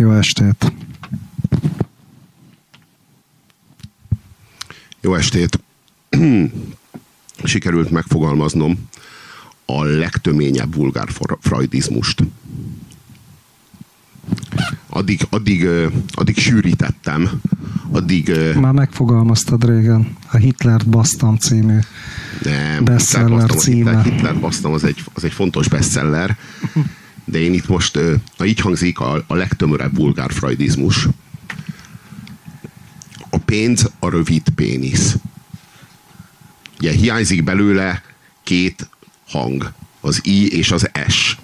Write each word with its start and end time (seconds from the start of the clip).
Jó 0.00 0.12
estét! 0.12 0.72
Jó 5.00 5.14
estét! 5.14 5.60
Sikerült 7.44 7.90
megfogalmaznom 7.90 8.88
a 9.64 9.84
legtöményebb 9.84 10.74
vulgár 10.74 11.08
freudizmust. 11.40 12.22
Addig, 14.86 15.26
addig, 15.30 15.68
addig 16.12 16.38
sűrítettem, 16.38 17.40
addig... 17.90 18.32
Már 18.60 18.72
megfogalmaztad 18.72 19.64
régen, 19.64 20.16
a 20.30 20.36
Hitlert 20.36 20.88
basztam 20.88 21.36
című 21.36 21.78
nem, 22.42 22.84
bestseller 22.84 23.50
címe. 23.50 23.90
Hitler, 23.90 24.04
Hitler 24.04 24.40
basztam, 24.40 24.72
az 24.72 24.84
egy, 24.84 25.04
az 25.14 25.24
egy 25.24 25.32
fontos 25.32 25.68
bestseller, 25.68 26.36
de 27.30 27.38
én 27.38 27.52
itt 27.52 27.68
most, 27.68 27.98
na 28.36 28.44
így 28.44 28.60
hangzik 28.60 28.98
a, 28.98 29.24
a 29.26 29.34
legtömörebb 29.34 29.96
vulgár 29.96 30.32
freudizmus. 30.32 31.08
A 33.30 33.38
pénz 33.38 33.90
a 33.98 34.08
rövid 34.08 34.48
pénisz. 34.54 35.16
Ugye 36.78 36.92
hiányzik 36.92 37.44
belőle 37.44 38.02
két 38.42 38.88
hang, 39.28 39.72
az 40.00 40.20
I 40.24 40.56
és 40.56 40.70
az 40.70 40.90
S. 41.08 41.36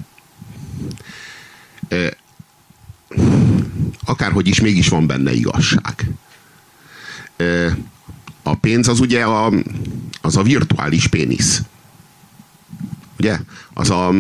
Akárhogy 4.05 4.47
is, 4.47 4.61
mégis 4.61 4.89
van 4.89 5.07
benne 5.07 5.33
igazság. 5.33 6.11
A 8.43 8.55
pénz 8.55 8.89
az 8.89 9.01
ugye 9.01 9.25
a, 9.25 9.53
az 10.21 10.37
a 10.37 10.43
virtuális 10.43 11.07
pénisz. 11.07 11.63
Ugye? 13.19 13.39
Az 13.73 13.91
a... 13.91 14.13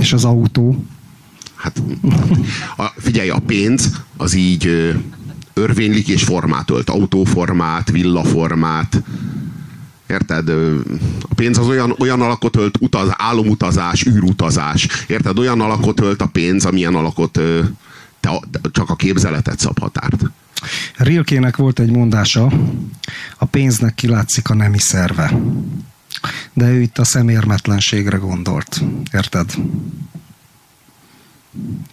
És 0.00 0.12
az 0.12 0.24
autó? 0.24 0.84
Hát 1.54 1.82
a, 2.76 2.86
figyelj, 2.96 3.28
a 3.28 3.38
pénz 3.46 3.90
az 4.16 4.34
így 4.34 4.94
örvénylik 5.54 6.08
és 6.08 6.22
formát 6.22 6.70
ölt. 6.70 6.90
Autóformát, 6.90 7.90
villaformát. 7.90 9.02
Érted? 10.06 10.48
A 11.28 11.34
pénz 11.34 11.58
az 11.58 11.66
olyan, 11.66 11.94
olyan 11.98 12.20
alakot 12.20 12.56
ölt, 12.56 12.76
utaz, 12.80 13.08
álomutazás, 13.16 14.06
űrutazás. 14.06 14.88
Érted? 15.06 15.38
Olyan 15.38 15.60
alakot 15.60 16.00
ölt 16.00 16.20
a 16.22 16.26
pénz, 16.26 16.64
amilyen 16.64 16.94
alakot 16.94 17.40
te, 18.20 18.40
csak 18.72 18.90
a 18.90 18.96
képzeletet 18.96 19.58
szab 19.58 19.78
határt. 19.78 20.22
Rilkének 20.96 21.56
volt 21.56 21.78
egy 21.78 21.90
mondása, 21.90 22.52
a 23.38 23.44
pénznek 23.44 23.94
kilátszik 23.94 24.50
a 24.50 24.54
nemi 24.54 24.78
szerve. 24.78 25.40
De 26.52 26.70
ő 26.70 26.80
itt 26.80 26.98
a 26.98 27.04
szemérmetlenségre 27.04 28.16
gondolt. 28.16 28.82
Érted? 29.12 29.54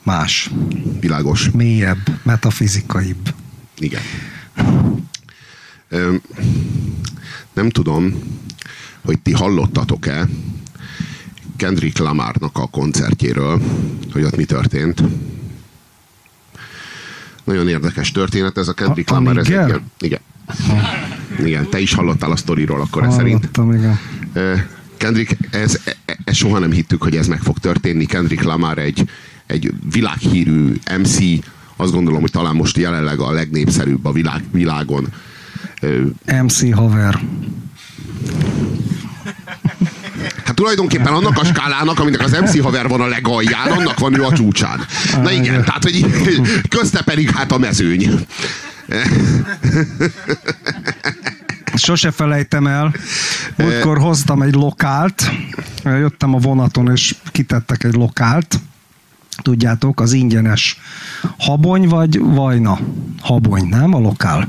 Más. 0.04 0.50
Világos. 1.00 1.50
Mélyebb, 1.50 2.20
metafizikaibb. 2.24 3.34
Igen. 3.78 4.02
Ö, 5.90 6.16
nem 7.54 7.70
tudom, 7.70 8.14
hogy 9.02 9.20
ti 9.20 9.32
hallottatok-e 9.32 10.28
Kendrick 11.56 11.98
Lamarnak 11.98 12.58
a 12.58 12.68
koncertjéről, 12.68 13.62
hogy 14.12 14.24
ott 14.24 14.36
mi 14.36 14.46
történt. 14.46 15.04
Nagyon 17.44 17.68
érdekes 17.68 18.12
történet 18.12 18.58
ez 18.58 18.68
a 18.68 18.74
Kendrick 18.74 19.12
a, 19.12 19.14
Lamar. 19.14 19.38
Ez 19.38 19.46
egy 19.46 19.52
ilyen, 19.52 19.92
igen. 20.00 20.20
Igen, 21.46 21.70
te 21.70 21.80
is 21.80 21.94
hallottál 21.94 22.32
a 22.32 22.36
sztoriról 22.36 22.82
akkor 22.82 23.04
ez 23.04 23.14
szerint. 23.14 23.50
igen. 23.74 24.00
Kendrick, 24.98 25.38
ez, 25.52 25.80
e, 25.86 26.18
ez 26.24 26.36
soha 26.36 26.60
nem 26.60 26.72
hittük, 26.72 27.04
hogy 27.04 27.16
ez 27.16 27.28
meg 27.28 27.42
fog 27.42 27.58
történni. 27.58 28.06
Kendrick 28.06 28.44
Lamar 28.44 28.78
egy, 28.78 29.10
egy 29.46 29.74
világhírű 29.92 30.74
MC, 30.98 31.18
azt 31.76 31.92
gondolom, 31.92 32.22
hogy 32.22 32.32
talán 32.32 32.56
most 32.56 32.78
jelenleg 32.78 33.20
a 33.20 33.32
legnépszerűbb 33.32 34.06
a 34.06 34.12
világ, 34.12 34.44
világon. 34.52 35.08
MC 36.44 36.74
haver. 36.74 37.20
Hát 40.46 40.56
tulajdonképpen 40.56 41.14
annak 41.14 41.38
a 41.38 41.46
skálának, 41.46 42.00
aminek 42.00 42.22
az 42.22 42.32
MC 42.32 42.62
haver 42.62 42.88
van 42.88 43.02
a 43.02 43.08
legalján, 43.08 43.72
annak 43.72 44.00
van 44.00 44.20
ő 44.20 44.24
a 44.24 44.34
csúcsán. 44.34 44.86
Na 45.22 45.32
igen, 45.32 45.64
tehát 45.64 45.84
hogy 45.84 46.06
közte 46.70 47.02
pedig 47.02 47.30
hát 47.30 47.52
a 47.52 47.58
mezőny. 47.58 48.10
Sose 51.74 52.12
felejtem 52.12 52.68
el, 52.68 52.94
múltkor 53.56 53.98
hoztam 53.98 54.42
egy 54.42 54.54
lokált, 54.54 55.32
jöttem 55.84 56.34
a 56.34 56.38
vonaton, 56.38 56.92
és 56.92 57.16
kitettek 57.32 57.84
egy 57.84 57.94
lokált, 57.94 58.60
tudjátok, 59.42 60.00
az 60.00 60.14
ingyenes 60.14 60.80
habony 61.38 61.88
vagy 61.88 62.20
vajna? 62.20 62.80
Habony, 63.22 63.68
nem? 63.68 63.94
A 63.94 64.00
lokál. 64.00 64.48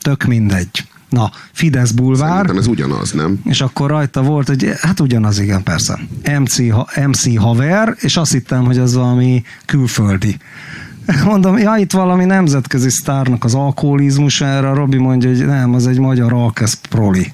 Tök 0.00 0.24
mindegy. 0.24 0.86
Na, 1.08 1.30
Fidesz 1.52 1.90
bulvár. 1.90 2.30
Szerintem 2.30 2.56
ez 2.56 2.66
ugyanaz, 2.66 3.12
nem? 3.12 3.40
És 3.44 3.60
akkor 3.60 3.90
rajta 3.90 4.22
volt, 4.22 4.48
hogy 4.48 4.72
hát 4.80 5.00
ugyanaz, 5.00 5.38
igen, 5.38 5.62
persze. 5.62 5.98
MC, 6.38 6.58
MC 7.06 7.38
haver, 7.38 7.94
és 7.98 8.16
azt 8.16 8.32
hittem, 8.32 8.64
hogy 8.64 8.78
az 8.78 8.94
valami 8.94 9.42
külföldi. 9.66 10.36
Mondom, 11.24 11.58
ja, 11.58 11.76
itt 11.76 11.92
valami 11.92 12.24
nemzetközi 12.24 12.90
sztárnak 12.90 13.44
az 13.44 13.54
alkoholizmus 13.54 14.40
erre, 14.40 14.72
Robi 14.72 14.96
mondja, 14.96 15.28
hogy 15.28 15.46
nem, 15.46 15.74
az 15.74 15.86
egy 15.86 15.98
magyar 15.98 16.32
alkesz 16.32 16.80
proli. 16.88 17.32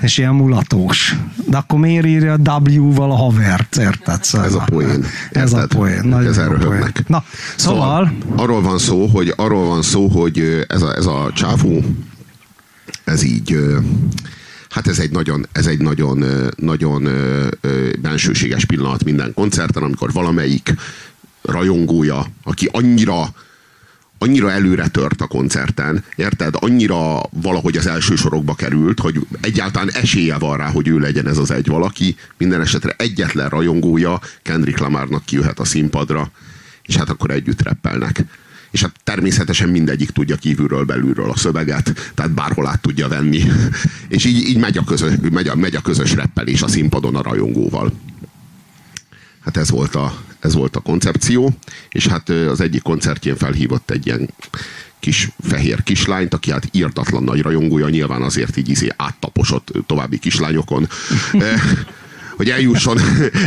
És 0.00 0.18
ilyen 0.18 0.34
mulatós. 0.34 1.16
De 1.46 1.56
akkor 1.56 1.78
miért 1.78 2.06
írja 2.06 2.36
a 2.44 2.60
W-val 2.60 3.10
a 3.10 3.14
havert, 3.14 3.76
érted? 3.76 4.24
Szóval, 4.24 4.46
ez 4.46 4.54
a 4.54 4.64
poén. 4.66 5.04
Ez 5.30 5.52
a 5.52 5.66
poén. 5.66 6.04
Nagyon 6.04 6.28
ez 6.28 6.38
a 6.38 6.48
poén. 6.48 6.92
Na, 7.06 7.24
szóval... 7.56 8.12
szóval... 8.12 8.12
Arról 8.36 8.62
van 8.62 8.78
szó, 8.78 9.06
hogy, 9.06 9.32
arról 9.36 9.66
van 9.66 9.82
szó, 9.82 10.06
hogy 10.08 10.64
ez 10.68 10.82
a, 10.82 10.96
ez 10.96 11.06
a 11.06 11.30
csávó, 11.34 11.84
ez 13.04 13.22
így 13.22 13.56
hát 14.68 14.86
ez 14.86 14.98
egy 14.98 15.10
nagyon, 15.10 15.46
ez 15.52 15.66
egy 15.66 15.80
nagyon, 15.80 16.24
nagyon 16.56 17.08
bensőséges 18.02 18.64
pillanat 18.64 19.04
minden 19.04 19.32
koncerten, 19.34 19.82
amikor 19.82 20.12
valamelyik 20.12 20.74
rajongója, 21.42 22.26
aki 22.42 22.68
annyira 22.72 23.28
annyira 24.22 24.50
előre 24.50 24.88
tört 24.88 25.20
a 25.20 25.26
koncerten, 25.26 26.04
érted? 26.16 26.54
Annyira 26.58 27.22
valahogy 27.30 27.76
az 27.76 27.86
első 27.86 28.16
sorokba 28.16 28.54
került, 28.54 29.00
hogy 29.00 29.26
egyáltalán 29.40 29.90
esélye 29.92 30.38
van 30.38 30.56
rá, 30.56 30.70
hogy 30.70 30.88
ő 30.88 30.98
legyen 30.98 31.26
ez 31.26 31.38
az 31.38 31.50
egy 31.50 31.66
valaki. 31.66 32.16
Minden 32.38 32.60
esetre 32.60 32.94
egyetlen 32.98 33.48
rajongója 33.48 34.20
Kendrick 34.42 34.78
Lamarnak 34.78 35.24
kijöhet 35.24 35.58
a 35.58 35.64
színpadra, 35.64 36.30
és 36.82 36.96
hát 36.96 37.10
akkor 37.10 37.30
együtt 37.30 37.62
reppelnek 37.62 38.24
és 38.70 38.80
hát 38.80 38.94
természetesen 39.04 39.68
mindegyik 39.68 40.10
tudja 40.10 40.36
kívülről, 40.36 40.84
belülről 40.84 41.30
a 41.30 41.36
szöveget, 41.36 42.12
tehát 42.14 42.30
bárhol 42.30 42.66
át 42.66 42.80
tudja 42.80 43.08
venni. 43.08 43.42
és 44.08 44.24
így, 44.24 44.48
így 44.48 44.58
megy, 44.58 44.78
a 44.78 44.84
közös, 44.84 45.12
megy, 45.30 45.48
a, 45.48 45.54
megy 45.54 45.74
a 45.74 45.80
közös 45.80 46.14
reppelés 46.14 46.62
a 46.62 46.68
színpadon 46.68 47.16
a 47.16 47.22
rajongóval. 47.22 47.92
Hát 49.44 49.56
ez 49.56 49.70
volt, 49.70 49.94
a, 49.94 50.14
ez 50.40 50.54
volt 50.54 50.76
a 50.76 50.80
koncepció, 50.80 51.56
és 51.88 52.06
hát 52.06 52.28
az 52.28 52.60
egyik 52.60 52.82
koncertjén 52.82 53.36
felhívott 53.36 53.90
egy 53.90 54.06
ilyen 54.06 54.28
kis 55.00 55.28
fehér 55.42 55.82
kislányt, 55.82 56.34
aki 56.34 56.50
hát 56.50 56.68
írtatlan 56.72 57.22
nagy 57.22 57.40
rajongója, 57.40 57.88
nyilván 57.88 58.22
azért 58.22 58.56
így 58.56 58.68
izé 58.68 58.88
áttaposott 58.96 59.72
további 59.86 60.18
kislányokon 60.18 60.88
hogy 62.40 62.50
eljusson, 62.50 62.98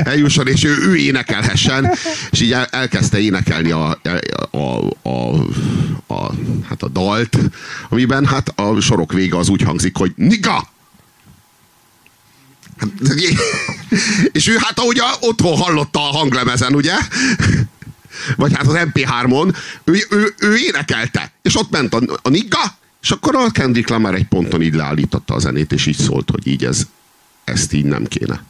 eljusson 0.04 0.48
és 0.48 0.64
ő, 0.64 0.78
ő 0.82 0.96
énekelhessen, 0.96 1.92
és 2.32 2.42
így 2.42 2.52
el, 2.52 2.66
elkezdte 2.66 3.20
énekelni 3.20 3.72
a, 3.72 4.00
a, 4.52 4.58
a, 5.02 5.36
a, 6.08 6.32
hát 6.68 6.84
a 6.84 6.88
dalt, 6.88 7.38
amiben 7.90 8.26
hát 8.26 8.60
a 8.60 8.80
sorok 8.80 9.14
vége 9.14 9.38
az 9.38 9.50
úgy 9.50 9.62
hangzik, 9.62 9.98
hogy 9.98 10.12
Niga! 10.16 10.73
És 14.32 14.48
ő 14.48 14.56
hát 14.58 14.80
ahogy 14.80 15.00
a, 15.00 15.18
otthon 15.20 15.58
hallotta 15.58 16.00
a 16.00 16.18
hanglemezen, 16.18 16.76
ugye? 16.76 16.94
Vagy 18.36 18.54
hát 18.56 18.68
az 18.68 18.76
MP3-on, 18.78 19.56
ő, 19.84 20.06
ő, 20.10 20.34
ő 20.38 20.56
énekelte, 20.56 21.32
és 21.42 21.58
ott 21.58 21.70
ment 21.72 21.94
a, 21.94 22.02
a 22.22 22.30
Niga, 22.30 22.78
és 23.02 23.12
akkor 23.12 23.36
a 23.36 23.52
Kendrick 23.52 23.90
Lamar 23.90 24.16
egy 24.16 24.28
ponton 24.28 24.62
így 24.62 24.74
leállította 24.74 25.34
a 25.34 25.40
zenét, 25.40 25.72
és 25.72 25.86
így 25.86 25.98
szólt, 25.98 26.30
hogy 26.30 26.48
így 26.48 26.66
ez, 26.66 26.88
ezt 27.44 27.74
így 27.74 27.86
nem 27.86 28.06
kéne. 28.06 28.44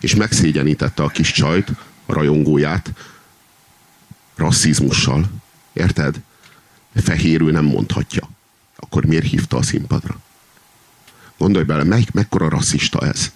és 0.00 0.14
megszégyenítette 0.14 1.02
a 1.02 1.08
kis 1.08 1.32
csajt, 1.32 1.70
a 2.06 2.12
rajongóját 2.12 2.92
rasszizmussal. 4.34 5.30
Érted? 5.72 6.20
Fehérő 6.94 7.50
nem 7.50 7.64
mondhatja. 7.64 8.28
Akkor 8.76 9.04
miért 9.04 9.26
hívta 9.26 9.56
a 9.56 9.62
színpadra? 9.62 10.16
Gondolj 11.38 11.64
bele, 11.64 11.84
melyik, 11.84 12.12
mekkora 12.12 12.48
rasszista 12.48 13.06
ez? 13.06 13.32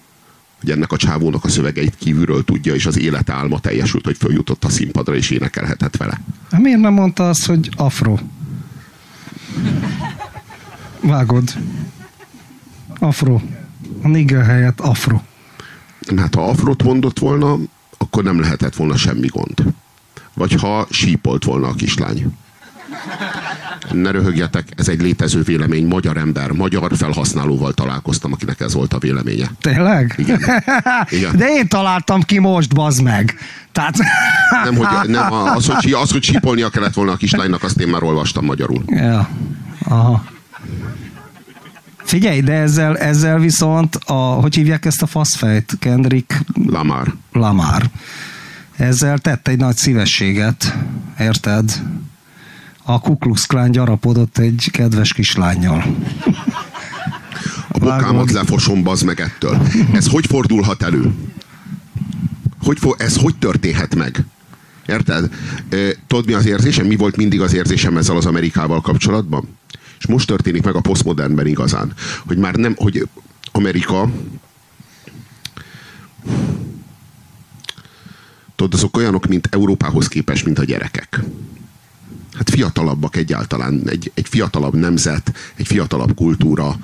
Hogy 0.61 0.71
ennek 0.71 0.93
a 0.93 0.97
csávónak 0.97 1.45
a 1.45 1.49
szövegeit 1.49 1.97
kívülről 1.97 2.45
tudja, 2.45 2.75
és 2.75 2.87
az 2.87 2.99
élet 2.99 3.31
álma 3.31 3.61
teljesült, 3.61 4.05
hogy 4.05 4.17
följutott 4.17 4.65
a 4.65 4.69
színpadra, 4.69 5.15
és 5.15 5.31
énekelhetett 5.31 5.97
vele. 5.97 6.21
Hát 6.51 6.61
miért 6.61 6.81
nem 6.81 6.93
mondta 6.93 7.29
azt, 7.29 7.47
hogy 7.47 7.71
afro? 7.77 8.19
Vágod. 11.01 11.53
Afro. 12.99 13.41
A 14.03 14.09
nigger 14.09 14.45
helyett 14.45 14.81
afro. 14.81 15.21
Hát 16.17 16.35
ha 16.35 16.49
afrot 16.49 16.83
mondott 16.83 17.19
volna, 17.19 17.57
akkor 17.99 18.23
nem 18.23 18.41
lehetett 18.41 18.75
volna 18.75 18.97
semmi 18.97 19.27
gond. 19.27 19.65
Vagy 20.35 20.53
ha 20.53 20.87
sípolt 20.91 21.45
volna 21.45 21.69
a 21.69 21.75
kislány. 21.75 22.37
Ne 23.93 24.11
röhögjetek, 24.11 24.69
ez 24.77 24.89
egy 24.89 25.01
létező 25.01 25.43
vélemény. 25.43 25.87
Magyar 25.87 26.17
ember, 26.17 26.51
magyar 26.51 26.97
felhasználóval 26.97 27.73
találkoztam, 27.73 28.33
akinek 28.33 28.61
ez 28.61 28.75
volt 28.75 28.93
a 28.93 28.99
véleménye. 28.99 29.51
Tényleg? 29.61 30.15
Igen. 30.17 30.41
Igen. 31.09 31.37
De 31.37 31.49
én 31.49 31.69
találtam 31.69 32.23
ki 32.23 32.39
most, 32.39 32.75
bazd 32.75 33.03
meg. 33.03 33.35
Tehát... 33.73 33.97
Nem, 34.65 34.77
hogy, 34.77 35.09
nem, 35.09 35.33
az, 35.33 35.67
hogy, 35.67 35.93
az, 35.93 36.11
hogy 36.11 36.23
sípolnia 36.23 36.69
kellett 36.69 36.95
volna 36.95 37.13
a 37.13 37.17
kislánynak, 37.17 37.63
azt 37.63 37.81
én 37.81 37.89
már 37.89 38.03
olvastam 38.03 38.45
magyarul. 38.45 38.83
Ja. 38.87 39.29
Aha. 39.85 40.25
Figyelj, 42.05 42.41
de 42.41 42.53
ezzel, 42.53 42.99
ezzel 42.99 43.39
viszont, 43.39 43.95
a, 43.95 44.13
hogy 44.13 44.55
hívják 44.55 44.85
ezt 44.85 45.03
a 45.03 45.07
faszfejt? 45.07 45.77
Kendrick 45.79 46.41
Lamar. 46.67 47.15
Lamar. 47.33 47.83
Ezzel 48.77 49.19
tett 49.19 49.49
egy 49.49 49.59
nagy 49.59 49.77
szívességet, 49.77 50.77
érted? 51.19 51.83
A 52.83 53.01
Ku 53.01 53.19
Klux 53.19 53.47
Klan 53.47 53.71
gyarapodott 53.71 54.39
egy 54.39 54.69
kedves 54.73 55.13
kislányjal. 55.13 55.85
A 57.69 57.79
bokámat 57.79 58.31
lefosom, 58.31 58.83
bazd 58.83 59.05
meg 59.05 59.21
ettől. 59.21 59.63
Ez 59.93 60.07
hogy 60.07 60.27
fordulhat 60.27 60.83
elő? 60.83 61.15
Hogy, 62.63 62.79
ez 62.97 63.17
hogy 63.17 63.37
történhet 63.37 63.95
meg? 63.95 64.25
Érted? 64.87 65.31
Tudod, 66.07 66.27
mi 66.27 66.33
az 66.33 66.47
érzésem? 66.47 66.87
Mi 66.87 66.97
volt 66.97 67.17
mindig 67.17 67.41
az 67.41 67.55
érzésem 67.55 67.97
ezzel 67.97 68.17
az 68.17 68.27
Amerikával 68.27 68.81
kapcsolatban? 68.81 69.59
És 69.99 70.07
most 70.07 70.27
történik 70.27 70.63
meg 70.63 70.75
a 70.75 70.81
posztmodernben 70.81 71.47
igazán, 71.47 71.93
hogy 72.27 72.37
már 72.37 72.55
nem, 72.55 72.75
hogy 72.77 73.09
Amerika 73.53 74.11
tudod, 78.57 78.75
azok 78.75 78.97
olyanok, 78.97 79.27
mint 79.27 79.49
Európához 79.51 80.09
képest, 80.09 80.45
mint 80.45 80.59
a 80.59 80.65
gyerekek. 80.65 81.21
Hát 82.41 82.51
fiatalabbak 82.51 83.17
egyáltalán, 83.17 83.83
egy, 83.87 84.13
egy 84.15 84.29
fiatalabb 84.29 84.75
nemzet, 84.75 85.33
egy 85.55 85.67
fiatalabb 85.67 86.15
kultúra, 86.15 86.77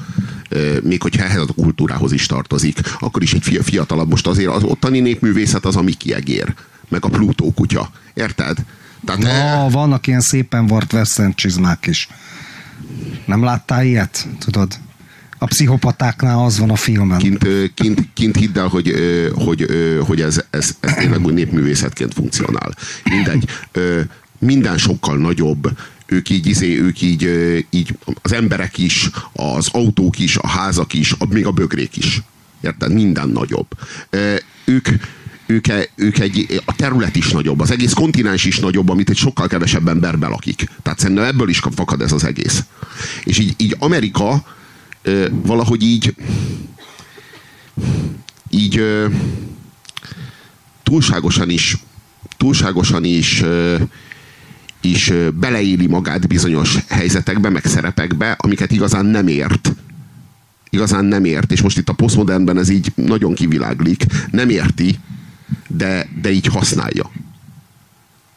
még 0.82 1.02
hogyha 1.02 1.24
ehhez 1.24 1.40
a 1.48 1.52
kultúrához 1.52 2.12
is 2.12 2.26
tartozik, 2.26 2.80
akkor 2.98 3.22
is 3.22 3.32
egy 3.32 3.60
fiatalabb, 3.62 4.08
most 4.08 4.26
azért 4.26 4.50
az 4.50 4.62
ottani 4.62 5.00
népművészet 5.00 5.64
az 5.64 5.76
a 5.76 5.82
Miki 5.82 6.14
Egér, 6.14 6.54
meg 6.88 7.04
a 7.04 7.08
Plutó 7.08 7.52
kutya, 7.52 7.90
érted? 8.14 8.58
Tehát 9.04 9.22
Na, 9.22 9.28
e... 9.28 9.68
vannak 9.70 10.06
ilyen 10.06 10.20
szépen 10.20 10.66
vart 10.66 10.92
western 10.92 11.34
csizmák 11.34 11.86
is. 11.86 12.08
Nem 13.24 13.44
láttál 13.44 13.84
ilyet? 13.84 14.28
Tudod? 14.38 14.78
A 15.38 15.46
pszichopatáknál 15.46 16.44
az 16.44 16.58
van 16.58 16.70
a 16.70 16.76
filmen. 16.76 17.18
Kint, 17.18 17.46
kint, 17.74 18.08
kint 18.14 18.36
hidd 18.36 18.58
el, 18.58 18.66
hogy, 18.66 18.94
hogy, 19.34 19.66
hogy 20.06 20.20
ez, 20.20 20.44
ez, 20.50 20.76
ez 20.80 20.94
tényleg 20.94 21.24
úgy 21.24 21.34
népművészetként 21.34 22.14
funkcionál. 22.14 22.74
Mindegy. 23.04 23.48
Minden 24.38 24.78
sokkal 24.78 25.16
nagyobb, 25.16 25.78
ők 26.06 26.30
így, 26.30 26.46
izé, 26.46 26.78
ők 26.78 27.00
így, 27.00 27.22
így, 27.70 27.98
az 28.22 28.32
emberek 28.32 28.78
is, 28.78 29.10
az 29.32 29.68
autók 29.72 30.18
is, 30.18 30.36
a 30.36 30.48
házak 30.48 30.92
is, 30.92 31.14
még 31.28 31.46
a 31.46 31.50
bögrék 31.50 31.96
is. 31.96 32.22
Érted? 32.60 32.92
Minden 32.92 33.28
nagyobb. 33.28 33.66
Ők, 34.64 34.88
ők, 35.46 35.66
ők 35.94 36.18
egy, 36.18 36.62
a 36.64 36.76
terület 36.76 37.16
is 37.16 37.30
nagyobb, 37.30 37.60
az 37.60 37.70
egész 37.70 37.92
kontinens 37.92 38.44
is 38.44 38.58
nagyobb, 38.58 38.88
amit 38.88 39.10
egy 39.10 39.16
sokkal 39.16 39.46
kevesebb 39.46 39.88
ember 39.88 40.18
belakik. 40.18 40.68
Tehát 40.82 40.98
szerintem 40.98 41.24
ebből 41.24 41.48
is 41.48 41.58
fakad 41.58 42.00
ez 42.00 42.12
az 42.12 42.24
egész. 42.24 42.64
És 43.24 43.38
így, 43.38 43.54
így 43.56 43.76
Amerika 43.78 44.44
valahogy 45.30 45.82
így 45.82 46.14
így 48.50 48.82
túlságosan 50.82 51.50
is 51.50 51.76
túlságosan 52.36 53.04
is 53.04 53.42
is 54.86 55.12
beleéli 55.34 55.86
magát 55.86 56.28
bizonyos 56.28 56.78
helyzetekbe, 56.88 57.50
meg 57.50 57.64
szerepekbe, 57.64 58.36
amiket 58.38 58.72
igazán 58.72 59.06
nem 59.06 59.28
ért. 59.28 59.72
Igazán 60.70 61.04
nem 61.04 61.24
ért, 61.24 61.52
és 61.52 61.62
most 61.62 61.78
itt 61.78 61.88
a 61.88 61.92
posztmodernben 61.92 62.58
ez 62.58 62.68
így 62.68 62.92
nagyon 62.94 63.34
kiviláglik. 63.34 64.04
Nem 64.30 64.48
érti, 64.48 64.98
de, 65.68 66.08
de 66.22 66.30
így 66.30 66.46
használja. 66.46 67.10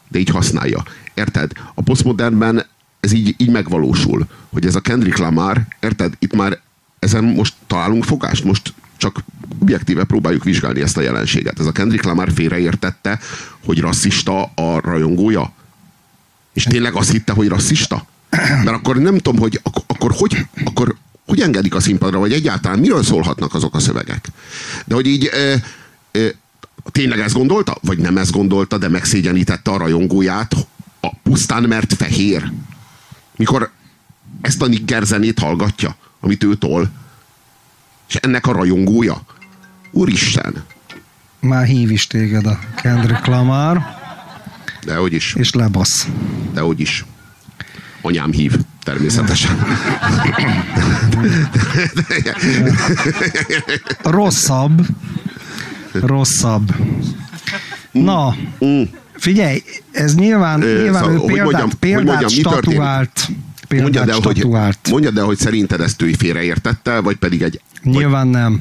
De 0.08 0.18
így 0.18 0.30
használja. 0.30 0.84
Érted? 1.14 1.52
A 1.74 1.82
posztmodernben 1.82 2.64
ez 3.00 3.12
így, 3.12 3.34
így 3.38 3.50
megvalósul, 3.50 4.26
hogy 4.52 4.66
ez 4.66 4.74
a 4.74 4.80
Kendrick 4.80 5.18
Lamar, 5.18 5.60
érted? 5.80 6.14
Itt 6.18 6.34
már 6.34 6.58
ezen 6.98 7.24
most 7.24 7.54
találunk 7.66 8.04
fogást, 8.04 8.44
most 8.44 8.74
csak 8.96 9.24
objektíve 9.58 10.04
próbáljuk 10.04 10.44
vizsgálni 10.44 10.80
ezt 10.80 10.96
a 10.96 11.00
jelenséget. 11.00 11.60
Ez 11.60 11.66
a 11.66 11.72
Kendrick 11.72 12.04
Lamar 12.04 12.32
félreértette, 12.32 13.18
hogy 13.64 13.80
rasszista 13.80 14.42
a 14.42 14.80
rajongója. 14.80 15.52
És 16.52 16.62
tényleg 16.64 16.94
azt 16.94 17.10
hitte, 17.10 17.32
hogy 17.32 17.48
rasszista? 17.48 18.06
Mert 18.30 18.68
akkor 18.68 18.96
nem 18.96 19.18
tudom, 19.18 19.40
hogy 19.40 19.60
ak- 19.62 19.84
akkor 19.86 20.12
hogy, 20.14 20.46
akkor 20.64 20.96
hogy 21.26 21.40
engedik 21.40 21.74
a 21.74 21.80
színpadra, 21.80 22.18
vagy 22.18 22.32
egyáltalán 22.32 22.78
miről 22.78 23.02
szólhatnak 23.02 23.54
azok 23.54 23.74
a 23.74 23.78
szövegek. 23.78 24.28
De 24.86 24.94
hogy 24.94 25.06
így 25.06 25.30
ö, 25.32 25.54
ö, 26.10 26.28
tényleg 26.90 27.20
ezt 27.20 27.34
gondolta? 27.34 27.76
Vagy 27.82 27.98
nem 27.98 28.16
ezt 28.16 28.32
gondolta, 28.32 28.78
de 28.78 28.88
megszégyenítette 28.88 29.70
a 29.70 29.76
rajongóját 29.76 30.54
a 31.00 31.14
pusztán 31.22 31.62
mert 31.62 31.94
fehér? 31.94 32.52
Mikor 33.36 33.70
ezt 34.40 34.62
a 34.62 34.66
nigger 34.66 35.02
zenét 35.02 35.38
hallgatja, 35.38 35.96
amit 36.20 36.44
ő 36.44 36.54
tol, 36.54 36.90
és 38.08 38.14
ennek 38.14 38.46
a 38.46 38.52
rajongója. 38.52 39.22
Úristen! 39.90 40.64
Már 41.40 41.66
hív 41.66 41.90
is 41.90 42.06
téged 42.06 42.46
a 42.46 42.58
Kendrick 42.82 43.26
Lamar. 43.26 43.99
Dehogy 44.84 45.12
is. 45.12 45.34
És 45.34 45.52
lebasz. 45.52 46.08
Dehogy 46.54 46.80
is. 46.80 47.04
Anyám 48.02 48.32
hív, 48.32 48.56
természetesen. 48.82 49.66
Rosszabb, 54.02 54.86
rosszabb. 55.92 56.74
Na, 57.90 58.36
mm. 58.64 58.82
figyelj, 59.12 59.62
ez 59.92 60.14
nyilván, 60.14 60.62
Ö, 60.62 60.82
nyilván 60.82 61.02
szóval, 61.02 61.16
ő 61.16 61.24
példát, 61.26 61.44
mondjam, 61.44 61.70
példát 61.78 62.04
mondjam, 62.04 62.30
statuált. 62.30 63.28
Példát 63.68 63.92
mondjad 63.92 64.08
el, 64.08 64.32
statuált. 64.32 64.78
Hogy, 64.82 64.92
mondjad 64.92 65.18
el, 65.18 65.24
hogy 65.24 65.38
szerinted 65.38 65.80
ezt 65.80 66.02
ő 66.02 66.12
félreértette, 66.12 67.00
vagy 67.00 67.16
pedig 67.16 67.42
egy... 67.42 67.60
Nyilván 67.82 68.30
vagy, 68.30 68.40
nem. 68.40 68.60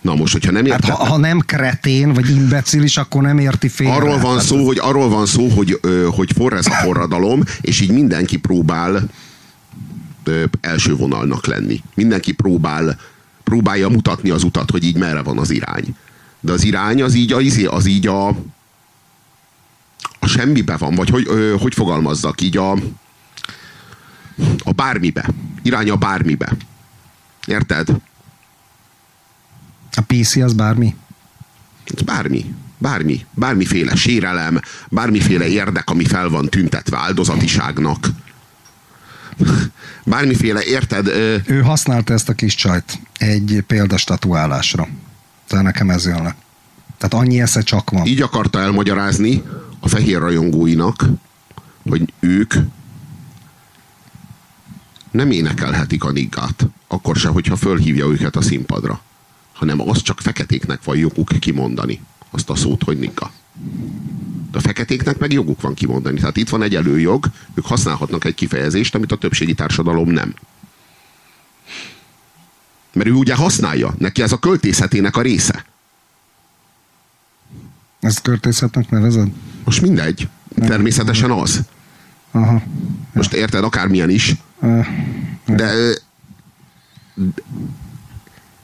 Na 0.00 0.14
most, 0.14 0.32
hogyha 0.32 0.50
nem 0.50 0.66
értette... 0.66 0.86
Hát, 0.86 0.96
ha, 0.96 1.04
ha 1.04 1.16
nem 1.16 1.38
kretén, 1.38 2.12
vagy 2.12 2.30
imbecilis, 2.30 2.96
akkor 2.96 3.22
nem 3.22 3.38
érti 3.38 3.68
félre. 3.68 3.94
Arról 3.94 4.18
van 4.18 4.40
szó, 4.40 4.66
hogy, 4.66 4.78
arról 4.78 5.08
van 5.08 5.26
szó, 5.26 5.48
hogy, 5.48 5.80
hogy 6.10 6.32
forrez 6.36 6.66
a 6.66 6.70
forradalom, 6.70 7.42
és 7.60 7.80
így 7.80 7.90
mindenki 7.90 8.36
próbál 8.36 9.08
első 10.60 10.96
vonalnak 10.96 11.46
lenni. 11.46 11.82
Mindenki 11.94 12.32
próbál, 12.32 12.98
próbálja 13.44 13.88
mutatni 13.88 14.30
az 14.30 14.42
utat, 14.42 14.70
hogy 14.70 14.84
így 14.84 14.96
merre 14.96 15.22
van 15.22 15.38
az 15.38 15.50
irány. 15.50 15.96
De 16.40 16.52
az 16.52 16.64
irány 16.64 17.02
az 17.02 17.14
így 17.14 17.32
a, 17.32 17.40
izé, 17.40 17.64
az 17.64 17.86
így 17.86 18.06
a, 18.06 18.28
a 20.18 20.26
semmibe 20.26 20.76
van, 20.76 20.94
vagy 20.94 21.10
hogy, 21.10 21.28
hogy 21.60 21.74
fogalmazzak, 21.74 22.40
így 22.40 22.56
a, 22.56 22.72
a 24.58 24.72
bármibe. 24.72 25.28
Irány 25.62 25.90
a 25.90 25.96
bármibe. 25.96 26.56
Érted? 27.46 27.88
A 29.98 30.02
PC 30.06 30.36
az 30.36 30.52
bármi? 30.52 30.94
Ez 31.84 32.02
bármi. 32.02 32.54
Bármi. 32.78 33.26
Bármiféle 33.34 33.94
sérelem, 33.94 34.60
bármiféle 34.88 35.48
érdek, 35.48 35.90
ami 35.90 36.04
fel 36.04 36.28
van 36.28 36.48
tüntetve 36.48 36.98
áldozatiságnak. 36.98 38.08
Bármiféle, 40.04 40.62
érted? 40.62 41.06
Ő 41.46 41.60
használta 41.60 42.12
ezt 42.12 42.28
a 42.28 42.32
kis 42.32 42.54
csajt 42.54 42.98
egy 43.16 43.64
példastatuálásra. 43.66 44.88
Tehát 45.46 45.64
nekem 45.64 45.90
ez 45.90 46.04
jön 46.04 46.22
le. 46.22 46.36
Tehát 46.98 47.26
annyi 47.26 47.40
esze 47.40 47.62
csak 47.62 47.90
van. 47.90 48.06
Így 48.06 48.22
akarta 48.22 48.60
elmagyarázni 48.60 49.42
a 49.80 49.88
fehér 49.88 50.18
rajongóinak, 50.18 51.04
hogy 51.88 52.12
ők 52.20 52.54
nem 55.10 55.30
énekelhetik 55.30 56.04
a 56.04 56.10
niggát, 56.10 56.66
akkor 56.88 57.16
se, 57.16 57.28
hogyha 57.28 57.56
fölhívja 57.56 58.06
őket 58.06 58.36
a 58.36 58.42
színpadra, 58.42 59.00
hanem 59.58 59.88
az 59.88 60.02
csak 60.02 60.20
feketéknek 60.20 60.84
van 60.84 60.96
joguk 60.96 61.28
kimondani 61.38 62.00
azt 62.30 62.50
a 62.50 62.54
szót, 62.54 62.82
hogy 62.82 62.98
nigga. 62.98 63.32
De 64.50 64.58
a 64.58 64.60
feketéknek 64.60 65.18
meg 65.18 65.32
joguk 65.32 65.60
van 65.60 65.74
kimondani. 65.74 66.18
Tehát 66.18 66.36
itt 66.36 66.48
van 66.48 66.62
egy 66.62 66.74
előjog, 66.74 67.26
ők 67.54 67.66
használhatnak 67.66 68.24
egy 68.24 68.34
kifejezést, 68.34 68.94
amit 68.94 69.12
a 69.12 69.16
többségi 69.16 69.54
társadalom 69.54 70.10
nem. 70.10 70.34
Mert 72.92 73.08
ő 73.08 73.12
ugye 73.12 73.34
használja, 73.34 73.94
neki 73.98 74.22
ez 74.22 74.32
a 74.32 74.38
költészetének 74.38 75.16
a 75.16 75.22
része. 75.22 75.64
Ezt 78.00 78.22
költészetnek 78.22 78.90
nevezed? 78.90 79.28
Most 79.64 79.80
mindegy. 79.80 80.28
Természetesen 80.54 81.30
az. 81.30 81.60
Aha. 82.30 82.62
Most 83.12 83.32
érted, 83.32 83.64
akármilyen 83.64 84.10
is. 84.10 84.34
De 85.46 85.72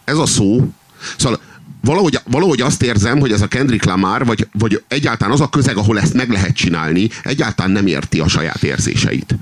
ez 0.05 0.17
a 0.17 0.27
szó, 0.27 0.73
szóval 1.17 1.41
valahogy, 1.81 2.19
valahogy 2.25 2.61
azt 2.61 2.83
érzem, 2.83 3.19
hogy 3.19 3.33
ez 3.33 3.41
a 3.41 3.47
Kendrick 3.47 3.85
Lamar, 3.85 4.25
vagy, 4.25 4.49
vagy 4.53 4.83
egyáltalán 4.89 5.33
az 5.33 5.41
a 5.41 5.49
közeg, 5.49 5.77
ahol 5.77 6.01
ezt 6.01 6.15
meg 6.15 6.31
lehet 6.31 6.55
csinálni, 6.55 7.09
egyáltalán 7.23 7.71
nem 7.71 7.87
érti 7.87 8.21
a 8.21 8.29
saját 8.29 8.63
érzéseit. 8.63 9.37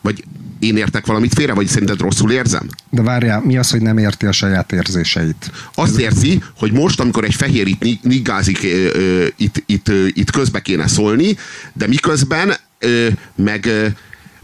Vagy 0.00 0.24
én 0.58 0.76
értek 0.76 1.06
valamit 1.06 1.34
félre, 1.34 1.52
vagy 1.52 1.66
szerinted 1.66 2.00
rosszul 2.00 2.32
érzem? 2.32 2.68
De 2.90 3.02
várjál, 3.02 3.40
mi 3.40 3.56
az, 3.56 3.70
hogy 3.70 3.80
nem 3.80 3.98
érti 3.98 4.26
a 4.26 4.32
saját 4.32 4.72
érzéseit? 4.72 5.50
Azt 5.74 5.98
érzi, 5.98 6.42
hogy 6.56 6.72
most, 6.72 7.00
amikor 7.00 7.24
egy 7.24 7.34
fehér 7.34 7.66
itt 7.66 8.02
niggázik, 8.02 8.66
itt, 9.36 9.62
itt, 9.66 9.88
itt 10.06 10.30
közbe 10.30 10.60
kéne 10.60 10.86
szólni, 10.86 11.36
de 11.72 11.86
miközben 11.86 12.54
meg, 13.34 13.68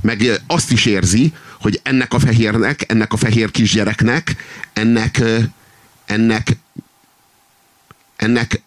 meg 0.00 0.40
azt 0.46 0.70
is 0.70 0.86
érzi, 0.86 1.32
hogy 1.60 1.80
ennek 1.82 2.12
a 2.12 2.18
fehérnek, 2.18 2.84
ennek 2.88 3.12
a 3.12 3.16
fehér 3.16 3.50
kisgyereknek, 3.50 4.36
ennek, 4.72 5.22
ennek, 6.04 6.56
ennek 8.16 8.62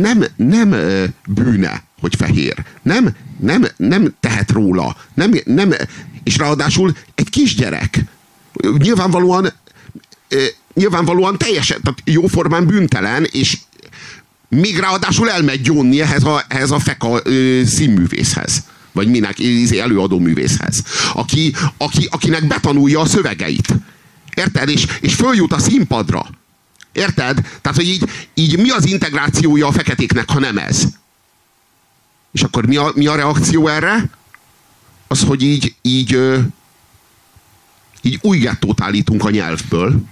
nem, 0.00 0.24
nem 0.36 0.74
bűne, 1.26 1.82
hogy 2.00 2.14
fehér. 2.16 2.64
Nem, 2.82 3.16
nem, 3.40 3.66
nem 3.76 4.14
tehet 4.20 4.50
róla. 4.50 4.96
Nem, 5.14 5.30
nem, 5.44 5.72
és 6.22 6.36
ráadásul 6.36 6.96
egy 7.14 7.30
kisgyerek. 7.30 8.04
Nyilvánvalóan 8.78 9.52
nyilvánvalóan 10.74 11.38
teljesen, 11.38 11.80
tehát 11.82 12.02
jóformán 12.04 12.66
bűntelen, 12.66 13.26
és 13.30 13.58
még 14.48 14.78
ráadásul 14.78 15.30
elmegy 15.30 15.60
gyónni 15.60 16.00
ehhez 16.00 16.24
a, 16.24 16.44
ehhez 16.48 16.70
a 16.70 16.78
feka 16.78 17.20
ö, 17.24 17.62
színművészhez. 17.66 18.64
Vagy 18.92 19.08
minek, 19.08 19.38
izé, 19.38 19.78
előadó 19.78 20.18
művészhez. 20.18 20.82
Aki, 21.14 21.54
aki, 21.76 22.08
akinek 22.10 22.46
betanulja 22.46 23.00
a 23.00 23.06
szövegeit. 23.06 23.68
Érted? 24.34 24.68
És, 24.68 24.86
és 25.00 25.14
följut 25.14 25.52
a 25.52 25.58
színpadra. 25.58 26.26
Érted? 26.94 27.34
Tehát, 27.60 27.78
hogy 27.78 27.88
így, 27.88 28.08
így 28.34 28.58
mi 28.58 28.70
az 28.70 28.86
integrációja 28.86 29.66
a 29.66 29.72
feketéknek, 29.72 30.30
ha 30.30 30.38
nem 30.38 30.58
ez? 30.58 30.84
És 32.32 32.42
akkor 32.42 32.66
mi 32.66 32.76
a, 32.76 32.92
mi 32.94 33.06
a 33.06 33.14
reakció 33.14 33.68
erre? 33.68 34.08
Az, 35.06 35.22
hogy 35.22 35.42
így, 35.42 35.74
így, 35.82 36.18
így 38.02 38.18
új 38.22 38.38
gettót 38.38 38.80
állítunk 38.80 39.24
a 39.24 39.30
nyelvből, 39.30 40.02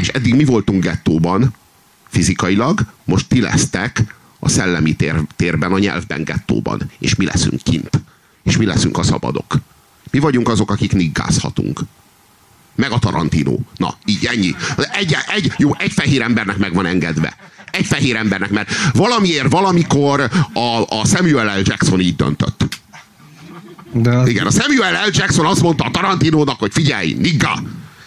és 0.00 0.08
eddig 0.08 0.34
mi 0.34 0.44
voltunk 0.44 0.82
gettóban, 0.82 1.54
fizikailag, 2.08 2.80
most 3.04 3.28
ti 3.28 3.40
lesztek 3.40 4.14
a 4.38 4.48
szellemi 4.48 4.94
tér, 4.94 5.22
térben, 5.36 5.72
a 5.72 5.78
nyelvben 5.78 6.24
gettóban, 6.24 6.90
és 6.98 7.14
mi 7.14 7.24
leszünk 7.24 7.62
kint. 7.62 7.90
És 8.42 8.56
mi 8.56 8.64
leszünk 8.64 8.98
a 8.98 9.02
szabadok. 9.02 9.56
Mi 10.10 10.18
vagyunk 10.18 10.48
azok, 10.48 10.70
akik 10.70 10.92
niggázhatunk. 10.92 11.80
Meg 12.74 12.90
a 12.90 12.98
Tarantino. 12.98 13.58
Na, 13.76 13.94
így 14.04 14.24
ennyi. 14.24 14.54
Egy, 14.92 15.16
egy, 15.34 15.52
jó, 15.56 15.70
egy 15.78 15.92
fehér 15.92 16.22
embernek 16.22 16.56
meg 16.56 16.74
van 16.74 16.86
engedve. 16.86 17.36
Egy 17.70 17.86
fehér 17.86 18.16
embernek, 18.16 18.50
mert 18.50 18.70
valamiért 18.92 19.50
valamikor 19.50 20.20
a, 20.52 20.80
a 20.88 21.06
Samuel 21.06 21.58
L. 21.58 21.62
Jackson 21.64 22.00
így 22.00 22.16
döntött. 22.16 22.80
De 23.92 24.10
az... 24.10 24.28
Igen, 24.28 24.46
a 24.46 24.50
Samuel 24.50 24.92
L. 24.92 25.10
Jackson 25.12 25.46
azt 25.46 25.62
mondta 25.62 25.84
a 25.84 25.90
Tarantinónak, 25.90 26.58
hogy 26.58 26.72
figyelj, 26.72 27.12
nigga, 27.12 27.62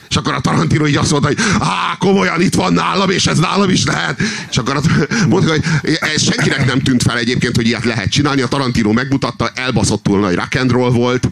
és 0.10 0.16
akkor 0.16 0.34
a 0.34 0.40
Tarantino 0.40 0.88
így 0.88 0.96
azt 0.96 1.12
mondta, 1.12 1.28
hogy 1.28 1.38
á, 1.60 1.96
komolyan 2.00 2.42
itt 2.42 2.56
van 2.56 2.74
nálam, 2.74 3.10
és 3.10 3.26
ez 3.26 3.40
nálam 3.40 3.70
is 3.70 3.86
lehet. 3.86 4.20
És 4.50 4.58
akkor 4.58 4.82
mondta, 5.30 5.52
hogy 5.52 5.64
ez 6.00 6.24
senkinek 6.24 6.66
nem 6.66 6.80
tűnt 6.80 7.04
fel 7.04 7.18
egyébként, 7.18 7.56
hogy 7.56 7.68
ilyet 7.68 7.84
lehet 7.84 8.10
csinálni. 8.10 8.42
A 8.42 8.48
Tarantino 8.48 8.92
megmutatta, 8.92 9.50
elbaszottul 9.56 10.20
nagy 10.20 10.36
rock 10.36 10.56
and 10.56 10.72
roll 10.72 10.92
volt. 10.92 11.30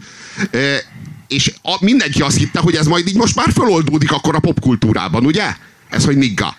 És 1.28 1.54
a, 1.62 1.76
mindenki 1.80 2.22
azt 2.22 2.36
hitte, 2.36 2.60
hogy 2.60 2.74
ez 2.74 2.86
majd 2.86 3.08
így 3.08 3.16
most 3.16 3.34
már 3.36 3.52
feloldódik 3.52 4.12
akkor 4.12 4.34
a 4.34 4.40
popkultúrában, 4.40 5.26
ugye? 5.26 5.56
Ez, 5.90 6.04
hogy 6.04 6.16
nigga. 6.16 6.56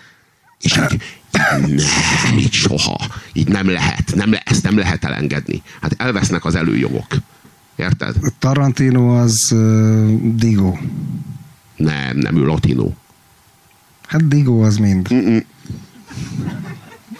És 0.60 0.76
így, 0.76 1.02
nem, 1.30 2.38
így 2.38 2.52
soha. 2.52 2.98
Így 3.32 3.48
nem 3.48 3.70
lehet. 3.70 4.14
Nem 4.14 4.30
le, 4.30 4.42
ezt 4.44 4.62
nem 4.62 4.78
lehet 4.78 5.04
elengedni. 5.04 5.62
Hát 5.80 5.94
elvesznek 5.96 6.44
az 6.44 6.54
előjogok. 6.54 7.06
Érted? 7.76 8.16
Tarantino 8.38 9.18
az 9.18 9.50
uh, 9.52 10.34
Digo. 10.34 10.76
Nem, 11.76 12.16
nem 12.16 12.36
ő 12.36 12.44
latino. 12.44 12.90
Hát 14.06 14.28
Digo 14.28 14.64
az 14.64 14.76
mind. 14.76 15.14
Mm-mm. 15.14 15.38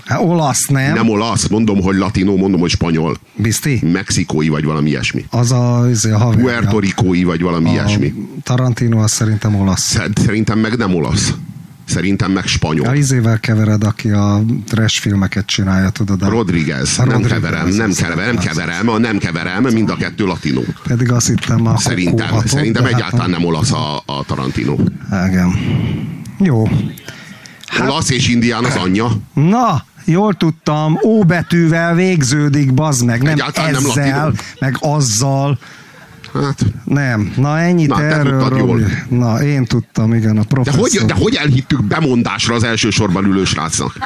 Hát 0.07 0.21
olasz, 0.21 0.67
nem? 0.67 0.95
Nem 0.95 1.09
olasz, 1.09 1.49
mondom, 1.49 1.83
hogy 1.83 1.97
latino, 1.97 2.37
mondom, 2.37 2.61
hogy 2.61 2.71
spanyol. 2.71 3.17
Bizti? 3.35 3.81
Mexikói 3.93 4.49
vagy 4.49 4.65
valami 4.65 4.89
ilyesmi. 4.89 5.25
Az 5.31 5.53
a, 5.53 5.79
az 5.79 6.05
a 6.05 6.19
haverja. 6.19 6.45
Puerto 6.45 6.79
Ricói 6.79 7.25
vagy 7.25 7.43
valami 7.43 7.69
a 7.69 7.73
ilyesmi. 7.73 8.15
Tarantino 8.43 8.99
az 8.99 9.11
szerintem 9.11 9.55
olasz. 9.55 9.99
Szerintem 10.15 10.59
meg 10.59 10.77
nem 10.77 10.95
olasz. 10.95 11.35
Szerintem 11.85 12.33
meg 12.33 12.47
spanyol. 12.47 12.87
A 12.87 12.95
izével 12.95 13.41
kevered, 13.41 13.85
aki 13.85 14.11
a 14.11 14.43
trash 14.67 15.01
filmeket 15.01 15.47
csinálja, 15.47 15.91
tudod? 15.91 16.23
A... 16.23 16.29
Rodriguez. 16.29 16.99
A 16.99 17.05
nem 17.05 17.13
Rodriguez 17.13 17.43
keverem, 17.43 17.69
nem 17.69 17.93
keverem, 17.93 18.25
nem 18.25 18.39
keverem, 18.39 19.01
nem 19.01 19.19
keverem, 19.19 19.63
mind 19.63 19.91
a 19.91 19.97
kettő 19.97 20.25
latinó. 20.25 20.65
Pedig 20.89 21.13
azt 21.13 21.27
hittem 21.27 21.67
a 21.67 21.79
Szerintem, 21.79 22.29
hatott, 22.29 22.47
szerintem 22.47 22.85
hát 22.85 22.93
egyáltalán 22.93 23.31
hát 23.31 23.39
nem 23.39 23.49
olasz 23.49 23.73
a, 23.73 23.97
a 24.07 24.25
Tarantino. 24.27 24.77
Igen. 25.29 25.55
Jó. 26.39 26.69
Hát... 27.67 27.89
Olasz 27.89 28.11
és 28.11 28.29
indián 28.29 28.65
az 28.65 28.77
anyja. 28.77 29.11
Na, 29.35 29.85
jól 30.07 30.35
tudtam, 30.35 30.99
ó 31.05 31.23
betűvel 31.23 31.95
végződik, 31.95 32.75
bazd 32.75 33.05
meg, 33.05 33.23
nem 33.23 33.33
Egyáltalán 33.33 33.75
ezzel, 33.75 34.23
nem 34.23 34.35
meg 34.59 34.77
azzal. 34.81 35.59
Hát. 36.43 36.65
Nem. 36.85 37.33
Na 37.37 37.59
ennyit 37.59 37.89
Na, 37.89 38.03
erről. 38.03 38.49
Te 38.49 38.57
jól. 38.57 38.81
Na, 39.09 39.43
én 39.43 39.65
tudtam, 39.65 40.15
igen, 40.15 40.39
a 40.39 40.43
professzor. 40.43 40.89
De 40.89 40.99
hogy, 40.99 41.07
de 41.07 41.15
hogy 41.15 41.35
elhittük 41.35 41.85
bemondásra 41.85 42.55
az 42.55 42.63
első 42.63 42.91
sorban 42.91 43.25
ülő 43.25 43.45
srácnak? 43.45 43.99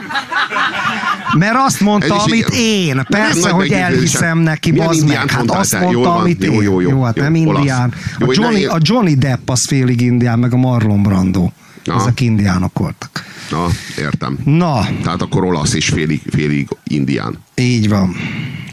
Mert 1.39 1.57
azt 1.57 1.81
mondta, 1.81 2.23
amit 2.23 2.49
igen. 2.49 2.61
én. 2.61 3.03
Persze, 3.09 3.47
nem, 3.49 3.55
hogy 3.55 3.71
elhiszem 3.71 4.39
neki, 4.39 4.73
bazd 4.73 5.07
meg. 5.07 5.31
Hát 5.31 5.51
azt 5.51 5.73
mondta, 5.73 5.91
jól 5.91 6.05
van, 6.05 6.21
amit 6.21 6.45
jó, 6.45 6.53
én. 6.53 6.63
Jó, 6.63 6.81
jó, 6.81 6.91
jó, 6.91 7.03
hát 7.03 7.17
jó, 7.17 7.23
nem 7.23 7.37
jó, 7.37 7.53
indián. 7.53 7.93
A 8.19 8.25
Johnny, 8.29 8.65
a 8.65 8.79
Johnny 8.81 9.15
Depp 9.15 9.51
az 9.51 9.65
félig 9.65 10.01
indián, 10.01 10.39
meg 10.39 10.53
a 10.53 10.57
Marlon 10.57 11.03
Brando. 11.03 11.51
Aha. 11.85 12.01
Ezek 12.01 12.21
indiánok 12.21 12.79
voltak. 12.79 13.25
Na, 13.51 13.67
értem. 13.99 14.39
Na. 14.45 14.89
Tehát 15.03 15.23
akkor 15.23 15.45
olasz 15.45 15.75
és 15.75 15.89
félig, 15.89 16.21
félig 16.31 16.69
indián. 16.85 17.39
Így 17.55 17.89
van. 17.89 18.17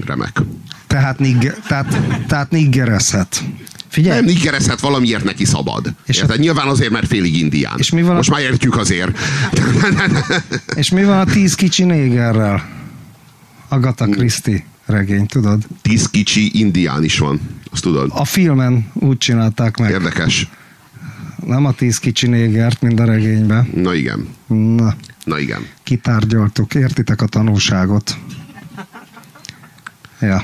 Remek. 0.06 0.42
Tehát, 0.88 1.20
nigger, 1.20 1.58
tehát, 1.68 1.98
tehát 2.28 2.52
niggerezhet. 2.52 3.44
Figyelj. 3.88 4.16
Nem 4.16 4.26
niggerezhet, 4.26 4.80
valamiért 4.80 5.24
neki 5.24 5.46
szabad. 5.46 5.94
És 6.06 6.18
Érted? 6.18 6.38
A... 6.38 6.40
Nyilván 6.40 6.68
azért, 6.68 6.92
mert 6.92 7.08
félig 7.08 7.38
indián. 7.38 7.76
És 7.78 7.92
mi 7.92 8.02
van 8.02 8.16
Most 8.16 8.30
a... 8.30 8.32
már 8.32 8.42
értjük 8.42 8.78
azért. 8.78 9.18
és 10.76 10.90
mi 10.90 11.04
van 11.04 11.20
a 11.20 11.26
tíz 11.26 11.56
kicsi 11.56 11.84
négerrel? 11.84 12.70
Agatha 13.68 14.06
Christie 14.06 14.64
regény, 14.86 15.26
tudod? 15.26 15.64
Tíz 15.82 16.10
kicsi 16.10 16.60
indián 16.60 17.04
is 17.04 17.18
van, 17.18 17.40
azt 17.72 17.82
tudod? 17.82 18.10
A 18.14 18.26
filmen 18.26 18.92
úgy 18.94 19.18
csinálták 19.18 19.78
meg. 19.78 19.90
Érdekes. 19.92 20.48
Nem 21.46 21.66
a 21.66 21.72
tíz 21.72 21.98
kicsi 21.98 22.28
négert, 22.28 22.82
mint 22.82 23.00
a 23.00 23.06
regényben. 23.06 23.70
Na 23.76 23.94
igen. 23.94 24.28
Na. 24.48 24.96
Na 25.24 25.40
igen. 25.40 25.68
Kitárgyaltuk, 25.84 26.76
értitek 26.76 27.22
a 27.22 27.26
tanulságot. 27.26 28.18
Ja. 30.20 30.44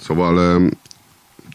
Szóval 0.00 0.68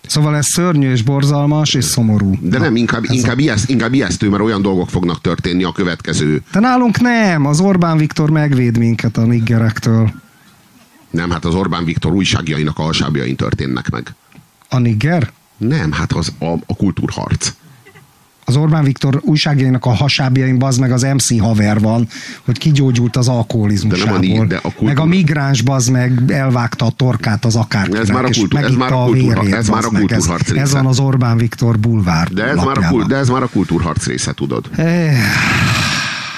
Szóval 0.08 0.36
ez 0.36 0.48
szörnyű 0.48 0.92
és 0.92 1.02
borzalmas 1.02 1.74
és 1.74 1.86
szomorú. 1.86 2.38
De 2.42 2.58
nem, 2.58 2.76
inkább, 2.76 3.04
inkább, 3.10 3.38
a... 3.38 3.42
ijeszt, 3.42 3.70
inkább 3.70 3.94
ijesztő, 3.94 4.30
mert 4.30 4.44
olyan 4.44 4.62
dolgok 4.62 4.90
fognak 4.90 5.22
történni 5.22 5.64
a 5.64 5.72
következő. 5.72 6.42
De 6.52 6.60
nálunk 6.60 7.00
nem, 7.00 7.46
az 7.46 7.60
Orbán 7.60 7.98
Viktor 7.98 8.30
megvéd 8.30 8.78
minket 8.78 9.18
a 9.18 9.26
niggerektől. 9.26 10.12
Nem, 11.10 11.30
hát 11.30 11.46
az 11.46 11.56
Orbán 11.56 11.86
Viktor 11.86 12.14
újságjainak 12.14 12.80
a 12.80 12.82
hasábjain 12.82 13.36
történnek 13.36 13.90
meg. 13.90 14.16
A 14.70 14.78
nigger? 14.78 15.32
Nem, 15.58 15.92
hát 15.92 16.12
az 16.12 16.34
a, 16.40 16.46
a 16.66 16.76
kultúrharc 16.76 17.54
az 18.46 18.56
Orbán 18.56 18.84
Viktor 18.84 19.22
újságjainak 19.22 19.86
a 19.86 19.90
hasábjain 19.90 20.60
bazd 20.60 20.80
meg 20.80 20.92
az 20.92 21.02
MC 21.02 21.40
haver 21.40 21.80
van, 21.80 22.08
hogy 22.46 22.58
kigyógyult 22.58 23.16
az 23.16 23.28
alkoholizmusából. 23.28 24.20
De, 24.20 24.40
a, 24.40 24.46
de 24.46 24.56
a 24.56 24.62
kultúra... 24.62 24.88
Meg 24.88 25.00
a 25.00 25.06
migráns 25.06 25.62
bazd 25.62 25.92
meg 25.92 26.24
elvágta 26.28 26.86
a 26.86 26.90
torkát 26.90 27.46
az 27.46 27.56
akárkinek, 27.56 28.02
ez 28.02 28.10
már 28.10 28.26
a 28.26 28.30
kultúr, 28.38 28.64
ez 28.64 28.76
már 28.76 28.92
a, 28.92 29.04
kultúr, 29.04 29.40
vérét, 29.40 29.54
ez 29.54 29.68
már 29.68 29.86
a 29.86 29.88
kultúrharc 29.88 30.50
része. 30.50 30.62
Ez 30.62 30.72
van 30.72 30.86
az 30.86 31.00
Orbán 31.00 31.38
Viktor 31.38 31.80
bulvár 31.80 32.28
de 32.28 32.44
ez, 32.44 32.56
már 32.56 32.78
a, 32.78 33.06
de 33.08 33.16
ez 33.16 33.30
már 33.30 33.44
a 33.44 33.48
kultúrharc 33.48 34.06
része, 34.06 34.34
tudod. 34.34 34.70
Eh. 34.76 35.18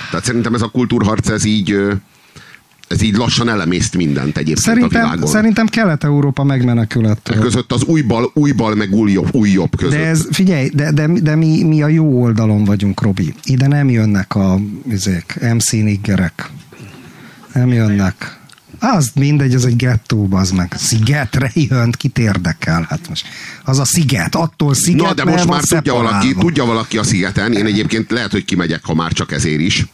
Tehát 0.09 0.25
szerintem 0.25 0.53
ez 0.53 0.61
a 0.61 0.67
kultúrharc, 0.67 1.29
ez 1.29 1.45
így 1.45 1.77
ez 2.87 3.01
így 3.01 3.15
lassan 3.15 3.49
elemészt 3.49 3.95
mindent 3.95 4.37
egyébként 4.37 4.57
szerintem, 4.57 5.01
a 5.01 5.03
világon. 5.03 5.29
Szerintem 5.29 5.65
Kelet-Európa 5.65 6.43
megmenekülött. 6.43 7.27
E 7.27 7.37
között 7.37 7.71
az 7.71 7.83
újbal, 7.83 8.31
újbal 8.33 8.75
meg 8.75 8.93
új 8.93 9.11
jobb, 9.11 9.35
új 9.35 9.49
jobb 9.49 9.75
között. 9.77 9.99
De 9.99 10.05
ez, 10.05 10.27
figyelj, 10.31 10.69
de, 10.73 10.91
de, 10.91 11.07
de 11.07 11.35
mi, 11.35 11.63
mi 11.63 11.81
a 11.81 11.87
jó 11.87 12.21
oldalon 12.21 12.63
vagyunk, 12.63 13.01
Robi. 13.01 13.33
Ide 13.43 13.67
nem 13.67 13.89
jönnek 13.89 14.35
a 14.35 14.59
izék, 14.89 15.39
MC 15.53 15.71
niggerek. 15.71 16.49
Nem 17.53 17.73
jönnek. 17.73 18.39
Az 18.79 19.11
mindegy, 19.15 19.55
az 19.55 19.65
egy 19.65 19.75
gettó, 19.75 20.27
az 20.31 20.51
meg. 20.51 20.73
Szigetre 20.77 21.51
jön, 21.53 21.91
kit 21.91 22.19
érdekel? 22.19 22.85
Hát 22.89 23.09
most 23.09 23.27
az 23.63 23.79
a 23.79 23.85
sziget, 23.85 24.35
attól 24.35 24.73
sziget, 24.73 25.07
Na, 25.07 25.13
de 25.13 25.23
most 25.23 25.47
már 25.47 25.63
tudja 25.63 25.93
valaki, 25.93 26.33
tudja 26.33 26.65
valaki 26.65 26.97
a 26.97 27.03
szigeten. 27.03 27.53
Én 27.53 27.65
egyébként 27.65 28.11
lehet, 28.11 28.31
hogy 28.31 28.45
kimegyek, 28.45 28.85
ha 28.85 28.93
már 28.93 29.11
csak 29.11 29.31
ezért 29.31 29.59
is 29.59 29.85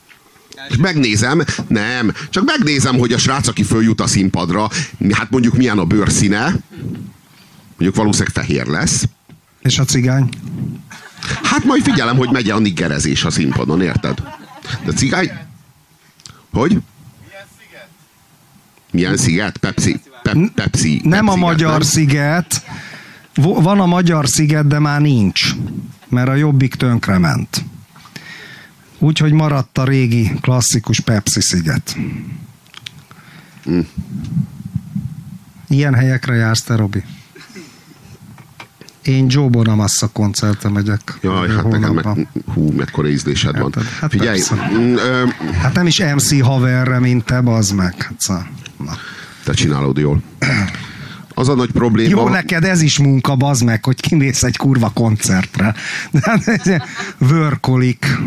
És 0.70 0.76
megnézem, 0.76 1.44
nem, 1.68 2.14
csak 2.30 2.46
megnézem, 2.46 2.98
hogy 2.98 3.14
a 3.14 3.18
srác, 3.18 3.48
aki 3.48 3.64
följut 3.64 4.02
a 4.02 4.08
színpadra, 4.08 4.70
hát 5.12 5.30
mondjuk 5.30 5.58
milyen 5.58 5.78
a 5.78 5.86
bőrszíne, 5.86 6.56
mondjuk 7.68 7.96
valószínűleg 7.96 8.34
fehér 8.34 8.66
lesz. 8.66 9.04
És 9.62 9.80
a 9.80 9.86
cigány? 9.86 10.30
Hát 11.44 11.64
majd 11.64 11.84
figyelem, 11.84 12.18
hogy 12.18 12.30
megy 12.30 12.50
a 12.50 12.60
niggerezés 12.60 13.24
a 13.24 13.30
színpadon, 13.30 13.82
érted? 13.82 14.24
De 14.86 14.92
cigány... 14.92 15.32
Hogy? 16.52 16.78
Milyen 18.92 19.18
sziget? 19.18 19.58
Pepsi. 19.58 20.00
Pe 20.24 20.36
Pepsi. 20.56 21.02
Nem 21.04 21.26
Pepsi 21.26 21.40
a 21.40 21.46
magyar 21.46 21.72
nem? 21.72 21.82
sziget. 21.82 22.64
Van 23.36 23.80
a 23.80 23.86
magyar 23.86 24.28
sziget, 24.28 24.68
de 24.68 24.80
már 24.80 25.02
nincs. 25.02 25.56
Mert 26.10 26.28
a 26.28 26.36
jobbik 26.36 26.76
tönkrement. 26.76 27.64
Úgyhogy 29.04 29.32
maradt 29.34 29.78
a 29.78 29.84
régi 29.84 30.32
klasszikus 30.42 31.00
Pepsi 31.00 31.42
sziget. 31.42 31.96
Mm. 33.70 33.80
Ilyen 35.68 35.94
helyekre 35.94 36.36
jársz 36.36 36.62
te, 36.62 36.76
Robi? 36.76 37.04
Én 39.04 39.26
Joe 39.30 39.48
Bonamassa 39.48 40.08
koncertre 40.08 40.70
megyek. 40.70 41.18
Jaj, 41.22 41.50
hát 41.50 41.68
nekem 41.68 41.94
meg, 41.94 42.28
hú, 42.54 42.72
mekkora 42.72 43.08
ízlésed 43.10 43.58
van. 43.58 43.64
Érted? 43.66 43.84
Hát 44.00 44.12
Figyelj, 44.12 44.38
persze. 44.38 44.70
mm, 44.78 44.96
ö, 44.96 45.26
Hát 45.62 45.74
nem 45.74 45.88
is 45.88 46.00
MC 46.00 46.42
haverre, 46.42 47.00
mint 47.00 47.26
te, 47.26 47.42
bazd 47.42 47.76
meg. 47.76 47.96
Hát 48.02 48.14
szóval, 48.18 48.48
Na. 48.86 48.92
te 49.44 49.54
csinálod 49.54 49.98
jól. 49.98 50.22
Az 51.34 51.50
a 51.50 51.56
nagy 51.56 51.72
probléma... 51.72 52.10
Jó, 52.10 52.30
neked 52.30 52.64
ez 52.64 52.82
is 52.82 53.00
munka, 53.00 53.36
bazd 53.36 53.64
meg, 53.64 53.86
hogy 53.86 54.02
kimész 54.02 54.44
egy 54.44 54.58
kurva 54.58 54.90
koncertre. 54.90 55.76
De 56.66 56.86
Vörkolik. 57.18 58.18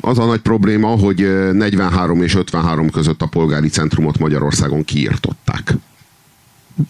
Az 0.00 0.18
a 0.18 0.24
nagy 0.24 0.40
probléma, 0.40 0.88
hogy 0.88 1.22
ö, 1.22 1.52
43 1.52 2.22
és 2.22 2.34
53 2.34 2.90
között 2.90 3.22
a 3.22 3.26
polgári 3.26 3.68
centrumot 3.68 4.18
Magyarországon 4.18 4.84
kiirtották. 4.84 5.74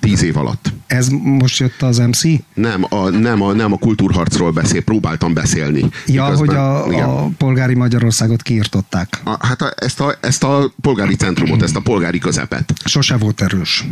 Tíz 0.00 0.23
év 0.23 0.37
alatt. 0.37 0.73
Ez 0.87 1.09
most 1.09 1.59
jött 1.59 1.83
az 1.83 1.99
MC? 1.99 2.23
Nem, 2.55 2.85
a, 2.88 3.09
nem, 3.09 3.43
a, 3.43 3.53
nem 3.53 3.73
a 3.73 3.79
kultúrharcról 3.79 4.50
beszél, 4.50 4.83
próbáltam 4.83 5.33
beszélni. 5.33 5.88
Ja, 6.07 6.23
Miközben- 6.23 6.37
hogy 6.37 6.57
a, 6.57 6.87
igen. 6.93 7.09
a 7.09 7.29
polgári 7.38 7.75
Magyarországot 7.75 8.43
kiirtották. 8.43 9.21
A, 9.25 9.47
hát 9.47 9.62
a, 9.62 9.73
ezt, 9.76 10.00
a, 10.00 10.14
ezt 10.21 10.45
a 10.45 10.73
polgári 10.81 11.14
centrumot, 11.14 11.62
ezt 11.62 11.76
a 11.76 11.81
polgári 11.81 12.19
közepet. 12.19 12.73
Sose 12.85 13.17
volt 13.17 13.41
erős. 13.41 13.85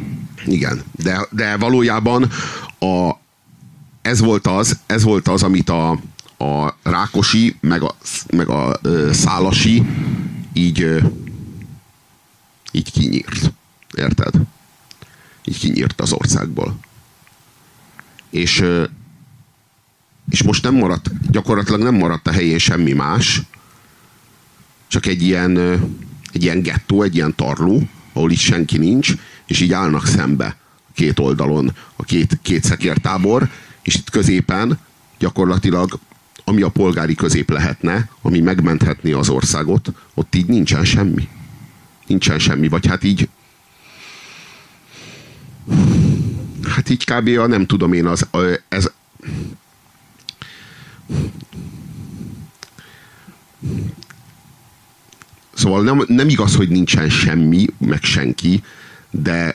Igen, 0.47 0.83
de, 1.03 1.27
de 1.31 1.57
valójában 1.57 2.29
a, 2.79 3.11
ez, 4.03 4.21
volt 4.21 4.47
az, 4.47 4.79
ez 4.87 5.03
volt 5.03 5.29
az, 5.29 5.43
amit 5.43 5.69
a, 5.71 5.99
a 6.43 6.77
Rákosi, 6.83 7.57
meg 7.61 7.83
a, 7.83 7.95
meg 8.31 8.49
a 8.49 8.79
ö, 8.83 9.13
Szálasi 9.13 9.87
így, 10.53 10.83
ö, 10.83 11.01
így 12.71 12.93
kinyírt. 12.93 13.53
Érted? 13.97 14.35
Így 15.45 15.59
kinyírt 15.59 16.01
az 16.01 16.13
országból. 16.13 16.79
És, 18.31 18.61
ö, 18.61 18.85
és 20.31 20.43
most 20.43 20.63
nem 20.63 20.75
maradt, 20.75 21.31
gyakorlatilag 21.31 21.83
nem 21.83 21.95
maradt 21.95 22.27
a 22.27 22.33
helyén 22.33 22.59
semmi 22.59 22.93
más, 22.93 23.43
csak 24.87 25.07
egy 25.07 25.23
ilyen, 25.23 25.57
ö, 25.57 25.77
egy 26.33 26.43
ilyen 26.43 26.63
gettó, 26.63 27.03
egy 27.03 27.15
ilyen 27.15 27.35
tarló, 27.35 27.83
ahol 28.13 28.31
itt 28.31 28.39
senki 28.39 28.79
nincs, 28.79 29.13
és 29.47 29.61
így 29.61 29.73
állnak 29.73 30.07
szembe 30.07 30.57
két 30.95 31.19
oldalon 31.19 31.77
a 31.97 32.03
két, 32.03 32.39
két 32.43 32.65
szekértábor, 32.65 33.49
és 33.83 33.95
itt 33.95 34.11
középen 34.11 34.79
gyakorlatilag 35.19 35.99
ami 36.45 36.63
a 36.63 36.69
polgári 36.69 37.15
közép 37.15 37.51
lehetne, 37.51 38.09
ami 38.23 38.41
megmenthetné 38.41 39.13
az 39.13 39.29
országot, 39.29 39.93
ott 40.15 40.35
így 40.35 40.47
nincsen 40.47 40.85
semmi. 40.85 41.29
Nincsen 42.07 42.39
semmi, 42.39 42.69
vagy 42.69 42.87
hát 42.87 43.05
így 43.05 43.29
hát 46.69 46.91
így 46.91 47.05
kb. 47.05 47.39
a 47.39 47.47
nem 47.47 47.67
tudom 47.67 47.93
én, 47.93 48.07
az, 48.07 48.27
ez 48.69 48.91
Szóval 55.55 55.83
nem, 55.83 56.05
nem 56.07 56.29
igaz, 56.29 56.55
hogy 56.57 56.69
nincsen 56.69 57.09
semmi, 57.09 57.67
meg 57.79 58.03
senki, 58.03 58.63
de 59.11 59.55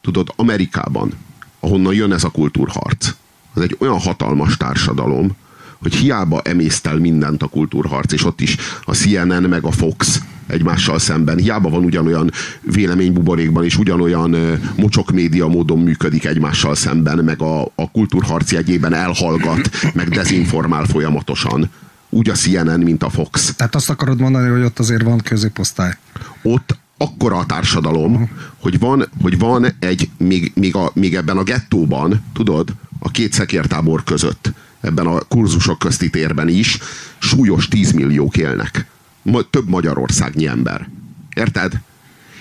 tudod, 0.00 0.32
Amerikában, 0.36 1.12
ahonnan 1.60 1.94
jön 1.94 2.12
ez 2.12 2.24
a 2.24 2.30
kultúrharc, 2.30 3.14
az 3.54 3.62
egy 3.62 3.76
olyan 3.78 3.98
hatalmas 3.98 4.56
társadalom, 4.56 5.36
hogy 5.80 5.94
hiába 5.94 6.40
emésztel 6.40 6.96
mindent 6.96 7.42
a 7.42 7.46
kultúrharc, 7.46 8.12
és 8.12 8.24
ott 8.24 8.40
is 8.40 8.56
a 8.84 8.94
CNN 8.94 9.48
meg 9.48 9.64
a 9.64 9.70
Fox 9.70 10.20
egymással 10.46 10.98
szemben, 10.98 11.36
hiába 11.36 11.68
van 11.68 11.84
ugyanolyan 11.84 12.30
véleménybuborékban, 12.60 13.64
és 13.64 13.78
ugyanolyan 13.78 14.36
mocsok 14.76 15.10
média 15.10 15.46
módon 15.46 15.78
működik 15.78 16.24
egymással 16.24 16.74
szemben, 16.74 17.24
meg 17.24 17.42
a, 17.42 17.62
a 17.62 17.90
kultúrharc 17.92 18.52
jegyében 18.52 18.94
elhallgat, 18.94 19.70
meg 19.94 20.08
dezinformál 20.08 20.84
folyamatosan. 20.84 21.70
Úgy 22.08 22.28
a 22.28 22.34
CNN, 22.34 22.80
mint 22.80 23.02
a 23.02 23.10
Fox 23.10 23.54
Tehát 23.54 23.74
azt 23.74 23.90
akarod 23.90 24.20
mondani, 24.20 24.48
hogy 24.48 24.62
ott 24.62 24.78
azért 24.78 25.02
van 25.02 25.18
középosztály. 25.18 25.96
ott 26.42 26.78
akkora 26.96 27.36
a 27.36 27.46
társadalom, 27.46 28.30
hogy 28.60 28.78
van, 28.78 29.08
hogy 29.22 29.38
van 29.38 29.66
egy, 29.78 30.08
még, 30.16 30.52
még, 30.54 30.76
a, 30.76 30.90
még 30.94 31.14
ebben 31.14 31.36
a 31.36 31.42
gettóban, 31.42 32.24
tudod, 32.32 32.68
a 32.98 33.10
két 33.10 33.32
szekértábor 33.32 34.04
között, 34.04 34.52
ebben 34.80 35.06
a 35.06 35.18
kurzusok 35.18 35.78
közti 35.78 36.10
térben 36.10 36.48
is, 36.48 36.78
súlyos 37.18 37.68
10 37.68 37.92
milliók 37.92 38.36
élnek. 38.36 38.86
Ma, 39.22 39.42
több 39.42 39.68
magyarországnyi 39.68 40.46
ember. 40.46 40.88
Érted? 41.34 41.72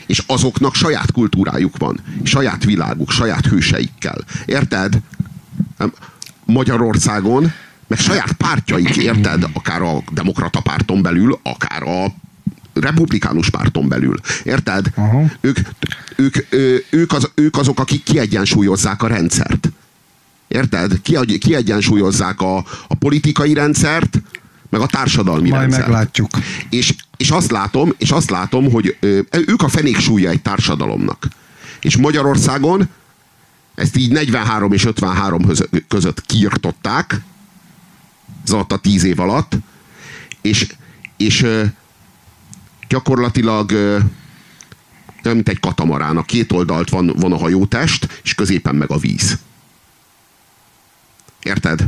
És 0.05 0.23
azoknak 0.27 0.75
saját 0.75 1.11
kultúrájuk 1.11 1.77
van, 1.77 1.99
saját 2.23 2.63
világuk, 2.63 3.11
saját 3.11 3.45
hőseikkel. 3.45 4.17
Érted? 4.45 4.99
Magyarországon, 6.45 7.51
meg 7.87 7.99
saját 7.99 8.31
pártjaik, 8.31 8.97
érted? 8.97 9.45
Akár 9.53 9.81
a 9.81 10.03
demokrata 10.11 10.59
párton 10.59 11.01
belül, 11.01 11.39
akár 11.43 11.83
a 11.83 12.13
republikánus 12.73 13.49
párton 13.49 13.87
belül. 13.87 14.19
Érted? 14.43 14.91
Aha. 14.95 15.23
Ők, 15.41 15.57
ők, 16.15 16.35
ők, 16.89 17.13
az, 17.13 17.31
ők 17.35 17.57
azok, 17.57 17.79
akik 17.79 18.03
kiegyensúlyozzák 18.03 19.03
a 19.03 19.07
rendszert. 19.07 19.69
Érted? 20.49 21.01
Ki, 21.01 21.37
kiegyensúlyozzák 21.37 22.41
a, 22.41 22.57
a 22.87 22.95
politikai 22.99 23.53
rendszert, 23.53 24.21
meg 24.69 24.81
a 24.81 24.85
társadalmi 24.85 25.49
Majd 25.49 25.61
rendszert. 25.61 25.87
meglátjuk. 25.87 26.29
És, 26.69 26.95
és 27.17 27.29
azt 27.29 27.51
látom, 27.51 27.93
és 27.97 28.11
azt 28.11 28.29
látom, 28.29 28.71
hogy 28.71 28.97
ö, 28.99 29.19
ők 29.29 29.61
a 29.61 29.67
fenék 29.67 29.97
súlya 29.97 30.29
egy 30.29 30.41
társadalomnak. 30.41 31.27
És 31.81 31.97
Magyarországon 31.97 32.89
ezt 33.75 33.97
így 33.97 34.11
43 34.11 34.71
és 34.71 34.85
53 34.85 35.45
közö- 35.45 35.83
között 35.87 36.25
kiirtották, 36.25 37.21
ez 38.43 38.51
alatt 38.51 38.71
a 38.71 38.77
tíz 38.77 39.03
év 39.03 39.19
alatt, 39.19 39.57
és, 40.41 40.67
és 41.17 41.41
ö, 41.41 41.63
gyakorlatilag 42.87 43.71
ö, 43.71 43.97
mint 45.23 45.49
egy 45.49 45.59
katamarán. 45.59 46.17
A 46.17 46.23
két 46.23 46.51
oldalt 46.51 46.89
van, 46.89 47.13
van 47.17 47.31
a 47.31 47.37
hajótest, 47.37 48.19
és 48.23 48.33
középen 48.35 48.75
meg 48.75 48.91
a 48.91 48.97
víz. 48.97 49.37
Érted? 51.43 51.85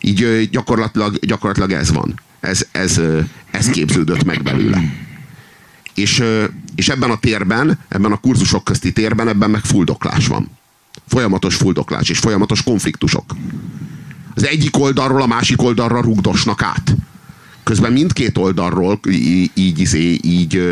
Így 0.00 0.48
gyakorlatilag, 0.50 1.18
gyakorlatilag 1.18 1.72
ez 1.72 1.92
van. 1.92 2.20
Ez, 2.40 2.66
ez, 2.72 3.00
ez 3.50 3.66
képződött 3.66 4.24
meg 4.24 4.42
belőle. 4.42 4.82
És, 5.94 6.22
és 6.74 6.88
ebben 6.88 7.10
a 7.10 7.18
térben, 7.18 7.78
ebben 7.88 8.12
a 8.12 8.20
kurzusok 8.20 8.64
közti 8.64 8.92
térben, 8.92 9.28
ebben 9.28 9.50
meg 9.50 9.64
fuldoklás 9.64 10.26
van. 10.26 10.50
Folyamatos 11.06 11.54
fuldoklás 11.54 12.08
és 12.08 12.18
folyamatos 12.18 12.62
konfliktusok. 12.62 13.36
Az 14.34 14.46
egyik 14.46 14.78
oldalról 14.78 15.22
a 15.22 15.26
másik 15.26 15.62
oldalra 15.62 16.00
rugdosnak 16.00 16.62
át. 16.62 16.94
Közben 17.62 17.92
mindkét 17.92 18.38
oldalról 18.38 19.00
így, 19.54 19.78
izé, 19.78 20.18
így, 20.22 20.62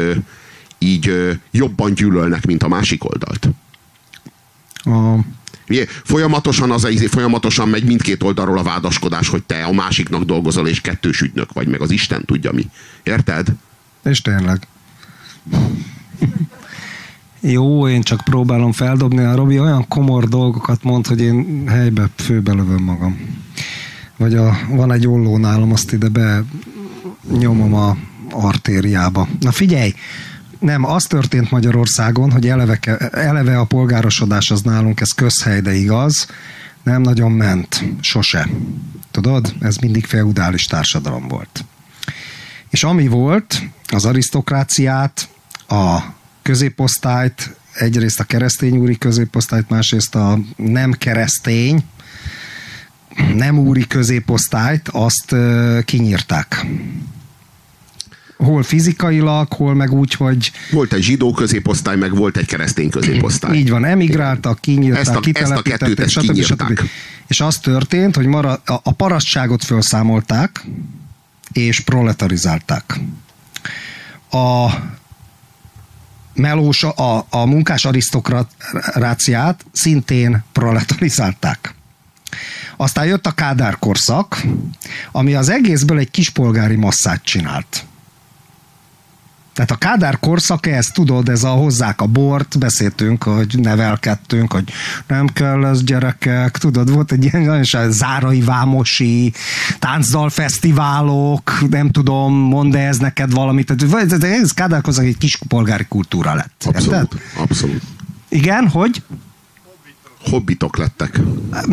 így 0.79 1.09
ö, 1.09 1.33
jobban 1.51 1.95
gyűlölnek, 1.95 2.47
mint 2.47 2.63
a 2.63 2.69
másik 2.69 3.05
oldalt. 3.05 3.49
A, 4.75 5.19
Folyamatosan, 6.05 6.71
az, 6.71 6.89
izé, 6.91 7.07
folyamatosan 7.07 7.69
megy 7.69 7.85
mindkét 7.85 8.23
oldalról 8.23 8.59
a 8.59 8.63
vádaskodás, 8.63 9.29
hogy 9.29 9.43
te 9.43 9.65
a 9.65 9.73
másiknak 9.73 10.23
dolgozol, 10.23 10.69
és 10.69 10.81
kettős 10.81 11.21
ügynök 11.21 11.53
vagy, 11.53 11.69
meg 11.69 11.81
az 11.81 11.91
Isten 11.91 12.25
tudja 12.25 12.53
mi. 12.53 12.67
Érted? 13.03 13.55
és 14.09 14.23
tényleg. 14.23 14.67
Jó, 17.41 17.89
én 17.89 18.03
csak 18.03 18.21
próbálom 18.25 18.73
feldobni. 18.73 19.25
A 19.25 19.35
Robi 19.35 19.59
olyan 19.59 19.89
komor 19.89 20.29
dolgokat 20.29 20.83
mond, 20.83 21.07
hogy 21.07 21.21
én 21.21 21.69
helybe 21.69 22.09
főbelövöm 22.17 22.83
magam. 22.83 23.19
Vagy 24.17 24.35
a, 24.35 24.59
van 24.69 24.93
egy 24.93 25.07
olló 25.07 25.37
nálam, 25.37 25.73
azt 25.73 25.93
ide 25.93 26.09
be 26.09 26.45
nyomom 27.39 27.75
a 27.75 27.97
artériába. 28.31 29.29
Na 29.41 29.53
figyelj, 29.53 29.95
nem, 30.59 30.85
az 30.85 31.07
történt 31.07 31.51
Magyarországon, 31.51 32.31
hogy 32.31 32.49
eleve, 32.49 32.79
eleve 33.11 33.59
a 33.59 33.65
polgárosodás 33.65 34.51
az 34.51 34.63
nálunk, 34.63 35.01
ez 35.01 35.13
közhely, 35.13 35.61
de 35.61 35.75
igaz, 35.75 36.27
nem 36.83 37.03
nagyon 37.03 37.33
ment, 37.33 37.85
sose. 38.01 38.49
Tudod, 39.11 39.55
ez 39.61 39.77
mindig 39.77 40.05
feudális 40.05 40.67
társadalom 40.67 41.29
volt. 41.29 41.65
És 42.71 42.85
ami 42.85 43.07
volt, 43.07 43.63
az 43.87 44.05
arisztokráciát, 44.05 45.29
a 45.69 45.99
középosztályt, 46.43 47.57
egyrészt 47.75 48.21
a 48.21 48.25
keresztény 48.25 48.77
úri 48.77 48.99
középosztályt, 48.99 49.69
másrészt 49.69 50.15
a 50.15 50.39
nem 50.57 50.93
keresztény, 50.93 51.85
nem 53.35 53.59
úri 53.59 53.87
középosztályt, 53.87 54.89
azt 54.89 55.35
kinyírták 55.85 56.67
hol 58.39 58.63
fizikailag, 58.63 59.53
hol 59.53 59.75
meg 59.75 59.93
úgy, 59.93 60.15
hogy... 60.15 60.53
Volt 60.71 60.93
egy 60.93 61.03
zsidó 61.03 61.33
középosztály, 61.33 61.97
meg 61.97 62.17
volt 62.17 62.37
egy 62.37 62.47
keresztény 62.47 62.91
középosztály. 62.91 63.57
Így 63.57 63.71
van, 63.71 63.85
emigráltak, 63.85 64.61
kinyírták, 64.61 65.01
ezt 65.01 65.15
a, 65.15 65.21
kitelepítették, 65.21 65.99
ezt 65.99 66.17
a 66.17 66.21
stb. 66.23 66.43
stb. 66.43 66.81
És 67.27 67.41
az 67.41 67.59
történt, 67.59 68.17
hogy 68.17 68.27
mara, 68.27 68.53
a, 68.53 68.81
a 68.83 68.93
parasztságot 68.93 69.65
felszámolták, 69.65 70.67
és 71.53 71.81
proletarizálták. 71.81 73.01
A 74.31 74.69
melós, 76.35 76.85
a, 76.85 77.27
a 77.31 77.45
munkás 77.47 77.85
arisztokráciát 77.85 79.65
szintén 79.73 80.45
proletarizálták. 80.53 81.75
Aztán 82.77 83.07
jött 83.07 83.27
a 83.27 83.31
Kádár 83.31 83.79
korszak, 83.79 84.43
ami 85.13 85.35
az 85.35 85.49
egészből 85.49 85.99
egy 85.99 86.11
kispolgári 86.11 86.77
masszát 86.77 87.25
csinált. 87.25 87.85
Tehát 89.59 89.73
a 89.73 89.77
Kádár 89.77 90.19
korszak, 90.19 90.67
ezt 90.67 90.93
tudod, 90.93 91.29
ez 91.29 91.45
a 91.45 91.49
hozzák 91.49 92.01
a 92.01 92.07
bort, 92.07 92.59
beszéltünk, 92.59 93.23
hogy 93.23 93.59
nevelkedtünk, 93.59 94.53
hogy 94.53 94.73
nem 95.07 95.27
kell 95.27 95.65
ez 95.65 95.83
gyerekek, 95.85 96.59
tudod, 96.59 96.93
volt 96.93 97.13
egy 97.13 97.25
ilyen 97.25 97.43
nagyon 97.43 97.91
zárai 97.91 98.41
vámosi 98.41 99.33
táncdalfesztiválok, 99.79 101.61
nem 101.71 101.91
tudom, 101.91 102.35
mond 102.35 102.75
-e 102.75 102.87
ez 102.87 102.99
neked 102.99 103.33
valamit, 103.33 103.71
ez, 103.71 104.13
ez 104.23 104.53
Kádár 104.53 104.81
korszak 104.81 105.05
egy 105.05 105.19
kis 105.19 105.39
polgári 105.49 105.87
kultúra 105.89 106.35
lett. 106.35 106.63
Abszolút, 106.67 106.93
érted? 106.93 107.21
abszolút. 107.37 107.83
Igen, 108.29 108.69
hogy? 108.69 109.03
hobbitok 110.31 110.77
lettek. 110.77 111.21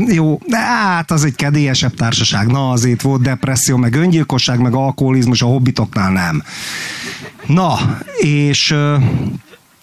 Jó, 0.07 0.39
de 0.47 0.57
hát 0.57 1.11
az 1.11 1.23
egy 1.23 1.35
kedélyesebb 1.35 1.93
társaság. 1.93 2.47
Na, 2.47 2.69
azért 2.69 3.01
volt 3.01 3.21
depresszió, 3.21 3.77
meg 3.77 3.95
öngyilkosság, 3.95 4.59
meg 4.59 4.73
alkoholizmus, 4.73 5.41
a 5.41 5.45
hobbitoknál 5.45 6.11
nem. 6.11 6.43
Na, 7.45 7.99
és 8.17 8.71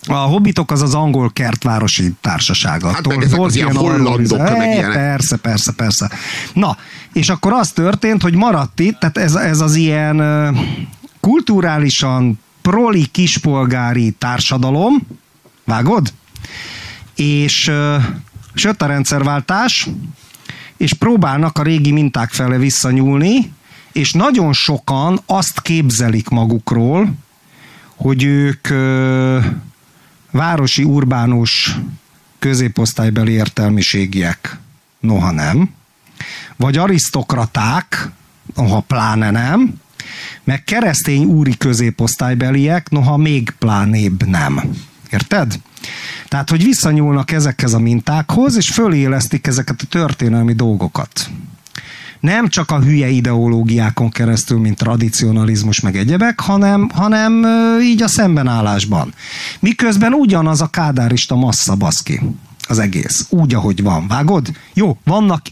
a 0.06 0.14
Hobbitok 0.14 0.70
az 0.70 0.82
az 0.82 0.94
angol 0.94 1.30
kertvárosi 1.32 2.12
társasága. 2.20 2.92
Hát 2.92 3.06
meg 3.06 3.22
ezek 3.22 3.40
az 3.40 3.56
ilyen 3.56 3.76
hollandok, 3.76 4.38
meg 4.38 4.52
eh, 4.52 4.74
ilyenek. 4.74 4.92
Persze, 4.92 5.36
persze, 5.36 5.72
persze. 5.72 6.10
Na, 6.52 6.76
és 7.12 7.28
akkor 7.28 7.52
az 7.52 7.70
történt, 7.72 8.22
hogy 8.22 8.34
maradt 8.34 8.80
itt, 8.80 8.98
tehát 8.98 9.18
ez, 9.18 9.34
ez 9.34 9.60
az 9.60 9.74
ilyen 9.74 10.22
kulturálisan 11.20 12.40
proli 12.62 13.06
kispolgári 13.06 14.10
társadalom, 14.10 15.06
vágod? 15.64 16.12
És 17.14 17.70
és 18.54 18.64
jött 18.64 18.82
a 18.82 18.86
rendszerváltás, 18.86 19.88
és 20.76 20.92
próbálnak 20.92 21.58
a 21.58 21.62
régi 21.62 21.92
minták 21.92 22.30
fele 22.30 22.58
visszanyúlni, 22.58 23.52
és 23.92 24.12
nagyon 24.12 24.52
sokan 24.52 25.20
azt 25.26 25.60
képzelik 25.60 26.28
magukról, 26.28 27.12
hogy 28.02 28.22
ők 28.22 28.70
ö, 28.70 29.38
városi, 30.30 30.84
urbánus, 30.84 31.78
középosztálybeli 32.38 33.32
értelmiségiek. 33.32 34.58
Noha 35.00 35.30
nem. 35.30 35.70
Vagy 36.56 36.76
arisztokraták, 36.76 38.10
noha 38.54 38.80
pláne 38.80 39.30
nem. 39.30 39.74
Meg 40.44 40.64
keresztény 40.64 41.24
úri 41.24 41.56
középosztálybeliek, 41.56 42.90
noha 42.90 43.16
még 43.16 43.54
plánébb 43.58 44.26
nem. 44.26 44.60
Érted? 45.10 45.60
Tehát, 46.28 46.50
hogy 46.50 46.64
visszanyúlnak 46.64 47.30
ezekhez 47.30 47.74
a 47.74 47.78
mintákhoz, 47.78 48.56
és 48.56 48.68
fölélesztik 48.70 49.46
ezeket 49.46 49.80
a 49.82 49.86
történelmi 49.86 50.52
dolgokat. 50.52 51.30
Nem 52.22 52.48
csak 52.48 52.70
a 52.70 52.80
hülye 52.80 53.08
ideológiákon 53.08 54.10
keresztül, 54.10 54.58
mint 54.58 54.78
tradicionalizmus 54.78 55.80
meg 55.80 55.96
egyebek, 55.96 56.40
hanem, 56.40 56.90
hanem 56.94 57.44
így 57.82 58.02
a 58.02 58.08
szembenállásban. 58.08 59.14
Miközben 59.60 60.12
ugyanaz 60.12 60.60
a 60.60 60.66
kádárista 60.66 61.34
massza, 61.34 61.74
baszki. 61.74 62.20
Az 62.68 62.78
egész. 62.78 63.26
Úgy, 63.28 63.54
ahogy 63.54 63.82
van. 63.82 64.08
Vágod? 64.08 64.52
Jó, 64.74 64.98
vannak 65.04 65.42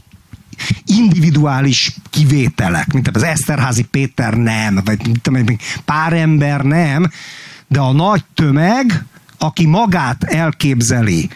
individuális 0.85 1.95
kivételek, 2.11 2.93
mint 2.93 3.17
az 3.17 3.23
Eszterházi 3.23 3.83
Péter 3.83 4.35
nem, 4.35 4.81
vagy 4.85 5.01
pár 5.85 6.13
ember 6.13 6.61
nem, 6.61 7.11
de 7.69 7.81
a 7.81 7.93
nagy 7.93 8.25
tömeg 8.35 9.05
aki 9.43 9.67
magát 9.67 10.25
elképzeli 10.25 11.29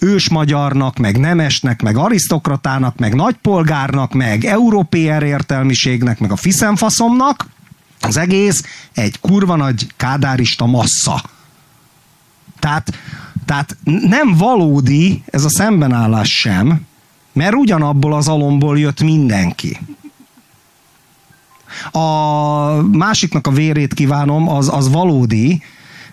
ősmagyarnak, 0.00 0.98
meg 0.98 1.18
nemesnek, 1.18 1.82
meg 1.82 1.96
arisztokratának, 1.96 2.96
meg 2.96 3.14
nagypolgárnak, 3.14 4.12
meg 4.12 4.44
európér 4.44 5.22
értelmiségnek, 5.22 6.18
meg 6.18 6.30
a 6.30 6.36
fiszenfaszomnak, 6.36 7.46
az 8.00 8.16
egész 8.16 8.64
egy 8.92 9.20
kurva 9.20 9.56
nagy 9.56 9.86
kádárista 9.96 10.66
massza. 10.66 11.22
Tehát, 12.58 12.92
tehát 13.44 13.76
nem 13.84 14.36
valódi 14.36 15.22
ez 15.26 15.44
a 15.44 15.48
szembenállás 15.48 16.38
sem, 16.38 16.86
mert 17.32 17.54
ugyanabból 17.54 18.14
az 18.14 18.28
alomból 18.28 18.78
jött 18.78 19.00
mindenki. 19.00 19.78
A 21.90 22.02
másiknak 22.82 23.46
a 23.46 23.50
vérét 23.50 23.94
kívánom, 23.94 24.48
az, 24.48 24.68
az 24.74 24.90
valódi, 24.90 25.62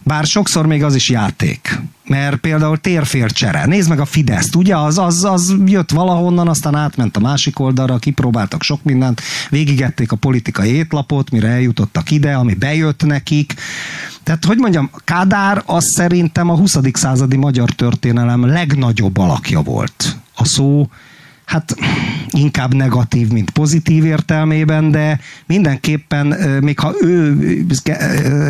bár 0.08 0.26
sokszor 0.26 0.66
még 0.66 0.84
az 0.84 0.96
is 0.96 1.10
játék. 1.10 1.80
Mert 2.06 2.36
például 2.36 2.78
térfélcsere. 2.78 3.66
Nézd 3.66 3.90
meg 3.90 4.00
a 4.00 4.06
Fideszt, 4.06 4.56
ugye? 4.56 4.78
Az, 4.78 4.98
az, 4.98 5.24
az 5.24 5.56
jött 5.66 5.92
valahonnan, 5.92 6.48
aztán 6.48 6.76
átment 6.76 7.18
a 7.18 7.20
másik 7.20 7.60
oldalra, 7.60 7.98
kipróbáltak 7.98 8.64
sok 8.64 8.84
mindent, 8.84 9.22
végigették 9.50 10.12
a 10.12 10.16
politikai 10.16 10.70
étlapot, 10.70 11.30
mire 11.32 11.48
eljutottak 11.48 12.12
ide, 12.12 12.34
ami 12.34 12.54
bejött 12.54 13.04
nekik. 13.04 13.54
Tehát, 14.24 14.46
hogy 14.46 14.58
mondjam, 14.58 14.90
Kádár 15.04 15.64
az 15.66 15.86
szerintem 15.86 16.50
a 16.50 16.56
20. 16.56 16.78
századi 16.94 17.36
magyar 17.36 17.70
történelem 17.70 18.46
legnagyobb 18.46 19.18
alakja 19.18 19.62
volt. 19.62 20.16
A 20.36 20.46
szó 20.46 20.90
hát 21.48 21.76
inkább 22.30 22.74
negatív, 22.74 23.28
mint 23.28 23.50
pozitív 23.50 24.06
értelmében, 24.06 24.92
de 24.92 25.20
mindenképpen, 25.46 26.28
még 26.62 26.80
ha 26.80 26.94
ő, 27.02 27.66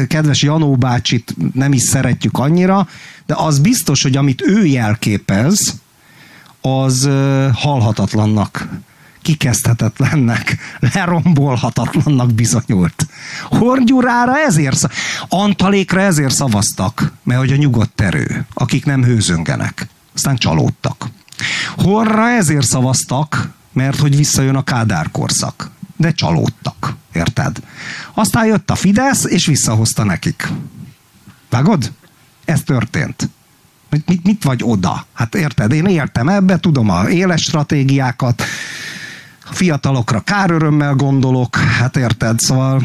kedves 0.07 0.41
Janó 0.41 0.75
bácsit 0.75 1.35
nem 1.53 1.73
is 1.73 1.81
szeretjük 1.81 2.37
annyira, 2.37 2.87
de 3.25 3.35
az 3.37 3.59
biztos, 3.59 4.03
hogy 4.03 4.17
amit 4.17 4.41
ő 4.41 4.65
jelképez, 4.65 5.79
az 6.61 7.09
halhatatlannak 7.53 8.67
kikezdhetetlennek, 9.21 10.57
lerombolhatatlannak 10.93 12.33
bizonyult. 12.33 13.07
Hornyurára 13.43 14.37
ezért, 14.39 14.87
Antalékra 15.29 16.01
ezért 16.01 16.33
szavaztak, 16.33 17.11
mert 17.23 17.39
hogy 17.39 17.51
a 17.51 17.55
nyugodt 17.55 18.01
erő, 18.01 18.45
akik 18.53 18.85
nem 18.85 19.03
hőzöngenek. 19.03 19.87
Aztán 20.13 20.35
csalódtak. 20.35 21.09
Horra 21.75 22.29
ezért 22.29 22.65
szavaztak, 22.65 23.49
mert 23.73 23.99
hogy 23.99 24.15
visszajön 24.15 24.55
a 24.55 24.63
Kádár 24.63 25.11
korszak. 25.11 25.69
De 25.95 26.11
csalódtak, 26.11 26.95
érted? 27.13 27.57
Aztán 28.13 28.45
jött 28.45 28.69
a 28.69 28.75
Fidesz, 28.75 29.23
és 29.23 29.45
visszahozta 29.45 30.03
nekik. 30.03 30.47
Vágod? 31.49 31.91
Ez 32.45 32.61
történt. 32.63 33.29
Mit, 33.89 34.23
mit 34.23 34.43
vagy 34.43 34.61
oda? 34.63 35.05
Hát 35.13 35.35
érted, 35.35 35.71
én 35.71 35.85
értem 35.85 36.29
ebbe, 36.29 36.57
tudom 36.57 36.89
a 36.89 37.09
éles 37.09 37.41
stratégiákat, 37.41 38.43
a 39.49 39.53
fiatalokra 39.53 40.19
kárörömmel 40.19 40.93
gondolok, 40.93 41.55
hát 41.55 41.97
érted, 41.97 42.39
szóval 42.39 42.83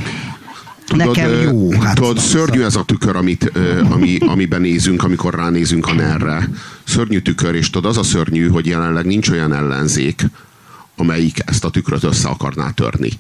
Tudod, 0.87 1.07
Nekem 1.07 1.31
jó. 1.43 1.73
Hát 1.81 1.95
tudod, 1.95 2.19
szörnyű 2.19 2.63
ez 2.63 2.77
a 2.77 2.85
tükör, 2.85 3.17
amit, 3.17 3.53
ami, 3.91 4.19
amiben 4.19 4.61
nézünk, 4.61 5.05
amikor 5.05 5.35
ránézünk 5.35 5.87
a 5.87 5.93
nerre. 5.93 6.49
Szörnyű 6.85 7.21
tükör, 7.21 7.55
és 7.55 7.71
tudod, 7.71 7.91
az 7.91 7.97
a 7.97 8.03
szörnyű, 8.03 8.49
hogy 8.49 8.67
jelenleg 8.67 9.07
nincs 9.07 9.29
olyan 9.29 9.53
ellenzék, 9.53 10.25
amelyik 10.97 11.39
ezt 11.45 11.65
a 11.65 11.71
tükröt 11.71 12.05
össze 12.05 12.29
akarná 12.29 12.71
törni. 12.71 13.11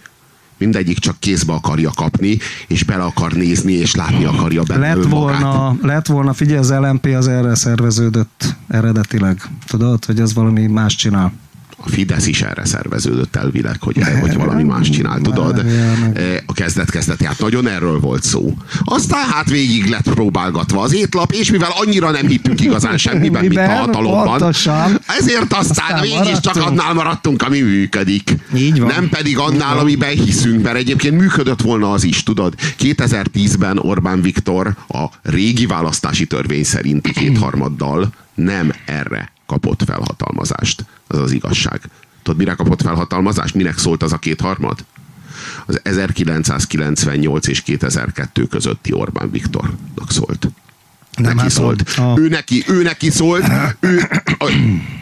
Mindegyik 0.58 0.98
csak 0.98 1.18
kézbe 1.18 1.52
akarja 1.52 1.90
kapni, 1.94 2.38
és 2.66 2.84
bele 2.84 3.02
akar 3.02 3.32
nézni, 3.32 3.72
és 3.72 3.94
látni 3.94 4.24
akarja 4.24 4.62
benne 4.62 4.94
lett 4.94 5.04
volna, 5.04 5.76
lett 5.82 6.06
volna, 6.06 6.32
figyelj, 6.32 6.58
az 6.58 6.70
LMP 6.70 7.04
az 7.04 7.28
erre 7.28 7.54
szerveződött 7.54 8.54
eredetileg. 8.68 9.42
Tudod, 9.66 10.04
hogy 10.04 10.20
ez 10.20 10.34
valami 10.34 10.66
más 10.66 10.94
csinál. 10.94 11.32
A 11.76 11.88
Fidesz 11.88 12.26
is 12.26 12.42
erre 12.42 12.64
szerveződött 12.64 13.36
elvileg, 13.36 13.76
hogy, 13.80 14.02
hogy 14.20 14.36
valami 14.36 14.62
más 14.62 14.90
csinál, 14.90 15.20
tudod? 15.20 15.64
A 16.46 16.52
kezdet 16.52 17.22
hát 17.24 17.38
nagyon 17.38 17.68
erről 17.68 18.00
volt 18.00 18.22
szó. 18.22 18.54
Aztán 18.84 19.28
hát 19.28 19.50
végig 19.50 19.86
lett 19.86 20.10
próbálgatva 20.14 20.80
az 20.80 20.94
étlap, 20.94 21.32
és 21.32 21.50
mivel 21.50 21.70
annyira 21.74 22.10
nem 22.10 22.26
hittünk 22.26 22.60
igazán 22.60 22.96
semmiben, 22.96 23.44
mint 23.44 23.56
a 23.56 23.68
hatalomban, 23.68 24.38
pontosan. 24.38 25.00
ezért 25.06 25.52
aztán, 25.52 25.98
aztán 25.98 26.40
csak 26.40 26.56
annál 26.56 26.92
maradtunk, 26.92 27.42
ami 27.42 27.60
működik. 27.60 28.36
Így 28.54 28.80
van. 28.80 28.88
Nem 28.88 29.08
pedig 29.08 29.38
annál, 29.38 29.78
amiben 29.78 30.10
hiszünk, 30.10 30.62
mert 30.62 30.76
egyébként 30.76 31.16
működött 31.16 31.60
volna 31.60 31.92
az 31.92 32.04
is, 32.04 32.22
tudod? 32.22 32.54
2010-ben 32.78 33.78
Orbán 33.78 34.22
Viktor 34.22 34.74
a 34.88 35.04
régi 35.22 35.66
választási 35.66 36.26
törvény 36.26 36.64
szerinti 36.64 37.12
kétharmaddal 37.20 38.12
nem 38.34 38.72
erre 38.86 39.32
kapott 39.52 39.82
felhatalmazást. 39.84 40.84
Az 41.06 41.18
az 41.18 41.32
igazság. 41.32 41.80
Tudod, 42.22 42.38
mire 42.38 42.54
kapott 42.54 42.82
felhatalmazást? 42.82 43.54
Minek 43.54 43.78
szólt 43.78 44.02
az 44.02 44.12
a 44.12 44.18
kétharmad? 44.18 44.84
Az 45.66 45.80
1998 45.82 47.46
és 47.46 47.60
2002 47.62 48.48
közötti 48.48 48.92
Orbán 48.92 49.30
Viktornak 49.30 50.10
szólt. 50.10 50.48
Nem 51.16 51.36
neki 51.36 51.50
szólt. 51.50 51.82
A... 51.96 52.18
Ő, 52.18 52.28
neki, 52.28 52.64
ő 52.66 52.82
neki 52.82 53.10
szólt. 53.10 53.44
Ő, 53.80 54.08
a, 54.38 54.52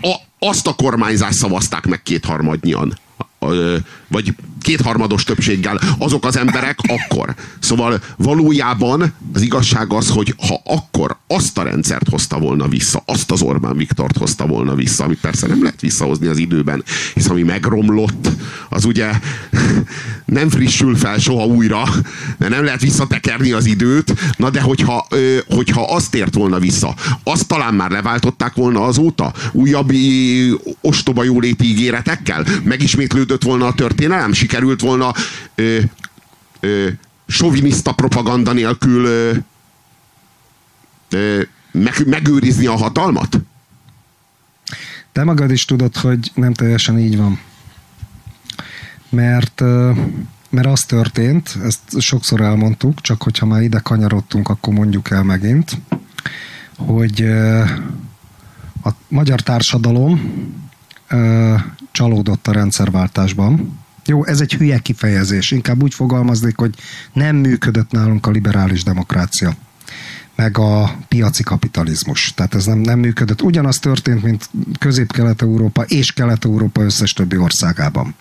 a, 0.00 0.14
azt 0.38 0.66
a 0.66 0.74
kormányzást 0.74 1.38
szavazták 1.38 1.86
meg 1.86 2.02
kétharmadnyian 2.02 2.98
vagy 4.08 4.34
kétharmados 4.60 5.24
többséggel 5.24 5.80
azok 5.98 6.24
az 6.24 6.36
emberek 6.36 6.78
akkor. 6.86 7.34
Szóval 7.58 8.00
valójában 8.16 9.12
az 9.34 9.40
igazság 9.42 9.92
az, 9.92 10.08
hogy 10.08 10.34
ha 10.48 10.60
akkor 10.64 11.16
azt 11.26 11.58
a 11.58 11.62
rendszert 11.62 12.08
hozta 12.08 12.38
volna 12.38 12.68
vissza, 12.68 13.02
azt 13.06 13.30
az 13.30 13.42
Orbán 13.42 13.76
Viktort 13.76 14.16
hozta 14.16 14.46
volna 14.46 14.74
vissza, 14.74 15.04
amit 15.04 15.20
persze 15.20 15.46
nem 15.46 15.62
lehet 15.62 15.80
visszahozni 15.80 16.26
az 16.26 16.38
időben, 16.38 16.84
hisz 17.14 17.28
ami 17.28 17.42
megromlott, 17.42 18.28
az 18.68 18.84
ugye 18.84 19.10
nem 20.24 20.48
frissül 20.48 20.96
fel 20.96 21.18
soha 21.18 21.44
újra, 21.44 21.82
de 22.38 22.48
nem 22.48 22.64
lehet 22.64 22.80
visszatekerni 22.80 23.52
az 23.52 23.66
időt, 23.66 24.14
na 24.36 24.50
de 24.50 24.60
hogyha, 24.60 25.06
hogyha 25.48 25.94
azt 25.94 26.14
ért 26.14 26.34
volna 26.34 26.58
vissza, 26.58 26.94
azt 27.24 27.46
talán 27.46 27.74
már 27.74 27.90
leváltották 27.90 28.54
volna 28.54 28.84
azóta, 28.84 29.32
újabb 29.52 29.92
ostoba 30.80 31.24
jóléti 31.24 31.64
ígéretekkel, 31.64 32.46
megismétlődött 32.64 33.42
volna 33.42 33.66
a 33.66 33.74
történelem, 33.74 34.32
sikerült 34.50 34.80
volna 34.80 35.12
ö, 35.54 35.78
ö, 36.60 36.88
soviniszta 37.26 37.92
propaganda 37.92 38.52
nélkül 38.52 39.04
ö, 39.04 39.36
ö, 41.10 41.42
meg, 41.72 42.06
megőrizni 42.06 42.66
a 42.66 42.76
hatalmat? 42.76 43.40
Te 45.12 45.24
magad 45.24 45.50
is 45.50 45.64
tudod, 45.64 45.96
hogy 45.96 46.30
nem 46.34 46.52
teljesen 46.52 46.98
így 46.98 47.16
van. 47.16 47.40
Mert, 49.08 49.60
mert 50.50 50.66
az 50.66 50.84
történt, 50.84 51.58
ezt 51.64 52.00
sokszor 52.00 52.40
elmondtuk, 52.40 53.00
csak 53.00 53.22
hogyha 53.22 53.46
már 53.46 53.62
ide 53.62 53.78
kanyarodtunk, 53.78 54.48
akkor 54.48 54.74
mondjuk 54.74 55.10
el 55.10 55.22
megint, 55.22 55.80
hogy 56.76 57.22
a 58.84 58.90
magyar 59.08 59.40
társadalom 59.40 60.42
csalódott 61.92 62.46
a 62.46 62.52
rendszerváltásban. 62.52 63.79
Jó, 64.06 64.24
ez 64.26 64.40
egy 64.40 64.54
hülye 64.54 64.78
kifejezés. 64.78 65.50
Inkább 65.50 65.82
úgy 65.82 65.94
fogalmaznék, 65.94 66.56
hogy 66.56 66.74
nem 67.12 67.36
működött 67.36 67.90
nálunk 67.90 68.26
a 68.26 68.30
liberális 68.30 68.82
demokrácia 68.82 69.56
meg 70.40 70.58
a 70.58 70.96
piaci 71.08 71.42
kapitalizmus. 71.42 72.34
Tehát 72.34 72.54
ez 72.54 72.64
nem, 72.64 72.78
nem 72.78 72.98
működött. 72.98 73.42
Ugyanaz 73.42 73.78
történt, 73.78 74.22
mint 74.22 74.50
Közép-Kelet-Európa 74.78 75.82
és 75.82 76.12
Kelet-Európa 76.12 76.82
összes 76.82 77.12
többi 77.12 77.36
országában. 77.36 78.14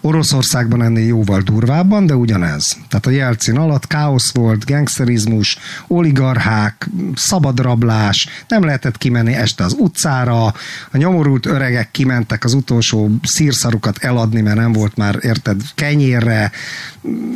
Oroszországban 0.00 0.82
ennél 0.82 1.06
jóval 1.06 1.40
durvábban, 1.40 2.06
de 2.06 2.14
ugyanez. 2.14 2.76
Tehát 2.88 3.06
a 3.06 3.10
Jelcin 3.10 3.56
alatt 3.56 3.86
káosz 3.86 4.30
volt, 4.32 4.64
gangsterizmus, 4.64 5.58
oligarchák, 5.86 6.88
szabadrablás, 7.14 8.28
nem 8.48 8.64
lehetett 8.64 8.98
kimenni 8.98 9.34
este 9.34 9.64
az 9.64 9.76
utcára, 9.78 10.44
a 10.90 10.96
nyomorult 10.96 11.46
öregek 11.46 11.90
kimentek 11.90 12.44
az 12.44 12.54
utolsó 12.54 13.10
szírszarukat 13.22 13.98
eladni, 13.98 14.40
mert 14.40 14.56
nem 14.56 14.72
volt 14.72 14.96
már, 14.96 15.18
érted, 15.20 15.60
kenyérre, 15.74 16.50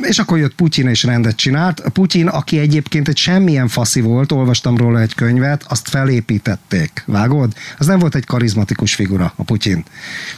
és 0.03 0.19
akkor 0.19 0.39
jött 0.39 0.55
Putyin 0.55 0.89
és 0.89 1.03
rendet 1.03 1.37
csinált. 1.37 1.83
Putyin, 1.93 2.27
aki 2.29 2.59
egyébként 2.59 3.09
egy 3.09 3.17
semmilyen 3.17 3.69
faszi 3.69 4.01
volt, 4.01 4.33
olvastam 4.33 4.77
róla 4.77 5.01
egy 5.01 5.15
könyvet, 5.15 5.65
azt 5.69 5.89
felépítették. 5.89 7.03
Vágod? 7.07 7.53
Az 7.79 7.87
nem 7.87 7.99
volt 7.99 8.15
egy 8.15 8.27
karizmatikus 8.27 8.95
figura, 8.95 9.33
a 9.37 9.43
Putyin. 9.43 9.85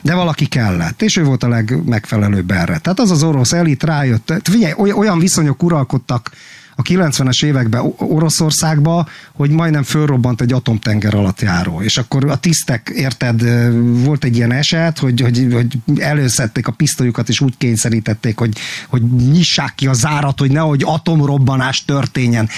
De 0.02 0.14
valaki 0.14 0.46
kellett, 0.46 1.02
és 1.02 1.16
ő 1.16 1.24
volt 1.24 1.42
a 1.42 1.48
leg, 1.48 1.73
megfelelőbb 1.84 2.50
erre. 2.50 2.78
Tehát 2.78 3.00
az 3.00 3.10
az 3.10 3.22
orosz 3.22 3.52
elit 3.52 3.82
rájött, 3.82 4.32
figyelj, 4.42 4.72
olyan 4.76 5.18
viszonyok 5.18 5.62
uralkodtak 5.62 6.30
a 6.76 6.82
90-es 6.82 7.44
években 7.44 7.92
Oroszországba, 7.96 9.08
hogy 9.32 9.50
majdnem 9.50 9.82
fölrobbant 9.82 10.40
egy 10.40 10.52
atomtenger 10.52 11.14
alatt 11.14 11.40
járó. 11.40 11.82
És 11.82 11.96
akkor 11.96 12.30
a 12.30 12.36
tisztek, 12.36 12.92
érted, 12.94 13.44
volt 14.04 14.24
egy 14.24 14.36
ilyen 14.36 14.52
eset, 14.52 14.98
hogy, 14.98 15.20
hogy, 15.20 15.46
hogy 15.52 16.00
előszedték 16.02 16.66
a 16.66 16.72
pisztolyukat, 16.72 17.28
és 17.28 17.40
úgy 17.40 17.54
kényszerítették, 17.58 18.38
hogy, 18.38 18.58
hogy 18.88 19.02
nyissák 19.32 19.74
ki 19.74 19.86
a 19.86 19.92
zárat, 19.92 20.38
hogy 20.38 20.50
nehogy 20.50 20.82
atomrobbanás 20.86 21.84
történjen. 21.84 22.48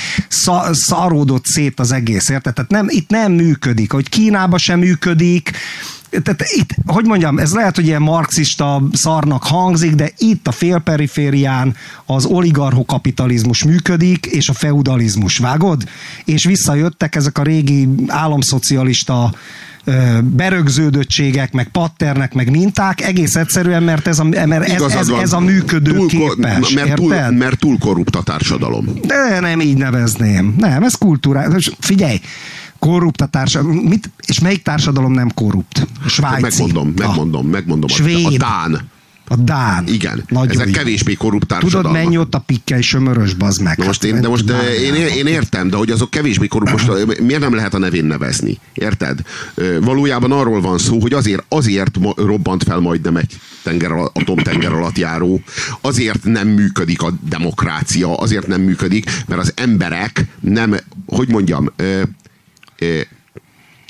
Szaródott 0.73 1.47
szét 1.47 1.81
az 1.81 1.93
egész, 1.93 2.29
érted? 2.29 2.55
Tehát 2.55 2.71
nem, 2.71 2.87
itt 2.89 3.11
nem 3.11 3.33
működik. 3.33 3.93
Hogy 3.93 4.09
Kínában 4.09 4.59
sem 4.59 4.79
működik, 4.79 5.51
tehát 6.11 6.45
itt, 6.57 6.75
hogy 6.87 7.05
mondjam, 7.05 7.39
ez 7.39 7.55
lehet, 7.55 7.75
hogy 7.75 7.87
ilyen 7.87 8.03
marxista 8.03 8.83
szarnak 8.93 9.43
hangzik, 9.43 9.95
de 9.95 10.11
itt 10.19 10.47
a 10.47 10.53
félperiférián 10.53 11.75
az 12.07 12.25
oligarchokapitalizmus 12.25 13.65
működik, 13.65 14.27
és 14.27 14.49
a 14.49 14.53
feudalizmus, 14.53 15.39
vágod? 15.39 15.89
És 16.25 16.45
visszajöttek 16.45 17.15
ezek 17.15 17.39
a 17.39 17.43
régi 17.43 17.89
államszocialista 18.07 19.33
berögződöttségek, 20.23 21.53
meg 21.53 21.69
patternek, 21.69 22.35
meg 22.35 22.51
minták, 22.51 23.01
egész 23.01 23.37
egyszerűen, 23.37 23.83
mert 23.83 24.07
ez 24.07 24.19
a, 24.19 24.25
mert 24.25 24.69
ez, 24.69 24.83
ez, 24.83 25.09
ez 25.09 25.33
a 25.33 25.41
működő 25.41 25.93
túl, 25.93 26.09
képes. 26.09 26.71
Mert 26.71 26.95
túl, 26.95 27.31
mert 27.31 27.59
túl 27.59 27.79
korrupt 27.79 28.17
a 28.17 28.23
társadalom. 28.23 28.87
De 29.07 29.41
nem 29.41 29.61
így 29.61 29.77
nevezném. 29.77 30.55
Nem, 30.59 30.83
ez 30.83 30.95
kultúrás. 30.95 31.71
Figyelj, 31.79 32.21
korrupt 32.79 33.21
a 33.21 33.27
társadalom. 33.27 33.77
Mit, 33.77 34.11
és 34.27 34.41
melyik 34.41 34.63
társadalom 34.63 35.13
nem 35.13 35.31
korrupt? 35.35 35.87
Svájci. 36.07 36.41
Megmondom, 36.41 36.93
megmondom, 36.97 37.47
megmondom. 37.47 37.89
Svéd. 37.89 38.27
A 38.27 38.37
Dán. 38.37 38.89
A 39.29 39.37
Dán. 39.37 39.87
Igen. 39.87 40.25
Nagyon 40.29 40.51
Ezek 40.51 40.67
jó. 40.67 40.73
kevésbé 40.73 41.15
korrupt 41.15 41.47
társadalmak. 41.47 41.91
Tudod, 41.91 42.05
mennyi 42.05 42.19
ott 42.19 42.35
a 42.35 42.39
pikkely 42.39 42.81
sömörös, 42.81 43.35
bazd 43.35 43.63
meg. 43.63 43.79
Na 43.79 43.85
most 43.85 44.03
hát, 44.03 44.13
én, 44.13 44.21
de 44.21 44.29
most 44.29 44.45
de 44.45 44.75
én, 44.75 44.95
én, 44.95 45.27
értem, 45.27 45.71
de 45.71 45.77
hogy 45.77 45.91
azok 45.91 46.11
kevésbé 46.11 46.47
korrupt, 46.47 46.73
most 46.73 47.21
miért 47.21 47.41
nem 47.41 47.55
lehet 47.55 47.75
a 47.75 47.79
nevén 47.79 48.05
nevezni? 48.05 48.59
Érted? 48.75 49.21
Valójában 49.81 50.33
arról 50.33 50.61
van 50.61 50.79
szó, 50.79 51.01
hogy 51.01 51.13
azért, 51.13 51.45
azért 51.49 51.99
robbant 52.17 52.63
fel 52.63 52.79
majdnem 52.79 53.17
egy 53.17 53.39
tenger, 53.63 53.91
atomtenger 54.13 54.73
alatt 54.73 54.99
járó, 54.99 55.41
azért 55.81 56.25
nem 56.25 56.49
működik 56.49 57.03
a 57.03 57.13
demokrácia, 57.29 58.15
azért 58.17 58.47
nem 58.47 58.61
működik, 58.61 59.11
mert 59.27 59.41
az 59.41 59.53
emberek 59.57 60.27
nem, 60.41 60.77
hogy 61.07 61.29
mondjam, 61.29 61.73
it 62.79 63.09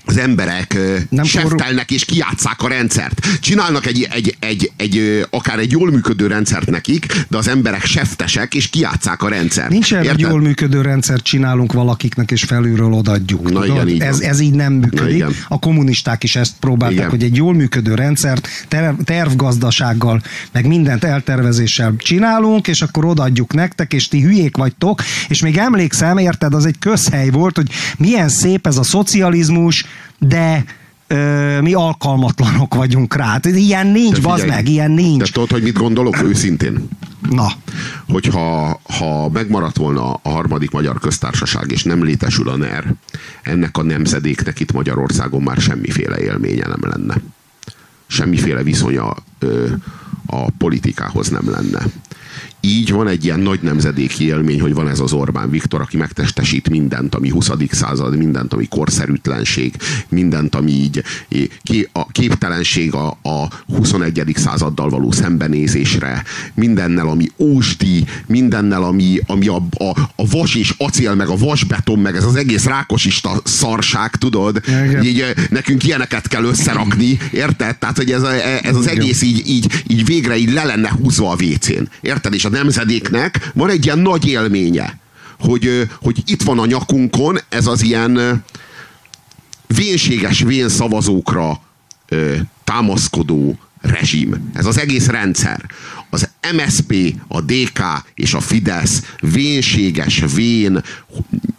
az 0.06 0.16
emberek 0.16 0.78
nem 1.08 1.24
seftelnek 1.24 1.90
és 1.90 2.04
kiátszák 2.04 2.62
a 2.62 2.68
rendszert. 2.68 3.26
Csinálnak 3.40 3.86
egy, 3.86 4.08
egy, 4.10 4.36
egy, 4.38 4.72
egy, 4.76 5.26
akár 5.30 5.58
egy 5.58 5.70
jól 5.70 5.90
működő 5.90 6.26
rendszert 6.26 6.70
nekik, 6.70 7.06
de 7.28 7.36
az 7.36 7.48
emberek 7.48 7.84
seftesek 7.84 8.54
és 8.54 8.68
kiátszák 8.70 9.22
a 9.22 9.28
rendszert. 9.28 9.68
Nincs 9.68 9.94
egy 9.94 10.20
jól 10.20 10.40
működő 10.40 10.80
rendszert 10.80 11.22
csinálunk 11.22 11.72
valakiknek 11.72 12.30
és 12.30 12.42
felülről 12.42 12.92
odaadjuk. 12.92 13.52
Na 13.52 13.66
igen, 13.66 13.88
így 13.88 14.00
ez, 14.00 14.20
ez 14.20 14.40
így 14.40 14.54
nem 14.54 14.72
működik. 14.72 15.24
A 15.48 15.58
kommunisták 15.58 16.22
is 16.22 16.36
ezt 16.36 16.52
próbálták, 16.60 16.98
igen. 16.98 17.10
hogy 17.10 17.22
egy 17.22 17.36
jól 17.36 17.54
működő 17.54 17.94
rendszert 17.94 18.48
terv, 18.68 19.00
tervgazdasággal, 19.04 20.22
meg 20.52 20.66
mindent 20.66 21.04
eltervezéssel 21.04 21.94
csinálunk, 21.98 22.68
és 22.68 22.82
akkor 22.82 23.04
odaadjuk 23.04 23.54
nektek, 23.54 23.92
és 23.92 24.08
ti 24.08 24.20
hülyék 24.20 24.56
vagytok, 24.56 25.02
és 25.28 25.42
még 25.42 25.56
emlékszem, 25.56 26.18
érted, 26.18 26.54
az 26.54 26.66
egy 26.66 26.78
közhely 26.78 27.30
volt, 27.30 27.56
hogy 27.56 27.70
milyen 27.96 28.28
szép 28.28 28.66
ez 28.66 28.76
a 28.76 28.82
szocializmus, 28.82 29.84
de 30.18 30.64
ö, 31.06 31.60
mi 31.60 31.74
alkalmatlanok 31.74 32.74
vagyunk 32.74 33.14
rá. 33.14 33.26
Hát, 33.26 33.46
ilyen 33.46 33.86
nincs, 33.86 34.22
bazd 34.22 34.46
meg, 34.46 34.68
ilyen 34.68 34.90
nincs. 34.90 35.22
De 35.22 35.28
tudod, 35.32 35.50
hogy 35.50 35.62
mit 35.62 35.78
gondolok 35.78 36.22
őszintén? 36.22 36.88
Na. 37.30 37.48
Hogyha 38.08 38.80
ha 38.98 39.28
megmaradt 39.28 39.76
volna 39.76 40.12
a 40.12 40.28
harmadik 40.28 40.70
magyar 40.70 41.00
köztársaság, 41.00 41.70
és 41.70 41.82
nem 41.82 42.04
létesül 42.04 42.48
a 42.48 42.56
NER, 42.56 42.94
ennek 43.42 43.76
a 43.78 43.82
nemzedéknek 43.82 44.60
itt 44.60 44.72
Magyarországon 44.72 45.42
már 45.42 45.56
semmiféle 45.56 46.18
élménye 46.18 46.66
nem 46.66 46.90
lenne. 46.90 47.14
Semmiféle 48.06 48.62
viszonya 48.62 49.14
ö, 49.38 49.66
a 50.26 50.50
politikához 50.50 51.28
nem 51.28 51.50
lenne. 51.50 51.82
Így 52.60 52.92
van 52.92 53.08
egy 53.08 53.24
ilyen 53.24 53.40
nagy 53.40 53.60
nemzedéki 53.62 54.24
élmény, 54.24 54.60
hogy 54.60 54.74
van 54.74 54.88
ez 54.88 55.00
az 55.00 55.12
Orbán 55.12 55.50
Viktor, 55.50 55.80
aki 55.80 55.96
megtestesít 55.96 56.68
mindent, 56.68 57.14
ami 57.14 57.30
20. 57.30 57.50
század, 57.70 58.16
mindent, 58.16 58.52
ami 58.52 58.66
korszerűtlenség, 58.68 59.74
mindent, 60.08 60.54
ami 60.54 60.70
így 60.70 61.02
a 61.92 62.06
képtelenség 62.12 62.94
a, 62.94 63.06
a 63.22 63.48
21. 63.76 64.32
századdal 64.34 64.88
való 64.88 65.12
szembenézésre, 65.12 66.24
mindennel, 66.54 67.08
ami 67.08 67.30
ósdi, 67.38 68.04
mindennel, 68.26 68.82
ami, 68.82 69.20
ami 69.26 69.48
a, 69.48 69.66
a, 69.78 70.00
a 70.16 70.26
vas 70.30 70.54
és 70.54 70.74
acél, 70.78 71.14
meg 71.14 71.28
a 71.28 71.36
vasbeton, 71.36 71.98
meg 71.98 72.16
ez 72.16 72.24
az 72.24 72.36
egész 72.36 72.64
rákosista 72.64 73.40
szarság, 73.44 74.16
tudod? 74.16 74.60
Így, 75.02 75.24
nekünk 75.50 75.84
ilyeneket 75.84 76.28
kell 76.28 76.44
összerakni, 76.44 77.18
érted? 77.32 77.76
Tehát, 77.76 77.96
hogy 77.96 78.10
ez, 78.10 78.22
a, 78.22 78.32
ez 78.62 78.76
az 78.76 78.88
egész 78.88 79.22
így, 79.22 79.48
így, 79.48 79.82
így 79.86 80.04
végre 80.04 80.36
így 80.36 80.52
le 80.52 80.64
lenne 80.64 80.90
húzva 80.90 81.30
a 81.30 81.36
vécén. 81.36 81.88
Érted? 82.00 82.34
És 82.34 82.44
a 82.46 82.50
nemzedéknek 82.50 83.50
van 83.54 83.70
egy 83.70 83.84
ilyen 83.84 83.98
nagy 83.98 84.26
élménye, 84.26 84.98
hogy, 85.38 85.88
hogy 86.00 86.22
itt 86.26 86.42
van 86.42 86.58
a 86.58 86.66
nyakunkon 86.66 87.38
ez 87.48 87.66
az 87.66 87.82
ilyen 87.82 88.44
vénséges 89.66 90.40
vén 90.40 90.68
szavazókra 90.68 91.60
támaszkodó 92.64 93.58
rezsim. 93.80 94.50
Ez 94.54 94.66
az 94.66 94.78
egész 94.78 95.06
rendszer. 95.06 95.64
Az 96.10 96.28
MSP, 96.56 97.14
a 97.28 97.40
DK 97.40 97.80
és 98.14 98.34
a 98.34 98.40
Fidesz 98.40 99.02
vénséges, 99.20 100.22
vén, 100.34 100.82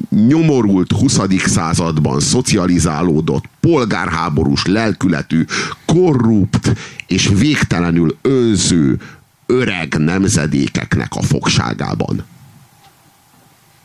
nyomorult 0.10 0.91
20. 0.91 1.19
században 1.45 2.19
szocializálódott, 2.19 3.43
polgárháborús 3.60 4.65
lelkületű, 4.65 5.45
korrupt 5.86 6.71
és 7.08 7.30
végtelenül 7.34 8.17
önző 8.21 9.00
öreg 9.48 9.94
nemzedékeknek 9.98 11.16
a 11.16 11.22
fogságában. 11.22 12.26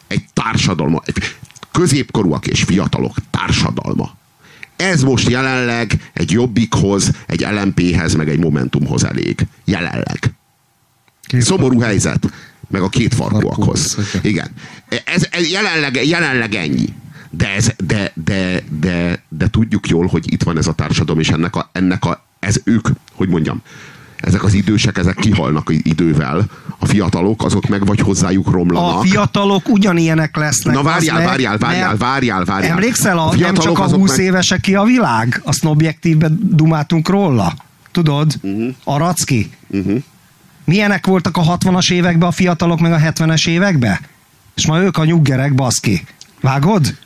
Egy 0.06 0.24
társadalma, 0.32 1.02
egy 1.04 1.36
középkorúak 1.72 2.46
és 2.46 2.62
fiatalok 2.62 3.14
társadalma. 3.30 4.16
Ez 4.76 5.02
most 5.02 5.28
jelenleg 5.28 6.10
egy 6.12 6.30
Jobbikhoz, 6.30 7.10
egy 7.26 7.40
LMP-hez, 7.40 8.14
meg 8.14 8.28
egy 8.28 8.38
Momentumhoz 8.38 9.04
elég. 9.04 9.46
Jelenleg. 9.64 10.32
Két 11.22 11.42
Szomorú 11.42 11.80
helyzet. 11.80 12.32
Meg 12.68 12.82
a 12.82 12.88
két 12.88 13.14
farkúakhoz. 13.14 13.96
Igen. 14.22 14.50
Ez, 15.04 15.26
ez 15.30 15.50
jelenleg, 15.50 16.06
jelenleg 16.06 16.54
ennyi. 16.54 16.88
De, 17.30 17.54
ez, 17.54 17.72
de, 17.86 18.12
de, 18.24 18.62
de, 18.80 19.22
de 19.28 19.48
tudjuk 19.50 19.88
jól, 19.88 20.06
hogy 20.06 20.32
itt 20.32 20.42
van 20.42 20.58
ez 20.58 20.66
a 20.66 20.72
társadalom, 20.72 21.20
és 21.20 21.28
ennek 21.28 21.56
a, 21.56 21.68
ennek 21.72 22.04
a, 22.04 22.24
ez 22.38 22.60
ők, 22.64 22.88
hogy 23.12 23.28
mondjam, 23.28 23.62
ezek 24.22 24.44
az 24.44 24.54
idősek, 24.54 24.98
ezek 24.98 25.14
kihalnak 25.14 25.70
idővel. 25.82 26.44
A 26.78 26.86
fiatalok, 26.86 27.44
azok 27.44 27.68
meg 27.68 27.86
vagy 27.86 28.00
hozzájuk 28.00 28.50
romlanak. 28.50 28.98
A 28.98 29.00
fiatalok 29.00 29.68
ugyanilyenek 29.68 30.36
lesznek. 30.36 30.74
Na 30.74 30.82
várjál, 30.82 31.16
meg, 31.16 31.26
várjál, 31.26 31.56
várjál, 31.56 31.96
várjál, 31.96 32.44
várjál. 32.44 32.70
Emlékszel, 32.70 33.18
a, 33.18 33.28
a 33.28 33.36
nem 33.36 33.54
csak 33.54 33.78
a 33.78 33.88
20 33.88 34.16
meg... 34.16 34.26
évesek 34.26 34.60
ki 34.60 34.74
a 34.74 34.82
világ? 34.82 35.40
Azt 35.44 35.64
objektívben 35.64 36.38
dumáltunk 36.42 37.08
róla. 37.08 37.54
Tudod? 37.92 38.34
Uh-huh. 38.40 38.74
Aracki. 38.84 39.50
Uh-huh. 39.68 40.02
Milyenek 40.64 41.06
voltak 41.06 41.36
a 41.36 41.58
60-as 41.58 41.92
években 41.92 42.28
a 42.28 42.32
fiatalok, 42.32 42.80
meg 42.80 42.92
a 42.92 42.98
70-es 42.98 43.48
években? 43.48 43.98
És 44.54 44.66
ma 44.66 44.80
ők 44.80 44.96
a 44.96 45.04
nyuggerek, 45.04 45.54
baszki. 45.54 46.04
Vágod? 46.40 46.96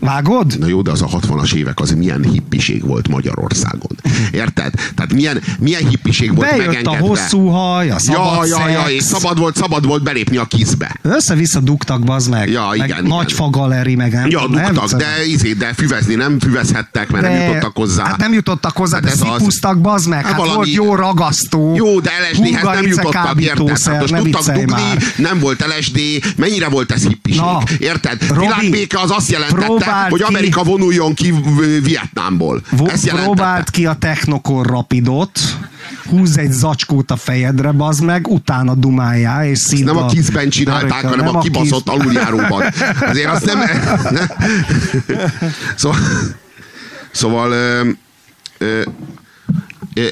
Vágod? 0.00 0.58
Na 0.58 0.66
jó, 0.66 0.82
de 0.82 0.90
az 0.90 1.02
a 1.02 1.06
60-as 1.06 1.54
évek 1.54 1.80
az 1.80 1.90
milyen 1.90 2.22
hippiség 2.22 2.86
volt 2.86 3.08
Magyarországon. 3.08 3.90
Érted? 4.32 4.72
Tehát 4.94 5.12
milyen, 5.12 5.42
milyen 5.58 5.88
hippiség 5.88 6.34
volt 6.34 6.50
Bejött 6.50 6.66
megengedve. 6.66 7.04
a 7.04 7.08
hosszú 7.08 7.46
haj, 7.46 7.90
a 7.90 7.98
szabad 7.98 8.46
ja, 8.46 8.58
ja, 8.58 8.68
ja, 8.68 8.84
és 8.88 9.02
szabad 9.02 9.38
volt, 9.38 9.56
szabad 9.56 9.86
volt 9.86 10.02
belépni 10.02 10.36
a 10.36 10.44
kizbe. 10.44 10.96
Össze-vissza 11.02 11.60
dugtak, 11.60 12.04
bazd 12.04 12.30
meg. 12.30 12.50
Ja, 12.50 12.66
meg 12.76 12.88
igen. 12.88 13.04
Nagy 13.04 13.32
fagaleri, 13.32 13.94
meg 13.94 14.12
nem 14.12 14.30
Ja, 14.30 14.46
dugtak, 14.46 14.90
nem, 14.90 14.98
de, 14.98 15.26
izé, 15.26 15.52
de 15.52 15.72
füvezni 15.74 16.14
nem 16.14 16.38
füvezhettek, 16.38 17.10
mert 17.10 17.24
de, 17.24 17.30
nem 17.30 17.46
jutottak 17.46 17.76
hozzá. 17.76 18.04
Hát 18.04 18.18
nem 18.18 18.32
jutottak 18.32 18.76
hozzá, 18.76 18.96
hát 18.96 19.04
de 19.04 19.10
szipusztak, 19.10 19.80
bazd 19.80 20.08
meg. 20.08 20.18
Hát, 20.18 20.26
hát 20.26 20.36
valami, 20.36 20.54
volt 20.56 20.72
jó 20.72 20.94
ragasztó. 20.94 21.74
Jó, 21.74 22.00
de 22.00 22.10
LSD-hez 22.30 22.62
nem 22.62 22.86
jutottak, 22.86 23.40
érted? 23.40 23.78
Hát 23.78 24.00
most 24.00 24.14
tudtak 24.14 24.54
dugni, 24.54 24.72
már. 24.72 25.02
nem 25.16 25.38
volt 25.38 25.64
LSD, 25.78 26.00
mennyire 26.36 26.68
volt 26.68 26.92
ez 26.92 27.02
hippiség? 27.02 27.42
Érted? 27.78 28.38
Világbéke 28.38 28.98
az 29.00 29.10
azt 29.10 29.30
jelentette, 29.30 29.75
próbált 29.76 30.10
hogy 30.10 30.22
Amerika 30.22 30.62
ki, 30.62 30.68
vonuljon 30.68 31.14
ki 31.14 31.34
Vietnámból. 31.82 32.62
Ez 32.86 33.08
próbált 33.08 33.70
ki 33.70 33.86
a 33.86 33.94
Technokor 33.94 34.66
Rapidot, 34.66 35.40
húz 36.08 36.38
egy 36.38 36.52
zacskót 36.52 37.10
a 37.10 37.16
fejedre, 37.16 37.72
bazd 37.72 38.04
meg, 38.04 38.28
utána 38.28 38.74
dumáljá, 38.74 39.46
és 39.46 39.58
szinte 39.58 39.92
Nem 39.92 40.02
a 40.02 40.06
kizben 40.06 40.48
csinálták, 40.48 41.04
hanem 41.04 41.24
nem 41.24 41.36
a 41.36 41.40
kibaszott 41.40 41.88
kiz... 41.88 42.00
aluljáróban. 42.00 42.62
Azért 43.00 43.30
azt 43.30 43.44
nem... 43.44 43.58
nem. 44.10 44.30
Szóval... 45.76 45.98
Szóval... 47.10 47.50
Ö, 47.50 47.90
ö, 48.58 48.82
ö, 49.94 50.06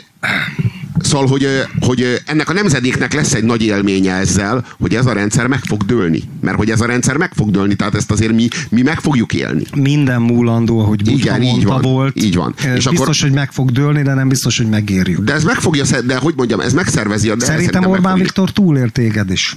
Szóval, 1.04 1.26
hogy, 1.26 1.48
hogy 1.80 2.22
ennek 2.26 2.48
a 2.48 2.52
nemzedéknek 2.52 3.12
lesz 3.12 3.34
egy 3.34 3.44
nagy 3.44 3.62
élménye 3.62 4.14
ezzel, 4.14 4.64
hogy 4.80 4.94
ez 4.94 5.06
a 5.06 5.12
rendszer 5.12 5.46
meg 5.46 5.60
fog 5.64 5.82
dőlni. 5.82 6.22
Mert 6.40 6.56
hogy 6.56 6.70
ez 6.70 6.80
a 6.80 6.86
rendszer 6.86 7.16
meg 7.16 7.32
fog 7.34 7.50
dőlni, 7.50 7.74
tehát 7.74 7.94
ezt 7.94 8.10
azért 8.10 8.32
mi, 8.32 8.48
mi 8.68 8.82
meg 8.82 9.00
fogjuk 9.00 9.32
élni. 9.32 9.64
Minden 9.76 10.22
múlandó, 10.22 10.80
hogy 10.80 11.08
Igen, 11.08 11.42
így 11.42 11.64
van, 11.64 11.80
volt. 11.82 12.22
Így 12.22 12.34
van. 12.34 12.54
És 12.58 12.72
biztos, 12.72 12.86
akkor, 12.86 13.14
hogy 13.20 13.32
meg 13.32 13.52
fog 13.52 13.70
dőlni, 13.70 14.02
de 14.02 14.14
nem 14.14 14.28
biztos, 14.28 14.56
hogy 14.56 14.68
megérjük. 14.68 15.24
De 15.24 15.32
ez 15.32 15.44
meg 15.44 15.56
fogja, 15.56 15.84
de 16.06 16.16
hogy 16.16 16.34
mondjam, 16.36 16.60
ez 16.60 16.72
megszervezi 16.72 17.30
a... 17.30 17.34
De 17.34 17.44
szerintem 17.44 17.86
Orbán 17.86 18.18
Viktor 18.18 18.50
túlér 18.50 18.90
téged 18.90 19.30
is 19.30 19.56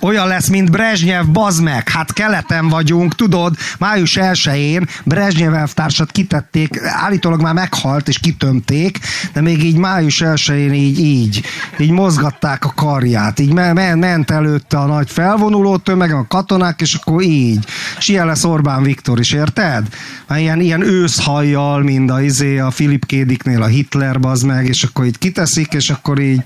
olyan 0.00 0.28
lesz, 0.28 0.48
mint 0.48 0.70
Brezsnyev, 0.70 1.26
bazd 1.26 1.62
meg, 1.62 1.88
hát 1.88 2.12
keleten 2.12 2.68
vagyunk, 2.68 3.14
tudod, 3.14 3.56
május 3.78 4.18
1-én 4.20 4.88
Brezsnyev 5.04 5.54
elvtársat 5.54 6.12
kitették, 6.12 6.80
állítólag 6.82 7.40
már 7.40 7.54
meghalt 7.54 8.08
és 8.08 8.18
kitömték, 8.18 8.98
de 9.32 9.40
még 9.40 9.64
így 9.64 9.76
május 9.76 10.22
1-én 10.24 10.72
így, 10.72 10.98
így, 10.98 11.42
így 11.78 11.90
mozgatták 11.90 12.64
a 12.64 12.72
karját, 12.74 13.38
így 13.38 13.52
ment 13.52 14.30
előtte 14.30 14.78
a 14.78 14.86
nagy 14.86 15.10
felvonuló 15.10 15.76
tömeg, 15.76 16.12
a 16.12 16.26
katonák, 16.28 16.80
és 16.80 16.94
akkor 16.94 17.22
így. 17.22 17.64
És 17.98 18.08
ilyen 18.08 18.26
lesz 18.26 18.44
Orbán 18.44 18.82
Viktor 18.82 19.18
is, 19.18 19.32
érted? 19.32 19.86
Már 20.26 20.38
ilyen, 20.38 20.60
ilyen 20.60 20.82
őszhajjal, 20.82 21.82
mint 21.82 22.10
a, 22.10 22.22
izé, 22.22 22.58
a 22.58 22.70
Filip 22.70 23.06
Kédiknél 23.06 23.62
a 23.62 23.66
Hitler, 23.66 24.20
bazd 24.20 24.46
meg, 24.46 24.66
és 24.66 24.82
akkor 24.82 25.04
így 25.04 25.18
kiteszik, 25.18 25.72
és 25.72 25.90
akkor 25.90 26.20
így 26.20 26.42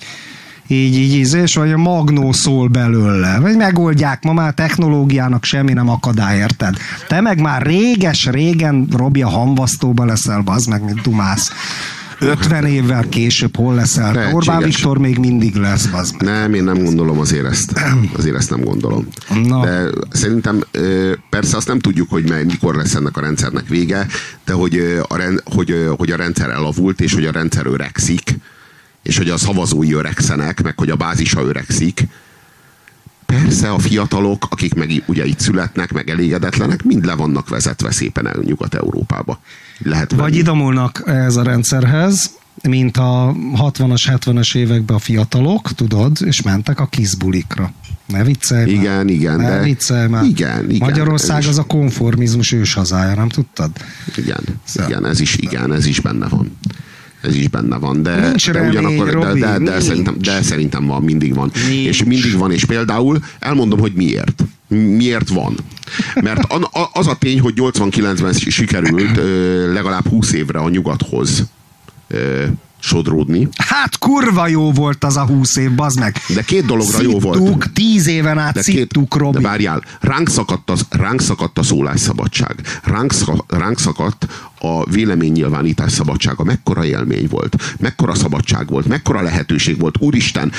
így, 0.71 0.97
így 0.97 1.15
ízés, 1.15 1.55
vagy 1.55 1.73
a 1.73 1.77
magnó 1.77 2.33
szól 2.33 2.69
belőle. 2.69 3.39
Vagy 3.41 3.57
megoldják, 3.57 4.23
ma 4.23 4.33
már 4.33 4.55
technológiának 4.55 5.45
semmi 5.45 5.73
nem 5.73 5.89
akadály, 5.89 6.39
érted? 6.39 6.77
Te 7.09 7.21
meg 7.21 7.41
már 7.41 7.63
réges-régen 7.63 8.89
Robi 8.97 9.23
a 9.23 9.29
hamvasztóba 9.29 10.05
leszel, 10.05 10.43
az 10.45 10.65
meg, 10.65 10.85
mint 10.85 11.01
dumász. 11.01 11.53
50 12.21 12.65
évvel 12.65 13.09
később 13.09 13.57
hol 13.57 13.75
leszel? 13.75 14.13
Lehetséges. 14.13 14.33
Orbán 14.35 14.63
Viktor 14.63 14.99
még 14.99 15.19
mindig 15.19 15.55
lesz, 15.55 15.89
az 15.93 16.15
Nem, 16.19 16.55
én 16.55 16.65
nem 16.65 16.85
gondolom 16.85 17.19
azért 17.19 17.47
ezt. 17.47 17.73
Azért 18.17 18.37
ezt 18.37 18.51
nem 18.51 18.61
gondolom. 18.61 19.07
Na. 19.45 19.65
De 19.65 19.85
szerintem 20.11 20.61
persze 21.31 21.57
azt 21.57 21.69
nem 21.69 21.79
tudjuk, 21.79 22.11
hogy 22.11 22.33
mikor 22.47 22.75
lesz 22.75 22.95
ennek 22.95 23.17
a 23.17 23.21
rendszernek 23.21 23.69
vége, 23.69 24.07
de 24.45 24.53
hogy 24.53 25.01
a, 25.09 25.17
rend, 25.17 25.43
hogy, 25.45 25.89
hogy 25.97 26.11
a 26.11 26.17
rendszer 26.17 26.51
elavult, 26.51 27.01
és 27.01 27.15
hogy 27.15 27.25
a 27.25 27.33
rendszer 27.33 27.67
öregszik, 27.67 28.39
és 29.03 29.17
hogy 29.17 29.29
a 29.29 29.37
szavazói 29.37 29.93
öregszenek, 29.93 30.63
meg 30.63 30.79
hogy 30.79 30.91
a 30.91 30.97
bázisa 30.97 31.41
öregszik, 31.41 32.07
persze 33.27 33.71
a 33.71 33.79
fiatalok, 33.79 34.47
akik 34.51 34.75
meg 34.75 35.03
ugye 35.07 35.27
itt 35.27 35.41
születnek, 35.41 35.93
meg 35.93 36.11
elégedetlenek, 36.11 36.83
mind 36.83 37.05
le 37.05 37.15
vannak 37.15 37.49
vezetve 37.49 37.91
szépen 37.91 38.27
el 38.27 38.41
Nyugat-Európába. 38.43 39.41
Lehet 39.79 40.13
Vagy 40.13 40.37
idomulnak 40.37 41.03
ez 41.07 41.37
a 41.37 41.43
rendszerhez, 41.43 42.31
mint 42.63 42.97
a 42.97 43.35
60-as, 43.57 44.03
70-es 44.07 44.57
években 44.57 44.97
a 44.97 44.99
fiatalok, 44.99 45.73
tudod, 45.75 46.17
és 46.25 46.43
mentek 46.43 46.81
a 46.81 46.87
kizbulikra. 46.87 47.73
Ne 48.07 48.25
viccelj 48.25 48.71
Igen, 48.71 48.95
már. 48.95 49.07
igen. 49.07 49.37
Ne 49.37 49.49
de... 49.49 49.63
viccelj 49.63 50.09
már. 50.09 50.25
Igen, 50.25 50.71
igen. 50.71 50.89
Magyarország 50.89 51.45
az 51.47 51.59
a 51.59 51.65
konformizmus 51.65 52.53
őshazája, 52.53 53.15
nem 53.15 53.29
tudtad? 53.29 53.71
Igen, 54.17 54.45
szóval. 54.65 54.91
igen, 54.91 55.07
ez 55.07 55.21
is, 55.21 55.37
igen, 55.37 55.73
ez 55.73 55.87
is 55.87 56.01
benne 56.01 56.29
van 56.29 56.59
ez 57.23 57.35
is 57.35 57.49
benne 57.49 57.77
van, 57.77 58.03
de, 58.03 58.29
Nincs 58.29 58.51
de 58.51 58.69
ugyanakkor 58.69 59.11
Robi, 59.11 59.41
de, 59.41 59.59
de, 59.59 59.59
de, 59.59 59.81
szerintem, 59.81 60.15
de 60.19 60.43
szerintem 60.43 60.87
van, 60.87 61.03
mindig 61.03 61.35
van. 61.35 61.51
Nincs. 61.69 61.87
És 61.87 62.05
mindig 62.05 62.37
van, 62.37 62.53
és 62.53 62.65
például 62.65 63.19
elmondom, 63.39 63.79
hogy 63.79 63.93
miért. 63.93 64.45
Miért 64.69 65.29
van? 65.29 65.57
Mert 66.23 66.41
az 66.93 67.07
a 67.07 67.15
tény, 67.15 67.41
hogy 67.41 67.55
89-ben 67.57 68.33
sikerült 68.33 69.17
legalább 69.73 70.09
20 70.09 70.33
évre 70.33 70.59
a 70.59 70.69
nyugathoz 70.69 71.45
sodródni. 72.81 73.49
Hát 73.57 73.99
kurva 73.99 74.47
jó 74.47 74.73
volt 74.73 75.05
az 75.05 75.17
a 75.17 75.27
húsz 75.27 75.57
év, 75.57 75.75
bazd 75.75 75.99
meg. 75.99 76.17
De 76.35 76.43
két 76.43 76.65
dologra 76.65 76.97
szittuk, 76.97 77.13
jó 77.13 77.19
volt. 77.19 77.71
tíz 77.73 78.07
éven 78.07 78.39
át 78.39 78.55
de 78.55 78.63
szittuk, 78.63 79.09
két, 79.09 79.21
Robi. 79.21 79.37
De 79.37 79.49
várjál, 79.49 79.83
ránk 80.01 80.29
szakadt, 80.29 80.71
az, 80.71 80.87
ránk 80.89 81.21
szakadt 81.21 81.59
a 81.59 81.63
szólásszabadság. 81.63 82.55
Ránk, 82.85 83.13
ránk 83.47 83.79
szakadt 83.79 84.27
a 84.63 84.91
véleménynyilvánítás 84.91 85.93
szabadsága 85.93 86.45
mekkora 86.45 86.85
élmény 86.85 87.27
volt, 87.31 87.75
mekkora 87.79 88.15
szabadság 88.15 88.69
volt, 88.69 88.87
mekkora 88.87 89.23
lehetőség 89.23 89.79
volt. 89.79 89.95
Úristen, 89.99 90.53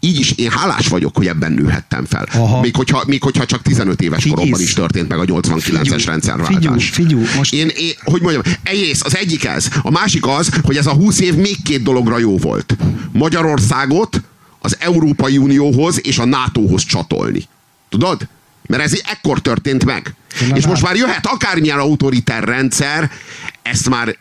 így 0.00 0.18
is 0.18 0.30
én 0.30 0.50
hálás 0.50 0.88
vagyok, 0.88 1.16
hogy 1.16 1.26
ebben 1.26 1.52
nőhettem 1.52 2.04
fel. 2.04 2.26
Aha. 2.32 2.60
Még, 2.60 2.76
hogyha, 2.76 3.02
még 3.06 3.22
hogyha 3.22 3.44
csak 3.44 3.62
15 3.62 4.02
éves 4.02 4.22
Figyelsz. 4.22 4.38
koromban 4.38 4.60
is 4.60 4.72
történt 4.72 5.08
meg 5.08 5.18
a 5.18 5.24
89-es 5.24 6.02
rendszerváltás. 6.06 6.90
Figyú, 6.90 7.08
figyú, 7.08 7.36
most... 7.36 7.52
Én, 7.52 7.68
én, 7.68 7.92
hogy 8.04 8.22
mondjam, 8.22 8.42
egész, 8.62 9.00
az 9.04 9.16
egyik 9.16 9.44
ez. 9.44 9.68
A 9.82 9.90
másik 9.90 10.26
az, 10.26 10.50
hogy 10.62 10.76
ez 10.76 10.86
a 10.86 10.92
20 10.92 11.20
év 11.20 11.34
még 11.34 11.62
két 11.62 11.82
dologra 11.82 12.18
jó 12.18 12.38
volt. 12.38 12.76
Magyarországot 13.12 14.22
az 14.58 14.76
Európai 14.80 15.38
Unióhoz 15.38 16.06
és 16.06 16.18
a 16.18 16.24
NATO-hoz 16.24 16.84
csatolni. 16.84 17.42
Tudod? 17.88 18.28
Mert 18.72 18.84
ez 18.84 19.00
ekkor 19.10 19.40
történt 19.40 19.84
meg. 19.84 20.14
Na, 20.48 20.56
és 20.56 20.66
most 20.66 20.82
már 20.82 20.94
jöhet 20.94 21.26
akármilyen 21.26 21.78
autoriter 21.78 22.44
rendszer, 22.44 23.10
ezt 23.62 23.88
már 23.88 24.16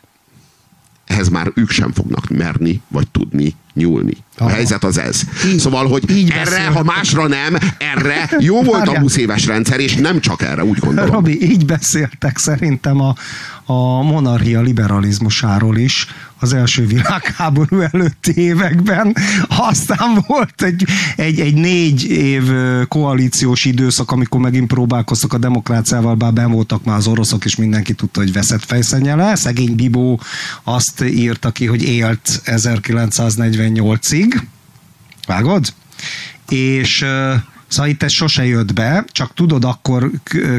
ehhez 1.06 1.30
már 1.30 1.52
ők 1.56 1.72
sem 1.72 1.92
fognak 1.94 2.30
merni, 2.30 2.82
vagy 2.88 3.08
tudni 3.08 3.56
nyúlni. 3.74 4.18
A 4.38 4.44
Aha. 4.44 4.50
helyzet 4.52 4.84
az 4.84 4.98
ez. 4.98 5.22
Így, 5.46 5.60
szóval, 5.60 5.88
hogy 5.88 6.10
így 6.10 6.30
erre, 6.30 6.66
ha 6.66 6.84
másra 6.84 7.28
nem, 7.28 7.58
erre 7.78 8.30
jó 8.40 8.64
volt 8.64 8.88
a 8.88 9.00
20 9.00 9.18
éves 9.18 9.46
rendszer, 9.46 9.80
és 9.80 9.96
nem 9.96 10.20
csak 10.20 10.42
erre, 10.42 10.64
úgy 10.64 10.78
gondolom. 10.78 11.12
Robi, 11.12 11.52
így 11.52 11.66
beszéltek 11.66 12.38
szerintem 12.38 13.02
a, 13.02 13.16
a 13.66 14.02
monarchia 14.02 14.62
liberalizmusáról 14.62 15.78
is 15.78 16.08
az 16.42 16.54
első 16.54 16.86
világháború 16.86 17.80
előtti 17.80 18.38
években. 18.38 19.16
Aztán 19.48 20.24
volt 20.28 20.62
egy, 20.62 20.86
egy, 21.16 21.40
egy 21.40 21.54
négy 21.54 22.04
év 22.10 22.52
koalíciós 22.88 23.66
időszak, 23.66 24.12
amikor 24.12 24.40
megint 24.40 24.68
próbálkoztak 24.68 25.34
a 25.34 25.38
demokráciával, 25.38 26.16
bár 26.16 26.34
ben 26.34 26.52
voltak 26.52 26.84
már 26.84 26.98
az 26.98 27.08
oroszok, 27.08 27.46
és 27.46 27.56
mindenki 27.56 27.94
tudta, 27.94 28.20
hogy 28.20 28.34
veszett 28.34 28.64
fejszennyele. 28.64 29.36
Szegény 29.36 29.76
Bibó 29.76 30.20
azt 30.64 31.04
írta 31.04 31.52
ki, 31.52 31.66
hogy 31.66 31.84
élt 31.84 32.42
1948-ig. 32.46 34.42
Vágod? 35.28 35.74
És 36.50 37.06
Szóval 37.72 37.90
itt 37.90 38.04
ez 38.04 38.12
sose 38.12 38.46
jött 38.46 38.74
be, 38.74 39.06
csak 39.08 39.34
tudod, 39.34 39.64
akkor 39.64 40.12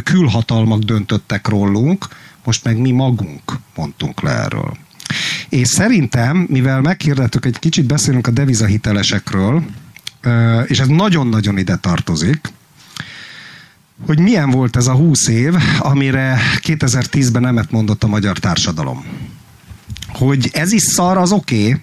külhatalmak 0.05 0.83
döntöttek 0.83 1.49
rólunk, 1.49 2.09
most 2.45 2.64
meg 2.64 2.78
mi 2.78 2.91
magunk 2.91 3.59
mondtunk 3.74 4.20
le 4.20 4.30
erről. 4.30 4.76
És 5.53 5.68
szerintem, 5.68 6.46
mivel 6.48 6.80
meghirdetük, 6.80 7.44
egy 7.44 7.59
kicsit 7.59 7.84
beszélünk 7.84 8.26
a 8.26 8.30
devizahitelesekről, 8.30 9.62
és 10.66 10.80
ez 10.80 10.86
nagyon-nagyon 10.86 11.59
ide 11.59 11.76
tartozik, 11.76 12.53
hogy 14.07 14.18
milyen 14.18 14.50
volt 14.50 14.76
ez 14.76 14.86
a 14.86 14.92
20 14.92 15.28
év, 15.28 15.55
amire 15.78 16.38
2010-ben 16.62 17.42
nemet 17.42 17.70
mondott 17.70 18.03
a 18.03 18.07
magyar 18.07 18.38
társadalom. 18.38 19.05
Hogy 20.09 20.50
ez 20.53 20.72
is 20.72 20.82
szar, 20.82 21.16
az 21.16 21.32
oké, 21.32 21.66
okay, 21.66 21.80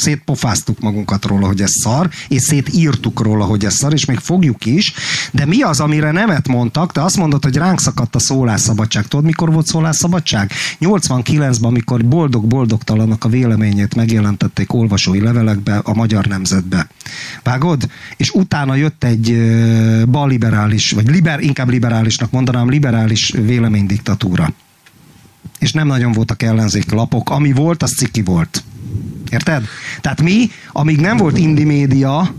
szétpofáztuk 0.00 0.80
magunkat 0.80 1.24
róla, 1.24 1.46
hogy 1.46 1.60
ez 1.60 1.70
szar, 1.70 2.08
és 2.28 2.42
szétírtuk 2.42 3.20
róla, 3.20 3.44
hogy 3.44 3.64
ez 3.64 3.74
szar, 3.74 3.92
és 3.92 4.04
még 4.04 4.18
fogjuk 4.18 4.66
is, 4.66 4.92
de 5.32 5.46
mi 5.46 5.60
az, 5.60 5.80
amire 5.80 6.10
nemet 6.10 6.48
mondtak? 6.48 6.92
Te 6.92 7.02
azt 7.02 7.16
mondod, 7.16 7.44
hogy 7.44 7.56
ránk 7.56 7.80
szakadt 7.80 8.14
a 8.14 8.18
szólásszabadság. 8.18 9.06
Tudod, 9.06 9.24
mikor 9.24 9.52
volt 9.52 9.66
szólásszabadság? 9.66 10.52
89-ben, 10.80 11.70
amikor 11.70 12.04
boldog-boldogtalannak 12.04 13.24
a 13.24 13.28
véleményét 13.28 13.94
megjelentették 13.94 14.72
olvasói 14.72 15.20
levelekbe 15.20 15.76
a 15.76 15.94
magyar 15.94 16.26
nemzetbe. 16.26 16.86
Vágod? 17.42 17.88
És 18.16 18.30
utána 18.30 18.74
jött 18.74 19.04
egy 19.04 19.36
balliberális, 20.10 20.90
vagy 20.90 21.08
liber, 21.08 21.40
inkább 21.40 21.68
liberálisnak 21.68 22.30
mondanám, 22.30 22.68
liberális 22.68 23.30
véleménydiktatúra. 23.30 24.52
És 25.58 25.72
nem 25.72 25.86
nagyon 25.86 26.12
voltak 26.12 26.42
ellenzék 26.42 26.90
lapok. 26.90 27.30
Ami 27.30 27.52
volt, 27.52 27.82
az 27.82 27.94
ciki 27.94 28.22
volt. 28.22 28.64
Érted? 29.30 29.64
Tehát 30.00 30.22
mi, 30.22 30.50
amíg 30.72 31.00
nem 31.00 31.16
volt 31.16 31.38
indi 31.38 31.64
média, 31.64 32.34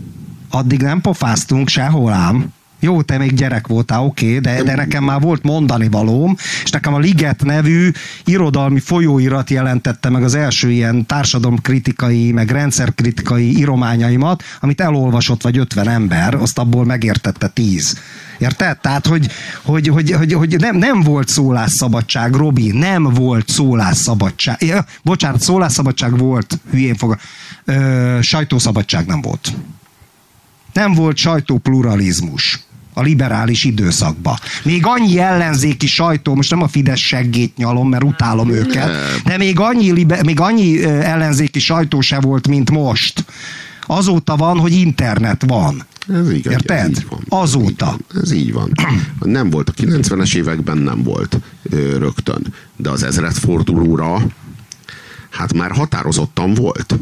addig 0.50 0.82
nem 0.82 1.00
pofáztunk 1.00 1.68
sehol 1.68 2.12
ám. 2.12 2.52
Jó, 2.84 3.02
te 3.02 3.18
még 3.18 3.34
gyerek 3.34 3.66
voltál, 3.66 4.04
oké, 4.04 4.26
okay, 4.26 4.38
de, 4.38 4.62
de 4.62 4.74
nekem 4.74 5.04
már 5.04 5.20
volt 5.20 5.42
mondani 5.42 5.88
valóm, 5.88 6.36
és 6.64 6.70
nekem 6.70 6.94
a 6.94 6.98
Liget 6.98 7.44
nevű 7.44 7.90
irodalmi 8.24 8.80
folyóirat 8.80 9.50
jelentette 9.50 10.08
meg 10.08 10.22
az 10.22 10.34
első 10.34 10.70
ilyen 10.70 11.06
társadalomkritikai, 11.06 12.32
meg 12.32 12.50
rendszerkritikai 12.50 13.56
írományaimat, 13.56 14.42
amit 14.60 14.80
elolvasott 14.80 15.42
vagy 15.42 15.58
50 15.58 15.88
ember, 15.88 16.34
azt 16.34 16.58
abból 16.58 16.84
megértette 16.84 17.48
10. 17.48 17.98
Érted? 18.38 18.78
Tehát, 18.78 19.06
hogy, 19.06 19.28
hogy, 19.62 19.88
hogy, 19.88 20.10
hogy, 20.10 20.32
hogy 20.32 20.56
nem, 20.58 20.76
nem 20.76 21.00
volt 21.00 21.28
szólásszabadság, 21.28 22.34
Robi, 22.34 22.70
nem 22.70 23.02
volt 23.02 23.48
szólásszabadság. 23.48 24.62
Ja, 24.62 24.84
bocsánat, 25.02 25.40
szólásszabadság 25.40 26.18
volt, 26.18 26.58
hülyén 26.70 26.94
fog. 26.94 27.16
Ö, 27.64 28.18
sajtószabadság 28.22 29.06
nem 29.06 29.20
volt. 29.20 29.52
Nem 30.72 30.94
volt 30.94 31.16
sajtópluralizmus 31.16 32.70
a 32.94 33.02
liberális 33.02 33.64
időszakba. 33.64 34.38
Még 34.64 34.82
annyi 34.86 35.18
ellenzéki 35.18 35.86
sajtó, 35.86 36.34
most 36.34 36.50
nem 36.50 36.62
a 36.62 36.68
Fidesz 36.68 36.98
seggét 36.98 37.56
nyalom, 37.56 37.88
mert 37.88 38.04
utálom 38.04 38.50
őket, 38.50 38.90
de 39.24 39.36
még 39.36 39.60
annyi, 39.60 39.92
libe, 39.92 40.22
még 40.22 40.40
annyi 40.40 40.84
ellenzéki 40.84 41.58
sajtó 41.60 42.00
se 42.00 42.20
volt, 42.20 42.48
mint 42.48 42.70
most. 42.70 43.24
Azóta 43.86 44.36
van, 44.36 44.58
hogy 44.58 44.72
internet 44.72 45.44
van. 45.46 45.84
Ez 46.08 46.30
igen, 46.30 46.52
Érted? 46.52 46.78
Ez 46.78 46.98
így 46.98 47.06
van. 47.08 47.24
Azóta. 47.28 47.98
Ez 48.22 48.32
így 48.32 48.52
van. 48.52 48.70
Ez 48.74 48.92
így 48.92 49.00
van. 49.18 49.30
Nem 49.30 49.50
volt 49.50 49.68
a 49.68 49.72
90-es 49.72 50.34
években, 50.34 50.78
nem 50.78 51.02
volt 51.02 51.38
rögtön. 51.98 52.54
De 52.76 52.90
az 52.90 53.02
ezredfordulóra 53.02 54.22
hát 55.32 55.52
már 55.52 55.70
határozottan 55.70 56.54
volt. 56.54 56.94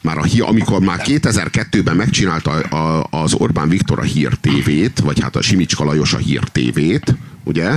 Már 0.00 0.18
a, 0.18 0.40
amikor 0.40 0.80
már 0.80 1.00
2002-ben 1.04 1.96
megcsinálta 1.96 2.50
az 3.10 3.34
Orbán 3.34 3.68
Viktor 3.68 3.98
a 3.98 4.02
Hír 4.02 4.32
TV-t, 4.40 5.00
vagy 5.00 5.20
hát 5.20 5.36
a 5.36 5.42
Simicska 5.42 5.84
Lajos 5.84 6.12
a 6.12 6.18
Hír 6.18 6.42
TV-t, 6.52 7.14
ugye? 7.44 7.70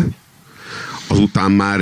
Azután 1.11 1.51
már, 1.51 1.79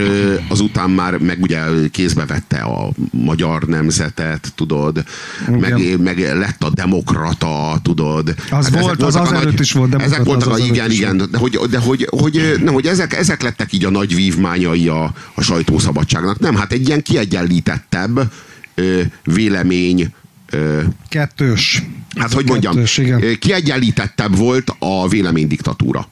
azután 0.48 0.90
már 0.90 1.18
meg 1.18 1.42
ugye 1.42 1.62
kézbe 1.92 2.26
vette 2.26 2.58
a 2.58 2.90
magyar 3.12 3.64
nemzetet, 3.64 4.52
tudod, 4.56 5.04
meg, 5.48 6.00
meg, 6.00 6.20
lett 6.20 6.64
a 6.64 6.70
demokrata, 6.70 7.80
tudod. 7.82 8.36
Az 8.52 8.70
hát 8.70 8.82
volt, 8.82 9.02
az 9.02 9.16
az 9.16 9.32
előtt 9.32 9.60
is 9.60 9.72
volt 9.72 9.90
demokrata. 9.90 10.16
Ezek 10.16 10.28
voltak, 10.28 10.52
az 10.54 10.60
a, 10.60 10.66
igen, 10.66 10.92
igen, 10.92 11.18
de 11.32 11.38
hogy, 11.38 11.60
de 11.70 11.80
hogy, 11.80 12.08
hogy, 12.10 12.56
nem, 12.64 12.74
hogy 12.74 12.86
ezek, 12.86 13.14
ezek 13.14 13.42
lettek 13.42 13.74
így 13.74 13.86
a 13.86 13.90
nagy 13.90 14.16
vívmányai 14.16 14.88
a, 14.88 15.14
a 15.34 15.42
sajtószabadságnak. 15.42 16.40
Nem, 16.40 16.56
hát 16.56 16.72
egy 16.72 16.88
ilyen 16.88 17.02
kiegyenlítettebb 17.02 18.32
ö, 18.76 19.02
vélemény 19.24 20.14
ö, 20.50 20.82
Kettős. 21.10 21.84
Hát, 22.16 22.34
hogy 22.34 22.46
mondjam, 22.48 22.74
Kettős, 22.74 22.98
igen. 22.98 23.38
kiegyenlítettebb 23.40 24.38
volt 24.38 24.76
a 24.80 25.08
véleménydiktatúra. 25.08 26.08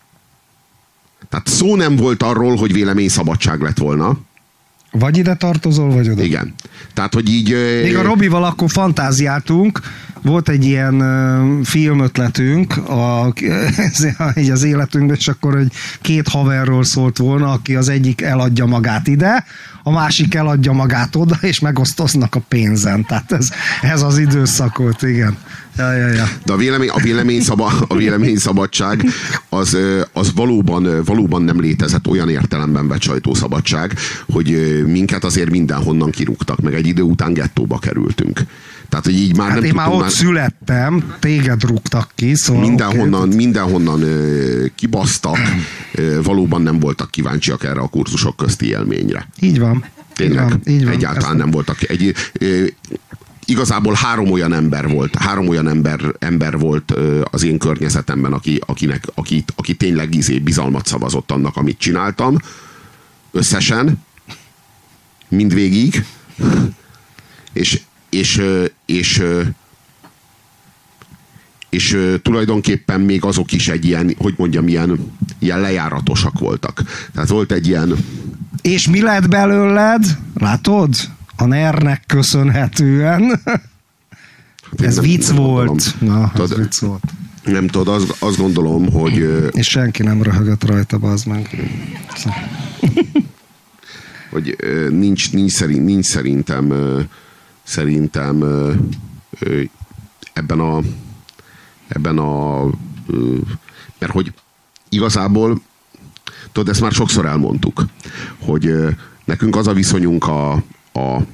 Tehát 1.30 1.48
szó 1.48 1.76
nem 1.76 1.96
volt 1.96 2.24
arról, 2.24 2.56
hogy 2.56 2.74
véleményszabadság 2.74 3.62
lett 3.62 3.78
volna. 3.78 4.18
Vagy 4.92 5.18
ide 5.18 5.36
tartozol, 5.36 5.90
vagy 5.90 6.10
oda. 6.10 6.24
Igen. 6.24 6.54
Tehát, 6.94 7.14
hogy 7.14 7.30
így... 7.30 7.56
Még 7.84 7.98
a 7.98 8.02
Robival 8.02 8.44
akkor 8.44 8.70
fantáziáltunk, 8.70 9.82
volt 10.22 10.50
egy 10.50 10.66
ilyen 10.66 11.64
filmötletünk 11.64 12.78
a, 12.78 13.34
így 14.42 14.50
az 14.50 14.64
életünkben, 14.64 15.16
és 15.16 15.28
akkor 15.28 15.56
egy 15.56 15.72
két 16.02 16.28
haverról 16.28 16.84
szólt 16.84 17.18
volna, 17.18 17.52
aki 17.52 17.76
az 17.76 17.90
egyik 17.90 18.22
eladja 18.22 18.66
magát 18.66 19.08
ide, 19.08 19.46
a 19.84 19.92
másik 19.92 20.36
eladja 20.36 20.72
magát 20.72 21.16
oda, 21.16 21.38
és 21.42 21.60
megosztoznak 21.60 22.36
a 22.36 22.42
pénzen. 22.48 23.06
Tehát 23.06 23.32
ez, 23.32 23.50
ez 23.82 24.02
az 24.02 24.18
időszak 24.18 24.78
volt, 24.78 25.02
igen. 25.02 25.38
Ja, 25.78 25.94
ja, 25.94 26.08
ja. 26.08 26.26
De 26.46 26.54
a, 26.54 26.58
vélemény, 26.58 26.90
a, 26.90 27.00
vélemény 27.00 27.42
szaba, 27.42 27.72
a 27.88 27.96
véleményszabadság 27.96 29.04
az, 29.50 29.78
az 30.14 30.34
valóban, 30.34 31.04
valóban 31.06 31.42
nem 31.42 31.60
létezett 31.60 32.08
olyan 32.08 32.30
értelemben 32.30 32.88
vett 32.88 33.02
sajtószabadság, 33.02 33.94
hogy 34.32 34.82
minket 34.88 35.24
azért 35.24 35.50
mindenhonnan 35.50 36.12
kirúgtak, 36.12 36.62
meg 36.62 36.74
egy 36.74 36.88
idő 36.88 37.02
után 37.02 37.34
gettóba 37.34 37.80
kerültünk. 37.80 38.42
Tehát, 38.90 39.06
hogy 39.06 39.16
így 39.16 39.38
már 39.38 39.48
hát 39.48 39.56
nem 39.56 39.66
én 39.66 39.74
már 39.74 39.90
ott 39.90 40.00
már... 40.00 40.12
születtem, 40.12 41.14
téged 41.20 41.64
rúgtak 41.64 42.12
ki, 42.16 42.36
szóval 42.36 42.62
Mindenhonnan, 42.62 43.22
okay. 43.22 43.36
mindenhonnan 43.36 44.02
ö, 44.02 44.66
kibasztak, 44.76 45.38
ö, 45.94 46.22
valóban 46.24 46.62
nem 46.62 46.80
voltak 46.80 47.12
kíváncsiak 47.12 47.64
erre 47.64 47.80
a 47.80 47.88
kurzusok 47.88 48.36
közti 48.36 48.68
élményre. 48.68 49.28
Így 49.40 49.60
van. 49.60 49.86
Tényleg, 50.14 50.44
így 50.44 50.50
van, 50.50 50.62
így 50.66 50.84
van. 50.84 50.94
egyáltalán 50.94 51.30
Ezt... 51.30 51.38
nem 51.38 51.52
voltak. 51.52 51.90
Egy, 51.90 52.14
ö, 52.34 52.66
igazából 53.48 53.94
három 53.94 54.32
olyan 54.32 54.54
ember 54.54 54.88
volt, 54.88 55.16
három 55.16 55.48
olyan 55.48 55.68
ember, 55.68 56.00
ember 56.20 56.58
volt 56.58 56.94
az 57.24 57.44
én 57.44 57.58
környezetemben, 57.58 58.34
aki, 58.34 58.62
akinek, 58.66 59.04
aki, 59.14 59.44
aki 59.56 59.76
tényleg 59.76 60.16
izé 60.16 60.40
bizalmat 60.40 60.86
szavazott 60.86 61.32
annak, 61.32 61.56
amit 61.56 61.78
csináltam. 61.78 62.38
Összesen, 63.32 64.04
mindvégig. 65.28 66.06
És, 67.54 67.82
és, 68.10 68.42
és, 68.86 69.24
és 71.70 71.98
tulajdonképpen 72.22 73.02
még 73.02 73.24
azok 73.24 73.52
is 73.52 73.68
egy 73.68 73.86
ilyen, 73.86 74.16
hogy 74.18 74.34
mondjam, 74.38 74.68
ilyen, 74.68 75.14
ilyen 75.40 75.62
lejáratosak 75.62 76.40
voltak. 76.40 76.84
Tehát 77.14 77.30
volt 77.30 77.52
egy 77.52 77.68
ilyen 77.68 77.96
És 78.62 78.88
mi 78.88 79.02
lett 79.02 79.28
belőled? 79.28 80.18
Látod? 80.34 80.96
A 81.38 81.46
NER-nek 81.46 82.04
köszönhetően. 82.08 83.42
ez 84.78 84.96
nem- 84.96 85.04
vicc 85.04 85.28
nem 85.28 85.36
volt. 85.36 85.68
gondolom. 86.00 86.20
Na, 86.20 86.32
ez 86.44 86.50
Tudod, 86.50 86.58
vicc 86.62 86.80
volt. 86.80 87.04
Nem 87.44 87.68
tudod, 87.68 87.96
azt, 87.96 88.16
azt 88.20 88.38
gondolom, 88.38 88.92
hogy 88.92 89.50
És 89.52 89.68
senki 89.70 90.04
nem 90.04 90.24
röhögött 90.24 90.64
rajta, 90.64 90.98
bazd 90.98 91.28
meg. 91.28 91.72
hogy 94.30 94.56
nincs, 94.90 95.32
nincs, 95.34 95.52
szerint, 95.52 95.86
nincs 95.86 96.06
szerintem 96.06 96.74
szerintem 97.64 98.44
ebben 100.34 100.60
a 100.60 100.80
ebben 101.88 102.18
a 102.18 102.64
mert 104.00 104.12
hogy 104.12 104.34
igazából 104.90 105.62
tudod, 106.52 106.70
ezt 106.70 106.82
már 106.82 106.92
sokszor 106.92 107.26
elmondtuk, 107.26 107.86
hogy 108.40 108.74
nekünk 109.26 109.56
az 109.56 109.68
a 109.68 109.74
viszonyunk 109.74 110.28
a, 110.28 110.64
a 110.98 111.26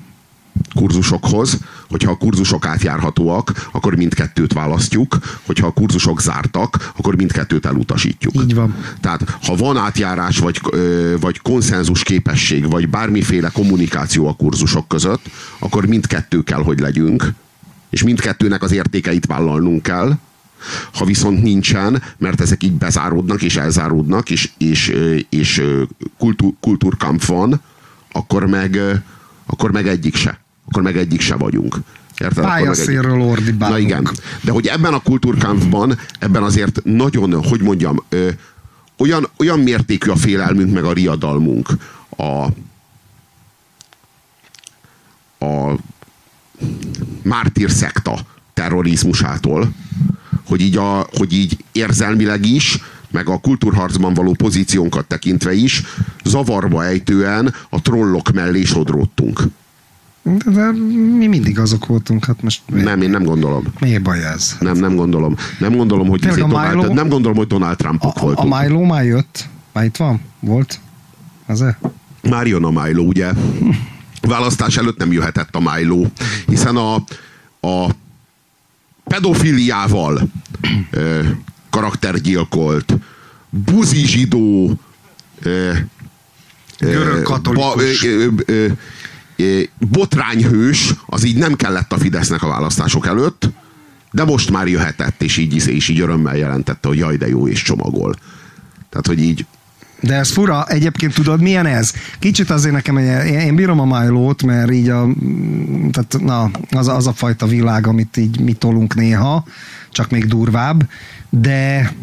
kurzusokhoz, 0.76 1.58
hogyha 1.90 2.12
a 2.12 2.18
kurzusok 2.18 2.66
átjárhatóak, 2.66 3.70
akkor 3.72 3.96
mindkettőt 3.96 4.54
választjuk, 4.54 5.18
hogyha 5.46 5.68
a 5.68 5.72
kurzusok 5.72 6.22
zártak, 6.22 6.92
akkor 6.98 7.16
mindkettőt 7.16 7.66
elutasítjuk. 7.66 8.34
Így 8.36 8.56
van. 8.56 8.76
Tehát 9.02 9.38
ha 9.46 9.56
van 9.56 9.78
átjárás, 9.78 10.38
vagy, 10.38 10.62
vagy 11.20 11.42
konszenzus 11.42 12.04
képesség, 12.04 12.70
vagy 12.70 12.90
bármiféle 12.90 13.50
kommunikáció 13.50 14.28
a 14.28 14.34
kurzusok 14.34 14.88
között, 14.88 15.26
akkor 15.60 15.86
mindkettő 15.86 16.44
kell, 16.44 16.64
hogy 16.64 16.80
legyünk, 16.80 17.34
és 17.90 18.04
mindkettőnek 18.04 18.64
az 18.64 18.72
értékeit 18.72 19.26
vállalnunk 19.26 19.84
kell. 19.84 20.18
Ha 20.94 21.06
viszont 21.06 21.44
nincsen, 21.44 22.02
mert 22.18 22.42
ezek 22.42 22.64
így 22.64 22.74
bezáródnak 22.74 23.42
és 23.42 23.56
elzáródnak, 23.56 24.30
és, 24.30 24.50
és, 24.58 24.94
és 25.30 25.64
kultúr, 26.18 26.54
kultúrkamp 26.60 27.26
van, 27.26 27.62
akkor 28.12 28.46
meg, 28.46 28.80
akkor 29.46 29.72
meg 29.72 29.88
egyik 29.88 30.16
se. 30.16 30.40
Akkor 30.68 30.82
meg 30.84 30.98
egyik 30.98 31.22
se 31.22 31.36
vagyunk. 31.36 31.78
Érted? 32.18 32.38
Egyik- 32.38 32.50
Pályaszélről 32.50 33.22
ordibálunk. 33.22 33.78
Na 33.78 33.84
igen, 33.86 34.10
de 34.42 34.52
hogy 34.52 34.68
ebben 34.68 34.94
a 34.94 35.00
kultúrkampfban, 35.00 35.98
ebben 36.20 36.44
azért 36.44 36.84
nagyon, 36.84 37.44
hogy 37.44 37.62
mondjam, 37.62 38.04
ö, 38.10 38.30
olyan, 38.98 39.28
olyan 39.38 39.60
mértékű 39.60 40.10
a 40.10 40.16
félelmünk, 40.16 40.74
meg 40.74 40.84
a 40.84 40.94
riadalmunk 40.94 41.70
a, 42.18 42.44
a 45.46 45.78
mártír 47.24 47.72
szekta 47.72 48.20
terrorizmusától, 48.54 49.70
hogy 50.46 50.62
így, 50.62 50.78
a, 50.78 51.08
hogy 51.12 51.34
így 51.34 51.64
érzelmileg 51.72 52.46
is, 52.46 52.78
meg 53.14 53.30
a 53.30 53.38
kultúrharcban 53.38 54.14
való 54.14 54.34
pozíciónkat 54.34 55.06
tekintve 55.06 55.54
is, 55.54 55.84
zavarba 56.24 56.86
ejtően 56.86 57.54
a 57.70 57.82
trollok 57.82 58.32
mellé 58.32 58.64
sodródtunk. 58.64 59.42
De, 60.22 60.52
de 60.52 60.72
mi 61.18 61.28
mindig 61.28 61.60
azok 61.60 61.86
voltunk, 61.86 62.26
hát 62.26 62.42
most 62.42 62.62
mi, 62.72 62.82
Nem, 62.82 63.02
én 63.02 63.10
nem 63.10 63.24
gondolom. 63.24 63.64
miért 63.80 64.02
baj 64.02 64.24
ez? 64.26 64.56
Nem, 64.60 64.78
nem 64.78 64.96
gondolom. 64.96 65.36
Nem 65.60 65.76
gondolom, 65.76 66.08
hogy, 66.08 66.26
izé 66.26 66.42
a 66.42 66.48
Donald, 66.48 66.76
Milo- 66.76 66.94
nem 66.94 67.10
gondolom, 67.10 67.38
hogy 67.38 67.48
Donald 67.48 67.74
A, 67.74 67.76
Trumpok 67.76 68.16
a, 68.16 68.20
a 68.20 68.24
voltunk. 68.24 68.60
Milo 68.60 68.86
már 68.86 69.06
jött? 69.06 69.48
Már 69.72 69.84
itt 69.86 69.98
van? 69.98 70.22
Volt? 70.40 70.80
Az-e? 71.46 71.80
Már 72.30 72.48
jön 72.48 72.64
a 72.64 72.84
Milo, 72.84 73.02
ugye? 73.04 73.32
Választás 74.22 74.78
előtt 74.78 74.98
nem 74.98 75.12
jöhetett 75.12 75.56
a 75.56 75.60
Milo, 75.74 76.06
hiszen 76.48 76.76
a, 76.76 76.96
a 77.68 77.90
pedofiliával 79.04 80.30
karaktergyilkolt, 81.74 82.94
buzi 83.50 84.06
zsidó, 84.08 84.74
Görög 86.80 87.24
katolikus. 87.24 88.08
botrányhős, 89.80 90.94
az 91.06 91.24
így 91.24 91.38
nem 91.38 91.54
kellett 91.56 91.94
a 91.94 91.98
Fidesznek 91.98 92.44
a 92.44 92.48
választások 92.48 93.08
előtt, 93.08 93.50
de 94.12 94.24
most 94.24 94.52
már 94.52 94.68
jöhetett, 94.68 95.22
és 95.22 95.38
így, 95.38 95.68
és 95.68 95.88
így 95.88 96.00
örömmel 96.00 96.38
jelentette, 96.38 96.88
hogy 96.88 96.98
jaj, 96.98 97.18
de 97.18 97.28
jó, 97.28 97.48
és 97.48 97.62
csomagol. 97.62 98.16
Tehát, 98.90 99.08
hogy 99.08 99.20
így, 99.20 99.46
De 100.02 100.16
ez 100.16 100.32
fura, 100.32 100.66
egyébként 100.68 101.14
tudod, 101.14 101.42
milyen 101.42 101.66
ez? 101.66 101.94
Kicsit 102.20 102.50
azért 102.50 102.74
nekem, 102.74 102.98
én 102.98 103.40
én 103.40 103.56
bírom 103.56 103.80
a 103.80 104.00
Milo-t, 104.00 104.44
mert 104.44 104.72
így 104.72 104.90
a, 104.90 105.08
tehát, 105.92 106.16
na, 106.20 106.52
az, 106.72 106.88
az 106.88 107.08
a 107.08 107.14
fajta 107.14 107.46
világ, 107.46 107.88
amit 107.88 108.18
így 108.18 108.40
mi 108.40 108.54
tolunk 108.54 108.96
néha, 108.96 109.46
csak 109.92 110.10
még 110.10 110.26
durvább, 110.26 110.88
de 111.40 111.94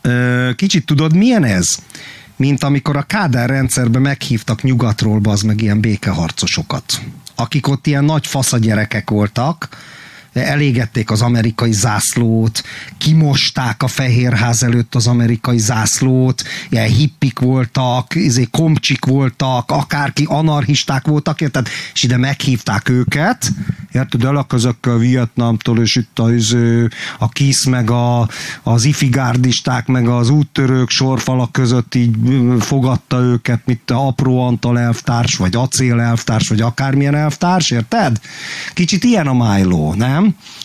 ö, 0.00 0.50
kicsit 0.56 0.86
tudod, 0.86 1.16
milyen 1.16 1.44
ez? 1.44 1.78
Mint 2.36 2.62
amikor 2.62 2.96
a 2.96 3.02
Kádár 3.02 3.48
rendszerben 3.48 4.02
meghívtak 4.02 4.62
nyugatról, 4.62 5.20
az 5.22 5.42
meg 5.42 5.60
ilyen 5.60 5.80
békeharcosokat, 5.80 7.00
akik 7.34 7.68
ott 7.68 7.86
ilyen 7.86 8.04
nagy 8.04 8.26
faszagyerekek 8.26 9.10
voltak, 9.10 9.68
elégették 10.32 11.10
az 11.10 11.22
amerikai 11.22 11.72
zászlót, 11.72 12.62
kimosták 12.98 13.82
a 13.82 13.86
Fehérház 13.86 14.62
előtt 14.62 14.94
az 14.94 15.06
amerikai 15.06 15.58
zászlót, 15.58 16.42
ilyen 16.68 16.88
hippik 16.88 17.38
voltak, 17.38 18.14
izé, 18.14 18.48
komcsik 18.50 19.04
voltak, 19.04 19.70
akárki, 19.70 20.24
anarchisták 20.28 21.06
voltak, 21.06 21.40
érted? 21.40 21.68
És 21.94 22.02
ide 22.02 22.16
meghívták 22.16 22.88
őket, 22.88 23.52
érted? 23.92 24.24
El 24.24 24.36
a 24.36 24.44
közökkel 24.44 24.98
Vietnámtól, 24.98 25.78
és 25.78 25.96
itt 25.96 26.18
a, 26.18 26.32
izé, 26.32 26.86
a 27.18 27.28
KISZ, 27.28 27.64
meg 27.64 27.90
a, 27.90 28.28
az 28.62 28.84
ifigárdisták, 28.84 29.86
meg 29.86 30.08
az 30.08 30.30
úttörők 30.30 30.90
sorfalak 30.90 31.52
között 31.52 31.94
így 31.94 32.16
fogadta 32.58 33.18
őket, 33.18 33.60
mint 33.64 33.90
a 33.90 34.06
apró 34.06 34.46
Antal 34.46 34.78
elvtárs, 34.78 35.36
vagy 35.36 35.56
acél 35.56 36.00
elvtárs, 36.00 36.48
vagy 36.48 36.60
akármilyen 36.60 37.14
elvtárs, 37.14 37.70
érted? 37.70 38.20
Kicsit 38.72 39.04
ilyen 39.04 39.26
a 39.26 39.32
Milo, 39.32 39.94
nem? 39.94 40.19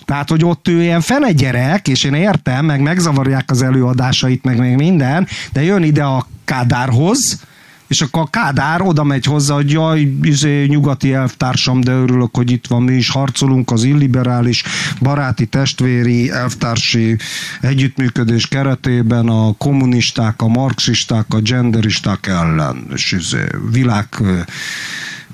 Tehát, 0.06 0.30
hogy 0.30 0.46
ott 0.46 0.68
ő 0.68 0.82
ilyen 0.82 1.02
fene 1.02 1.32
gyerek, 1.32 1.88
és 1.88 2.04
én 2.04 2.14
értem, 2.14 2.66
meg 2.66 2.82
megzavarják 2.82 3.52
az 3.52 3.62
előadásait, 3.62 4.44
meg 4.44 4.60
még 4.60 4.76
minden, 4.76 5.28
de 5.54 5.64
jön 5.64 5.84
ide 5.84 6.04
a 6.04 6.28
Kádárhoz, 6.46 7.40
és 7.88 8.02
akkor 8.02 8.22
a 8.22 8.30
Kádár 8.30 8.82
oda 8.82 9.04
megy 9.04 9.26
hozzá, 9.26 9.56
hogy 9.56 9.72
jaj, 9.72 10.00
izé, 10.22 10.66
nyugati 10.66 11.14
elvtársam, 11.14 11.82
de 11.82 11.92
örülök, 11.92 12.36
hogy 12.36 12.52
itt 12.52 12.68
van, 12.68 12.84
mi 12.84 12.94
is 12.94 13.10
harcolunk 13.10 13.72
az 13.72 13.84
illiberális, 13.84 14.64
baráti, 15.02 15.46
testvéri, 15.46 16.32
elvtársi 16.32 17.18
együttműködés 17.62 18.48
keretében 18.48 19.28
a 19.28 19.54
kommunisták, 19.58 20.42
a 20.42 20.48
marxisták, 20.48 21.26
a 21.30 21.40
genderisták 21.40 22.28
ellen, 22.28 22.88
és 22.94 23.12
izé, 23.12 23.46
világ 23.72 24.08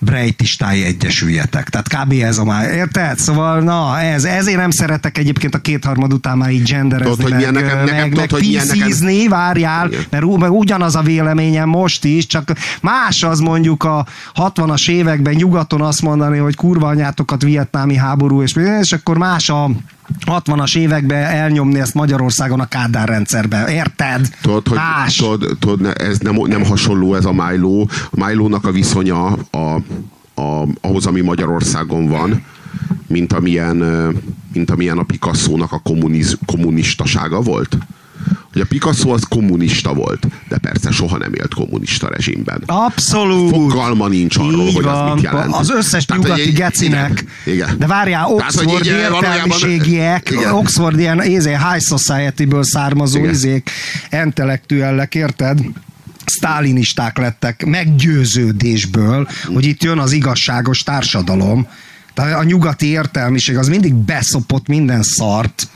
ö, 0.02 0.06
brejtistái 0.06 0.84
egyesüljetek. 0.84 1.70
Tehát 1.70 1.88
kb. 1.88 2.12
ez 2.22 2.38
a 2.38 2.44
már, 2.44 2.70
érted? 2.74 3.18
Szóval, 3.20 3.60
na, 3.60 4.00
ez, 4.00 4.24
ezért 4.24 4.58
nem 4.58 4.70
szeretek 4.70 5.18
egyébként 5.18 5.56
a 5.56 5.60
kétharmad 5.60 6.14
után 6.14 6.38
már 6.38 6.50
így 6.52 6.64
genderezni, 6.64 7.16
Tudod, 7.16 7.30
meg, 7.30 7.38
milyen 7.38 7.54
nekem- 7.54 7.76
meg, 7.78 7.86
nekem- 7.86 8.10
meg, 8.10 8.28
tudod, 8.28 8.46
milyen 8.46 8.66
nekem- 8.68 9.30
várjál, 9.30 9.90
mert 10.10 10.24
ú- 10.24 10.40
meg 10.40 10.52
ugyanaz 10.52 10.96
a 10.96 11.02
véleményem 11.02 11.70
most 11.70 12.06
is, 12.06 12.26
csak 12.28 12.52
más 12.82 13.24
az 13.24 13.40
mondjuk 13.40 13.84
a 13.84 14.06
60-as 14.36 14.90
években 14.90 15.34
nyugaton 15.34 15.82
azt 15.82 16.02
mondani, 16.02 16.38
hogy 16.38 16.56
kurva 16.56 16.88
anyátokat 16.88 17.42
vietnámi 17.42 17.96
háború, 17.96 18.42
és, 18.42 18.56
és 18.82 18.94
akkor 18.94 19.18
más 19.18 19.50
a 19.50 19.70
60-as 20.26 20.78
években 20.78 21.24
elnyomni 21.24 21.80
ezt 21.80 21.94
Magyarországon 21.94 22.60
a 22.60 22.68
Kádár 22.68 23.08
rendszerbe. 23.08 23.66
Érted? 23.70 24.30
Tudod, 24.42 24.68
hogy 24.68 24.78
Más. 24.78 25.16
tudod, 25.16 25.58
tudod, 25.60 25.94
ez 25.98 26.18
nem, 26.18 26.36
nem 26.46 26.64
hasonló 26.64 27.16
ez 27.16 27.26
a 27.26 27.32
Milo. 27.32 27.86
A 28.10 28.26
Milo-nak 28.26 28.66
a 28.66 28.72
viszonya 28.72 29.26
a, 29.52 29.58
a, 30.36 30.68
ahhoz, 30.82 31.06
ami 31.06 31.22
Magyarországon 31.22 32.08
van, 32.08 32.44
mint 33.08 33.34
amilyen, 33.34 33.76
mint 34.54 34.70
amilyen 34.70 34.98
a 34.98 35.04
Picasso-nak 35.04 35.72
a 35.72 35.80
kommuniz, 35.80 36.38
kommunistasága 36.46 37.42
volt. 37.42 37.78
Hogy 38.52 38.62
a 38.62 38.66
Picasso 38.66 39.10
az 39.14 39.24
kommunista 39.30 39.94
volt, 39.94 40.28
de 40.50 40.58
persze 40.58 40.92
soha 40.92 41.18
nem 41.18 41.34
élt 41.34 41.54
kommunista 41.54 42.08
rezsimben. 42.10 42.64
Abszolút. 42.66 43.50
Fogalma 43.50 44.08
nincs 44.08 44.38
arról, 44.38 44.68
Így 44.68 44.74
hogy 44.76 44.86
az 44.86 44.92
van. 44.92 45.14
mit 45.14 45.24
jelent. 45.24 45.54
Az 45.56 45.70
összes 45.72 46.06
Tehát, 46.06 46.24
nyugati 46.24 46.44
hogy- 46.44 46.54
gecinek. 46.54 47.26
Igen, 47.46 47.56
igen. 47.56 47.78
De 47.80 47.88
várjál, 47.88 48.26
Tehát, 48.38 48.54
Oxford 48.56 48.88
eh, 48.88 49.10
valójában- 49.10 49.24
értelmiségiek, 49.24 50.30
Igen. 50.30 50.52
Oxford 50.54 51.00
ilyen 51.00 51.24
izé, 51.24 51.50
high 51.52 51.84
society-ből 51.84 52.64
származó 52.64 53.18
Igen. 53.20 53.30
izék, 53.30 53.70
intellektuellek, 54.12 55.16
érted? 55.16 55.60
Sztálinisták 56.26 57.18
lettek 57.18 57.66
meggyőződésből, 57.66 59.28
hogy 59.54 59.66
itt 59.66 59.84
jön 59.84 59.98
az 59.98 60.12
igazságos 60.12 60.84
társadalom. 60.84 61.68
Tehát 62.14 62.40
a 62.40 62.44
nyugati 62.44 62.86
értelmiség 62.88 63.58
az 63.58 63.68
mindig 63.68 63.94
beszopott 63.94 64.68
minden 64.68 65.04
szart. 65.04 65.68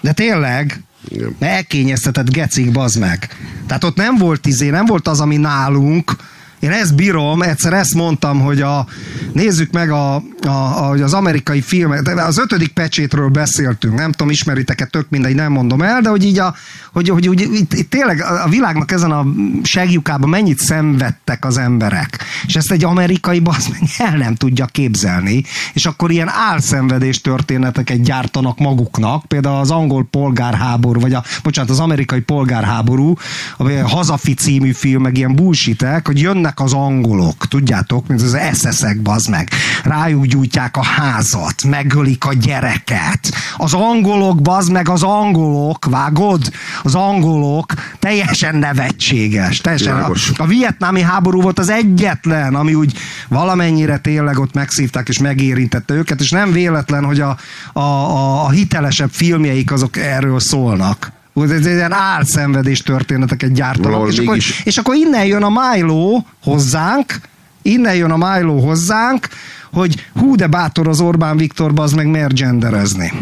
De 0.00 0.12
tényleg, 0.12 0.82
Igen. 1.08 1.36
elkényeztetett 1.38 2.30
gecik, 2.30 2.72
bazd 2.72 2.98
meg. 2.98 3.28
Tehát 3.66 3.84
ott 3.84 3.96
nem 3.96 4.16
volt 4.16 4.46
izé, 4.46 4.68
nem 4.70 4.84
volt 4.84 5.08
az, 5.08 5.20
ami 5.20 5.36
nálunk, 5.36 6.16
Én 6.64 6.70
ezt 6.70 6.94
bírom, 6.94 7.42
egyszer 7.42 7.72
ezt 7.72 7.94
mondtam, 7.94 8.40
hogy 8.40 8.60
a, 8.60 8.86
nézzük 9.32 9.72
meg 9.72 9.90
a, 9.90 10.14
a, 10.14 10.48
a, 10.48 10.90
az 10.90 11.14
amerikai 11.14 11.60
filmek, 11.60 12.26
az 12.26 12.38
ötödik 12.38 12.72
pecsétről 12.72 13.28
beszéltünk, 13.28 13.94
nem 13.94 14.10
tudom, 14.10 14.30
ismeritek-e, 14.30 14.84
tök 14.84 15.06
mindegy, 15.08 15.34
nem 15.34 15.52
mondom 15.52 15.82
el, 15.82 16.00
de 16.00 16.08
hogy 16.08 16.24
így 16.24 16.38
a, 16.38 16.54
hogy, 16.92 17.08
hogy, 17.08 17.26
hogy 17.26 17.40
itt, 17.40 17.72
itt 17.72 17.90
tényleg 17.90 18.20
a 18.44 18.48
világnak 18.48 18.90
ezen 18.90 19.10
a 19.10 19.26
segjukában 19.62 20.28
mennyit 20.28 20.58
szenvedtek 20.58 21.44
az 21.44 21.58
emberek. 21.58 22.18
És 22.46 22.54
ezt 22.54 22.72
egy 22.72 22.84
amerikai 22.84 23.40
basz 23.40 23.70
el 23.98 24.16
nem 24.16 24.34
tudja 24.34 24.66
képzelni, 24.66 25.44
és 25.72 25.86
akkor 25.86 26.10
ilyen 26.10 26.28
álszenvedés 26.28 27.20
történeteket 27.20 28.02
gyártanak 28.02 28.58
maguknak, 28.58 29.24
például 29.24 29.60
az 29.60 29.70
angol 29.70 30.06
polgárháború, 30.10 31.00
vagy 31.00 31.14
a, 31.14 31.22
bocsánat, 31.42 31.70
az 31.70 31.80
amerikai 31.80 32.20
polgárháború, 32.20 33.14
a 33.58 33.68
Hazafi 33.88 34.34
című 34.34 34.72
film, 34.72 35.02
meg 35.02 35.16
ilyen 35.16 35.34
bullshitek, 35.34 36.06
hogy 36.06 36.20
jönnek 36.20 36.53
az 36.60 36.72
angolok, 36.72 37.46
tudjátok, 37.46 38.06
mint 38.06 38.22
az 38.22 38.38
SS-ek, 38.52 39.02
bazd 39.02 39.30
meg, 39.30 39.48
rájuk 39.84 40.24
gyújtják 40.24 40.76
a 40.76 40.82
házat, 40.82 41.64
megölik 41.64 42.24
a 42.24 42.32
gyereket. 42.32 43.32
Az 43.56 43.74
angolok, 43.74 44.42
bazd 44.42 44.72
meg, 44.72 44.88
az 44.88 45.02
angolok, 45.02 45.84
vágod? 45.84 46.52
Az 46.82 46.94
angolok 46.94 47.72
teljesen 47.98 48.56
nevetséges. 48.56 49.60
Teljesen, 49.60 49.96
a, 50.02 50.12
a 50.36 50.46
vietnámi 50.46 51.00
háború 51.00 51.40
volt 51.40 51.58
az 51.58 51.68
egyetlen, 51.68 52.54
ami 52.54 52.74
úgy 52.74 52.96
valamennyire 53.28 53.98
tényleg 53.98 54.38
ott 54.38 54.54
megszívták 54.54 55.08
és 55.08 55.18
megérintette 55.18 55.94
őket, 55.94 56.20
és 56.20 56.30
nem 56.30 56.52
véletlen, 56.52 57.04
hogy 57.04 57.20
a, 57.20 57.36
a, 57.72 57.80
a, 57.80 58.44
a 58.44 58.50
hitelesebb 58.50 59.10
filmjeik 59.10 59.72
azok 59.72 59.96
erről 59.96 60.40
szólnak. 60.40 61.12
Ez 61.34 61.66
ilyen 61.66 61.92
álszenvedés 61.92 62.82
történeteket 62.82 63.52
gyártanak. 63.52 64.12
És 64.12 64.18
akkor, 64.18 64.38
és 64.64 64.78
akkor 64.78 64.94
innen 64.94 65.24
jön 65.24 65.42
a 65.42 65.50
Milo 65.50 66.22
hozzánk, 66.42 67.20
innen 67.62 67.94
jön 67.94 68.10
a 68.10 68.16
Milo 68.16 68.60
hozzánk, 68.60 69.28
hogy 69.72 70.06
hú, 70.14 70.34
de 70.34 70.46
bátor 70.46 70.88
az 70.88 71.00
Orbán 71.00 71.36
Viktor, 71.36 71.72
az 71.74 71.92
meg 71.92 72.06
miért 72.06 72.34
genderezni. 72.34 73.12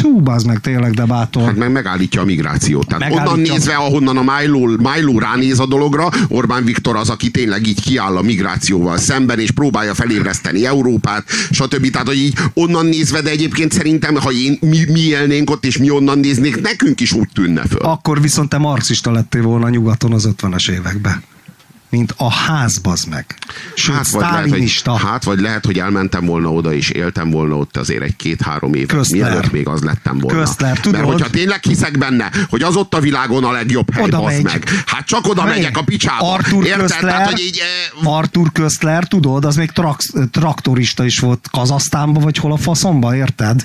Hú, 0.00 0.22
az 0.24 0.42
meg 0.42 0.60
tényleg, 0.60 0.94
de 0.94 1.04
bátor. 1.04 1.42
Hát 1.42 1.56
meg 1.56 1.72
megállítja 1.72 2.20
a 2.20 2.24
migrációt. 2.24 2.86
Tehát 2.86 3.02
megállítja. 3.02 3.32
onnan 3.32 3.50
nézve, 3.50 3.74
ahonnan 3.74 4.16
a 4.16 4.22
Milo, 4.22 4.66
Milo 4.66 5.18
ránéz 5.18 5.60
a 5.60 5.66
dologra, 5.66 6.08
Orbán 6.28 6.64
Viktor 6.64 6.96
az, 6.96 7.08
aki 7.10 7.30
tényleg 7.30 7.66
így 7.66 7.82
kiáll 7.82 8.16
a 8.16 8.22
migrációval 8.22 8.96
szemben, 8.96 9.38
és 9.38 9.50
próbálja 9.50 9.94
felébreszteni 9.94 10.66
Európát, 10.66 11.24
stb. 11.50 11.90
Tehát, 11.90 12.06
hogy 12.06 12.18
így 12.18 12.34
onnan 12.54 12.86
nézve, 12.86 13.20
de 13.20 13.30
egyébként 13.30 13.72
szerintem, 13.72 14.14
ha 14.14 14.32
én, 14.32 14.58
mi, 14.60 14.84
mi 14.92 15.00
élnénk 15.00 15.50
ott, 15.50 15.64
és 15.64 15.76
mi 15.78 15.90
onnan 15.90 16.18
néznék, 16.18 16.60
nekünk 16.60 17.00
is 17.00 17.12
úgy 17.12 17.28
tűnne 17.34 17.62
föl. 17.66 17.80
Akkor 17.80 18.20
viszont 18.20 18.48
te 18.48 18.58
marxista 18.58 19.10
lettél 19.10 19.42
volna 19.42 19.68
nyugaton 19.68 20.12
az 20.12 20.28
50-es 20.36 20.70
években 20.70 21.22
mint 21.92 22.14
a 22.16 22.30
ház, 22.30 22.78
bazd 22.78 23.08
meg. 23.08 23.24
Sőt, 23.74 23.94
hát, 23.94 24.08
vagy 24.08 24.22
lehet, 24.22 24.50
hogy, 24.50 24.82
hát, 25.02 25.24
vagy 25.24 25.40
lehet, 25.40 25.64
hogy 25.64 25.78
elmentem 25.78 26.24
volna 26.24 26.52
oda, 26.52 26.72
és 26.72 26.90
éltem 26.90 27.30
volna 27.30 27.56
ott 27.56 27.76
azért 27.76 28.02
egy 28.02 28.16
két-három 28.16 28.74
évet, 28.74 28.96
Közler. 28.96 29.30
mielőtt 29.30 29.52
még 29.52 29.68
az 29.68 29.82
lettem 29.82 30.18
volna. 30.18 30.38
Közler, 30.38 30.80
tudod? 30.80 31.00
Mert 31.00 31.12
hogyha 31.12 31.30
tényleg 31.30 31.62
hiszek 31.62 31.98
benne, 31.98 32.30
hogy 32.48 32.62
az 32.62 32.76
ott 32.76 32.94
a 32.94 33.00
világon 33.00 33.44
a 33.44 33.50
legjobb 33.50 33.94
hely, 33.94 34.04
oda 34.04 34.20
bazd 34.20 34.42
meg. 34.42 34.68
Hát 34.86 35.06
csak 35.06 35.26
oda 35.26 35.44
Mely? 35.44 35.54
megyek 35.54 35.76
a 35.76 35.82
picsába. 35.82 36.32
Arthur 36.32 36.64
Érted? 36.64 36.80
Közler, 36.80 37.00
Tehát, 37.00 37.30
hogy 37.30 37.40
így, 37.40 37.62
e... 38.02 38.08
Arthur 38.08 38.52
Közler, 38.52 39.08
tudod, 39.08 39.44
az 39.44 39.56
még 39.56 39.70
trak- 39.70 40.30
traktorista 40.30 41.04
is 41.04 41.18
volt 41.18 41.48
Kazasztánban, 41.50 42.22
vagy 42.22 42.36
hol 42.36 42.52
a 42.52 42.56
faszomba, 42.56 43.16
érted? 43.16 43.64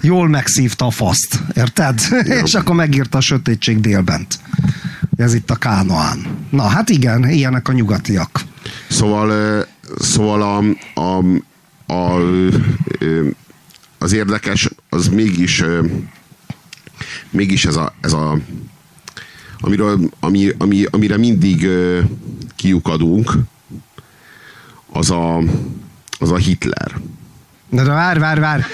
Jól 0.00 0.28
megszívta 0.28 0.86
a 0.86 0.90
faszt, 0.90 1.40
érted? 1.54 2.00
és 2.44 2.54
akkor 2.54 2.74
megírta 2.74 3.18
a 3.18 3.20
sötétség 3.20 3.80
délbent. 3.80 4.38
Ez 5.18 5.34
itt 5.34 5.50
a 5.50 5.56
Kánoán. 5.56 6.46
Na 6.50 6.62
hát 6.62 6.88
igen, 6.88 7.28
ilyenek 7.28 7.68
a 7.68 7.72
nyugatiak. 7.72 8.40
Szóval, 8.88 9.64
szóval 9.98 10.42
a, 10.42 10.58
a, 11.00 11.24
a, 11.92 12.20
az 13.98 14.12
érdekes, 14.12 14.68
az 14.88 15.08
mégis 15.08 15.64
mégis 17.30 17.64
ez 17.64 17.76
a, 17.76 17.94
ez 18.00 18.12
a 18.12 18.38
amiről, 19.58 20.10
ami, 20.20 20.48
ami, 20.58 20.84
amire 20.90 21.16
mindig 21.16 21.68
kiukadunk, 22.56 23.32
az 24.92 25.10
a, 25.10 25.38
az 26.18 26.30
a 26.30 26.36
Hitler. 26.36 27.00
De, 27.70 27.82
de 27.82 27.90
vár, 27.90 28.18
vár, 28.18 28.40
vár. 28.40 28.66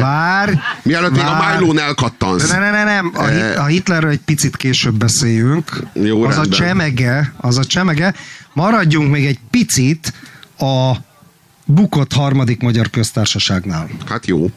Vár. 0.00 0.60
Mielőtt 0.82 1.10
még 1.10 1.24
a 1.24 1.58
Milo-n 1.58 1.78
elkattansz. 1.78 2.50
Ne, 2.50 2.58
ne, 2.58 2.70
ne, 2.70 2.84
nem. 2.84 3.12
A, 3.14 3.24
hit, 3.24 3.56
a 3.56 3.64
Hitlerről 3.64 4.10
egy 4.10 4.20
picit 4.20 4.56
később 4.56 4.94
beszéljünk. 4.94 5.82
Jó, 5.92 6.22
az 6.24 6.34
rendben. 6.34 6.52
a 6.52 6.54
csemege, 6.54 7.32
az 7.36 7.58
a 7.58 7.64
csemege. 7.64 8.14
Maradjunk 8.52 9.10
még 9.10 9.26
egy 9.26 9.38
picit 9.50 10.12
a 10.58 10.92
bukott 11.64 12.12
harmadik 12.12 12.60
magyar 12.60 12.90
köztársaságnál. 12.90 13.88
Hát 14.08 14.26
jó. 14.26 14.50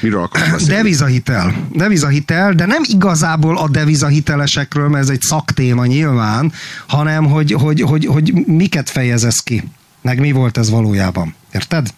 Miről 0.00 0.22
akarsz 0.22 0.50
beszélni? 0.50 0.74
Devizahitel. 0.74 1.54
Devizahitel, 1.72 2.52
de 2.52 2.66
nem 2.66 2.82
igazából 2.84 3.58
a 3.58 3.68
devizahitelesekről, 3.68 4.88
mert 4.88 5.02
ez 5.02 5.10
egy 5.10 5.22
szaktéma 5.22 5.86
nyilván, 5.86 6.52
hanem 6.86 7.24
hogy, 7.24 7.52
hogy, 7.52 7.80
hogy, 7.80 8.06
hogy 8.06 8.32
miket 8.46 8.90
fejez 8.90 9.24
ez 9.24 9.40
ki. 9.40 9.64
Meg 10.02 10.20
mi 10.20 10.32
volt 10.32 10.56
ez 10.56 10.70
valójában. 10.70 11.34
Érted? 11.52 11.88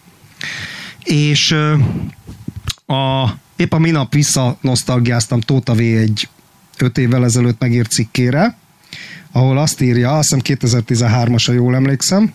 És 1.11 1.51
a, 2.85 3.29
épp 3.55 3.73
a 3.73 3.79
minap 3.79 4.13
vissza 4.13 4.57
nosztalgiáztam 4.61 5.39
Tóta 5.39 5.73
V 5.73 5.79
egy 5.79 6.29
öt 6.77 6.97
évvel 6.97 7.23
ezelőtt 7.23 7.59
megírt 7.59 7.91
cikkére, 7.91 8.57
ahol 9.31 9.57
azt 9.57 9.81
írja, 9.81 10.17
azt 10.17 10.33
hiszem 10.33 10.57
2013-as, 10.59 11.43
ha 11.45 11.51
jól 11.51 11.75
emlékszem, 11.75 12.33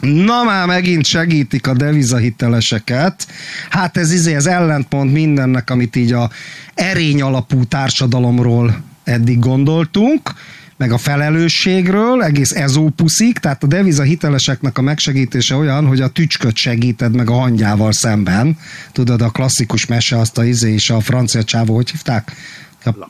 Na 0.00 0.42
már 0.42 0.66
megint 0.66 1.04
segítik 1.04 1.66
a 1.66 1.74
devizahiteleseket. 1.74 3.26
Hát 3.70 3.96
ez 3.96 4.12
izé, 4.12 4.34
ez 4.34 4.46
ellentmond 4.46 5.12
mindennek, 5.12 5.70
amit 5.70 5.96
így 5.96 6.12
a 6.12 6.30
erény 6.74 7.22
alapú 7.22 7.64
társadalomról 7.64 8.82
eddig 9.04 9.38
gondoltunk 9.38 10.34
meg 10.76 10.92
a 10.92 10.98
felelősségről, 10.98 12.22
egész 12.22 12.52
ezópuszik, 12.52 13.38
tehát 13.38 13.62
a 13.62 13.66
deviza 13.66 14.02
hiteleseknek 14.02 14.78
a 14.78 14.82
megsegítése 14.82 15.54
olyan, 15.54 15.86
hogy 15.86 16.00
a 16.00 16.08
tücsköt 16.08 16.56
segíted 16.56 17.14
meg 17.14 17.30
a 17.30 17.34
hangyával 17.34 17.92
szemben. 17.92 18.58
Tudod, 18.92 19.22
a 19.22 19.30
klasszikus 19.30 19.86
mese, 19.86 20.18
azt 20.18 20.38
a 20.38 20.44
izé 20.44 20.72
is 20.72 20.90
a 20.90 21.00
francia 21.00 21.44
csávó, 21.44 21.74
hogy 21.74 21.90
hívták? 21.90 22.32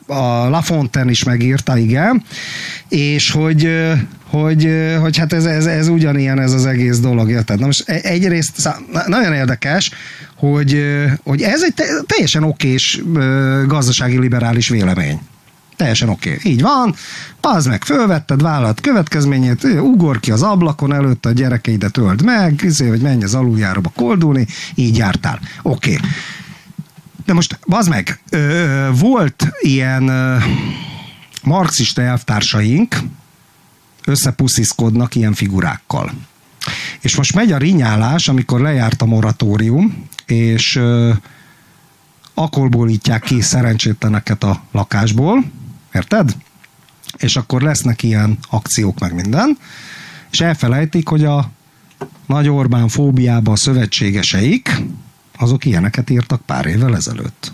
a 0.07 0.49
La 0.49 0.61
Fontaine 0.61 1.11
is 1.11 1.23
megírta, 1.23 1.77
igen, 1.77 2.23
és 2.89 3.31
hogy, 3.31 3.69
hogy, 4.27 4.69
hogy 4.99 5.17
hát 5.17 5.33
ez, 5.33 5.45
ez, 5.45 5.65
ez 5.65 5.87
ugyanilyen 5.87 6.39
ez 6.39 6.51
az 6.51 6.65
egész 6.65 6.99
dolog, 6.99 7.29
érted? 7.29 7.59
Na 7.59 7.65
most 7.65 7.89
e, 7.89 7.99
egyrészt 8.03 8.69
nagyon 9.07 9.33
érdekes, 9.33 9.91
hogy, 10.35 10.83
hogy 11.23 11.41
ez 11.41 11.63
egy 11.63 11.73
teljesen 12.05 12.43
okés 12.43 13.01
gazdasági 13.67 14.19
liberális 14.19 14.69
vélemény. 14.69 15.19
Teljesen 15.75 16.09
oké. 16.09 16.33
Okay. 16.33 16.51
Így 16.51 16.61
van, 16.61 16.95
az 17.41 17.65
meg 17.65 17.83
fölvetted, 17.83 18.41
vállalat 18.41 18.81
következményét, 18.81 19.63
ugor 19.63 20.19
ki 20.19 20.31
az 20.31 20.41
ablakon 20.41 20.93
előtt, 20.93 21.25
a 21.25 21.31
gyerekeidet 21.31 21.97
öld 21.97 22.23
meg, 22.23 22.61
izé, 22.63 22.87
hogy 22.87 23.01
menj 23.01 23.23
az 23.23 23.35
aluljáróba 23.35 23.91
koldulni, 23.95 24.47
így 24.75 24.97
jártál. 24.97 25.39
Oké. 25.61 25.93
Okay. 25.93 26.09
De 27.25 27.33
most, 27.33 27.59
az 27.61 27.87
meg, 27.87 28.19
ö, 28.29 28.89
volt 28.99 29.51
ilyen 29.59 30.07
ö, 30.07 30.37
marxista 31.43 32.01
elvtársaink, 32.01 32.95
összepusziszkodnak 34.05 35.15
ilyen 35.15 35.33
figurákkal. 35.33 36.11
És 37.01 37.15
most 37.15 37.35
megy 37.35 37.51
a 37.51 37.57
rinyálás, 37.57 38.27
amikor 38.27 38.59
lejárt 38.59 39.01
a 39.01 39.05
moratórium, 39.05 40.07
és 40.25 40.75
ö, 40.75 41.11
akolbólítják 42.33 43.21
ki 43.21 43.41
szerencsétleneket 43.41 44.43
a 44.43 44.63
lakásból, 44.71 45.43
Érted? 45.95 46.35
És 47.17 47.35
akkor 47.35 47.61
lesznek 47.61 48.03
ilyen 48.03 48.37
akciók 48.49 48.99
meg 48.99 49.13
minden, 49.13 49.57
és 50.31 50.41
elfelejtik, 50.41 51.07
hogy 51.07 51.25
a 51.25 51.49
nagy 52.25 52.49
Orbán 52.49 52.87
fóbiában 52.87 53.53
a 53.53 53.57
szövetségeseik, 53.57 54.81
azok 55.37 55.65
ilyeneket 55.65 56.09
írtak 56.09 56.41
pár 56.41 56.65
évvel 56.65 56.95
ezelőtt. 56.95 57.53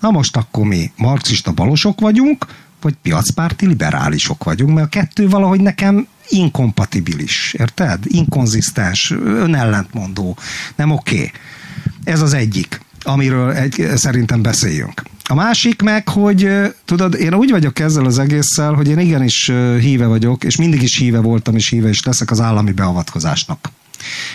Na 0.00 0.10
most 0.10 0.36
akkor 0.36 0.66
mi 0.66 0.92
marxista 0.96 1.52
balosok 1.52 2.00
vagyunk, 2.00 2.46
vagy 2.80 2.94
piacpárti 3.02 3.66
liberálisok 3.66 4.44
vagyunk, 4.44 4.74
mert 4.74 4.86
a 4.86 4.88
kettő 4.88 5.28
valahogy 5.28 5.60
nekem 5.60 6.06
inkompatibilis, 6.28 7.54
érted? 7.58 8.04
Inkonzisztens, 8.06 9.10
önellentmondó, 9.24 10.36
nem 10.76 10.90
oké. 10.90 11.16
Okay. 11.16 11.30
Ez 12.04 12.20
az 12.20 12.32
egyik, 12.32 12.80
amiről 13.02 13.52
egy, 13.52 13.88
szerintem 13.94 14.42
beszéljünk. 14.42 15.02
A 15.30 15.34
másik 15.34 15.82
meg, 15.82 16.08
hogy 16.08 16.48
tudod, 16.84 17.14
én 17.14 17.34
úgy 17.34 17.50
vagyok 17.50 17.78
ezzel 17.78 18.04
az 18.04 18.18
egésszel, 18.18 18.72
hogy 18.72 18.88
én 18.88 18.98
igenis 18.98 19.52
híve 19.80 20.06
vagyok, 20.06 20.44
és 20.44 20.56
mindig 20.56 20.82
is 20.82 20.96
híve 20.96 21.20
voltam, 21.20 21.56
és 21.56 21.68
híve 21.68 21.88
is 21.88 22.04
leszek 22.04 22.30
az 22.30 22.40
állami 22.40 22.72
beavatkozásnak. 22.72 23.70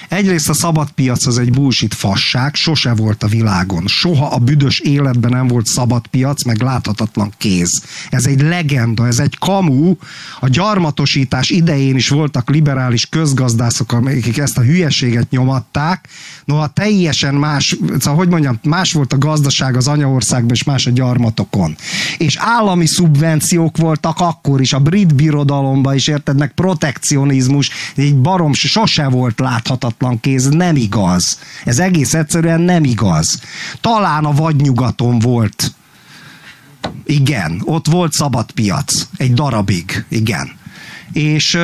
Egyrészt 0.10 0.50
a 0.50 0.54
szabad 0.54 0.92
piac 0.92 1.26
az 1.26 1.38
egy 1.38 1.52
bullshit 1.52 1.94
fasság, 1.94 2.56
sose 2.56 2.94
volt 2.94 3.24
a 3.24 3.28
világon. 3.28 3.88
Soha 3.88 4.26
a 4.26 4.38
büdös 4.38 4.80
életben 4.80 5.32
nem 5.32 5.48
volt 5.48 5.66
szabad 5.66 6.08
piac, 6.08 6.44
meg 6.44 6.62
láthatatlan 6.62 7.34
kéz. 7.38 7.84
Ez 8.10 8.26
egy 8.26 8.42
legenda, 8.42 9.08
ez 9.08 9.20
egy 9.20 9.38
kamu. 9.38 9.96
A 10.40 10.48
gyarmatosítás 10.48 11.50
idején 11.50 11.96
is 11.96 12.10
voltak 12.10 12.50
liberális 12.50 13.06
közgazdászok, 13.06 13.92
akik 13.92 14.38
ezt 14.38 14.58
a 14.58 14.62
hülyeséget 14.62 15.30
nyomatták. 15.30 16.08
Noha 16.46 16.68
teljesen 16.68 17.36
más, 17.36 17.76
szóval 18.00 18.16
hogy 18.16 18.30
mondjam, 18.30 18.60
más 18.64 18.94
volt 18.94 19.14
a 19.14 19.18
gazdaság 19.18 19.76
az 19.76 19.88
anyaországban, 19.88 20.52
és 20.52 20.64
más 20.64 20.86
a 20.86 20.92
gyarmatokon. 20.92 21.76
És 22.18 22.38
állami 22.40 22.86
szubvenciók 22.86 23.78
voltak 23.78 24.20
akkor 24.20 24.62
is, 24.62 24.74
a 24.74 24.80
brit 24.80 25.16
birodalomban 25.16 25.96
is, 25.96 26.08
érted, 26.08 26.38
meg 26.38 26.54
protekcionizmus, 26.54 27.70
egy 27.96 28.16
barom 28.16 28.54
sose 28.54 29.08
volt 29.08 29.40
láthatatlan 29.56 30.20
kéz, 30.20 30.48
nem 30.48 30.76
igaz. 30.76 31.40
Ez 31.64 31.80
egész 31.80 32.14
egyszerűen 32.14 32.62
nem 32.62 32.84
igaz. 32.84 33.42
Talán 33.82 34.26
a 34.26 34.34
vadnyugaton 34.34 35.20
volt. 35.20 35.74
Igen, 37.06 37.62
ott 37.64 37.88
volt 37.88 38.14
szabad 38.14 38.52
piac. 38.52 39.08
Egy 39.18 39.34
darabig, 39.34 40.06
igen. 40.10 40.52
És 41.14 41.58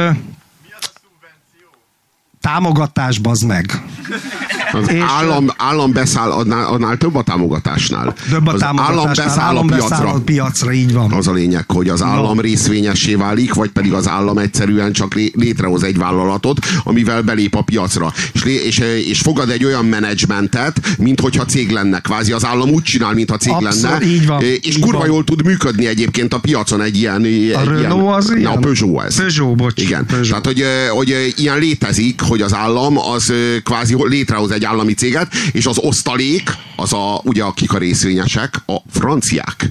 támogatás, 2.41 3.17
bazd 3.19 3.45
meg. 3.45 3.71
Az 4.73 4.89
és 4.91 5.01
állam, 5.07 5.47
állam 5.57 5.91
beszáll, 5.91 6.31
annál, 6.31 6.65
annál 6.67 6.97
több 6.97 7.15
a 7.15 7.21
támogatásnál. 7.23 8.13
Több 8.29 8.47
a 8.47 8.53
az 8.53 8.63
állam 8.63 9.05
beszáll 9.07 9.39
állam 9.39 9.63
a 9.67 9.75
piacra. 9.75 9.89
beszáll 9.89 10.07
a 10.15 10.19
piacra, 10.19 10.71
így 10.73 10.93
van. 10.93 11.11
Az 11.11 11.27
a 11.27 11.31
lényeg, 11.33 11.71
hogy 11.71 11.89
az 11.89 12.01
állam 12.03 12.35
No. 12.35 12.41
részvényessé 12.41 13.15
válik, 13.15 13.53
vagy 13.53 13.69
pedig 13.69 13.93
az 13.93 14.07
állam 14.07 14.37
egyszerűen 14.37 14.91
csak 14.91 15.13
lé- 15.13 15.35
létrehoz 15.35 15.83
egy 15.83 15.97
vállalatot, 15.97 16.59
amivel 16.83 17.21
belép 17.21 17.55
a 17.55 17.61
piacra. 17.61 18.13
És, 18.33 18.43
és, 18.43 18.79
és 19.07 19.19
fogad 19.19 19.49
egy 19.49 19.65
olyan 19.65 19.85
menedzsmentet, 19.85 20.79
mint 20.97 21.19
hogyha 21.19 21.45
cég 21.45 21.69
lenne. 21.71 21.99
Kvázi 21.99 22.31
az 22.31 22.45
állam 22.45 22.69
úgy 22.69 22.83
csinál, 22.83 23.13
mint 23.13 23.29
cég 23.39 23.53
Abszolút, 23.53 23.81
lenne. 23.83 24.05
így 24.05 24.27
van, 24.27 24.41
És 24.41 24.59
így 24.67 24.79
kurva 24.79 24.97
van. 24.97 25.07
jól 25.07 25.23
tud 25.23 25.45
működni 25.45 25.87
egyébként 25.87 26.33
a 26.33 26.39
piacon 26.39 26.81
egy 26.81 26.97
ilyen... 26.97 27.23
egy 27.23 27.51
A 27.55 27.59
Renault 27.63 27.79
ilyen, 27.79 27.91
az 28.13 28.27
Na, 28.27 28.37
ilyen? 28.37 28.51
a 28.51 28.57
Peugeot 28.57 29.03
ez. 29.05 29.15
Peugeot, 29.15 29.55
bocs. 29.55 29.81
Igen. 29.81 30.05
Peugeot. 30.05 30.27
Tehát, 30.27 30.45
hogy, 30.45 30.63
hogy 30.89 31.33
ilyen 31.37 31.59
létezik, 31.59 32.21
hogy 32.21 32.41
az 32.41 32.53
állam 32.53 32.97
az 32.97 33.33
kvázi 33.63 33.95
létrehoz 34.07 34.51
egy 34.51 34.60
állami 34.65 34.93
céget, 34.93 35.33
és 35.51 35.65
az 35.65 35.77
osztalék, 35.77 36.49
az 36.75 36.93
a, 36.93 37.21
ugye 37.23 37.43
akik 37.43 37.73
a 37.73 37.77
részvényesek, 37.77 38.55
a 38.65 38.77
franciák. 38.89 39.69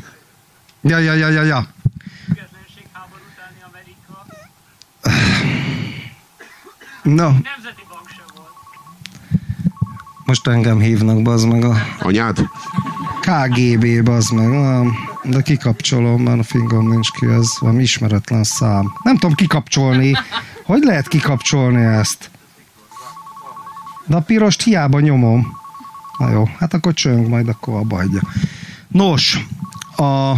Ja, 0.83 0.99
ja, 0.99 1.15
ja, 1.15 1.29
ja, 1.29 1.43
ja. 1.43 1.67
No, 7.03 7.29
nemzeti 7.29 7.85
bank 7.89 8.09
sem 8.09 8.25
volt. 8.35 8.49
most 10.25 10.47
engem 10.47 10.81
hívnak, 10.81 11.23
bazd 11.23 11.49
meg 11.49 11.65
a 11.65 11.77
Anyád? 11.99 12.49
KGB, 13.21 14.03
bazd 14.03 14.33
meg. 14.33 14.87
De 15.25 15.43
kikapcsolom, 15.43 16.23
mert 16.23 16.39
a 16.39 16.43
fingom 16.43 16.89
nincs 16.89 17.11
ki, 17.11 17.27
ez 17.27 17.59
valami 17.59 17.83
ismeretlen 17.83 18.45
szám. 18.45 18.93
Nem 19.03 19.17
tudom 19.17 19.35
kikapcsolni. 19.35 20.13
Hogy 20.65 20.83
lehet 20.83 21.09
kikapcsolni 21.09 21.85
ezt? 21.85 22.30
De 24.11 24.17
a 24.17 24.21
pirost 24.21 24.63
hiába 24.63 25.01
nyomom. 25.01 25.47
Na 26.19 26.31
jó, 26.31 26.49
hát 26.59 26.75
akkor 26.75 26.95
csöng, 26.95 27.29
majd 27.29 27.49
akkor 27.49 27.75
abba 27.75 27.97
hagyja. 27.97 28.21
Nos, 28.89 29.47
a 29.97 30.33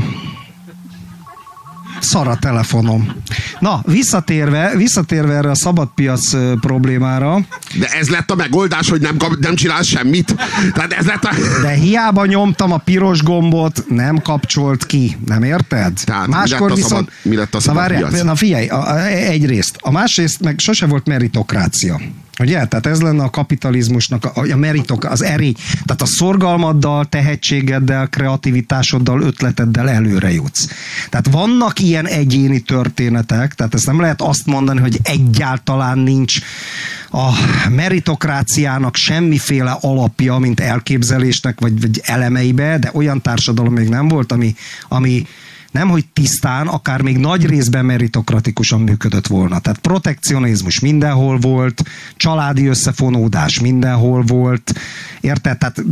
szar 2.00 2.28
a 2.28 2.36
telefonom. 2.36 3.12
Na, 3.58 3.82
visszatérve, 3.86 4.72
visszatérve 4.76 5.34
erre 5.34 5.50
a 5.50 5.54
szabadpiac 5.54 6.30
problémára, 6.60 7.38
De 7.78 7.86
ez 7.86 8.08
lett 8.08 8.30
a 8.30 8.34
megoldás, 8.34 8.88
hogy 8.88 9.00
nem, 9.00 9.16
kap, 9.16 9.36
nem 9.38 9.54
csinálsz 9.54 9.86
semmit? 9.86 10.34
Tehát 10.72 10.92
ez 10.92 11.06
lett 11.06 11.24
a... 11.24 11.34
De 11.62 11.70
hiába 11.70 12.26
nyomtam 12.26 12.72
a 12.72 12.78
piros 12.78 13.22
gombot, 13.22 13.84
nem 13.88 14.18
kapcsolt 14.18 14.86
ki, 14.86 15.16
nem 15.26 15.42
érted? 15.42 16.00
Tehát 16.04 16.26
mi 16.26 16.34
lett 16.34 16.60
a 16.60 16.76
szabad- 16.76 17.10
mi 17.22 17.36
lett 17.36 17.54
a 17.54 17.60
szabad 17.60 17.82
na, 17.82 17.88
várjál, 17.88 18.10
piac? 18.10 18.22
na 18.22 18.34
figyelj, 18.34 18.66
a, 18.66 18.90
a, 18.90 19.06
egyrészt. 19.06 19.76
A 19.80 19.90
másrészt 19.90 20.40
meg 20.40 20.58
sose 20.58 20.86
volt 20.86 21.06
meritokrácia. 21.06 22.00
Ugye? 22.39 22.64
Tehát 22.64 22.87
ez 22.87 23.01
lenne 23.01 23.22
a 23.22 23.30
kapitalizmusnak 23.30 24.24
a, 24.24 24.53
a 24.53 24.57
meritok, 24.57 25.05
az 25.05 25.22
erény. 25.22 25.55
Tehát 25.85 26.03
a 26.03 26.07
szorgalmaddal, 26.07 27.05
tehetségeddel, 27.05 28.07
kreativitásoddal, 28.07 29.22
ötleteddel 29.22 29.91
előre 29.91 30.33
jutsz. 30.33 30.68
Tehát 31.09 31.28
vannak 31.30 31.78
ilyen 31.78 32.07
egyéni 32.07 32.61
történetek, 32.61 33.55
tehát 33.55 33.74
ezt 33.74 33.87
nem 33.87 34.01
lehet 34.01 34.22
azt 34.22 34.47
mondani, 34.47 34.80
hogy 34.80 34.99
egyáltalán 35.03 35.99
nincs 35.99 36.39
a 37.11 37.30
meritokráciának 37.70 38.97
semmiféle 38.97 39.76
alapja, 39.80 40.39
mint 40.39 40.61
elképzelésnek, 40.61 41.61
vagy, 41.61 41.80
vagy 41.80 42.01
elemeibe, 42.05 42.78
de 42.78 42.91
olyan 42.93 43.22
társadalom 43.22 43.72
még 43.72 43.89
nem 43.89 44.09
volt, 44.09 44.33
ami, 44.33 44.55
ami 44.89 45.26
nem 45.72 45.88
hogy 45.88 46.06
tisztán, 46.12 46.66
akár 46.66 47.02
még 47.02 47.18
nagy 47.18 47.46
részben 47.46 47.84
meritokratikusan 47.84 48.80
működött 48.80 49.26
volna. 49.26 49.58
Tehát 49.58 49.78
protekcionizmus 49.78 50.80
mindenhol 50.80 51.38
volt, 51.38 51.82
családi 52.16 52.66
összefonódás 52.66 53.60
mindenhol 53.60 54.22
volt, 54.22 54.72
érted? 55.20 55.58
Tehát 55.58 55.82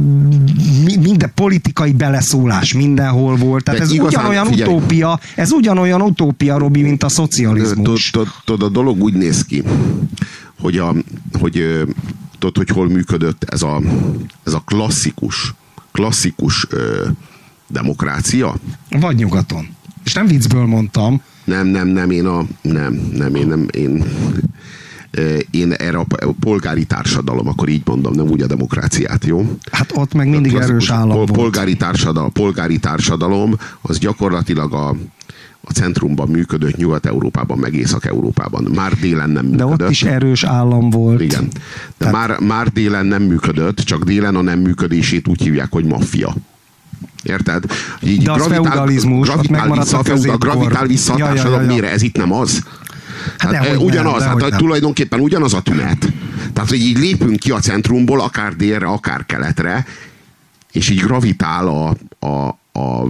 mi- 0.85 0.97
minden 0.97 1.33
politikai 1.35 1.93
beleszólás 1.93 2.73
mindenhol 2.73 3.37
volt. 3.37 3.65
Tehát 3.65 3.81
De 3.81 3.87
ez 3.87 3.93
igazán, 3.93 4.13
ugyanolyan 4.21 4.47
figyelj. 4.47 4.71
utópia, 4.75 5.21
ez 5.35 5.53
ugyanolyan 5.53 6.03
utópia, 6.03 6.59
Robi, 6.59 6.83
mint 6.83 7.03
a 7.03 7.09
szocializmus. 7.09 8.11
Tudod, 8.45 8.63
a 8.63 8.69
dolog 8.69 9.03
úgy 9.03 9.15
néz 9.15 9.45
ki, 9.45 9.63
hogy, 10.59 10.77
a, 10.79 10.95
hogy 11.39 11.85
tudod, 12.39 12.57
hogy 12.57 12.69
hol 12.69 12.89
működött 12.89 13.45
ez 13.45 13.63
a, 13.63 13.81
ez 14.45 14.53
a 14.53 14.63
klasszikus, 14.67 15.55
klasszikus 15.93 16.67
ö, 16.71 17.07
demokrácia? 17.73 18.55
Vagy 19.01 19.17
nyugaton. 19.17 19.67
És 20.05 20.13
nem 20.13 20.27
viccből 20.27 20.65
mondtam, 20.67 21.21
Nem, 21.45 21.67
nem, 21.67 21.89
nem, 21.89 22.11
én 22.11 22.27
a, 22.27 22.47
nem, 22.63 23.11
nem, 23.17 23.35
én 23.35 23.47
nem, 23.47 23.67
én, 23.71 24.05
én 25.51 25.73
erre 25.73 25.99
a 25.99 26.07
polgári 26.41 26.85
társadalom, 26.85 27.49
akkor 27.49 27.69
így 27.69 27.83
mondom, 27.85 28.13
nem 28.15 28.27
úgy 28.29 28.43
a 28.43 28.47
demokráciát, 28.47 29.25
jó? 29.25 29.57
hát 29.73 29.93
ott 29.95 30.15
meg 30.15 30.29
mindig 30.29 30.51
Klasszikus 30.53 30.71
erős 30.89 30.91
állam 30.91 31.17
pol- 31.17 31.31
polgári 31.31 31.77
társadalom, 31.77 32.33
polgári 32.33 32.79
társadalom 32.79 33.55
az 33.81 33.99
gyakorlatilag 33.99 34.73
a, 34.73 34.89
a 35.61 35.73
centrumban 35.73 36.29
működött 36.29 36.77
Nyugat-Európában, 36.77 37.59
meg 37.59 37.75
Észak-Európában. 37.75 38.69
Már 38.75 38.95
délen 38.95 39.31
nem 39.31 39.51
De 39.51 39.65
működött. 39.65 39.87
ott 39.87 39.91
is 39.91 40.03
erős 40.03 40.45
állam 40.45 40.91
volt. 40.91 41.21
Igen. 41.21 41.49
De 41.49 41.61
Tehát- 41.99 42.15
már, 42.29 42.39
már 42.41 42.69
délen 42.73 43.07
nem 43.07 43.23
működött, 43.23 43.79
csak 43.79 44.05
délen 44.05 44.37
a 44.37 44.41
nem 44.43 44.59
működését 44.59 45.29
úgy 45.29 45.43
hívják, 45.43 45.73
hogy 45.73 45.85
maffia. 45.85 46.35
Érted? 47.23 47.65
Így 48.03 48.23
De 48.23 48.33
az 48.33 48.47
feudalizmus, 48.47 49.29
gravitál 49.29 49.59
megmaradt 49.61 49.87
vissza, 49.87 49.99
a 49.99 50.05
feudal, 50.05 50.37
gravitál 50.37 50.87
vissza 50.87 51.13
a 51.15 51.19
Ja, 51.19 51.25
ja, 51.27 51.31
társadalom. 51.33 51.65
ja, 51.65 51.69
ja. 51.71 51.75
Mire? 51.75 51.91
Ez 51.91 52.03
itt 52.03 52.17
nem 52.17 52.33
az? 52.33 52.63
Hát 53.39 53.53
Hát, 53.55 53.63
dehogy 53.63 53.83
ugyanaz, 53.85 54.21
nem, 54.21 54.29
hát 54.29 54.51
nem. 54.51 54.59
tulajdonképpen 54.59 55.21
ugyanaz 55.21 55.55
a 55.55 55.61
tünet. 55.61 56.13
Tehát, 56.53 56.69
hogy 56.69 56.81
így 56.81 56.99
lépünk 56.99 57.39
ki 57.39 57.51
a 57.51 57.59
centrumból, 57.59 58.21
akár 58.21 58.57
délre, 58.57 58.87
akár 58.87 59.27
keletre, 59.27 59.87
és 60.73 60.89
így 60.89 61.01
gravitál 61.01 61.67
a, 61.69 61.97
a, 62.27 62.59
a, 62.81 63.07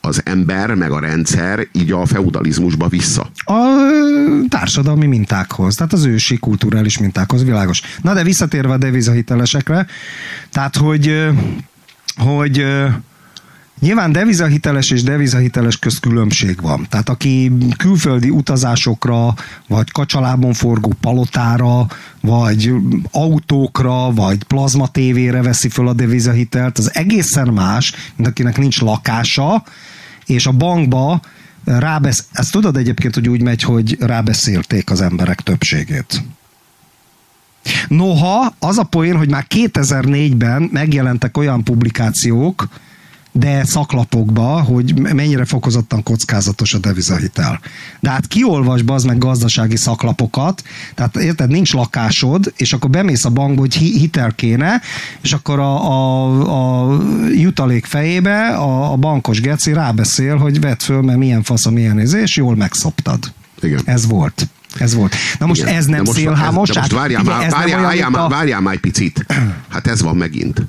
az 0.00 0.20
ember, 0.24 0.74
meg 0.74 0.90
a 0.90 0.98
rendszer 0.98 1.66
így 1.72 1.92
a 1.92 2.06
feudalizmusba 2.06 2.88
vissza. 2.88 3.30
A 3.44 3.54
társadalmi 4.48 5.06
mintákhoz, 5.06 5.74
tehát 5.74 5.92
az 5.92 6.04
ősi 6.04 6.38
kulturális 6.38 6.98
mintákhoz, 6.98 7.44
világos. 7.44 7.82
Na 8.02 8.14
de 8.14 8.22
visszatérve 8.22 8.72
a 8.72 8.76
devizahitelesekre, 8.78 9.86
tehát 10.50 10.76
hogy, 10.76 11.28
hogy 12.16 12.64
Nyilván 13.80 14.12
devizahiteles 14.12 14.90
és 14.90 15.02
devizahiteles 15.02 15.78
közt 15.78 16.00
különbség 16.00 16.60
van. 16.60 16.86
Tehát 16.90 17.08
aki 17.08 17.52
külföldi 17.76 18.30
utazásokra, 18.30 19.34
vagy 19.68 19.90
kacsalábon 19.90 20.52
forgó 20.52 20.92
palotára, 21.00 21.86
vagy 22.20 22.72
autókra, 23.10 24.12
vagy 24.12 24.44
plazma 24.44 24.88
tévére 24.88 25.42
veszi 25.42 25.68
föl 25.68 25.88
a 25.88 25.92
devizahitelt, 25.92 26.78
az 26.78 26.94
egészen 26.94 27.48
más, 27.48 27.92
mint 28.16 28.28
akinek 28.28 28.58
nincs 28.58 28.80
lakása, 28.80 29.64
és 30.26 30.46
a 30.46 30.52
bankba 30.52 31.20
rábesz... 31.64 32.26
Ezt 32.32 32.52
tudod 32.52 32.76
egyébként, 32.76 33.14
hogy 33.14 33.28
úgy 33.28 33.42
megy, 33.42 33.62
hogy 33.62 33.96
rábeszélték 34.00 34.90
az 34.90 35.00
emberek 35.00 35.40
többségét. 35.40 36.22
Noha 37.88 38.54
az 38.58 38.78
a 38.78 38.82
poén, 38.82 39.16
hogy 39.16 39.30
már 39.30 39.46
2004-ben 39.48 40.68
megjelentek 40.72 41.36
olyan 41.36 41.64
publikációk, 41.64 42.68
de 43.36 43.64
szaklapokba, 43.64 44.62
hogy 44.62 44.98
mennyire 44.98 45.44
fokozottan 45.44 46.02
kockázatos 46.02 46.74
a 46.74 46.78
devizahitel. 46.78 47.60
De 48.00 48.10
hát 48.10 48.26
kiolvasd 48.26 48.90
az 48.90 49.04
meg 49.04 49.18
gazdasági 49.18 49.76
szaklapokat, 49.76 50.62
tehát 50.94 51.16
érted, 51.16 51.50
nincs 51.50 51.72
lakásod, 51.72 52.52
és 52.56 52.72
akkor 52.72 52.90
bemész 52.90 53.24
a 53.24 53.30
bankba, 53.30 53.60
hogy 53.60 53.74
hi- 53.74 53.98
hitel 53.98 54.32
kéne, 54.34 54.80
és 55.20 55.32
akkor 55.32 55.58
a, 55.58 55.90
a, 55.90 56.92
a 56.92 56.98
jutalék 57.32 57.84
fejébe 57.84 58.48
a, 58.48 58.92
a 58.92 58.96
bankos 58.96 59.40
geci 59.40 59.72
rábeszél, 59.72 60.36
hogy 60.36 60.60
vedd 60.60 60.78
föl, 60.78 61.02
mert 61.02 61.18
milyen 61.18 61.42
fasz 61.42 61.66
a 61.66 61.70
milyen 61.70 62.00
izé, 62.00 62.20
és 62.20 62.36
jól 62.36 62.56
megszoptad. 62.56 63.32
Igen. 63.60 63.80
Ez 63.84 64.06
volt. 64.06 64.48
Ez 64.78 64.94
volt. 64.94 65.14
Na 65.38 65.46
most 65.46 65.60
Igen. 65.62 65.74
ez 65.74 65.86
nem 65.86 66.04
De 66.04 66.50
most, 66.50 66.74
most 66.74 66.92
várjál, 66.92 67.22
már, 67.22 67.50
várjál, 67.50 68.28
várjál 68.28 68.60
már 68.60 68.74
egy 68.74 68.80
picit. 68.80 69.26
Hát 69.68 69.86
ez 69.86 70.02
van 70.02 70.16
megint. 70.16 70.66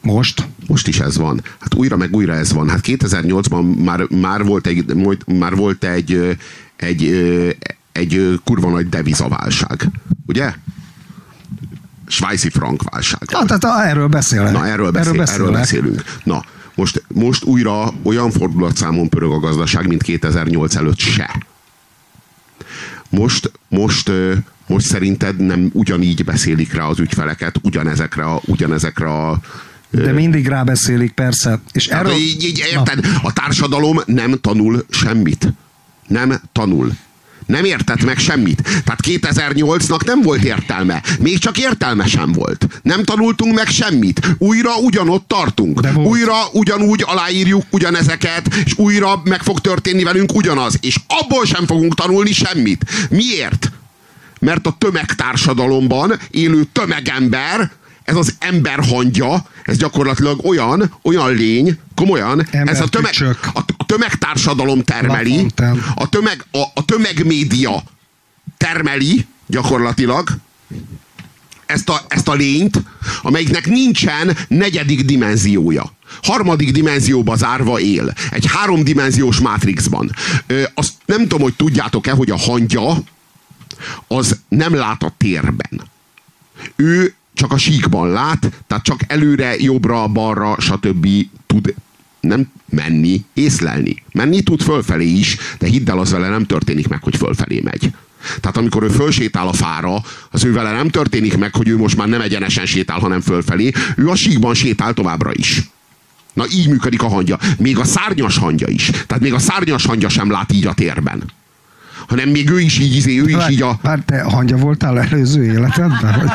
Most? 0.00 0.48
Most 0.66 0.88
is 0.88 1.00
ez 1.00 1.16
van. 1.16 1.40
Hát 1.58 1.74
újra 1.74 1.96
meg 1.96 2.14
újra 2.14 2.34
ez 2.34 2.52
van. 2.52 2.68
Hát 2.68 2.80
2008-ban 2.82 3.84
már, 3.84 4.00
már 4.08 4.44
volt 4.44 4.66
egy, 4.66 4.94
már 5.26 5.54
volt 5.54 5.84
egy, 5.84 6.38
egy, 6.76 7.04
egy 7.92 8.14
ö, 8.14 8.34
kurva 8.44 8.70
nagy 8.70 8.88
devizaválság. 8.88 9.90
Ugye? 10.26 10.54
Svájci 12.06 12.50
frank 12.50 12.82
válság. 12.90 13.22
Ja, 13.32 13.44
tehát 13.44 13.86
erről 13.88 14.08
beszélek. 14.08 14.52
Na, 14.52 14.66
erről, 14.66 14.90
beszél, 14.90 15.12
erről, 15.12 15.26
erről 15.26 15.50
beszélünk. 15.50 16.04
Na, 16.24 16.44
most, 16.74 17.02
most 17.08 17.44
újra 17.44 17.92
olyan 18.02 18.30
fordulatszámon 18.30 19.08
pörög 19.08 19.32
a 19.32 19.38
gazdaság, 19.38 19.86
mint 19.86 20.02
2008 20.02 20.74
előtt 20.74 20.98
se. 20.98 21.44
Most, 23.08 23.52
most, 23.68 24.10
most 24.66 24.86
szerinted 24.86 25.36
nem 25.36 25.70
ugyanígy 25.72 26.24
beszélik 26.24 26.72
rá 26.72 26.84
az 26.84 26.98
ügyfeleket, 26.98 27.56
ugyanezekre 27.62 28.24
a, 28.24 28.40
ugyanezekre 28.46 29.06
a 29.06 29.38
De 29.90 30.12
mindig 30.12 30.46
rábeszélik, 30.46 31.12
persze. 31.12 31.60
És 31.72 31.86
erről... 31.86 32.12
így, 32.12 32.44
így, 32.44 32.64
érted? 32.72 33.06
A 33.22 33.32
társadalom 33.32 34.00
nem 34.06 34.38
tanul 34.40 34.86
semmit. 34.90 35.52
Nem 36.06 36.40
tanul. 36.52 36.92
Nem 37.46 37.64
értett 37.64 38.04
meg 38.04 38.18
semmit. 38.18 38.62
Tehát 38.62 39.00
2008-nak 39.02 40.04
nem 40.04 40.22
volt 40.22 40.42
értelme. 40.44 41.02
Még 41.20 41.38
csak 41.38 41.58
értelme 41.58 42.06
sem 42.06 42.32
volt. 42.32 42.66
Nem 42.82 43.04
tanultunk 43.04 43.54
meg 43.54 43.68
semmit. 43.68 44.36
Újra 44.38 44.76
ugyanott 44.76 45.28
tartunk. 45.28 45.80
Újra 45.94 46.34
ugyanúgy 46.52 47.04
aláírjuk 47.06 47.62
ugyanezeket, 47.70 48.54
és 48.64 48.72
újra 48.76 49.20
meg 49.24 49.42
fog 49.42 49.60
történni 49.60 50.02
velünk 50.02 50.34
ugyanaz. 50.34 50.78
És 50.80 50.96
abból 51.06 51.44
sem 51.44 51.66
fogunk 51.66 51.94
tanulni 51.94 52.32
semmit. 52.32 52.84
Miért? 53.10 53.70
Mert 54.40 54.66
a 54.66 54.76
tömegtársadalomban 54.78 56.18
élő 56.30 56.66
tömegember, 56.72 57.70
ez 58.10 58.16
az 58.16 58.34
ember 58.38 58.84
hangja, 58.84 59.46
ez 59.64 59.76
gyakorlatilag 59.76 60.44
olyan, 60.44 60.94
olyan 61.02 61.34
lény, 61.34 61.78
komolyan, 61.94 62.46
ez 62.50 62.80
a, 62.80 62.88
tömeg, 62.88 63.14
a, 63.54 63.58
a 63.76 63.86
tömegtársadalom 63.86 64.82
termeli, 64.82 65.46
a, 65.94 66.08
tömeg, 66.08 66.44
a, 66.50 66.62
a 66.74 66.84
tömegmédia 66.84 67.82
termeli 68.56 69.26
gyakorlatilag 69.46 70.28
ezt 71.66 71.88
a, 71.88 72.00
ezt 72.08 72.28
a 72.28 72.34
lényt, 72.34 72.82
amelyiknek 73.22 73.66
nincsen 73.66 74.36
negyedik 74.48 75.04
dimenziója. 75.04 75.92
Harmadik 76.22 76.72
dimenzióba 76.72 77.36
zárva 77.36 77.80
él. 77.80 78.12
Egy 78.30 78.46
háromdimenziós 78.46 79.40
mátrixban. 79.40 80.10
Ö, 80.46 80.62
azt 80.74 80.92
nem 81.06 81.20
tudom, 81.20 81.40
hogy 81.40 81.54
tudjátok-e, 81.54 82.10
hogy 82.10 82.30
a 82.30 82.38
hangya 82.38 83.02
az 84.06 84.38
nem 84.48 84.74
lát 84.74 85.02
a 85.02 85.14
térben. 85.16 85.88
Ő 86.76 87.14
csak 87.34 87.52
a 87.52 87.58
síkban 87.58 88.10
lát, 88.10 88.62
tehát 88.66 88.84
csak 88.84 89.00
előre, 89.06 89.54
jobbra, 89.58 90.08
balra, 90.08 90.56
stb. 90.58 91.08
tud 91.46 91.74
nem 92.20 92.50
menni, 92.68 93.24
észlelni. 93.34 94.02
Menni 94.12 94.42
tud 94.42 94.62
fölfelé 94.62 95.06
is, 95.06 95.36
de 95.58 95.66
hidd 95.66 95.90
el, 95.90 95.98
az 95.98 96.10
vele 96.10 96.28
nem 96.28 96.46
történik 96.46 96.88
meg, 96.88 97.02
hogy 97.02 97.16
fölfelé 97.16 97.60
megy. 97.60 97.92
Tehát 98.40 98.56
amikor 98.56 98.82
ő 98.82 98.88
fölsétál 98.88 99.48
a 99.48 99.52
fára, 99.52 100.02
az 100.30 100.44
ő 100.44 100.52
vele 100.52 100.72
nem 100.72 100.88
történik 100.88 101.36
meg, 101.36 101.54
hogy 101.54 101.68
ő 101.68 101.76
most 101.76 101.96
már 101.96 102.08
nem 102.08 102.20
egyenesen 102.20 102.66
sétál, 102.66 102.98
hanem 102.98 103.20
fölfelé, 103.20 103.72
ő 103.96 104.08
a 104.08 104.14
síkban 104.14 104.54
sétál 104.54 104.94
továbbra 104.94 105.30
is. 105.32 105.70
Na 106.32 106.44
így 106.52 106.68
működik 106.68 107.02
a 107.02 107.08
hangya. 107.08 107.38
Még 107.58 107.78
a 107.78 107.84
szárnyas 107.84 108.36
hangya 108.36 108.68
is. 108.68 108.90
Tehát 109.06 109.22
még 109.22 109.32
a 109.32 109.38
szárnyas 109.38 109.86
hangya 109.86 110.08
sem 110.08 110.30
lát 110.30 110.52
így 110.52 110.66
a 110.66 110.74
térben. 110.74 111.22
Hanem 112.08 112.28
még 112.28 112.50
ő 112.50 112.60
is 112.60 112.78
így, 112.78 112.96
izé, 112.96 113.20
ő 113.20 113.28
is 113.28 113.48
így 113.50 113.62
a... 113.62 113.78
várj, 113.82 114.00
te 114.06 114.22
hangya 114.22 114.56
voltál 114.56 115.00
előző 115.00 115.44
életedben? 115.44 116.18
Vagy? 116.18 116.30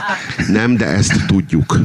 Nem, 0.47 0.78
de 0.78 0.86
ezt 0.86 1.26
tudjuk. 1.28 1.80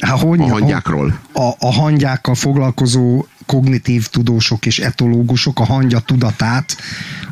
Hát, 0.00 0.20
hogy, 0.20 0.40
A 0.40 0.48
hangyákról. 0.48 1.18
A, 1.32 1.48
a 1.58 1.72
hangyákkal 1.72 2.34
foglalkozó 2.34 3.26
kognitív 3.46 4.06
tudósok 4.06 4.66
és 4.66 4.78
etológusok 4.78 5.60
a 5.60 5.64
hangya 5.64 5.98
tudatát 6.00 6.76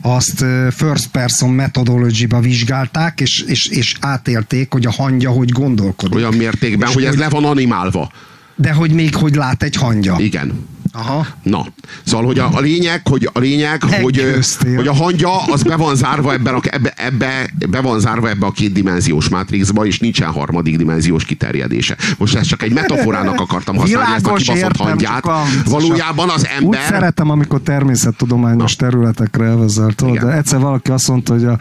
azt 0.00 0.44
first 0.70 1.06
person 1.08 1.50
methodology-ba 1.50 2.40
vizsgálták, 2.40 3.20
és, 3.20 3.40
és, 3.40 3.66
és 3.66 3.94
átélték, 4.00 4.72
hogy 4.72 4.86
a 4.86 4.90
hangya 4.90 5.30
hogy 5.30 5.50
gondolkodik. 5.50 6.14
Olyan 6.14 6.34
mértékben, 6.34 6.88
És 6.88 6.94
hogy 6.94 7.02
ez 7.04 7.08
hogy- 7.10 7.18
le 7.18 7.28
van 7.28 7.44
animálva. 7.44 8.10
De 8.56 8.72
hogy 8.72 8.90
még 8.90 9.14
hogy 9.14 9.34
lát 9.34 9.62
egy 9.62 9.76
hangya. 9.76 10.16
Igen. 10.18 10.68
Aha. 10.94 11.26
Na, 11.42 11.66
szóval, 12.04 12.26
hogy 12.26 12.38
a, 12.38 12.48
a 12.52 12.60
lényeg, 12.60 13.00
hogy 13.08 13.30
a 13.32 13.38
lényeg, 13.38 13.82
hogy, 13.82 14.34
hogy 14.76 14.86
a 14.86 14.94
hangya 14.94 15.42
az 15.44 15.62
be 15.62 15.76
van 15.76 15.96
zárva 15.96 16.32
ebben 16.32 16.54
a, 16.54 16.60
ebbe, 16.62 16.92
ebbe, 16.96 17.50
be 17.70 17.80
van 17.80 18.00
zárva 18.00 18.28
ebbe 18.28 18.46
a 18.46 18.50
kétdimenziós 18.50 19.28
mátrixba, 19.28 19.86
és 19.86 19.98
nincsen 19.98 20.28
harmadik 20.30 20.76
dimenziós 20.76 21.24
kiterjedése. 21.24 21.96
Most 22.18 22.34
ezt 22.34 22.48
csak 22.48 22.62
egy 22.62 22.72
metaforának 22.72 23.40
akartam 23.40 23.76
használni, 23.76 24.14
ezt 24.14 24.26
a 24.26 24.34
Világos, 24.34 24.42
kibaszott 24.42 24.70
értem, 24.70 24.86
hangyát. 24.86 25.12
csak 25.14 25.26
a- 25.26 25.42
Valójában 25.64 26.28
az 26.28 26.40
Úgy 26.42 26.48
ember... 26.64 26.80
szeretem, 26.88 27.30
amikor 27.30 27.60
természettudományos 27.60 28.76
területekre 28.76 29.44
elvezel, 29.44 29.92
tudod, 29.92 30.14
Igen. 30.14 30.26
de 30.26 30.32
egyszer 30.36 30.60
valaki 30.60 30.90
azt 30.90 31.08
mondta, 31.08 31.32
hogy 31.32 31.44
a, 31.44 31.58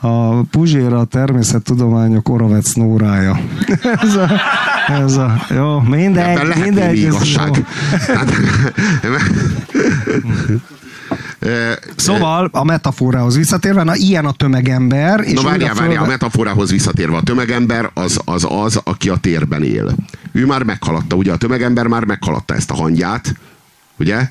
a 0.00 0.42
Puzséra 0.42 0.98
a 0.98 1.04
természettudományok 1.04 2.28
Oravec 2.28 2.72
Nórája. 2.72 3.40
ez 4.02 4.14
a, 4.14 4.30
ez 4.88 5.16
a, 5.16 5.46
jó, 5.50 5.80
mindegy, 5.80 6.28
Ebben 6.28 6.46
lehet 6.46 6.64
mindegy. 6.64 6.98
igazság. 6.98 7.64
Szóval 11.96 12.48
a 12.52 12.64
metaforához 12.64 13.36
visszatérve, 13.36 13.82
na 13.82 13.94
ilyen 13.94 14.24
a 14.26 14.32
tömegember, 14.32 15.20
és 15.20 15.32
Na 15.32 15.42
várjál, 15.42 15.74
várjál, 15.74 16.02
a 16.02 16.06
metaforához 16.06 16.70
visszatérve. 16.70 17.16
A 17.16 17.22
tömegember 17.22 17.90
az, 17.94 18.20
az 18.24 18.46
az, 18.48 18.80
aki 18.84 19.08
a 19.08 19.16
térben 19.16 19.62
él. 19.62 19.94
Ő 20.32 20.46
már 20.46 20.62
meghaladta, 20.62 21.16
ugye 21.16 21.32
a 21.32 21.36
tömegember 21.36 21.86
már 21.86 22.04
meghaladta 22.04 22.54
ezt 22.54 22.70
a 22.70 22.74
hangyát, 22.74 23.34
ugye? 23.98 24.30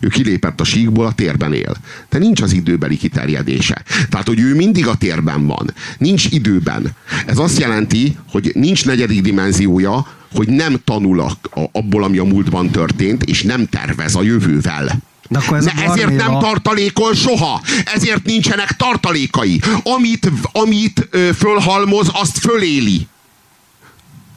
Ő 0.00 0.08
kilépett 0.08 0.60
a 0.60 0.64
síkból, 0.64 1.06
a 1.06 1.12
térben 1.12 1.52
él. 1.52 1.76
De 2.08 2.18
nincs 2.18 2.40
az 2.40 2.52
időbeli 2.52 2.96
kiterjedése. 2.96 3.82
Tehát, 4.08 4.26
hogy 4.26 4.40
ő 4.40 4.54
mindig 4.54 4.86
a 4.86 4.94
térben 4.94 5.46
van. 5.46 5.74
Nincs 5.98 6.26
időben. 6.30 6.90
Ez 7.26 7.38
azt 7.38 7.58
jelenti, 7.58 8.16
hogy 8.30 8.50
nincs 8.54 8.84
negyedik 8.84 9.20
dimenziója, 9.20 10.06
hogy 10.34 10.48
nem 10.48 10.76
tanul 10.84 11.20
a, 11.20 11.38
a, 11.60 11.68
abból, 11.72 12.04
ami 12.04 12.18
a 12.18 12.24
múltban 12.24 12.70
történt, 12.70 13.22
és 13.22 13.42
nem 13.42 13.66
tervez 13.66 14.14
a 14.14 14.22
jövővel. 14.22 14.98
De 15.28 15.38
akkor 15.38 15.56
ez 15.56 15.64
Ne, 15.64 15.72
ezért 15.72 16.16
nem 16.16 16.38
tartalékol 16.38 17.14
soha. 17.14 17.62
Ezért 17.94 18.24
nincsenek 18.24 18.70
tartalékai. 18.70 19.60
Amit, 19.82 20.30
amit 20.52 21.08
ö, 21.10 21.30
fölhalmoz, 21.36 22.10
azt 22.12 22.38
föléli. 22.38 23.06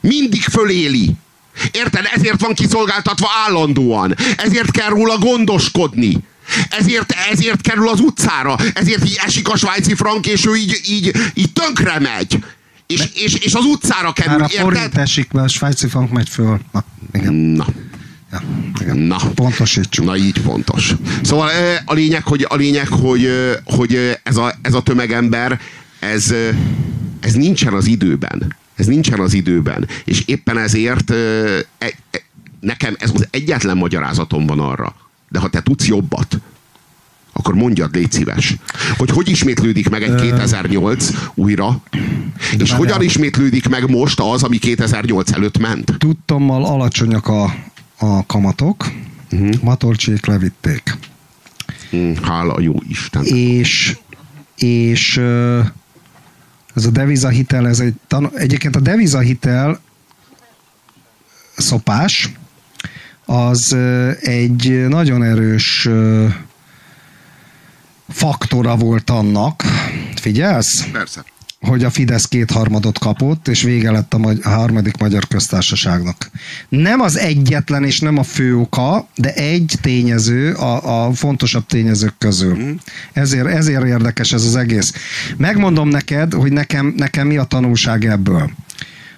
Mindig 0.01 0.41
föléli. 0.41 1.15
Érted? 1.71 2.05
Ezért 2.15 2.41
van 2.41 2.53
kiszolgáltatva 2.53 3.27
állandóan. 3.47 4.15
Ezért 4.37 4.71
kell 4.71 4.89
róla 4.89 5.17
gondoskodni. 5.17 6.17
Ezért, 6.69 7.13
ezért 7.31 7.61
kerül 7.61 7.89
az 7.89 7.99
utcára. 7.99 8.57
Ezért 8.73 9.05
így 9.05 9.19
esik 9.25 9.49
a 9.49 9.57
svájci 9.57 9.93
frank, 9.95 10.27
és 10.27 10.45
ő 10.45 10.55
így, 10.55 10.79
így, 10.87 11.11
így 11.33 11.53
tönkre 11.53 11.99
megy. 11.99 12.43
És, 12.87 13.03
és, 13.13 13.33
és 13.33 13.53
az 13.53 13.65
utcára 13.65 14.13
kerül, 14.13 14.37
Már 14.37 14.49
a 14.55 14.61
forint 14.61 14.97
esik, 14.97 15.31
mert 15.31 15.45
a 15.45 15.49
svájci 15.49 15.87
frank 15.87 16.11
megy 16.11 16.29
föl. 16.29 16.59
Na, 16.71 16.83
igen. 17.13 17.33
Na. 17.33 17.65
Ja, 18.31 18.41
igen. 18.81 18.97
Na. 18.97 19.17
Pontosítsuk. 19.35 20.05
Na 20.05 20.17
így 20.17 20.41
pontos. 20.41 20.93
Szóval 21.21 21.49
a 21.85 21.93
lényeg, 21.93 22.23
hogy, 22.23 22.45
a 22.49 22.55
lényeg, 22.55 22.87
hogy, 22.87 23.29
hogy 23.63 24.19
ez, 24.23 24.37
a, 24.37 24.53
ez 24.61 24.73
a 24.73 24.81
tömegember, 24.81 25.59
ez, 25.99 26.33
ez 27.19 27.33
nincsen 27.33 27.73
az 27.73 27.87
időben. 27.87 28.55
Ez 28.75 28.85
nincsen 28.85 29.19
az 29.19 29.33
időben. 29.33 29.87
És 30.05 30.23
éppen 30.25 30.57
ezért 30.57 31.11
e, 31.11 31.15
e, 31.77 31.93
nekem 32.59 32.95
ez 32.99 33.11
az 33.13 33.27
egyetlen 33.31 33.77
magyarázatom 33.77 34.45
van 34.45 34.59
arra. 34.59 34.95
De 35.29 35.39
ha 35.39 35.49
te 35.49 35.61
tudsz 35.61 35.87
jobbat, 35.87 36.37
akkor 37.33 37.53
mondjad, 37.53 37.95
légy 37.95 38.11
szíves. 38.11 38.55
Hogy 38.97 39.09
hogy 39.09 39.29
ismétlődik 39.29 39.89
meg 39.89 40.03
egy 40.03 40.15
2008 40.15 41.09
újra, 41.33 41.81
és 42.57 42.71
hogyan 42.71 43.01
ismétlődik 43.01 43.69
meg 43.69 43.89
most 43.89 44.19
az, 44.19 44.43
ami 44.43 44.57
2008 44.57 45.31
előtt 45.31 45.57
ment. 45.57 45.95
Tudtommal 45.97 46.65
alacsonyak 46.65 47.27
a, 47.27 47.55
a 47.97 48.25
kamatok, 48.25 48.91
Mhm. 49.33 49.43
uh-huh. 49.43 49.61
matolcsék 49.63 50.25
levitték. 50.25 50.97
Hm, 51.89 52.11
Hála 52.21 52.61
jó 52.61 52.75
Isten. 52.87 53.23
És, 53.25 53.97
és 54.57 55.21
ez 56.75 56.85
a 56.85 56.89
devizahitel, 56.89 57.67
ez 57.67 57.79
egy 57.79 57.93
tan- 58.07 58.35
egyébként 58.35 58.75
a 58.75 58.79
devizahitel 58.79 59.79
szopás, 61.57 62.29
az 63.25 63.75
egy 64.21 64.87
nagyon 64.87 65.23
erős 65.23 65.89
faktora 68.09 68.75
volt 68.75 69.09
annak, 69.09 69.63
figyelsz? 70.15 70.83
Persze. 70.91 71.23
Hogy 71.63 71.83
a 71.83 71.89
Fidesz 71.89 72.27
kétharmadot 72.27 72.99
kapott, 72.99 73.47
és 73.47 73.61
vége 73.61 73.91
lett 73.91 74.13
a, 74.13 74.17
magy- 74.17 74.39
a 74.43 74.49
harmadik 74.49 74.97
magyar 74.97 75.27
köztársaságnak. 75.27 76.29
Nem 76.69 76.99
az 76.99 77.17
egyetlen 77.17 77.83
és 77.83 77.99
nem 77.99 78.17
a 78.17 78.23
fő 78.23 78.57
oka, 78.57 79.07
de 79.15 79.33
egy 79.33 79.75
tényező 79.81 80.53
a, 80.53 81.05
a 81.05 81.13
fontosabb 81.13 81.65
tényezők 81.65 82.13
közül. 82.17 82.75
Ezért, 83.13 83.47
ezért 83.47 83.85
érdekes 83.85 84.33
ez 84.33 84.45
az 84.45 84.55
egész. 84.55 84.93
Megmondom 85.37 85.87
neked, 85.87 86.33
hogy 86.33 86.51
nekem, 86.51 86.93
nekem 86.97 87.27
mi 87.27 87.37
a 87.37 87.43
tanulság 87.43 88.05
ebből. 88.05 88.51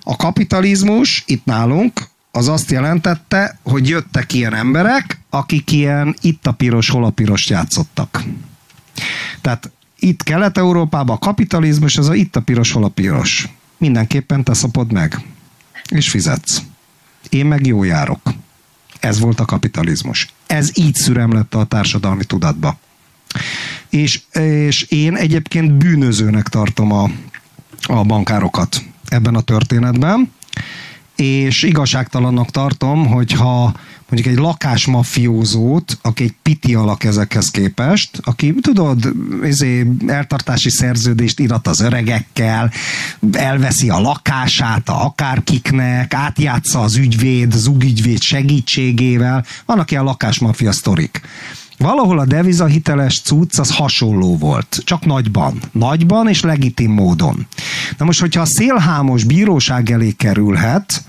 A 0.04 0.16
kapitalizmus 0.16 1.24
itt 1.28 1.46
nálunk 1.46 2.02
az 2.32 2.48
azt 2.48 2.72
jelentette, 2.72 3.60
hogy 3.64 3.90
jöttek 3.90 4.34
ilyen 4.34 4.54
emberek, 4.54 5.20
akik 5.30 5.72
ilyen 5.72 6.16
itt 6.22 6.48
a 6.48 6.52
piros, 6.52 6.90
hol 6.90 7.06
a 7.06 7.10
piros 7.10 7.50
játszottak. 7.50 8.24
Tehát 9.42 9.72
itt 10.06 10.24
Kelet-Európában 10.24 11.16
a 11.16 11.20
kapitalizmus, 11.20 11.98
az 11.98 12.10
a 12.10 12.14
itt 12.14 12.36
a 12.36 12.42
piros, 12.42 12.72
hol 12.72 12.84
a 12.84 12.88
piros. 12.88 13.50
Mindenképpen 13.78 14.44
te 14.44 14.54
szapod 14.54 14.92
meg. 14.92 15.26
És 15.90 16.10
fizetsz. 16.10 16.62
Én 17.30 17.46
meg 17.46 17.66
jó 17.66 17.84
járok. 17.84 18.34
Ez 19.00 19.20
volt 19.20 19.40
a 19.40 19.46
kapitalizmus. 19.46 20.34
Ez 20.48 20.70
így 20.74 20.96
szüremlette 20.96 21.58
a 21.58 21.64
társadalmi 21.64 22.24
tudatba. 22.24 22.80
És, 23.90 24.22
és 24.68 24.82
én 24.82 25.16
egyébként 25.16 25.74
bűnözőnek 25.74 26.48
tartom 26.48 26.92
a, 26.92 27.10
a 27.82 28.04
bankárokat 28.04 28.84
ebben 29.08 29.36
a 29.36 29.42
történetben, 29.42 30.32
és 31.16 31.64
igazságtalannak 31.64 32.52
tartom, 32.52 33.08
hogyha 33.08 33.74
mondjuk 34.10 34.36
egy 34.36 34.42
lakásmafiózót, 34.42 35.98
aki 36.02 36.24
egy 36.24 36.34
piti 36.42 36.76
alak 36.76 37.04
ezekhez 37.04 37.52
képest, 37.52 38.20
aki 38.24 38.56
tudod, 38.62 39.14
ezé, 39.44 39.88
eltartási 40.08 40.70
szerződést 40.70 41.40
irat 41.40 41.68
az 41.68 41.80
öregekkel, 41.80 42.72
elveszi 43.32 43.90
a 43.90 44.00
lakását 44.00 44.90
a 44.90 45.06
akárkiknek, 45.06 46.14
átjátsza 46.14 46.80
az 46.80 46.96
ügyvéd, 46.96 47.54
az 47.54 47.72
ügyvéd 47.82 48.22
segítségével, 48.22 49.46
vannak 49.66 49.92
ilyen 49.92 50.04
lakásmafia 50.04 50.72
sztorik. 50.72 51.22
Valahol 51.78 52.20
a 52.20 52.26
devizahiteles 52.26 53.22
cucc 53.22 53.60
az 53.60 53.76
hasonló 53.76 54.38
volt, 54.38 54.82
csak 54.84 55.06
nagyban. 55.06 55.60
Nagyban 55.72 56.28
és 56.28 56.42
legitim 56.42 56.92
módon. 56.92 57.48
Na 57.98 58.06
most, 58.06 58.20
hogyha 58.20 58.42
a 58.42 58.46
szélhámos 58.46 59.24
bíróság 59.24 59.92
elé 59.92 60.12
kerülhet, 60.12 61.04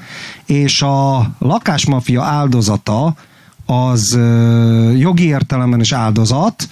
és 0.46 0.82
a 0.82 1.30
lakásmafia 1.38 2.22
áldozata 2.22 3.14
az 3.66 4.12
ö, 4.12 4.90
jogi 4.90 5.26
értelemben 5.26 5.80
is 5.80 5.92
áldozat, 5.92 6.68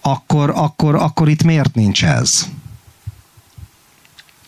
akkor, 0.00 0.52
akkor, 0.54 0.94
akkor 0.94 1.28
itt 1.28 1.42
miért 1.42 1.74
nincs 1.74 2.04
ez? 2.04 2.48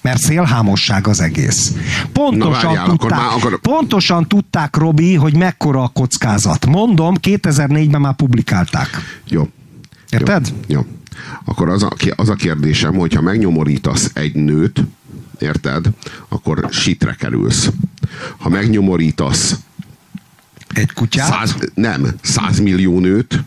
Mert 0.03 0.19
szélhámosság 0.21 1.07
az 1.07 1.21
egész. 1.21 1.73
Pontosan, 2.13 2.53
Na 2.63 2.67
várjál, 2.67 2.85
akkor 2.85 2.97
tudták, 2.99 3.19
már- 3.19 3.37
akkor- 3.37 3.61
pontosan 3.61 4.29
tudták, 4.29 4.77
Robi, 4.77 5.15
hogy 5.15 5.37
mekkora 5.37 5.83
a 5.83 5.89
kockázat. 5.89 6.67
Mondom, 6.67 7.15
2004-ben 7.21 8.01
már 8.01 8.15
publikálták. 8.15 8.89
Jó. 9.29 9.49
Érted? 10.11 10.53
Jó. 10.67 10.77
Jó. 10.79 10.87
Akkor 11.45 11.69
az 11.69 11.83
a, 11.83 11.91
az 12.17 12.29
a 12.29 12.35
kérdésem, 12.35 12.95
hogyha 12.95 13.21
megnyomorítasz 13.21 14.11
egy 14.15 14.35
nőt, 14.35 14.85
érted, 15.39 15.87
akkor 16.29 16.69
sitre 16.71 17.15
kerülsz. 17.19 17.71
Ha 18.39 18.49
megnyomorítasz 18.49 19.57
Egy 20.75 20.93
kutyát? 20.93 21.29
száz, 21.29 21.55
nem, 21.75 22.07
százmillió 22.23 22.99
nőt, 23.01 23.43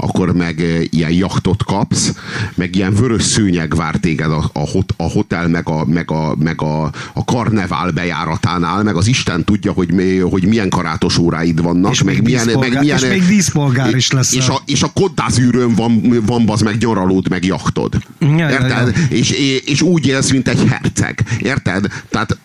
akkor 0.00 0.32
meg 0.32 0.60
e, 0.60 0.80
ilyen 0.90 1.10
jachtot 1.10 1.64
kapsz, 1.64 2.12
meg 2.54 2.76
ilyen 2.76 2.94
vörös 2.94 3.22
szőnyeg 3.22 3.76
vár 3.76 3.96
téged 3.96 4.30
a, 4.30 4.50
a, 4.52 4.58
hot, 4.58 4.94
a 4.96 5.02
hotel, 5.02 5.48
meg, 5.48 5.68
a, 5.68 5.84
meg, 5.84 6.10
a, 6.10 6.34
meg 6.38 6.62
a, 6.62 6.82
a 7.12 7.24
karnevál 7.24 7.90
bejáratánál, 7.90 8.82
meg 8.82 8.96
az 8.96 9.06
Isten 9.06 9.44
tudja, 9.44 9.72
hogy, 9.72 9.92
mi, 9.92 10.18
hogy 10.18 10.46
milyen 10.46 10.68
karátos 10.68 11.18
óráid 11.18 11.62
vannak, 11.62 11.92
És 11.92 12.02
meg 12.02 12.14
még 12.14 12.22
milyen, 12.22 12.58
meg 12.58 12.78
milyen, 12.80 12.96
és 12.96 13.08
még 13.08 13.26
díszpolgár 13.26 13.94
is 13.94 14.10
leszel. 14.10 14.38
És 14.38 14.48
a, 14.48 14.62
és 14.64 14.82
a 14.82 14.90
koddázűrőn 14.94 15.74
van, 15.74 16.22
van 16.26 16.46
bazd 16.46 16.64
meg 16.64 16.76
nyaralód, 16.78 17.28
meg 17.28 17.44
jachtod. 17.44 17.94
Ja, 18.18 18.28
ja, 18.28 18.48
Érted? 18.48 18.96
ja. 18.96 19.16
És, 19.16 19.30
és 19.64 19.82
úgy 19.82 20.06
élsz, 20.06 20.30
mint 20.30 20.48
egy 20.48 20.64
herceg. 20.68 21.24
Érted? 21.38 21.86
Tehát 22.10 22.38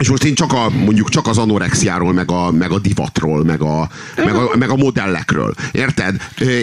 és 0.00 0.08
most 0.08 0.24
én 0.24 0.34
csak 0.34 0.52
a, 0.52 0.70
mondjuk 0.70 1.08
csak 1.08 1.26
az 1.26 1.38
anorexiáról, 1.38 2.12
meg 2.12 2.30
a, 2.30 2.50
meg 2.50 2.70
a 2.70 2.78
divatról, 2.78 3.44
meg 3.44 3.62
a, 3.62 3.88
meg, 4.16 4.34
a, 4.34 4.56
meg 4.58 4.70
a 4.70 4.76
modellekről. 4.76 5.54
Érted? 5.72 6.16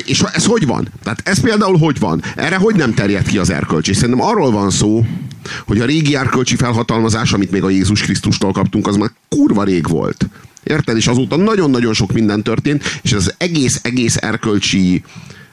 És 0.06 0.24
ez 0.34 0.46
hogy 0.46 0.66
van? 0.66 0.88
Tehát 1.04 1.22
ez 1.24 1.40
például 1.40 1.78
hogy 1.78 2.00
van? 2.00 2.24
Erre 2.36 2.56
hogy 2.56 2.76
nem 2.76 2.94
terjed 2.94 3.28
ki 3.28 3.38
az 3.38 3.50
erkölcs? 3.50 3.90
És 3.90 3.96
szerintem 3.96 4.26
arról 4.26 4.52
van 4.52 4.70
szó, 4.70 5.06
hogy 5.66 5.80
a 5.80 5.86
régi 5.86 6.16
erkölcsi 6.16 6.56
felhatalmazás, 6.56 7.34
amit 7.34 7.52
még 7.52 7.64
a 7.64 7.70
Jézus 7.70 8.02
Krisztustól 8.02 8.52
kaptunk, 8.52 8.88
az 8.88 8.96
már 8.96 9.12
kurva 9.30 9.64
rég 9.64 9.88
volt. 9.88 10.28
Érted? 10.64 10.98
És 10.98 11.08
azóta 11.08 11.36
nagyon-nagyon 11.36 11.94
sok 11.94 12.14
minden 12.14 12.44
történt, 12.44 13.00
és 13.02 13.14
az 13.14 13.34
egész-egész 13.38 14.16
erkölcsi 14.16 15.04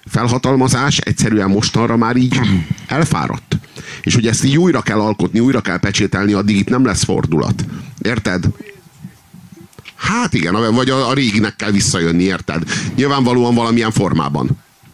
felhatalmazás 0.07 0.99
egyszerűen 0.99 1.51
mostanra 1.51 1.97
már 1.97 2.17
így 2.17 2.41
elfáradt. 2.87 3.59
És 4.03 4.15
hogy 4.15 4.27
ezt 4.27 4.45
így 4.45 4.59
újra 4.59 4.81
kell 4.81 5.01
alkotni, 5.01 5.41
újra 5.41 5.61
kell 5.61 5.79
pecsételni, 5.79 6.33
addig 6.33 6.57
itt 6.57 6.69
nem 6.69 6.85
lesz 6.85 7.05
fordulat. 7.05 7.65
Érted? 8.03 8.45
Hát 9.97 10.35
igen, 10.35 10.75
vagy 10.75 10.91
a, 10.91 11.09
a 11.09 11.15
réginek 11.15 11.57
kell 11.57 11.71
visszajönni, 11.71 12.23
érted? 12.23 12.63
Nyilvánvalóan 12.97 13.55
valamilyen 13.55 13.91
formában. 13.91 14.51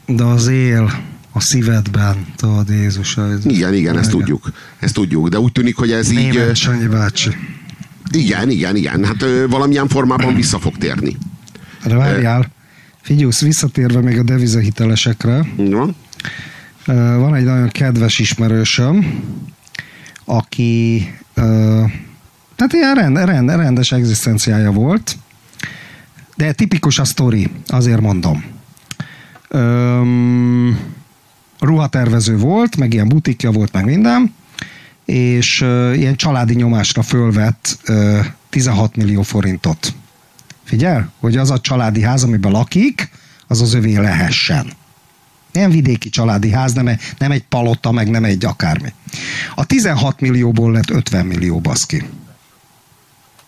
De 0.07 0.25
az 0.25 0.47
él 0.47 0.91
a 1.33 1.41
szívedben, 1.41 2.27
tudod, 2.37 2.69
Jézus. 2.69 3.17
Igen, 3.45 3.75
igen, 3.75 3.99
ezt 3.99 4.11
tudjuk. 4.11 4.51
Ezt 4.79 4.95
tudjuk, 4.95 5.29
de 5.29 5.39
úgy 5.39 5.53
tűnik, 5.53 5.77
hogy 5.77 5.93
ez 5.93 6.11
így... 6.11 6.17
Német 6.17 6.57
Sanyi 6.57 6.87
bácsi. 6.87 7.31
Igen, 8.13 8.51
igen, 8.51 8.77
igen. 8.77 9.05
Hát 9.05 9.23
ö, 9.23 9.47
valamilyen 9.49 9.89
formában 9.89 10.35
vissza 10.35 10.59
fog 10.59 10.79
térni. 10.79 11.17
De 11.85 11.95
várjál, 11.95 12.51
figyelsz, 13.11 13.41
visszatérve 13.41 14.01
még 14.01 14.19
a 14.19 14.23
devizahitelesekre, 14.23 15.47
Ja? 15.57 15.89
Ö, 16.87 16.93
Van 17.19 17.35
egy 17.35 17.45
nagyon 17.45 17.69
kedves 17.69 18.19
ismerősöm, 18.19 19.21
aki 20.25 21.05
tehát 22.57 22.73
ilyen 22.73 22.95
rend, 22.95 23.17
rend, 23.17 23.51
rendes 23.51 23.93
egzisztenciája 23.93 24.71
volt, 24.73 25.17
de 26.37 26.53
tipikus 26.53 26.99
a 26.99 27.05
sztori, 27.05 27.49
azért 27.67 28.01
mondom. 28.01 28.45
Öm, 29.49 30.79
ruhatervező 31.59 32.37
volt, 32.37 32.77
meg 32.77 32.93
ilyen 32.93 33.09
butikja 33.09 33.51
volt, 33.51 33.73
meg 33.73 33.85
minden, 33.85 34.35
és 35.05 35.61
ö, 35.61 35.93
ilyen 35.93 36.17
családi 36.17 36.55
nyomásra 36.55 37.03
fölvett 37.03 37.79
ö, 37.85 38.19
16 38.49 38.97
millió 38.97 39.23
forintot. 39.23 39.95
Figyel, 40.71 41.13
hogy 41.21 41.37
az 41.37 41.51
a 41.51 41.61
családi 41.61 42.03
ház, 42.03 42.23
amiben 42.23 42.53
lakik, 42.53 43.11
az 43.47 43.61
az 43.61 43.75
övé 43.75 43.97
lehessen. 43.97 44.73
Nem 45.53 45.71
vidéki 45.71 46.09
családi 46.09 46.51
ház, 46.51 46.73
nem, 46.73 46.87
egy- 46.89 47.01
nem 47.19 47.31
egy 47.31 47.43
palota, 47.45 47.91
meg 47.93 48.11
nem 48.11 48.25
egy 48.25 48.45
akármi. 48.45 48.93
A 49.55 49.65
16 49.65 50.21
millióból 50.21 50.73
lett 50.73 50.91
50 50.91 51.27
millió 51.27 51.59
baszki. 51.61 52.03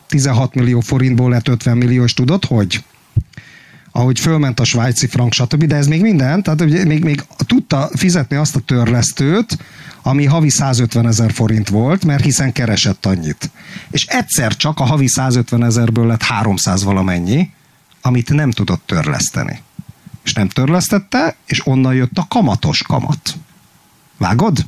16 0.09 0.55
millió 0.55 0.81
forintból 0.81 1.31
lett 1.31 1.49
50 1.49 1.77
millió, 1.77 2.05
és 2.05 2.15
tudod, 2.15 2.45
hogy? 2.45 2.85
Ahogy 3.93 4.21
fölment 4.21 4.61
a 4.61 4.65
svájci 4.65 5.07
frank, 5.07 5.33
stb. 5.33 5.65
De 5.65 5.77
ez 5.77 5.87
még 5.87 6.01
minden, 6.03 6.43
tehát 6.43 6.65
még, 6.65 7.05
még 7.05 7.25
tudta 7.37 7.91
fizetni 7.95 8.37
azt 8.37 8.57
a 8.57 8.61
törlesztőt, 8.61 9.59
ami 10.03 10.25
havi 10.25 10.49
150 10.49 11.07
ezer 11.07 11.33
forint 11.33 11.69
volt, 11.69 12.05
mert 12.05 12.25
hiszen 12.25 12.53
keresett 12.53 13.07
annyit. 13.07 13.51
És 13.91 14.05
egyszer 14.05 14.57
csak 14.57 14.81
a 14.81 14.85
havi 14.85 15.07
150 15.07 15.65
ezerből 15.65 16.07
lett 16.07 16.23
300 16.23 16.83
valamennyi, 16.83 17.51
amit 18.03 18.31
nem 18.31 18.51
tudott 18.51 18.83
törleszteni 18.87 19.63
és 20.23 20.33
nem 20.33 20.49
törlesztette, 20.49 21.37
és 21.47 21.67
onnan 21.67 21.95
jött 21.95 22.19
a 22.19 22.27
kamatos 22.29 22.83
kamat. 22.83 23.37
Vágod? 24.17 24.67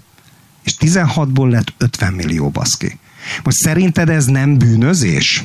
És 0.62 0.74
16-ból 0.80 1.50
lett 1.50 1.74
50 1.78 2.12
millió 2.12 2.50
baszki. 2.50 2.98
Most 3.42 3.56
szerinted 3.56 4.08
ez 4.08 4.24
nem 4.24 4.58
bűnözés? 4.58 5.44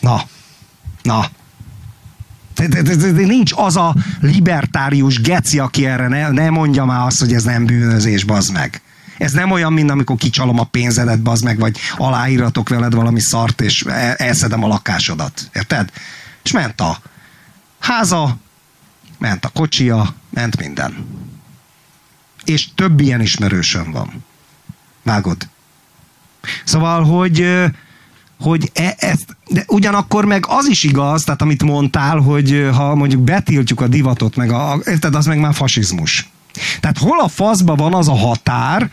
Na, 0.00 0.22
na. 1.02 1.20
De, 1.20 1.26
de, 1.26 1.26
de, 1.28 1.28
de, 1.28 2.46
de 2.46 2.47
nincs 3.14 3.52
az 3.54 3.76
a 3.76 3.94
libertárius 4.20 5.20
geci, 5.20 5.58
aki 5.58 5.86
erre 5.86 6.08
ne, 6.08 6.30
ne 6.30 6.50
mondja 6.50 6.84
már 6.84 7.06
azt, 7.06 7.20
hogy 7.20 7.32
ez 7.32 7.44
nem 7.44 7.64
bűnözés, 7.66 8.24
bazd 8.24 8.52
meg. 8.52 8.82
Ez 9.18 9.32
nem 9.32 9.50
olyan, 9.50 9.72
mint 9.72 9.90
amikor 9.90 10.16
kicsalom 10.16 10.58
a 10.58 10.64
pénzedet, 10.64 11.22
bazd 11.22 11.44
meg, 11.44 11.58
vagy 11.58 11.78
aláíratok 11.96 12.68
veled 12.68 12.94
valami 12.94 13.20
szart, 13.20 13.60
és 13.60 13.82
el- 13.82 14.14
elszedem 14.14 14.64
a 14.64 14.66
lakásodat. 14.66 15.50
Érted? 15.52 15.92
És 16.42 16.52
ment 16.52 16.80
a 16.80 16.98
háza, 17.78 18.36
ment 19.18 19.44
a 19.44 19.48
kocsia, 19.48 20.14
ment 20.30 20.58
minden. 20.58 21.06
És 22.44 22.74
több 22.74 23.00
ilyen 23.00 23.20
ismerősöm 23.20 23.92
van. 23.92 24.24
Vágod? 25.02 25.48
Szóval, 26.64 27.04
hogy 27.04 27.64
hogy 28.40 28.70
e, 28.74 28.94
ezt, 28.98 29.36
de 29.48 29.64
ugyanakkor 29.66 30.24
meg 30.24 30.44
az 30.48 30.68
is 30.68 30.82
igaz, 30.82 31.24
tehát 31.24 31.42
amit 31.42 31.62
mondtál, 31.62 32.18
hogy 32.18 32.68
ha 32.74 32.94
mondjuk 32.94 33.22
betiltjuk 33.22 33.80
a 33.80 33.86
divatot, 33.88 34.36
meg 34.36 34.50
a, 34.50 34.80
érted, 34.86 35.14
az 35.14 35.26
meg 35.26 35.38
már 35.38 35.54
fasizmus. 35.54 36.28
Tehát 36.80 36.98
hol 36.98 37.20
a 37.20 37.28
faszba 37.28 37.74
van 37.74 37.94
az 37.94 38.08
a 38.08 38.16
határ, 38.16 38.90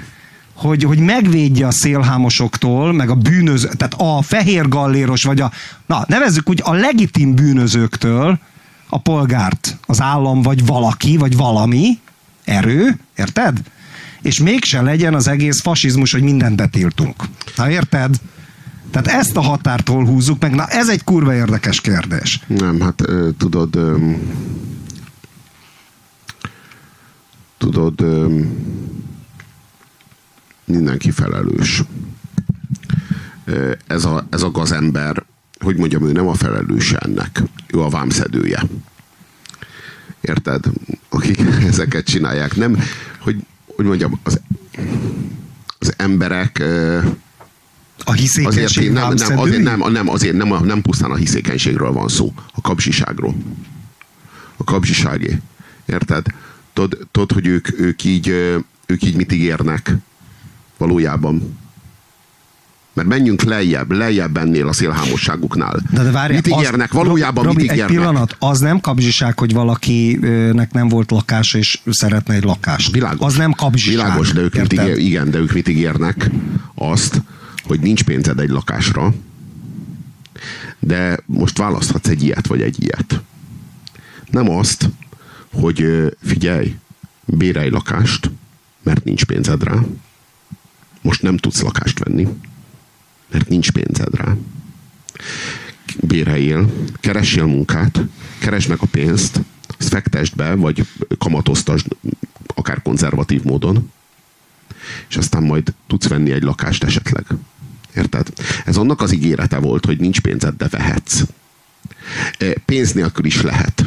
hogy, 0.53 0.83
hogy 0.83 0.99
megvédje 0.99 1.67
a 1.67 1.71
szélhámosoktól, 1.71 2.93
meg 2.93 3.09
a 3.09 3.15
bűnöző, 3.15 3.69
tehát 3.77 3.93
a 3.97 4.21
fehér 4.21 4.67
galléros, 4.69 5.23
vagy 5.23 5.41
a, 5.41 5.51
na 5.85 6.05
nevezzük 6.07 6.49
úgy, 6.49 6.61
a 6.63 6.73
legitim 6.73 7.35
bűnözőktől 7.35 8.39
a 8.89 8.99
polgárt, 8.99 9.77
az 9.85 10.01
állam, 10.01 10.41
vagy 10.41 10.65
valaki, 10.65 11.17
vagy 11.17 11.37
valami, 11.37 11.99
erő, 12.43 12.99
érted? 13.17 13.57
És 14.21 14.39
mégse 14.39 14.81
legyen 14.81 15.13
az 15.13 15.27
egész 15.27 15.61
fasizmus, 15.61 16.11
hogy 16.11 16.21
mindent 16.21 16.55
betiltunk. 16.55 17.23
Na 17.55 17.69
érted? 17.69 18.15
Tehát 18.95 19.19
ezt 19.19 19.37
a 19.37 19.41
határtól 19.41 20.05
húzzuk 20.05 20.41
meg. 20.41 20.55
Na 20.55 20.65
ez 20.67 20.89
egy 20.89 21.03
kurva 21.03 21.33
érdekes 21.33 21.81
kérdés. 21.81 22.39
Nem, 22.47 22.79
hát 22.79 23.03
tudod, 23.37 23.79
tudod, 27.57 28.05
mindenki 30.65 31.11
felelős. 31.11 31.83
Ez 33.87 34.05
a, 34.05 34.27
ez 34.29 34.41
a 34.41 34.51
gazember, 34.51 35.23
hogy 35.59 35.77
mondjam, 35.77 36.07
ő 36.07 36.11
nem 36.11 36.27
a 36.27 36.33
felelős 36.33 36.93
ennek. 36.93 37.43
Ő 37.67 37.81
a 37.81 37.89
vámszedője. 37.89 38.63
Érted? 40.21 40.65
Akik 41.09 41.39
ezeket 41.71 42.05
csinálják. 42.05 42.55
Nem, 42.55 42.79
hogy, 43.19 43.45
hogy 43.75 43.85
mondjam, 43.85 44.19
az, 44.23 44.41
az 45.79 45.93
emberek 45.97 46.63
A 48.07 48.11
Azért, 48.11 48.19
hiszékenység 48.19 48.83
nem, 48.83 48.93
nem, 48.93 49.03
vámszedői? 49.03 49.37
azért, 49.37 49.63
nem, 49.63 49.91
nem, 49.91 50.09
azért 50.09 50.35
nem, 50.35 50.65
nem 50.65 50.81
pusztán 50.81 51.11
a 51.11 51.15
hiszékenységről 51.15 51.91
van 51.91 52.07
szó, 52.07 52.33
a 52.53 52.61
kapzsiságról. 52.61 53.35
A 54.57 54.63
kapzsiságé. 54.63 55.39
Érted? 55.85 56.25
Tudod, 56.73 57.07
tudod 57.11 57.31
hogy 57.31 57.47
ők, 57.47 57.79
ők, 57.79 58.03
így, 58.03 58.27
ők 58.85 59.03
így 59.03 59.15
mit 59.15 59.31
ígérnek 59.31 59.95
valójában? 60.77 61.57
Mert 62.93 63.07
menjünk 63.07 63.41
lejjebb, 63.43 63.91
lejjebb 63.91 64.37
ennél 64.37 64.67
a 64.67 64.73
szélhámosságuknál. 64.73 65.79
De, 65.91 66.03
de 66.03 66.11
várj, 66.11 66.33
mit 66.33 66.47
ígérnek? 66.47 66.89
az, 66.89 66.95
valójában 66.95 67.43
Robi, 67.43 67.61
mit 67.61 67.71
egy 67.71 67.77
ígérnek? 67.77 67.97
pillanat, 67.97 68.35
az 68.39 68.59
nem 68.59 68.79
kapzsiság, 68.79 69.39
hogy 69.39 69.53
valakinek 69.53 70.71
nem 70.71 70.87
volt 70.87 71.11
lakása, 71.11 71.57
és 71.57 71.79
szeretne 71.85 72.33
egy 72.33 72.43
lakást. 72.43 72.91
Világos. 72.91 73.27
Az 73.27 73.35
nem 73.35 73.51
kapzsiság. 73.51 73.95
Világos, 73.95 74.31
de 74.31 74.41
ők 74.41 74.55
mit 74.55 74.73
ígér, 74.73 74.97
igen, 74.97 75.31
de 75.31 75.37
ők 75.37 75.53
mit 75.53 75.67
ígérnek? 75.67 76.29
Azt, 76.75 77.21
hogy 77.65 77.79
nincs 77.79 78.03
pénzed 78.03 78.39
egy 78.39 78.49
lakásra, 78.49 79.13
de 80.79 81.19
most 81.25 81.57
választhatsz 81.57 82.07
egy 82.07 82.23
ilyet, 82.23 82.47
vagy 82.47 82.61
egy 82.61 82.83
ilyet. 82.83 83.21
Nem 84.29 84.49
azt, 84.49 84.89
hogy 85.53 85.85
figyelj, 86.23 86.75
bérelj 87.25 87.69
lakást, 87.69 88.31
mert 88.83 89.03
nincs 89.03 89.25
pénzed 89.25 89.63
rá. 89.63 89.83
Most 91.01 91.21
nem 91.21 91.37
tudsz 91.37 91.61
lakást 91.61 91.99
venni, 91.99 92.27
mert 93.31 93.49
nincs 93.49 93.71
pénzed 93.71 94.15
rá. 94.15 94.35
Béreljél, 96.01 96.71
keressél 96.99 97.45
munkát, 97.45 98.01
keresd 98.39 98.69
meg 98.69 98.77
a 98.81 98.85
pénzt, 98.85 99.39
azt 99.77 99.89
fektesd 99.89 100.35
be, 100.35 100.55
vagy 100.55 100.87
kamatoztasd 101.17 101.87
akár 102.55 102.81
konzervatív 102.81 103.43
módon, 103.43 103.91
és 105.09 105.15
aztán 105.15 105.43
majd 105.43 105.73
tudsz 105.87 106.07
venni 106.07 106.31
egy 106.31 106.43
lakást 106.43 106.83
esetleg. 106.83 107.25
Érted? 107.95 108.27
Ez 108.65 108.77
annak 108.77 109.01
az 109.01 109.13
ígérete 109.13 109.57
volt, 109.57 109.85
hogy 109.85 109.99
nincs 109.99 110.19
pénzed, 110.19 110.55
de 110.57 110.67
vehetsz. 110.67 111.21
E, 112.37 112.53
Pénz 112.65 112.91
nélkül 112.91 113.25
is 113.25 113.41
lehet. 113.41 113.83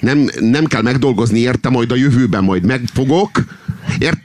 Nem, 0.00 0.28
nem 0.40 0.64
kell 0.64 0.82
megdolgozni 0.82 1.38
érte, 1.38 1.68
majd 1.68 1.92
a 1.92 1.96
jövőben 1.96 2.44
majd 2.44 2.64
megfogok. 2.64 3.44
Ért, 3.98 4.20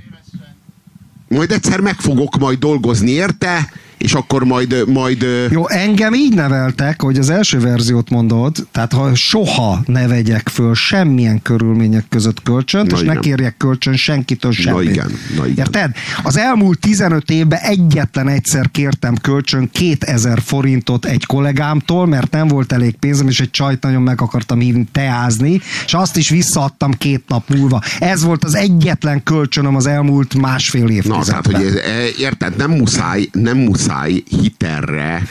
majd 1.27 1.51
egyszer 1.51 1.79
megfogok 1.79 2.37
majd 2.37 2.59
dolgozni 2.59 3.11
érte, 3.11 3.71
és 4.03 4.13
akkor 4.13 4.43
majd, 4.43 4.83
majd 4.87 5.25
Jó, 5.49 5.69
engem 5.69 6.13
így 6.13 6.33
neveltek, 6.33 7.01
hogy 7.01 7.17
az 7.17 7.29
első 7.29 7.59
verziót 7.59 8.09
mondod, 8.09 8.67
tehát 8.71 8.93
ha 8.93 9.15
soha 9.15 9.81
ne 9.85 10.07
vegyek 10.07 10.49
föl 10.49 10.73
semmilyen 10.75 11.41
körülmények 11.41 12.05
között 12.09 12.43
kölcsönt, 12.43 12.91
Na 12.91 12.97
és 12.97 13.03
ne 13.03 13.11
igen. 13.11 13.21
kérjek 13.21 13.57
kölcsön 13.57 13.95
senkitől 13.95 14.51
semmit. 14.51 14.89
igen, 14.89 15.11
na 15.37 15.45
igen. 15.45 15.57
Érted? 15.57 15.91
Az 16.23 16.37
elmúlt 16.37 16.79
15 16.79 17.29
évben 17.29 17.59
egyetlen 17.59 18.27
egyszer 18.27 18.71
kértem 18.71 19.15
kölcsön 19.15 19.69
2000 19.71 20.41
forintot 20.41 21.05
egy 21.05 21.25
kollégámtól, 21.25 22.07
mert 22.07 22.31
nem 22.31 22.47
volt 22.47 22.71
elég 22.71 22.95
pénzem, 22.95 23.27
és 23.27 23.39
egy 23.39 23.51
csajt 23.51 23.81
nagyon 23.83 24.01
meg 24.01 24.21
akartam 24.21 24.59
hívni 24.59 24.87
teázni, 24.91 25.61
és 25.85 25.93
azt 25.93 26.17
is 26.17 26.29
visszaadtam 26.29 26.91
két 26.91 27.23
nap 27.27 27.49
múlva. 27.49 27.81
Ez 27.99 28.23
volt 28.23 28.43
az 28.43 28.55
egyetlen 28.55 29.23
kölcsönöm 29.23 29.75
az 29.75 29.85
elmúlt 29.87 30.35
másfél 30.35 30.87
évtizedben. 30.87 31.17
Na, 31.17 31.23
tehát, 31.23 31.45
hogy 31.45 31.65
ez, 31.65 31.75
e, 31.75 31.79
érted, 32.19 32.55
nem 32.55 32.71
muszáj, 32.71 33.27
nem 33.31 33.57
muszáj 33.57 33.91
hitelre 34.29 35.23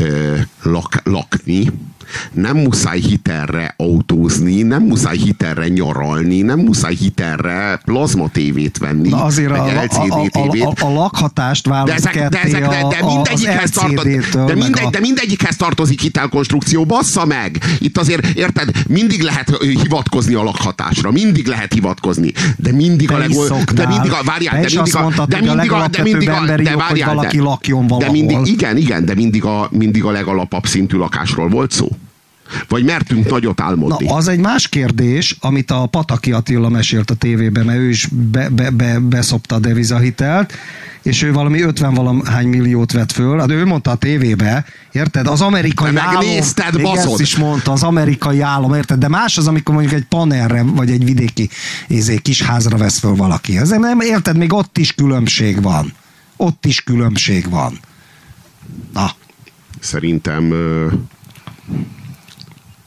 ö, 0.00 0.38
lak, 0.62 1.00
lakni, 1.04 1.70
nem 2.32 2.56
muszáj 2.56 2.98
hitelre 3.00 3.74
autózni, 3.76 4.62
nem 4.62 4.82
muszáj 4.82 5.16
hitelre 5.16 5.68
nyaralni, 5.68 6.40
nem 6.42 6.58
muszáj 6.58 6.94
hitelre 6.94 7.80
plazma 7.84 8.28
tévét 8.28 8.78
venni, 8.78 9.08
Na 9.08 9.24
azért 9.24 9.50
a, 9.50 9.64
a, 9.64 9.82
LCD 9.82 10.10
a, 10.10 10.20
a, 10.20 10.28
tévét. 10.28 10.62
a, 10.64 10.86
a 10.86 10.90
lakhatást 10.92 11.68
De, 11.84 11.92
ezek, 11.92 12.28
de, 12.28 12.40
ezek, 12.42 12.60
de, 12.68 12.76
a, 12.76 12.88
de 12.88 12.96
a, 13.00 13.06
mindegyikhez, 13.14 13.70
tartozik, 13.70 14.28
de, 14.32 14.54
mindegy, 14.54 14.84
a- 14.84 14.90
de 14.90 15.00
mindegyikhez 15.00 15.56
tartozik 15.56 16.00
hitelkonstrukció, 16.00 16.84
bassza 16.84 17.24
meg! 17.24 17.62
Itt 17.78 17.98
azért, 17.98 18.26
érted, 18.26 18.70
mindig 18.88 19.22
lehet 19.22 19.56
hivatkozni 19.82 20.34
a 20.34 20.42
lakhatásra, 20.42 21.10
mindig 21.10 21.46
lehet 21.46 21.72
hivatkozni, 21.72 22.32
de 22.56 22.72
mindig 22.72 23.08
Te 23.08 23.14
a 23.14 23.18
legol... 23.18 23.48
De 23.74 23.86
mindig 23.86 24.12
a, 24.12 24.18
várjál, 24.24 24.60
de 24.60 24.68
mindig 24.74 24.96
a, 24.96 25.00
mondtad, 25.02 25.28
de 25.28 25.36
a 25.36 25.40
mindig 25.40 25.72
a, 25.72 25.88
de 25.88 26.02
mindig 26.02 26.28
a, 26.28 26.44
de 26.56 26.76
várjál, 26.76 27.14
valaki 27.14 27.36
de, 27.36 27.42
lakjon 27.42 27.82
de 27.86 27.88
valahol. 27.88 28.12
mindig, 28.12 28.46
igen, 28.46 28.76
igen, 28.76 29.04
de 29.04 29.14
mindig 29.14 29.44
a, 29.44 29.68
mindig 29.70 30.04
a 30.04 30.10
legalapabb 30.10 30.66
szintű 30.66 30.96
lakásról 30.96 31.48
volt 31.48 31.70
szó. 31.70 31.88
Vagy 32.68 32.84
mertünk 32.84 33.30
nagyot 33.30 33.58
Na, 33.58 33.64
álmodni. 33.64 34.08
az 34.08 34.28
egy 34.28 34.38
más 34.38 34.68
kérdés, 34.68 35.36
amit 35.40 35.70
a 35.70 35.86
Pataki 35.86 36.32
Attila 36.32 36.68
mesélt 36.68 37.10
a 37.10 37.14
tévében, 37.14 37.64
mert 37.66 37.78
ő 37.78 37.88
is 37.88 38.08
be, 38.10 38.48
be, 38.48 38.70
be, 38.70 38.98
beszopta 38.98 39.54
a 39.54 39.58
devizahitelt, 39.58 40.52
és 41.02 41.22
ő 41.22 41.32
valami 41.32 41.60
50 41.60 41.94
valahány 41.94 42.46
milliót 42.46 42.92
vett 42.92 43.12
föl, 43.12 43.38
hát 43.38 43.50
ő 43.50 43.64
mondta 43.66 43.90
a 43.90 43.94
tévébe, 43.94 44.64
érted? 44.92 45.26
Az 45.26 45.40
amerikai 45.40 45.92
De 45.92 46.00
állam... 46.00 46.14
megnézted, 46.14 46.74
még 46.74 46.82
baszod? 46.84 47.10
ezt 47.10 47.20
is 47.20 47.36
mondta, 47.36 47.72
az 47.72 47.82
amerikai 47.82 48.40
állam, 48.40 48.74
érted? 48.74 48.98
De 48.98 49.08
más 49.08 49.38
az, 49.38 49.46
amikor 49.46 49.74
mondjuk 49.74 49.94
egy 49.94 50.04
panelre, 50.04 50.62
vagy 50.62 50.90
egy 50.90 51.04
vidéki 51.04 51.48
izé, 51.88 52.16
kis 52.16 52.42
házra 52.42 52.76
vesz 52.76 52.98
föl 52.98 53.14
valaki. 53.14 53.58
Ezért 53.58 53.80
nem, 53.80 54.00
érted? 54.00 54.36
Még 54.36 54.52
ott 54.52 54.78
is 54.78 54.92
különbség 54.92 55.62
van. 55.62 55.92
Ott 56.36 56.66
is 56.66 56.82
különbség 56.82 57.50
van. 57.50 57.78
Na, 58.92 59.10
Szerintem 59.80 60.52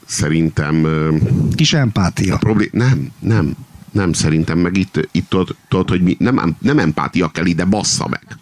szerintem 0.06 0.88
kis 1.56 1.74
empátia. 1.74 2.38
Problém, 2.38 2.70
nem, 2.72 3.12
nem, 3.20 3.56
nem, 3.91 4.14
szerintem 4.14 4.58
meg 4.58 4.78
itt, 4.78 5.08
itt 5.12 5.30
tudod, 5.30 5.56
tudod 5.70 5.89
hogy 5.89 6.01
mi, 6.01 6.16
nem, 6.20 6.56
nem 6.60 6.80
empátia 6.80 7.28
kell 7.28 7.45
ide, 7.45 7.66
bassza 7.66 8.08
meg. 8.08 8.38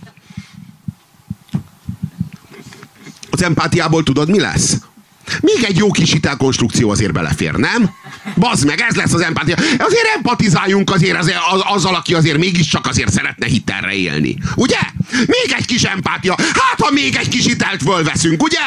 Az 3.30 3.44
empátiából 3.44 4.04
tudod, 4.04 4.30
mi 4.30 4.40
lesz? 4.40 4.78
Még 5.42 5.64
egy 5.64 5.78
jó 5.78 5.92
kis 5.92 6.12
hitelkonstrukció 6.12 6.90
azért 6.90 7.14
belefér, 7.14 7.54
nem? 7.54 7.90
Bazd 8.36 8.66
meg, 8.66 8.80
ez 8.80 8.96
lesz 8.96 9.14
az 9.14 9.22
empátia. 9.22 9.56
Azért 9.78 10.08
empatizáljunk 10.16 10.90
azért, 10.92 11.18
azért 11.18 11.40
az, 11.52 11.62
azzal, 11.66 11.96
aki 11.96 12.14
azért 12.14 12.38
mégiscsak 12.38 12.88
azért 12.88 13.12
szeretne 13.12 13.48
hitelre 13.48 13.94
élni. 13.94 14.38
Ugye? 14.56 14.80
Még 15.12 15.54
egy 15.58 15.66
kis 15.66 15.84
empátia. 15.84 16.36
Hát, 16.38 16.80
ha 16.80 16.92
még 16.92 17.16
egy 17.16 17.28
kis 17.28 17.46
hitelt 17.46 17.82
fölveszünk, 17.84 18.44
ugye? 18.44 18.60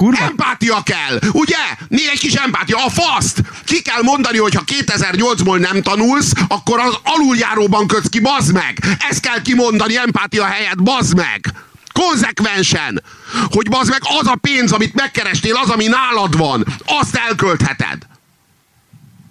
Kurva. 0.00 0.24
Empátia 0.24 0.82
kell, 0.82 1.18
ugye? 1.32 1.56
Még 1.88 2.08
egy 2.12 2.18
kis 2.18 2.34
empátia. 2.34 2.84
A 2.84 2.90
faszt! 2.90 3.42
Ki 3.64 3.82
kell 3.82 4.02
mondani, 4.02 4.38
hogy 4.38 4.54
ha 4.54 4.62
2008-ból 4.66 5.58
nem 5.58 5.82
tanulsz, 5.82 6.32
akkor 6.48 6.78
az 6.78 6.94
aluljáróban 7.02 7.86
kötsz 7.86 8.08
ki, 8.08 8.20
bazd 8.20 8.52
meg! 8.52 8.78
Ezt 9.10 9.20
kell 9.20 9.42
kimondani 9.42 9.96
empátia 9.96 10.44
helyett, 10.44 10.82
bazd 10.82 11.16
meg! 11.16 11.52
Konzekvensen! 11.92 13.02
Hogy 13.50 13.68
bazd 13.68 13.90
meg 13.90 14.00
az 14.20 14.26
a 14.26 14.38
pénz, 14.40 14.72
amit 14.72 14.94
megkerestél, 14.94 15.56
az, 15.56 15.68
ami 15.68 15.86
nálad 15.86 16.36
van, 16.36 16.66
azt 16.86 17.14
elköltheted. 17.14 17.98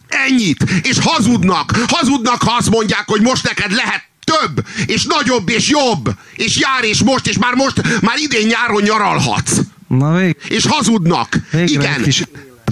Ennyit. 0.08 0.64
És 0.82 0.98
hazudnak. 1.04 1.72
Hazudnak, 1.88 2.44
ha 2.44 2.56
azt 2.56 2.70
mondják, 2.70 3.04
hogy 3.06 3.22
most 3.22 3.44
neked 3.44 3.72
lehet 3.72 4.04
több, 4.24 4.66
és 4.86 5.04
nagyobb, 5.04 5.50
és 5.50 5.70
jobb, 5.70 6.10
és 6.36 6.58
jár, 6.58 6.84
és 6.84 7.04
most, 7.04 7.28
és 7.28 7.38
már 7.38 7.54
most, 7.54 8.02
már 8.02 8.18
idén 8.18 8.48
nyáron 8.48 8.82
nyaralhatsz. 8.82 9.60
Na 9.90 10.18
vég. 10.18 10.36
És 10.48 10.66
hazudnak. 10.66 11.38
Végre 11.52 11.74
Igen. 11.74 12.02
kis 12.02 12.24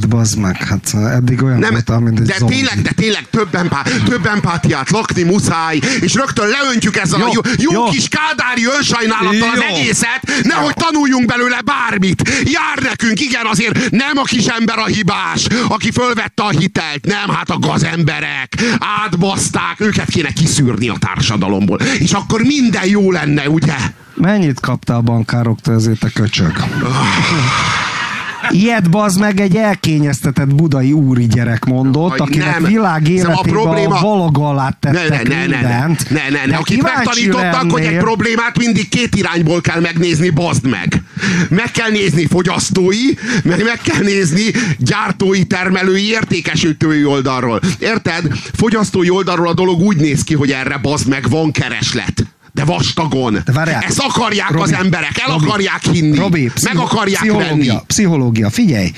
Hát 0.01 0.07
bazd 0.09 0.37
meg, 0.37 0.63
hát 0.63 0.93
eddig 0.93 1.43
olyan 1.43 1.59
Nem, 1.59 1.71
voltál, 1.71 1.99
mint 1.99 2.19
egy 2.19 2.25
de 2.25 2.35
zombi. 2.37 2.55
tényleg, 2.55 2.81
de 2.81 2.91
tényleg 2.91 3.27
több, 3.29 3.55
empá, 3.55 3.81
több 4.05 4.25
empátiát 4.25 4.89
lakni 4.89 5.23
muszáj, 5.23 5.79
és 5.99 6.13
rögtön 6.13 6.47
leöntjük 6.47 6.97
ezzel 6.97 7.19
Jó, 7.19 7.25
a 7.25 7.31
jó, 7.33 7.41
jó, 7.57 7.71
jó. 7.71 7.83
kis 7.85 8.07
kádári 8.07 8.65
önsajnálattal 8.78 9.49
az 9.49 9.59
Jó. 9.69 9.75
egészet, 9.75 10.21
nehogy 10.43 10.74
tanuljunk 10.74 11.25
belőle 11.25 11.59
bármit. 11.65 12.29
Jár 12.43 12.83
nekünk, 12.83 13.19
igen, 13.21 13.45
azért 13.45 13.89
nem 13.89 14.17
a 14.17 14.24
kis 14.24 14.45
ember 14.45 14.78
a 14.78 14.86
hibás, 14.86 15.47
aki 15.67 15.91
fölvette 15.91 16.43
a 16.43 16.49
hitelt, 16.49 17.05
nem, 17.05 17.36
hát 17.36 17.49
a 17.49 17.57
gazemberek 17.59 18.63
átbaszták, 19.03 19.75
őket 19.79 20.09
kéne 20.09 20.32
kiszűrni 20.32 20.89
a 20.89 20.95
társadalomból, 20.99 21.79
és 21.99 22.11
akkor 22.11 22.41
minden 22.41 22.86
jó 22.86 23.11
lenne, 23.11 23.49
ugye? 23.49 23.75
Mennyit 24.15 24.59
kaptál 24.59 24.97
a 24.97 25.01
bankároktól 25.01 25.75
ezért 25.75 26.03
a 26.03 26.09
köcsög? 26.13 26.63
Ilyet 28.50 28.89
bazd 28.89 29.20
meg 29.20 29.39
egy 29.39 29.55
elkényeztetett 29.55 30.55
budai 30.55 30.92
úri 30.92 31.28
gyerek 31.28 31.66
mondott, 31.66 32.20
akinek 32.20 32.59
nem. 32.59 32.64
világ 32.64 33.01
Szóval 33.05 33.12
a 33.12 33.12
életében 33.12 33.58
a, 33.58 33.62
probléma- 33.62 34.00
valaga 34.00 34.50
alá 34.50 34.78
Ne, 34.82 34.92
tettek 34.92 35.28
ne, 35.28 35.36
ne, 35.36 35.46
ne, 35.46 35.46
ne, 35.46 35.58
mindent. 35.58 36.09
ne, 36.09 36.30
ne, 36.30 36.46
ne. 36.46 36.55
Akit 36.55 36.82
megtanítottak, 36.82 37.72
hogy 37.72 37.84
egy 37.84 37.97
problémát 37.97 38.58
mindig 38.58 38.89
két 38.89 39.16
irányból 39.16 39.62
kell 39.62 39.80
megnézni, 39.80 40.30
bazd 40.30 40.68
meg. 40.68 41.01
Meg 41.50 41.72
kell 41.72 41.89
nézni 41.89 42.26
fogyasztói, 42.26 43.05
meg 43.43 43.64
meg 43.64 43.80
kell 43.84 44.04
nézni 44.04 44.43
gyártói, 44.78 45.43
termelői, 45.43 46.09
értékesítői 46.09 47.05
oldalról. 47.05 47.59
Érted? 47.80 48.26
Fogyasztói 48.54 49.09
oldalról 49.09 49.47
a 49.47 49.54
dolog 49.54 49.82
úgy 49.82 49.97
néz 49.97 50.24
ki, 50.24 50.34
hogy 50.36 50.51
erre 50.51 50.78
bazd 50.78 51.08
meg 51.08 51.30
van 51.30 51.51
kereslet. 51.51 52.26
De 52.58 52.66
vastagon. 52.66 53.42
De 53.46 53.51
várjál. 53.51 53.82
Ezt 53.82 54.00
akarják 54.00 54.50
Robi, 54.50 54.63
az 54.63 54.71
emberek, 54.74 55.17
el 55.17 55.34
Robi, 55.34 55.46
akarják 55.46 55.84
hinni. 55.84 56.17
Robi, 56.17 56.51
meg 56.63 56.78
akarják 56.78 57.21
pszichológia, 57.21 57.74
venni. 57.74 57.82
Pszichológia, 57.88 58.50
figyelj. 58.50 58.92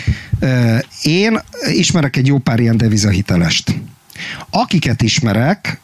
Én 1.02 1.40
ismerek 1.72 2.16
egy 2.16 2.28
jó 2.28 2.38
pár 2.38 2.60
ilyen 2.60 2.78
devizahitelest. 2.78 3.76
Akiket 4.50 5.02
ismerek, 5.02 5.80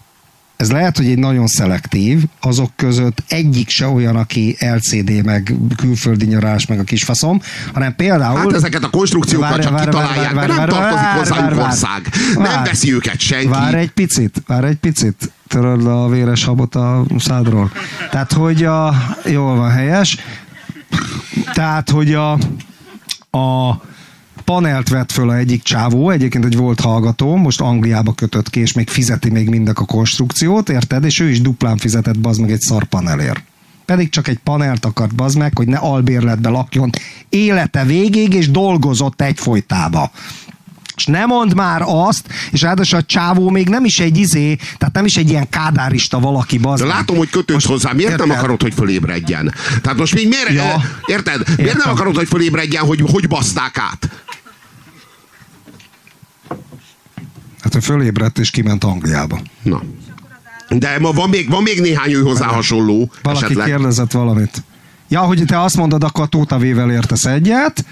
ez 0.57 0.71
lehet, 0.71 0.97
hogy 0.97 1.05
egy 1.05 1.17
nagyon 1.17 1.47
szelektív, 1.47 2.23
azok 2.41 2.71
között 2.75 3.23
egyik 3.27 3.69
se 3.69 3.87
olyan, 3.87 4.15
aki 4.15 4.57
LCD, 4.59 5.23
meg 5.23 5.53
külföldi 5.75 6.25
nyarás, 6.25 6.65
meg 6.65 6.79
a 6.79 6.83
kisfaszom, 6.83 7.41
hanem 7.73 7.95
például... 7.95 8.37
Hát 8.37 8.53
ezeket 8.53 8.83
a 8.83 8.89
konstrukciókat 8.89 9.49
Várj, 9.49 9.61
csak 9.61 9.71
várj, 9.71 9.85
kitalálják, 9.85 10.33
várj, 10.33 10.47
de 10.47 10.55
nem 10.55 10.67
várj, 10.67 10.71
tartozik 10.71 11.05
hozzájuk 11.05 11.59
ország. 11.59 12.09
Nem 12.35 12.63
veszi 12.63 12.93
őket 12.93 13.19
senki. 13.19 13.47
Várj 13.47 13.77
egy 13.77 13.91
picit, 13.91 14.43
várj 14.47 14.67
egy 14.67 14.77
picit. 14.77 15.31
Töröld 15.47 15.83
le 15.83 15.93
a 15.93 16.09
véres 16.09 16.43
habot 16.43 16.75
a 16.75 17.05
szádról. 17.17 17.71
Tehát, 18.11 18.33
hogy 18.33 18.63
a... 18.63 18.93
Jól 19.25 19.55
van, 19.55 19.71
helyes. 19.71 20.17
Tehát, 21.53 21.89
hogy 21.89 22.13
a... 22.13 22.31
A 23.37 23.81
panelt 24.45 24.89
vett 24.89 25.11
föl 25.11 25.29
a 25.29 25.35
egyik 25.35 25.63
csávó, 25.63 26.09
egyébként 26.09 26.45
egy 26.45 26.57
volt 26.57 26.79
hallgató, 26.79 27.35
most 27.35 27.61
Angliába 27.61 28.13
kötött 28.13 28.49
ki, 28.49 28.59
és 28.59 28.73
még 28.73 28.89
fizeti 28.89 29.29
még 29.29 29.49
mindek 29.49 29.79
a 29.79 29.85
konstrukciót, 29.85 30.69
érted? 30.69 31.03
És 31.03 31.19
ő 31.19 31.29
is 31.29 31.41
duplán 31.41 31.77
fizetett, 31.77 32.19
bazd 32.19 32.41
meg 32.41 32.51
egy 32.51 32.61
szar 32.61 32.83
panelért. 32.83 33.43
Pedig 33.85 34.09
csak 34.09 34.27
egy 34.27 34.39
panelt 34.43 34.85
akart, 34.85 35.15
bazd 35.15 35.37
meg, 35.37 35.57
hogy 35.57 35.67
ne 35.67 35.77
albérletbe 35.77 36.49
lakjon 36.49 36.89
élete 37.29 37.83
végéig, 37.83 38.33
és 38.33 38.51
dolgozott 38.51 39.21
egyfolytába. 39.21 40.11
És 40.95 41.05
ne 41.05 41.25
mondd 41.25 41.55
már 41.55 41.81
azt, 41.85 42.27
és 42.51 42.61
ráadásul 42.61 42.99
a 42.99 43.03
csávó 43.03 43.49
még 43.49 43.69
nem 43.69 43.85
is 43.85 43.99
egy 43.99 44.17
izé, 44.17 44.55
tehát 44.77 44.93
nem 44.93 45.05
is 45.05 45.17
egy 45.17 45.29
ilyen 45.29 45.49
kádárista 45.49 46.19
valaki, 46.19 46.57
bazd 46.57 46.83
De 46.83 46.89
látom, 46.89 47.17
hogy 47.17 47.29
kötődsz 47.29 47.65
hozzá. 47.65 47.91
Miért 47.91 48.17
nem 48.17 48.19
érted? 48.19 48.37
akarod, 48.37 48.61
hogy 48.61 48.73
fölébredjen? 48.73 49.53
Tehát 49.81 49.97
most 49.97 50.13
még 50.13 50.27
miért, 50.27 50.51
ja. 50.51 50.81
érted? 51.05 51.37
Miért 51.45 51.59
Értem. 51.59 51.81
nem 51.83 51.93
akarod, 51.93 52.15
hogy 52.15 52.27
fölébredjen, 52.27 52.83
hogy 52.83 53.01
hogy 53.11 53.27
baszták 53.27 53.77
át? 53.77 54.09
Hát 57.65 57.75
ő 57.75 57.79
fölébredt 57.79 58.37
és 58.39 58.49
kiment 58.49 58.83
Angliába. 58.83 59.39
Na. 59.61 59.81
De 60.69 60.99
ma 60.99 61.11
van 61.11 61.29
még, 61.29 61.49
van 61.49 61.63
még 61.63 61.81
néhány 61.81 62.11
ő 62.11 62.21
hozzá 62.21 62.45
hasonló 62.45 63.11
Valaki 63.23 63.43
esetleg. 63.43 63.65
kérdezett 63.67 64.11
valamit. 64.11 64.63
Ja, 65.07 65.19
hogy 65.19 65.43
te 65.45 65.61
azt 65.61 65.77
mondod, 65.77 66.03
akkor 66.03 66.23
a 66.23 66.27
Tóta 66.27 66.57
V-vel 66.57 66.91
értesz 66.91 67.25
egyet, 67.25 67.85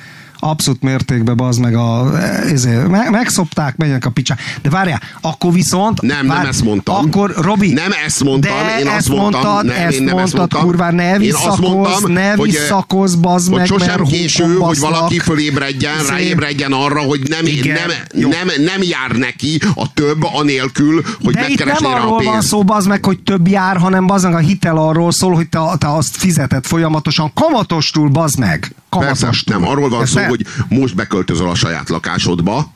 abszolút 0.43 0.81
mértékben 0.81 1.35
bazd 1.35 1.59
meg 1.59 1.75
a... 1.75 2.19
Ezért, 2.49 2.87
me, 2.87 3.09
megszopták, 3.09 3.77
menjenek 3.77 4.05
a 4.05 4.09
picsá. 4.09 4.35
De 4.61 4.69
várjál, 4.69 5.01
akkor 5.21 5.53
viszont... 5.53 6.01
Nem, 6.01 6.25
nem 6.25 6.45
ezt 6.45 6.63
mondtam. 6.63 6.95
Akkor, 6.95 7.33
Robi... 7.37 7.73
Nem 7.73 7.91
ezt 8.05 8.23
mondtam, 8.23 8.57
de 8.57 8.79
én 8.79 8.87
ezt 8.87 9.09
mondtam, 9.09 9.41
mondtad, 9.41 9.65
nem, 9.65 9.75
ezt 9.87 9.97
én 9.97 10.03
nem 10.03 10.17
ezt 10.17 10.33
mondtad, 10.33 10.37
mondtam. 10.39 10.61
kurvá, 10.61 10.91
ne 10.91 11.17
visszakozz, 11.17 11.59
mondtam, 11.59 12.11
ne 12.11 12.33
hogy, 12.33 12.49
visszakozz, 12.49 13.15
bazd 13.15 13.49
hogy 13.49 13.57
meg, 13.57 13.67
sosem 13.67 13.87
mert 13.87 14.09
késő, 14.09 14.55
hogy 14.55 14.79
valaki 14.79 15.19
fölébredjen, 15.19 15.99
Szép. 15.99 16.09
ráébredjen 16.09 16.71
arra, 16.71 16.99
hogy 16.99 17.21
nem, 17.29 17.45
Igen, 17.45 17.73
nem, 17.73 17.97
jó. 18.15 18.29
nem, 18.29 18.47
nem 18.65 18.81
jár 18.81 19.11
neki 19.11 19.59
a 19.75 19.93
több 19.93 20.23
anélkül, 20.33 21.03
hogy 21.23 21.33
De 21.33 21.47
itt 21.47 21.65
nem 21.65 21.85
arról 21.85 22.23
van 22.23 22.41
szó, 22.41 22.63
bazd 22.63 22.87
meg, 22.87 23.05
hogy 23.05 23.19
több 23.19 23.47
jár, 23.47 23.77
hanem 23.77 24.07
bazd 24.07 24.25
meg 24.25 24.33
a 24.33 24.37
hitel 24.37 24.77
arról 24.77 25.11
szól, 25.11 25.33
hogy 25.33 25.49
te, 25.49 25.59
te 25.77 25.93
azt 25.93 26.15
fizeted 26.15 26.65
folyamatosan 26.65 27.31
kamatostul, 27.33 28.09
bazd 28.09 28.39
meg. 28.39 28.75
Persze, 28.99 29.25
Kamatostul. 29.25 29.55
nem, 29.55 29.67
arról 29.67 29.89
van 29.89 30.01
Ezt 30.01 30.11
szó, 30.11 30.32
hogy 30.35 30.45
most 30.77 30.95
beköltözöl 30.95 31.49
a 31.49 31.55
saját 31.55 31.89
lakásodba, 31.89 32.71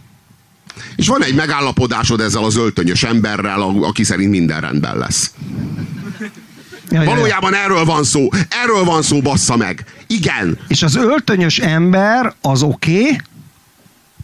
és 0.95 1.07
van 1.07 1.23
egy 1.23 1.35
megállapodásod 1.35 2.21
ezzel 2.21 2.43
az 2.43 2.55
öltönyös 2.55 3.03
emberrel, 3.03 3.61
aki 3.61 4.03
szerint 4.03 4.29
minden 4.29 4.61
rendben 4.61 4.97
lesz. 4.97 5.31
Ja, 6.89 7.01
ja, 7.01 7.01
ja. 7.01 7.09
Valójában 7.09 7.53
erről 7.53 7.85
van 7.85 8.03
szó. 8.03 8.29
Erről 8.63 8.83
van 8.83 9.01
szó, 9.01 9.21
bassza 9.21 9.55
meg. 9.57 9.85
Igen. 10.07 10.59
És 10.67 10.83
az 10.83 10.95
öltönyös 10.95 11.59
ember 11.59 12.33
az 12.41 12.61
oké, 12.61 13.01
okay, 13.01 13.17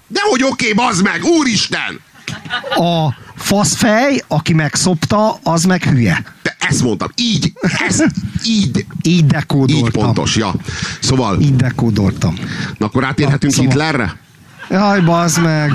De 0.08 0.20
hogy 0.30 0.44
oké, 0.44 0.72
okay, 0.72 0.86
bazd 0.86 1.04
meg, 1.04 1.24
úristen! 1.24 2.00
A 2.76 3.14
faszfej, 3.36 4.24
aki 4.28 4.54
megszopta, 4.54 5.40
az 5.44 5.64
meg 5.64 5.84
hülye. 5.84 6.24
De 6.42 6.56
ezt 6.60 6.84
mondtam, 6.84 7.10
így, 7.16 7.54
ez, 7.88 8.04
így, 8.46 8.86
Így 9.02 9.26
dekódoltam. 9.26 9.86
így 9.86 9.92
pontos, 9.92 10.36
ja. 10.36 10.54
Szóval, 11.00 11.42
Így 11.42 11.56
dekódoltam. 11.56 12.36
na 12.78 12.86
akkor 12.86 13.04
átérhetünk 13.06 13.54
Szóval- 13.54 13.70
Hitlerre? 13.72 14.18
Jaj, 14.70 15.02
bazd 15.02 15.42
meg. 15.42 15.72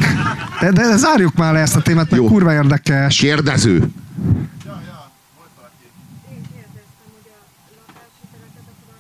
De, 0.61 0.71
de 0.71 0.97
zárjuk 0.97 1.35
már 1.35 1.53
le 1.53 1.59
ezt 1.61 1.77
a 1.77 1.81
témát, 1.83 2.11
mert 2.11 2.23
Jó. 2.23 2.29
kurva 2.29 2.53
érdekes. 2.53 3.17
Kérdező. 3.19 3.75
Én 3.75 3.91
kérdeztem, 6.55 7.09
hogy 7.15 7.27
a 7.31 7.39
lakáshiteleket 7.79 8.67
akkor 8.75 8.95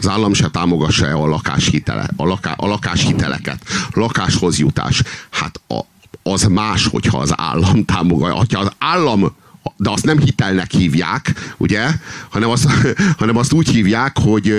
az 0.00 0.08
állam 0.08 0.32
se 0.32 0.48
támogassa-e 0.48 1.14
a 1.14 1.26
lakáshitele, 1.26 2.08
a, 2.16 2.26
laká, 2.26 2.54
a 2.56 2.66
lakáshiteleket, 2.66 3.62
lakáshoz 3.92 4.58
jutás. 4.58 5.02
Hát 5.30 5.60
a, 5.68 5.80
az 6.22 6.42
más, 6.42 6.86
hogyha 6.86 7.18
az 7.18 7.32
állam 7.36 7.84
támogatja. 7.94 8.58
Ha 8.58 8.64
az 8.64 8.72
állam 8.78 9.38
de 9.76 9.90
azt 9.90 10.04
nem 10.04 10.18
hitelnek 10.18 10.70
hívják, 10.70 11.54
ugye? 11.56 11.90
Hanem 12.28 12.48
azt, 12.48 12.66
hanem 13.18 13.36
azt 13.36 13.52
úgy 13.52 13.68
hívják, 13.68 14.18
hogy, 14.18 14.54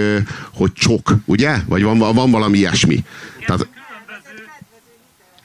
hogy 0.53 0.73
csok, 0.73 1.15
ugye? 1.25 1.57
Vagy 1.67 1.83
van, 1.83 1.97
van 1.97 2.31
valami 2.31 2.57
ilyesmi. 2.57 3.03
Tehát, 3.45 3.61
Ezek 3.61 3.69
kedvező 3.69 4.33
hitelek. 4.33 4.63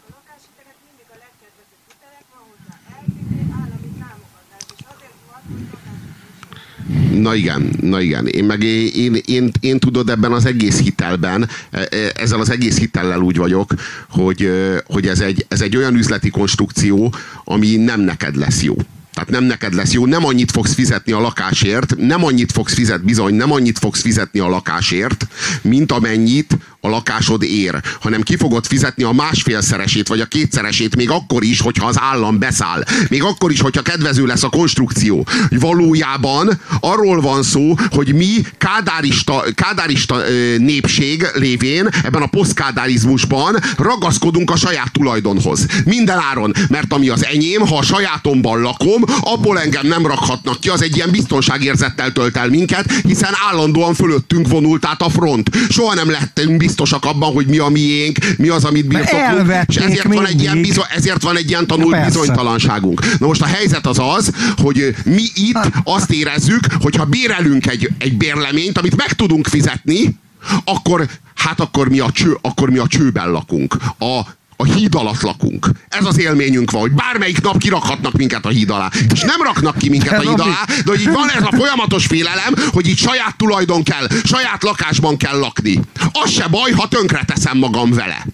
A 0.05 0.11
lakáshitelek 0.17 0.77
mindig 0.87 1.07
a 1.15 1.17
legkedvezőbb 1.25 1.83
hitelek, 1.89 2.27
van 2.35 2.43
hozzá 2.51 2.77
elvívő 2.97 3.41
állami 3.61 3.91
támogatás. 4.03 4.63
És 4.79 4.85
azért 4.95 5.17
van, 5.31 5.41
hogy 5.51 5.65
lakáshitelek 5.73 6.76
Na 7.13 7.35
igen, 7.35 7.71
na 7.81 8.01
igen. 8.01 8.27
Én 8.27 8.45
meg 8.45 8.63
én, 8.63 8.91
én, 8.95 9.21
én, 9.25 9.51
én 9.61 9.79
tudod 9.79 10.11
ebben 10.11 10.33
az 10.33 10.45
egész 10.45 10.81
hitelben, 10.81 11.49
e- 11.71 11.89
e- 11.91 12.13
ezzel 12.15 12.41
az 12.41 12.51
egész 12.51 12.79
hitellel 12.79 13.21
úgy 13.21 13.37
vagyok, 13.37 13.75
hogy, 14.09 14.51
hogy 14.87 15.07
ez, 15.07 15.21
egy, 15.21 15.47
ez 15.49 15.61
egy 15.61 15.77
olyan 15.77 15.95
üzleti 15.95 16.31
konstrukció, 16.31 17.15
ami 17.45 17.77
nem 17.77 18.01
neked 18.01 18.37
lesz 18.37 18.63
jó. 18.63 18.75
Tehát 19.17 19.31
nem 19.31 19.45
neked 19.45 19.75
lesz 19.75 19.93
jó, 19.93 20.07
nem 20.07 20.25
annyit 20.25 20.51
fogsz 20.51 20.75
fizetni 20.75 21.13
a 21.13 21.21
lakásért, 21.21 21.97
nem 21.97 22.25
annyit 22.25 22.53
fogsz 22.53 22.75
fizetni, 22.75 23.07
bizony, 23.07 23.35
nem 23.35 23.53
annyit 23.53 23.79
fogsz 23.79 24.01
fizetni 24.01 24.41
a 24.41 24.49
lakásért, 24.49 25.27
mint 25.63 25.93
amennyit 25.93 26.57
a 26.81 26.89
lakásod 26.89 27.43
ér, 27.43 27.83
hanem 28.01 28.23
ki 28.23 28.37
fogod 28.37 28.67
fizetni 28.67 29.03
a 29.03 29.13
másfélszeresét, 29.13 30.09
vagy 30.09 30.21
a 30.21 30.25
kétszeresét, 30.25 30.97
még 30.97 31.11
akkor 31.11 31.45
is, 31.45 31.61
hogyha 31.61 31.87
az 31.87 32.01
állam 32.01 32.39
beszáll. 32.39 32.85
Még 33.09 33.23
akkor 33.23 33.51
is, 33.51 33.61
hogyha 33.61 33.83
kedvező 33.83 34.27
lesz 34.27 34.43
a 34.43 34.49
konstrukció. 34.49 35.27
Valójában 35.51 36.61
arról 36.81 37.21
van 37.21 37.43
szó, 37.43 37.75
hogy 37.91 38.15
mi 38.15 38.33
kádárista, 38.59 39.45
kádárista 39.55 40.17
népség 40.59 41.27
lévén 41.35 41.89
ebben 42.03 42.23
a 42.23 42.27
posztkádárizmusban 42.27 43.57
ragaszkodunk 43.77 44.51
a 44.51 44.57
saját 44.57 44.93
tulajdonhoz. 44.93 45.67
Minden 45.85 46.19
áron, 46.19 46.53
mert 46.69 46.93
ami 46.93 47.09
az 47.09 47.25
enyém, 47.25 47.61
ha 47.61 47.77
a 47.77 47.83
sajátomban 47.83 48.61
lakom, 48.61 49.05
abból 49.21 49.61
engem 49.61 49.87
nem 49.87 50.07
rakhatnak 50.07 50.61
ki, 50.61 50.69
az 50.69 50.83
egy 50.83 50.97
ilyen 50.97 51.11
biztonságérzettel 51.11 52.13
tölt 52.13 52.37
el 52.37 52.49
minket, 52.49 52.93
hiszen 52.93 53.33
állandóan 53.51 53.95
fölöttünk 53.95 54.49
vonult 54.49 54.87
át 54.87 55.03
a 55.03 55.09
front. 55.09 55.51
Soha 55.69 55.95
nem 55.95 56.11
lehetünk 56.11 56.57
biztosak 56.57 57.05
abban, 57.05 57.33
hogy 57.33 57.47
mi 57.47 57.59
a 57.59 57.69
miénk, 57.69 58.19
mi 58.37 58.49
az, 58.49 58.65
amit 58.65 58.87
birtoklunk, 58.87 59.53
és 59.67 59.77
ezért 59.77 60.15
van, 60.15 60.27
egy 60.27 60.41
ilyen 60.41 60.61
bizony, 60.61 60.85
ezért 60.97 61.23
van 61.23 61.37
egy 61.37 61.49
ilyen 61.49 61.67
tanult 61.67 61.91
Persze. 61.91 62.19
bizonytalanságunk. 62.19 63.19
Na 63.19 63.27
most 63.27 63.43
a 63.43 63.47
helyzet 63.47 63.87
az 63.87 63.99
az, 63.99 64.31
hogy 64.57 64.95
mi 65.05 65.23
itt 65.35 65.71
azt 65.85 66.11
érezzük, 66.11 66.67
hogy 66.81 66.97
ha 66.97 67.05
bérelünk 67.05 67.67
egy, 67.67 67.91
egy 67.99 68.17
bérleményt, 68.17 68.79
amit 68.79 68.97
meg 68.97 69.13
tudunk 69.13 69.47
fizetni, 69.47 70.19
akkor 70.65 71.09
hát 71.35 71.61
akkor 71.61 71.89
mi 71.89 72.01
a, 72.01 72.11
cső, 72.11 72.39
akkor 72.41 72.71
mi 72.71 72.79
a 72.79 72.87
csőben 72.87 73.31
lakunk. 73.31 73.77
A, 73.99 74.21
a 74.57 74.65
híd 74.65 74.95
alatt 74.95 75.21
lakunk. 75.21 75.71
Ez 75.89 76.05
az 76.05 76.19
élményünk 76.19 76.71
van, 76.71 76.81
hogy 76.81 76.93
bármelyik 76.93 77.41
nap 77.41 77.59
kirakhatnak 77.59 78.13
minket 78.13 78.45
a 78.45 78.49
híd 78.49 78.71
alá. 78.71 78.91
És 79.13 79.21
nem 79.21 79.43
raknak 79.43 79.79
ki 79.79 79.89
minket 79.89 80.25
a 80.25 80.29
híd 80.31 80.41
alá, 80.41 80.65
de 80.67 80.91
hogy 80.91 81.01
így 81.01 81.13
van 81.13 81.31
ez 81.31 81.43
a 81.43 81.57
folyamatos 81.57 82.07
félelem, 82.07 82.55
hogy 82.73 82.87
itt 82.89 82.97
saját 82.97 83.37
tulajdon 83.37 83.83
kell, 83.83 84.09
saját 84.25 84.63
lakásban 84.63 85.17
kell 85.17 85.39
lakni. 85.39 85.81
Az 86.13 86.31
se 86.31 86.47
baj, 86.47 86.71
ha 86.71 86.89
tönkre 86.89 87.23
teszem 87.27 87.59
magam 87.59 87.91
vele. 87.91 88.27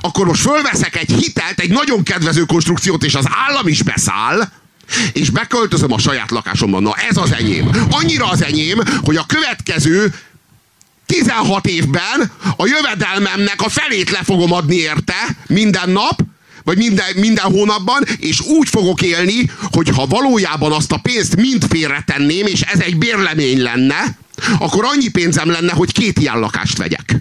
Akkor 0.00 0.26
most 0.26 0.40
fölveszek 0.40 0.96
egy 0.96 1.12
hitelt, 1.12 1.60
egy 1.60 1.70
nagyon 1.70 2.02
kedvező 2.02 2.42
konstrukciót, 2.42 3.04
és 3.04 3.14
az 3.14 3.26
állam 3.48 3.66
is 3.66 3.82
beszáll, 3.82 4.48
és 5.12 5.30
beköltözöm 5.30 5.92
a 5.92 5.98
saját 5.98 6.30
lakásomban. 6.30 6.82
Na 6.82 6.94
ez 7.08 7.16
az 7.16 7.32
enyém. 7.32 7.70
Annyira 7.90 8.28
az 8.28 8.42
enyém, 8.42 8.80
hogy 9.02 9.16
a 9.16 9.24
következő 9.26 10.14
16 11.18 11.66
évben 11.66 12.30
a 12.56 12.66
jövedelmemnek 12.66 13.62
a 13.62 13.68
felét 13.68 14.10
le 14.10 14.20
fogom 14.24 14.52
adni 14.52 14.76
érte 14.76 15.36
minden 15.46 15.90
nap, 15.90 16.22
vagy 16.64 16.76
minden, 16.76 17.14
minden 17.16 17.44
hónapban, 17.44 18.04
és 18.18 18.40
úgy 18.40 18.68
fogok 18.68 19.02
élni, 19.02 19.50
hogy 19.72 19.88
ha 19.88 20.06
valójában 20.06 20.72
azt 20.72 20.92
a 20.92 20.98
pénzt 21.02 21.36
mind 21.36 21.64
félretenném, 21.68 22.46
és 22.46 22.60
ez 22.60 22.80
egy 22.80 22.96
bérlemény 22.96 23.62
lenne, 23.62 24.18
akkor 24.58 24.84
annyi 24.84 25.08
pénzem 25.08 25.50
lenne, 25.50 25.72
hogy 25.72 25.92
két 25.92 26.18
ilyen 26.18 26.38
lakást 26.38 26.78
vegyek. 26.78 27.16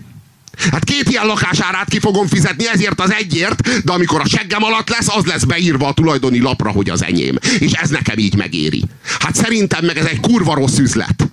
Hát 0.72 0.84
két 0.84 1.10
ilyen 1.10 1.26
lakásárát 1.26 1.90
ki 1.90 2.00
fogom 2.00 2.28
fizetni 2.28 2.68
ezért 2.68 3.02
az 3.02 3.12
egyért, 3.12 3.84
de 3.84 3.92
amikor 3.92 4.22
a 4.22 4.28
seggem 4.28 4.64
alatt 4.64 4.90
lesz, 4.90 5.16
az 5.16 5.26
lesz 5.26 5.44
beírva 5.44 5.88
a 5.88 5.94
tulajdoni 5.94 6.40
lapra, 6.40 6.72
hogy 6.72 6.90
az 6.90 7.04
enyém. 7.04 7.36
És 7.60 7.72
ez 7.72 7.90
nekem 7.90 8.18
így 8.18 8.36
megéri. 8.36 8.84
Hát 9.20 9.36
szerintem 9.36 9.86
meg 9.86 9.98
ez 9.98 10.06
egy 10.06 10.20
kurva 10.20 10.54
rossz 10.54 10.78
üzlet. 10.78 11.33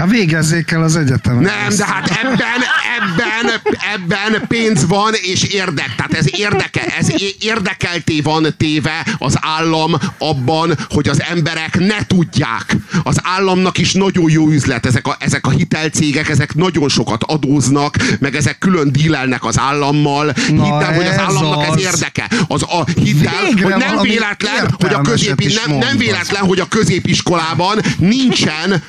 Hát 0.00 0.10
végezzék 0.10 0.70
el 0.70 0.82
az 0.82 0.96
egyetemet. 0.96 1.42
Nem, 1.42 1.76
de 1.76 1.86
hát 1.86 2.10
ebben, 2.10 2.62
ebben, 2.98 3.60
ebben 3.94 4.46
pénz 4.48 4.86
van 4.86 5.12
és 5.22 5.42
érdek. 5.42 5.94
Tehát 5.96 6.14
ez, 6.14 6.38
érdeke, 6.38 6.84
ez 6.98 7.08
érdekelté 7.40 8.20
van 8.20 8.54
téve 8.56 9.06
az 9.18 9.36
állam 9.40 9.94
abban, 10.18 10.76
hogy 10.88 11.08
az 11.08 11.22
emberek 11.22 11.78
ne 11.78 12.06
tudják. 12.06 12.76
Az 13.02 13.16
államnak 13.22 13.78
is 13.78 13.92
nagyon 13.92 14.30
jó 14.30 14.48
üzlet. 14.48 14.86
Ezek 14.86 15.06
a, 15.06 15.16
ezek 15.18 15.46
a 15.46 15.50
hitelcégek, 15.50 16.28
ezek 16.28 16.54
nagyon 16.54 16.88
sokat 16.88 17.22
adóznak, 17.22 17.96
meg 18.18 18.34
ezek 18.34 18.58
külön 18.58 18.92
dílelnek 18.92 19.44
az 19.44 19.58
állammal. 19.58 20.24
Na, 20.26 20.64
Hidd 20.64 20.82
el, 20.82 20.94
hogy 20.94 21.06
az 21.06 21.18
államnak 21.18 21.66
ez 21.66 21.82
érdeke. 21.82 22.30
Az 22.48 22.62
a, 22.62 22.84
hidd 23.00 23.26
el, 23.26 23.44
Végre 23.44 23.62
hogy 23.62 23.82
nem 23.82 24.00
véletlen, 24.02 24.74
hogy 24.78 24.92
a, 24.92 25.00
középi, 25.00 25.52
nem, 25.66 25.78
nem 25.78 25.96
véletlen, 25.96 26.42
hogy 26.42 26.60
a 26.60 26.68
középiskolában 26.68 27.78
nincsen 27.98 28.82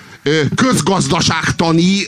közgazdaságtani 0.55 2.07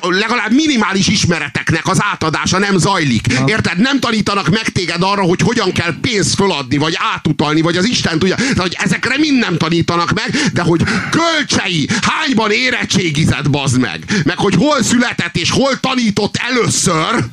legalább 0.00 0.52
minimális 0.52 1.08
ismereteknek 1.08 1.86
az 1.86 1.98
átadása 2.12 2.58
nem 2.58 2.76
zajlik. 2.76 3.26
Érted? 3.46 3.78
Nem 3.78 4.00
tanítanak 4.00 4.48
meg 4.48 4.68
téged 4.68 5.02
arra, 5.02 5.22
hogy 5.22 5.40
hogyan 5.40 5.72
kell 5.72 5.94
pénzt 6.00 6.34
föladni, 6.34 6.76
vagy 6.76 6.98
átutalni, 7.14 7.60
vagy 7.60 7.76
az 7.76 7.88
Isten 7.88 8.18
tudja. 8.18 8.34
Tehát, 8.34 8.58
hogy 8.58 8.76
ezekre 8.78 9.18
mind 9.18 9.38
nem 9.38 9.56
tanítanak 9.56 10.12
meg, 10.12 10.30
de 10.52 10.62
hogy 10.62 10.82
kölcsei, 11.10 11.88
hányban 12.02 12.50
érettségizett, 12.50 13.50
bazd 13.50 13.78
meg. 13.78 14.04
Meg 14.24 14.38
hogy 14.38 14.54
hol 14.54 14.82
született 14.82 15.36
és 15.36 15.50
hol 15.50 15.80
tanított 15.80 16.36
először. 16.36 17.24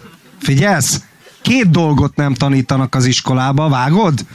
Figyelsz? 0.41 1.02
Két 1.41 1.70
dolgot 1.70 2.16
nem 2.16 2.34
tanítanak 2.34 2.95
az 2.95 3.06
iskolába, 3.06 3.70
vágod? 3.70 4.26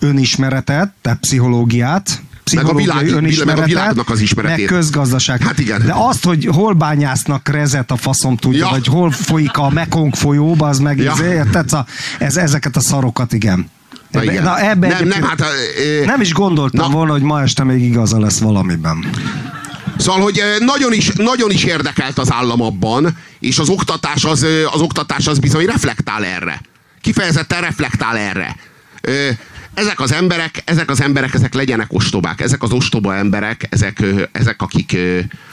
Önismeretet, 0.00 0.92
te 1.02 1.18
pszichológiát, 1.20 2.22
Meg 2.54 2.64
a 2.66 2.74
világ- 2.74 3.08
önismeretet, 3.08 3.46
meg 3.46 3.58
a 3.64 3.66
világnak 3.66 4.10
az 4.10 4.20
ismeretét. 4.20 4.70
Meg 4.70 4.78
közgazdaság. 4.78 5.42
Hát 5.42 5.58
igen. 5.58 5.82
De 5.86 5.92
azt, 5.96 6.24
hogy 6.24 6.48
hol 6.52 6.72
bányásznak 6.72 7.48
rezet 7.48 7.90
a 7.90 7.96
faszom 7.96 8.36
tudja, 8.36 8.64
Ja. 8.64 8.70
vagy 8.70 8.86
hol 8.86 9.10
folyik 9.10 9.56
a 9.56 9.70
Mekong 9.70 10.14
folyóba, 10.14 10.68
az 10.68 10.78
meg 10.78 10.98
Ja. 10.98 11.14
ja. 11.18 11.32
érted? 11.32 11.72
A- 11.72 11.86
Ez, 12.18 12.36
ezeket 12.36 12.76
a 12.76 12.80
szarokat, 12.80 13.32
igen. 13.32 13.70
Na 14.10 14.22
igen. 14.22 14.42
Na, 14.42 14.58
ebbe 14.60 14.88
Nem, 14.88 15.08
nem, 15.08 15.22
hát, 15.22 15.40
ö, 15.40 16.04
nem 16.04 16.20
is 16.20 16.32
gondoltam 16.32 16.90
na. 16.90 16.96
volna, 16.96 17.12
hogy 17.12 17.22
ma 17.22 17.42
este 17.42 17.64
még 17.64 17.82
igaza 17.82 18.20
lesz 18.20 18.38
valamiben. 18.38 19.10
Szóval, 19.98 20.20
hogy 20.22 20.40
nagyon 20.58 20.92
is, 20.92 21.10
nagyon 21.16 21.50
is 21.50 21.64
érdekelt 21.64 22.18
az 22.18 22.32
állam 22.32 22.62
abban, 22.62 23.16
és 23.40 23.58
az 23.58 23.68
oktatás 23.68 24.24
az, 24.24 24.46
az 24.72 24.80
oktatás 24.80 25.26
az 25.26 25.38
bizony 25.38 25.64
reflektál 25.64 26.24
erre. 26.24 26.60
Kifejezetten 27.00 27.60
reflektál 27.60 28.16
erre. 28.16 28.56
Ezek 29.74 30.00
az 30.00 30.12
emberek, 30.12 30.62
ezek 30.64 30.90
az 30.90 31.02
emberek, 31.02 31.34
ezek 31.34 31.54
legyenek 31.54 31.86
ostobák. 31.92 32.40
Ezek 32.40 32.62
az 32.62 32.72
ostoba 32.72 33.14
emberek, 33.14 33.66
ezek, 33.70 34.04
ezek 34.32 34.62
akik... 34.62 34.96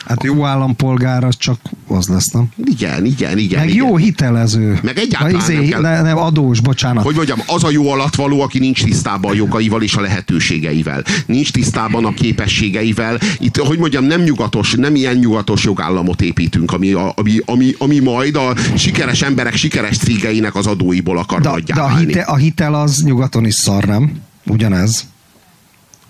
Hát 0.05 0.23
jó 0.23 0.45
állampolgár, 0.45 1.23
az 1.23 1.37
csak 1.37 1.59
az 1.87 2.07
lesz, 2.07 2.29
nem? 2.29 2.47
Igen, 2.63 3.05
igen, 3.05 3.37
igen. 3.37 3.59
Meg 3.59 3.69
igen. 3.69 3.85
jó 3.85 3.97
hitelező. 3.97 4.79
Meg 4.83 4.97
egyáltalán 4.97 5.35
izé, 5.35 5.55
nem 5.55 5.69
kell- 5.69 5.81
ne, 5.81 6.01
nem 6.01 6.17
adós, 6.17 6.59
bocsánat. 6.59 7.03
hogy 7.03 7.15
mondjam, 7.15 7.39
az 7.47 7.63
a 7.63 7.69
jó 7.69 7.91
alatvaló, 7.91 8.41
aki 8.41 8.59
nincs 8.59 8.83
tisztában 8.83 9.31
a 9.31 9.35
jogaival 9.35 9.81
és 9.81 9.95
a 9.95 10.01
lehetőségeivel. 10.01 11.03
Nincs 11.25 11.51
tisztában 11.51 12.05
a 12.05 12.13
képességeivel. 12.13 13.19
Itt, 13.39 13.57
hogy 13.57 13.77
mondjam, 13.79 14.03
nem 14.05 14.21
nyugatos, 14.21 14.73
nem 14.73 14.95
ilyen 14.95 15.15
nyugatos 15.15 15.63
jogállamot 15.63 16.21
építünk, 16.21 16.71
ami, 16.71 16.91
ami, 17.15 17.39
ami, 17.45 17.75
ami 17.77 17.99
majd 17.99 18.35
a 18.35 18.55
sikeres 18.75 19.21
emberek 19.21 19.55
sikeres 19.55 19.97
cégeinek 19.97 20.55
az 20.55 20.67
adóiból 20.67 21.17
akar 21.17 21.41
de, 21.41 21.49
de 21.73 21.81
a, 21.81 21.97
hite, 21.97 22.21
a 22.21 22.35
hitel 22.35 22.73
az 22.73 23.03
nyugaton 23.03 23.45
is 23.45 23.53
szar, 23.53 23.83
nem? 23.83 24.06
Ugyanez. 24.49 25.05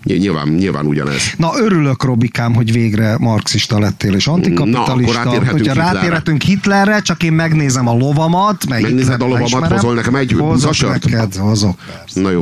Ny- 0.02 0.18
Nyilván, 0.18 0.48
nyilván 0.48 0.86
ugyanez. 0.86 1.22
Na 1.36 1.50
örülök, 1.58 2.02
Robikám, 2.04 2.54
hogy 2.54 2.72
végre 2.72 3.16
marxista 3.18 3.78
lettél 3.78 4.14
és 4.14 4.24
Na, 4.24 4.32
antikapitalista. 4.32 4.90
akkor 4.90 5.14
rátérhetünk 5.14 5.50
Hogyha 5.50 5.72
Hitlerre. 5.72 5.92
rátérhetünk 5.92 6.42
Hitlerre, 6.42 7.00
csak 7.00 7.22
én 7.22 7.32
megnézem 7.32 7.88
a 7.88 7.92
lovamat, 7.96 8.68
meg 8.68 8.82
Megnézed 8.82 9.20
a 9.20 9.24
lovamat, 9.24 9.38
megismerem. 9.38 9.76
hozol 9.76 9.94
nekem 9.94 10.14
egy 10.14 10.32
Hozok 10.32 10.48
búzasört? 10.48 11.04
neked, 11.04 11.34
hozok. 11.36 11.78
persze. 11.86 12.20
Na 12.20 12.30
jó. 12.30 12.40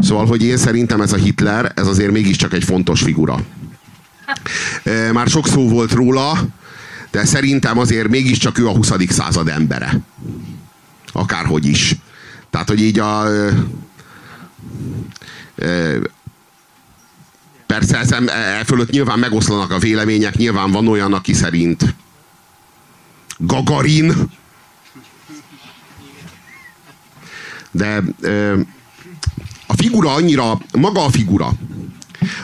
Szóval, 0.00 0.26
hogy 0.26 0.42
én 0.44 0.56
szerintem 0.56 1.00
ez 1.00 1.12
a 1.12 1.16
Hitler, 1.16 1.72
ez 1.74 1.86
azért 1.86 2.10
mégiscsak 2.12 2.52
egy 2.52 2.64
fontos 2.64 3.00
figura. 3.02 3.38
Már 5.12 5.26
sok 5.28 5.48
szó 5.48 5.68
volt 5.68 5.92
róla, 5.92 6.38
de 7.10 7.24
szerintem 7.24 7.78
azért 7.78 8.08
mégiscsak 8.08 8.58
ő 8.58 8.68
a 8.68 8.70
20. 8.76 8.92
század 9.08 9.48
embere. 9.48 10.00
Akárhogy 11.12 11.66
is. 11.66 11.96
Tehát, 12.50 12.68
hogy 12.68 12.82
így 12.82 12.98
a... 12.98 13.22
Persze 17.66 17.98
ez, 17.98 18.12
e 18.12 18.64
fölött 18.64 18.90
nyilván 18.90 19.18
megoszlanak 19.18 19.70
a 19.70 19.78
vélemények, 19.78 20.36
nyilván 20.36 20.70
van 20.70 20.88
olyan, 20.88 21.12
aki 21.12 21.32
szerint 21.32 21.94
Gagarin, 23.38 24.30
de 27.70 28.02
a 29.66 29.76
figura 29.76 30.12
annyira, 30.12 30.60
maga 30.78 31.04
a 31.04 31.10
figura, 31.10 31.52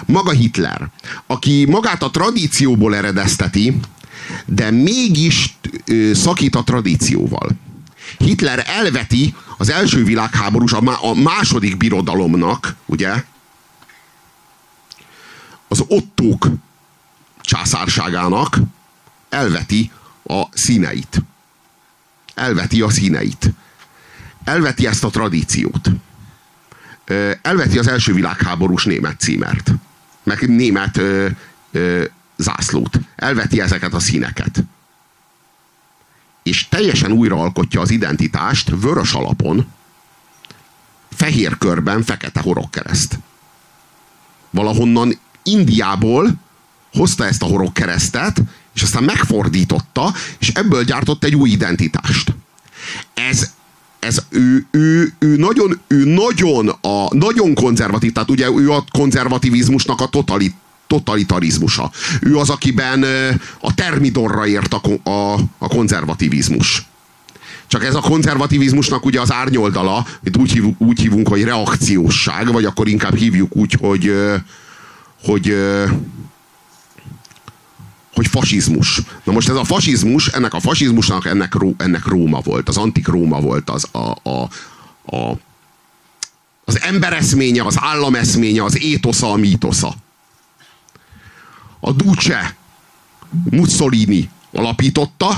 maga 0.07 0.31
Hitler, 0.31 0.91
aki 1.27 1.67
magát 1.69 2.03
a 2.03 2.11
tradícióból 2.11 2.97
eredezteti, 2.97 3.81
de 4.47 4.71
mégis 4.71 5.59
szakít 6.13 6.55
a 6.55 6.65
tradícióval. 6.65 7.49
Hitler 8.19 8.65
elveti 8.67 9.35
az 9.61 9.71
első 9.71 10.05
világháborús, 10.05 10.73
a, 10.73 11.09
a 11.11 11.15
második 11.15 11.77
birodalomnak, 11.77 12.75
ugye, 12.87 13.25
az 15.69 15.85
ottók 15.87 16.47
császárságának 17.41 18.59
elveti 19.29 19.91
a 20.25 20.43
színeit. 20.53 21.23
Elveti 22.35 22.81
a 22.81 22.91
színeit. 22.91 23.51
Elveti 24.45 24.87
ezt 24.87 25.05
a 25.05 25.11
tradíciót. 25.11 25.91
Elveti 27.43 27.79
az 27.79 27.87
első 27.87 28.13
világháborús 28.13 28.85
német 28.85 29.21
címert. 29.21 29.73
Meg 30.23 30.49
német 30.49 30.97
ö, 30.97 31.29
ö, 31.73 32.05
zászlót. 32.37 32.99
Elveti 33.17 33.61
ezeket 33.61 33.95
a 33.95 34.01
színeket. 34.01 34.65
És 36.51 36.69
teljesen 36.69 37.13
újraalkotja 37.13 37.81
az 37.81 37.91
identitást 37.91 38.71
vörös 38.81 39.13
alapon, 39.13 39.67
fehér 41.11 41.59
körben 41.59 42.03
fekete 42.03 42.41
horogkereszt. 42.41 43.19
Valahonnan 44.51 45.19
Indiából 45.43 46.35
hozta 46.93 47.27
ezt 47.27 47.43
a 47.43 47.47
horogkeresztet, 47.47 48.43
és 48.75 48.83
aztán 48.83 49.05
megfordította, 49.05 50.15
és 50.39 50.49
ebből 50.49 50.85
gyártott 50.85 51.25
egy 51.25 51.35
új 51.35 51.51
identitást. 51.51 52.35
Ez, 53.15 53.51
ez 53.99 54.23
ő, 54.29 54.67
ő, 54.71 55.15
ő, 55.19 55.37
nagyon, 55.37 55.81
ő 55.87 56.05
nagyon, 56.05 56.69
a, 56.69 57.15
nagyon 57.15 57.55
konzervatív, 57.55 58.13
tehát 58.13 58.31
ugye 58.31 58.49
ő 58.51 58.71
a 58.73 58.85
konzervativizmusnak 58.91 60.01
a 60.01 60.07
totalit, 60.07 60.55
totalitarizmusa. 60.91 61.91
Ő 62.21 62.37
az, 62.37 62.51
akiben 62.51 63.05
a 63.61 63.75
termidorra 63.75 64.47
ért 64.47 64.75
a, 64.75 65.11
a, 65.11 65.35
a 65.59 65.69
konzervativizmus. 65.69 66.89
Csak 67.67 67.85
ez 67.85 67.95
a 67.95 68.01
konzervativizmusnak 68.01 69.05
ugye 69.05 69.21
az 69.21 69.33
árnyoldala, 69.33 70.07
amit 70.21 70.37
úgy, 70.37 70.53
hív, 70.53 70.65
úgy 70.79 71.01
hívunk, 71.01 71.29
hogy 71.29 71.45
reakciósság, 71.45 72.53
vagy 72.53 72.65
akkor 72.65 72.89
inkább 72.89 73.15
hívjuk 73.15 73.57
úgy, 73.57 73.77
hogy, 73.81 74.15
hogy 75.23 75.57
hogy 78.15 78.27
fasizmus. 78.27 79.01
Na 79.25 79.33
most 79.33 79.49
ez 79.49 79.55
a 79.57 79.65
fasizmus, 79.65 80.27
ennek 80.27 80.55
a 80.55 80.61
fasizmusnak 80.61 81.27
ennek, 81.27 81.55
ennek 81.77 82.07
Róma 82.07 82.41
volt, 82.41 82.69
az 82.69 82.77
antik 82.77 83.07
Róma 83.07 83.41
volt 83.41 83.71
az 83.71 83.87
a, 83.93 84.31
a, 84.31 84.49
a, 85.17 85.39
az 86.65 86.81
embereszménye, 86.81 87.63
az 87.63 87.77
állameszménye, 87.81 88.65
az 88.65 88.83
étosza, 88.83 89.31
a 89.33 89.37
mítosza. 89.37 89.95
A 91.81 91.93
Duce 91.93 92.57
Mussolini 93.51 94.29
alapította, 94.53 95.37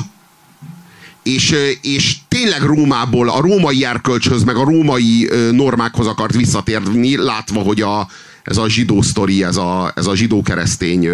és, 1.23 1.55
és 1.83 2.17
tényleg 2.29 2.63
Rómából, 2.63 3.29
a 3.29 3.41
római 3.41 3.85
erkölcshöz, 3.85 4.45
meg 4.45 4.57
a 4.57 4.65
római 4.65 5.31
normákhoz 5.53 6.07
akart 6.07 6.35
visszatérni, 6.35 7.17
látva, 7.17 7.61
hogy 7.61 7.81
a, 7.81 8.09
ez 8.43 8.57
a 8.57 8.69
zsidó 8.69 9.03
sztori, 9.03 9.45
ez 9.45 9.57
a, 9.57 9.93
ez 9.97 10.07
a 10.07 10.15
zsidó-keresztény 10.15 11.09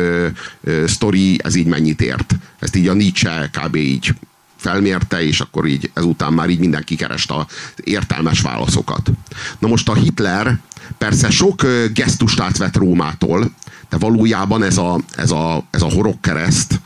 sztori, 0.86 1.38
ez 1.42 1.55
így 1.55 1.66
mennyit 1.66 2.00
ért. 2.00 2.34
Ezt 2.59 2.76
így 2.76 2.88
a 2.88 2.92
Nietzsche 2.92 3.50
kb. 3.52 3.76
így 3.76 4.14
felmérte, 4.56 5.22
és 5.22 5.40
akkor 5.40 5.66
így 5.66 5.90
ezután 5.94 6.32
már 6.32 6.48
így 6.48 6.59
mindenki 6.59 6.96
kereste 6.96 7.34
a 7.34 7.46
értelmes 7.84 8.40
válaszokat. 8.40 9.10
Na 9.59 9.68
most 9.68 9.88
a 9.88 9.94
Hitler 9.94 10.59
persze 10.98 11.30
sok 11.30 11.66
gesztust 11.94 12.40
átvett 12.40 12.76
Rómától, 12.76 13.50
de 13.89 13.97
valójában 13.97 14.62
ez 14.62 14.77
a, 14.77 15.01
ez 15.16 15.31
a, 15.31 15.65
ez 15.70 15.82
a 15.82 15.90
horogkereszt, 15.90 16.81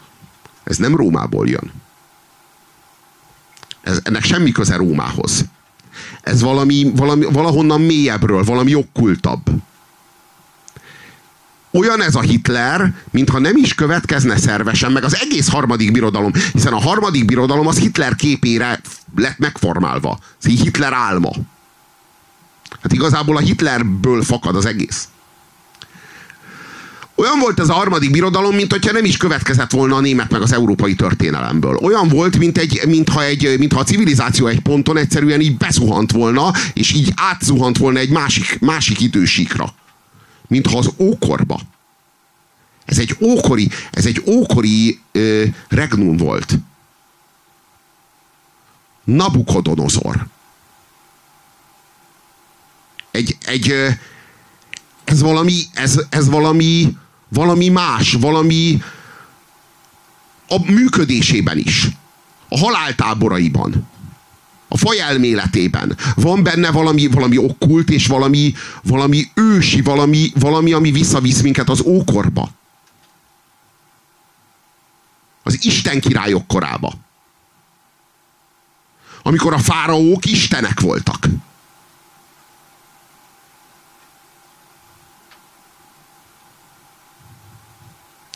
ez 0.64 0.76
nem 0.76 0.96
Rómából 0.96 1.48
jön. 1.48 1.72
Ez, 3.82 4.00
ennek 4.02 4.24
semmi 4.24 4.52
köze 4.52 4.76
Rómához. 4.76 5.44
Ez 6.22 6.40
valami, 6.40 6.92
valami, 6.96 7.24
valahonnan 7.24 7.80
mélyebbről, 7.80 8.44
valami 8.44 8.74
okkultabb. 8.74 9.50
Olyan 11.70 12.02
ez 12.02 12.14
a 12.14 12.20
Hitler, 12.20 12.94
mintha 13.10 13.38
nem 13.38 13.56
is 13.56 13.74
következne 13.74 14.36
szervesen, 14.36 14.92
meg 14.92 15.04
az 15.04 15.16
egész 15.16 15.48
harmadik 15.48 15.92
birodalom, 15.92 16.32
hiszen 16.52 16.72
a 16.72 16.80
harmadik 16.80 17.24
birodalom 17.24 17.66
az 17.66 17.78
Hitler 17.78 18.14
képére 18.14 18.80
lett 19.16 19.38
megformálva. 19.38 20.18
Ez 20.42 20.50
Hitler 20.50 20.92
álma. 20.92 21.30
Hát 22.82 22.92
igazából 22.92 23.36
a 23.36 23.40
Hitlerből 23.40 24.22
fakad 24.22 24.56
az 24.56 24.66
egész. 24.66 25.08
Olyan 27.22 27.38
volt 27.38 27.60
ez 27.60 27.68
a 27.68 27.72
harmadik 27.72 28.10
birodalom, 28.10 28.54
mint 28.54 28.72
hogyha 28.72 28.92
nem 28.92 29.04
is 29.04 29.16
következett 29.16 29.70
volna 29.70 29.96
a 29.96 30.00
német 30.00 30.30
meg 30.30 30.42
az 30.42 30.52
európai 30.52 30.94
történelemből. 30.94 31.76
Olyan 31.76 32.08
volt, 32.08 32.38
mint 32.38 32.58
egy, 32.58 32.80
mintha, 32.86 33.24
egy, 33.24 33.58
mintha 33.58 33.80
a 33.80 33.84
civilizáció 33.84 34.46
egy 34.46 34.60
ponton 34.60 34.96
egyszerűen 34.96 35.40
így 35.40 35.56
beszuhant 35.56 36.12
volna, 36.12 36.52
és 36.72 36.92
így 36.92 37.12
átzuhant 37.16 37.78
volna 37.78 37.98
egy 37.98 38.10
másik, 38.10 38.58
másik 38.60 39.00
idősíkra. 39.00 39.74
Mintha 40.46 40.78
az 40.78 40.90
ókorba. 40.98 41.60
Ez 42.84 42.98
egy 42.98 43.16
ókori, 43.20 43.70
ez 43.90 44.06
egy 44.06 44.22
ókori 44.26 45.00
ö, 45.12 45.44
regnum 45.68 46.16
volt. 46.16 46.58
Nabukodonozor. 49.04 50.26
Egy, 53.10 53.36
egy, 53.44 53.74
ez 55.04 55.20
valami, 55.20 55.62
ez, 55.72 56.00
ez 56.08 56.28
valami, 56.28 56.96
valami 57.32 57.68
más, 57.68 58.12
valami 58.12 58.82
a 60.48 60.70
működésében 60.70 61.58
is. 61.58 61.88
A 62.48 62.58
haláltáboraiban. 62.58 63.88
A 64.68 64.76
faj 64.76 65.00
elméletében. 65.00 65.96
Van 66.14 66.42
benne 66.42 66.70
valami, 66.70 67.06
valami 67.06 67.38
okkult 67.38 67.90
és 67.90 68.06
valami, 68.06 68.54
valami 68.82 69.30
ősi, 69.34 69.80
valami, 69.80 70.32
valami, 70.34 70.72
ami 70.72 70.90
visszavisz 70.90 71.40
minket 71.40 71.68
az 71.68 71.80
ókorba. 71.80 72.50
Az 75.42 75.64
Isten 75.64 76.00
királyok 76.00 76.46
korába. 76.46 76.92
Amikor 79.22 79.52
a 79.52 79.58
fáraók 79.58 80.24
istenek 80.24 80.80
voltak. 80.80 81.28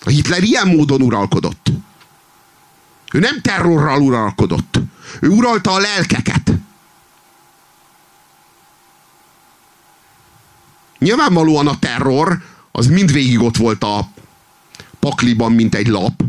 A 0.06 0.10
Hitler 0.10 0.42
ilyen 0.42 0.68
módon 0.68 1.02
uralkodott. 1.02 1.70
Ő 3.12 3.18
nem 3.18 3.40
terrorral 3.40 4.00
uralkodott. 4.00 4.78
Ő 5.20 5.28
uralta 5.28 5.72
a 5.72 5.78
lelkeket. 5.78 6.52
Nyilvánvalóan 10.98 11.66
a 11.66 11.78
terror 11.78 12.42
az 12.72 12.86
mindvégig 12.86 13.40
ott 13.40 13.56
volt 13.56 13.82
a 13.82 14.08
pakliban, 14.98 15.52
mint 15.52 15.74
egy 15.74 15.86
lap, 15.86 16.22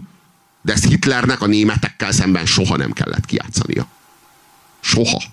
de 0.62 0.74
ezt 0.74 0.86
Hitlernek 0.86 1.42
a 1.42 1.46
németekkel 1.46 2.12
szemben 2.12 2.46
soha 2.46 2.78
nem 2.78 2.92
kellett 2.92 3.26
kiátszania. 3.26 3.88
Soha. 4.80 5.24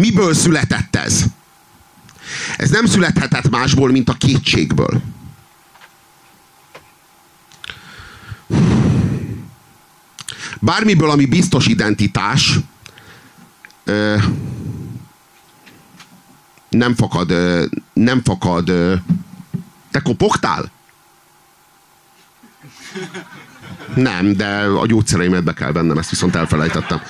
Miből 0.00 0.34
született 0.34 0.96
ez? 0.96 1.24
Ez 2.56 2.70
nem 2.70 2.86
születhetett 2.86 3.50
másból, 3.50 3.90
mint 3.90 4.08
a 4.08 4.12
kétségből. 4.12 5.00
Bármiből, 10.60 11.10
ami 11.10 11.26
biztos 11.26 11.66
identitás, 11.66 12.58
nem 16.68 16.94
fakad, 16.94 17.34
nem 17.92 18.22
fakad. 18.22 18.68
Ö, 18.68 18.94
te 19.90 20.00
kopogtál? 20.00 20.70
Nem, 23.94 24.32
de 24.32 24.46
a 24.58 24.86
gyógyszereimet 24.86 25.44
be 25.44 25.52
kell 25.52 25.72
vennem, 25.72 25.98
ezt 25.98 26.10
viszont 26.10 26.36
elfelejtettem. 26.36 27.00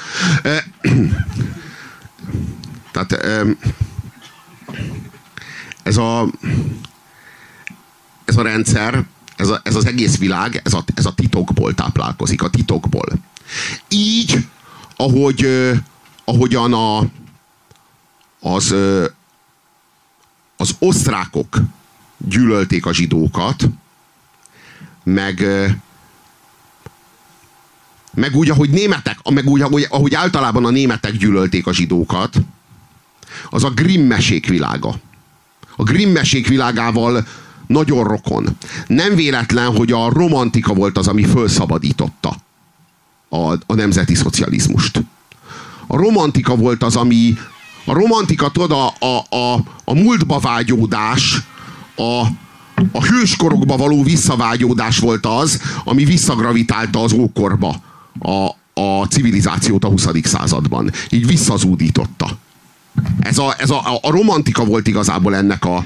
Tehát 2.92 3.12
ez 5.82 5.96
a, 5.96 6.28
ez 8.24 8.36
a 8.36 8.42
rendszer, 8.42 9.04
ez, 9.36 9.48
a, 9.48 9.60
ez 9.64 9.74
az 9.74 9.86
egész 9.86 10.18
világ, 10.18 10.60
ez 10.64 10.74
a, 10.74 10.84
ez 10.94 11.06
a 11.06 11.14
titokból 11.14 11.74
táplálkozik, 11.74 12.42
a 12.42 12.50
titokból. 12.50 13.08
Így, 13.88 14.46
ahogy, 14.96 15.48
ahogyan 16.24 16.72
a, 16.72 16.98
az, 18.40 18.74
az 20.56 20.76
osztrákok 20.78 21.56
gyűlölték 22.16 22.86
a 22.86 22.92
zsidókat, 22.92 23.68
meg, 25.02 25.46
meg 28.14 28.36
úgy, 28.36 28.50
ahogy 28.50 28.70
németek, 28.70 29.28
meg 29.30 29.46
úgy, 29.46 29.60
ahogy, 29.60 29.86
ahogy 29.90 30.14
általában 30.14 30.64
a 30.64 30.70
németek 30.70 31.12
gyűlölték 31.12 31.66
a 31.66 31.72
zsidókat, 31.72 32.36
az 33.50 33.64
a 33.64 33.70
Grimm 33.70 34.06
mesék 34.06 34.48
világa. 34.48 34.94
A 35.76 35.82
Grimm 35.82 36.12
mesék 36.12 36.48
világával 36.48 37.26
nagyon 37.66 38.04
rokon. 38.04 38.56
Nem 38.86 39.14
véletlen, 39.14 39.76
hogy 39.76 39.92
a 39.92 40.08
romantika 40.12 40.74
volt 40.74 40.98
az, 40.98 41.08
ami 41.08 41.24
felszabadította 41.24 42.36
a, 43.28 43.52
a 43.52 43.74
nemzeti 43.74 44.14
szocializmust. 44.14 45.02
A 45.86 45.96
romantika 45.96 46.56
volt 46.56 46.82
az, 46.82 46.96
ami 46.96 47.34
a 47.84 47.92
romantika, 47.92 48.50
tudod, 48.50 48.70
a, 48.70 49.06
a, 49.06 49.36
a, 49.36 49.64
a 49.84 49.94
múltba 49.94 50.38
vágyódás, 50.38 51.40
a, 51.96 52.26
a 52.92 53.04
hőskorokba 53.04 53.76
való 53.76 54.02
visszavágyódás 54.02 54.98
volt 54.98 55.26
az, 55.26 55.62
ami 55.84 56.04
visszagravitálta 56.04 57.02
az 57.02 57.12
ókorba 57.12 57.82
a, 58.18 58.48
a 58.80 59.04
civilizációt 59.04 59.84
a 59.84 59.88
20. 59.88 60.06
században. 60.22 60.90
Így 61.10 61.26
visszazúdította. 61.26 62.38
Ez 63.20 63.38
a, 63.38 63.54
ez 63.58 63.70
a, 63.70 63.80
a 64.02 64.10
romantika 64.10 64.64
volt 64.64 64.86
igazából 64.86 65.36
ennek 65.36 65.64
a, 65.64 65.84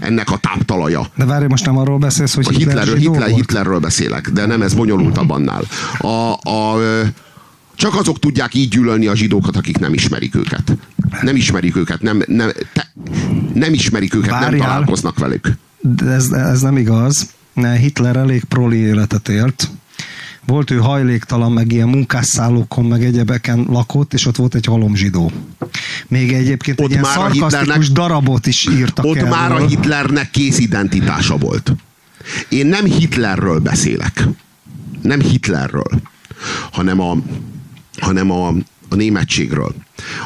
ennek 0.00 0.30
a 0.30 0.36
táptalaja. 0.36 1.06
De 1.16 1.24
várj, 1.24 1.46
most 1.46 1.66
nem 1.66 1.78
arról 1.78 1.98
beszélsz, 1.98 2.34
hogy 2.34 2.46
A 2.46 2.50
Hitler, 2.50 2.66
Hitlerről, 2.68 2.96
Hitler, 2.96 3.28
volt? 3.28 3.34
Hitlerről 3.34 3.78
beszélek, 3.78 4.30
de 4.30 4.46
nem 4.46 4.62
ez 4.62 4.74
bonyolultabb 4.74 5.30
annál. 5.30 5.62
A, 5.98 6.32
a, 6.50 6.78
csak 7.74 7.94
azok 7.94 8.18
tudják 8.18 8.54
így 8.54 8.68
gyűlölni 8.68 9.06
a 9.06 9.14
zsidókat, 9.14 9.56
akik 9.56 9.78
nem 9.78 9.92
ismerik 9.92 10.34
őket. 10.34 10.72
Nem 11.22 11.36
ismerik 11.36 11.76
őket, 11.76 12.02
nem, 12.02 12.22
nem, 12.26 12.50
te, 12.72 12.92
nem 13.54 13.72
ismerik 13.72 14.14
őket, 14.14 14.30
nem 14.30 14.40
Várjál. 14.40 14.66
találkoznak 14.66 15.18
velük. 15.18 15.52
De 15.80 16.10
ez, 16.10 16.30
ez 16.30 16.60
nem 16.60 16.76
igaz. 16.76 17.30
Hitler 17.80 18.16
elég 18.16 18.44
proli 18.44 18.76
életet 18.76 19.28
élt. 19.28 19.68
Volt 20.46 20.70
ő 20.70 20.76
hajléktalan, 20.76 21.52
meg 21.52 21.72
ilyen 21.72 21.88
munkásszállókon, 21.88 22.84
meg 22.84 23.04
egyebeken 23.04 23.66
lakott, 23.68 24.14
és 24.14 24.26
ott 24.26 24.36
volt 24.36 24.54
egy 24.54 24.64
halom 24.64 24.94
zsidó. 24.94 25.32
Még 26.08 26.32
egyébként 26.32 26.80
Ott 26.80 26.86
egy 26.86 26.90
ilyen 26.92 27.04
a 27.04 27.06
szarkasztikus 27.06 27.90
darabot 27.90 28.46
is 28.46 28.66
írtak 28.66 29.04
Ott 29.04 29.28
már 29.28 29.52
a 29.52 29.66
Hitlernek 29.66 30.30
kész 30.30 30.58
identitása 30.58 31.36
volt. 31.36 31.72
Én 32.48 32.66
nem 32.66 32.84
Hitlerről 32.84 33.58
beszélek. 33.58 34.28
Nem 35.02 35.20
Hitlerről, 35.20 36.00
hanem 36.70 37.00
a, 37.00 37.16
hanem 37.98 38.30
a, 38.30 38.48
a 38.88 38.94
németségről. 38.94 39.74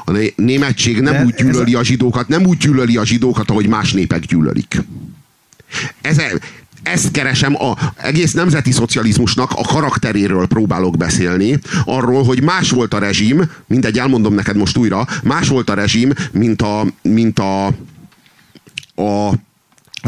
A 0.04 0.10
né- 0.10 0.36
németség 0.36 1.00
nem 1.00 1.12
De 1.12 1.24
úgy 1.24 1.34
gyűlöli 1.34 1.74
a 1.74 1.84
zsidókat, 1.84 2.28
nem 2.28 2.46
úgy 2.46 2.56
gyűlöli 2.56 2.96
a 2.96 3.04
zsidókat, 3.04 3.50
ahogy 3.50 3.68
más 3.68 3.92
népek 3.92 4.20
gyűlölik. 4.20 4.82
Ez, 6.00 6.20
ezt 6.92 7.10
keresem, 7.10 7.54
a 7.62 7.92
egész 7.96 8.32
nemzeti 8.32 8.72
szocializmusnak 8.72 9.52
a 9.54 9.62
karakteréről 9.62 10.46
próbálok 10.46 10.96
beszélni, 10.96 11.58
arról, 11.84 12.24
hogy 12.24 12.42
más 12.42 12.70
volt 12.70 12.94
a 12.94 12.98
rezsim, 12.98 13.50
mindegy, 13.66 13.98
elmondom 13.98 14.34
neked 14.34 14.56
most 14.56 14.76
újra, 14.76 15.06
más 15.22 15.48
volt 15.48 15.70
a 15.70 15.74
rezsim, 15.74 16.12
mint 16.32 16.62
a, 16.62 16.86
mint 17.02 17.38
a, 17.38 17.70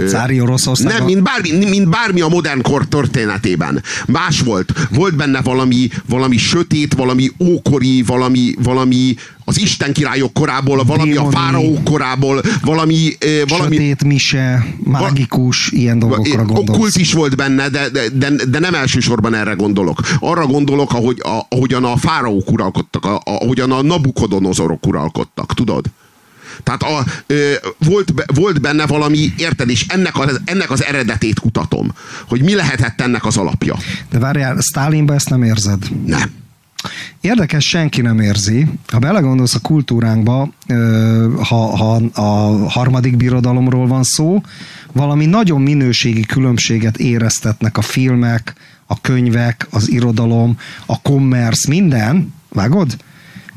A 0.04 0.08
cári 0.08 0.40
Oroszország. 0.40 0.92
nem, 0.92 1.04
mint 1.04 1.22
bármi, 1.22 1.64
mint 1.68 1.88
bármi 1.88 2.20
a 2.20 2.28
modern 2.28 2.62
kor 2.62 2.88
történetében. 2.88 3.82
Más 4.06 4.40
volt. 4.40 4.72
Volt 4.90 5.16
benne 5.16 5.40
valami, 5.40 5.88
valami 6.08 6.36
sötét, 6.36 6.94
valami 6.94 7.30
ókori, 7.38 8.02
valami, 8.02 8.54
valami 8.62 9.14
az 9.50 9.60
Isten 9.60 9.92
királyok 9.92 10.32
korából, 10.32 10.84
valami 10.84 11.10
Démoni. 11.10 11.34
a 11.34 11.38
fáraók 11.38 11.84
korából, 11.84 12.42
valami, 12.62 13.16
eh, 13.18 13.42
valami 13.48 13.76
Sötét, 13.76 14.04
mise, 14.04 14.66
mágikus, 14.84 15.70
ilyen 15.70 15.98
dolgokra 15.98 16.44
gondolsz. 16.44 16.78
Kult 16.78 16.96
is 16.96 17.12
volt 17.12 17.36
benne, 17.36 17.68
de, 17.68 17.88
de, 17.88 18.08
de, 18.08 18.30
de 18.48 18.58
nem 18.58 18.74
elsősorban 18.74 19.34
erre 19.34 19.52
gondolok. 19.52 20.00
Arra 20.20 20.46
gondolok, 20.46 20.92
ahogy, 20.92 21.20
a, 21.22 21.46
ahogyan 21.48 21.84
a 21.84 21.96
fáraók 21.96 22.50
uralkodtak, 22.50 23.04
a, 23.04 23.20
ahogyan 23.24 23.72
a 23.72 23.82
nabukodonozorok 23.82 24.86
uralkodtak, 24.86 25.54
tudod? 25.54 25.84
Tehát 26.62 26.82
a, 26.82 27.04
ö, 27.26 27.52
volt, 27.78 28.12
volt 28.34 28.60
benne 28.60 28.86
valami, 28.86 29.32
érted, 29.36 29.68
és 29.70 29.86
ennek 29.88 30.18
az, 30.18 30.40
ennek 30.44 30.70
az 30.70 30.84
eredetét 30.84 31.40
kutatom, 31.40 31.94
hogy 32.28 32.42
mi 32.42 32.54
lehetett 32.54 33.00
ennek 33.00 33.26
az 33.26 33.36
alapja. 33.36 33.76
De 34.10 34.18
várjál, 34.18 34.60
Sztálinba 34.60 35.14
ezt 35.14 35.28
nem 35.28 35.42
érzed. 35.42 35.82
Nem. 36.06 36.38
Érdekes, 37.20 37.68
senki 37.68 38.00
nem 38.00 38.20
érzi. 38.20 38.66
Ha 38.86 38.98
belegondolsz 38.98 39.54
a 39.54 39.60
kultúránkba, 39.60 40.52
ha, 41.48 41.76
ha 41.76 41.94
a 42.12 42.68
harmadik 42.68 43.16
birodalomról 43.16 43.86
van 43.86 44.02
szó, 44.02 44.42
valami 44.92 45.26
nagyon 45.26 45.60
minőségi 45.60 46.26
különbséget 46.26 46.96
éreztetnek 46.96 47.78
a 47.78 47.82
filmek, 47.82 48.54
a 48.86 49.00
könyvek, 49.00 49.66
az 49.70 49.90
irodalom, 49.90 50.58
a 50.86 51.00
commerce, 51.00 51.68
minden, 51.68 52.34
vágod? 52.48 52.96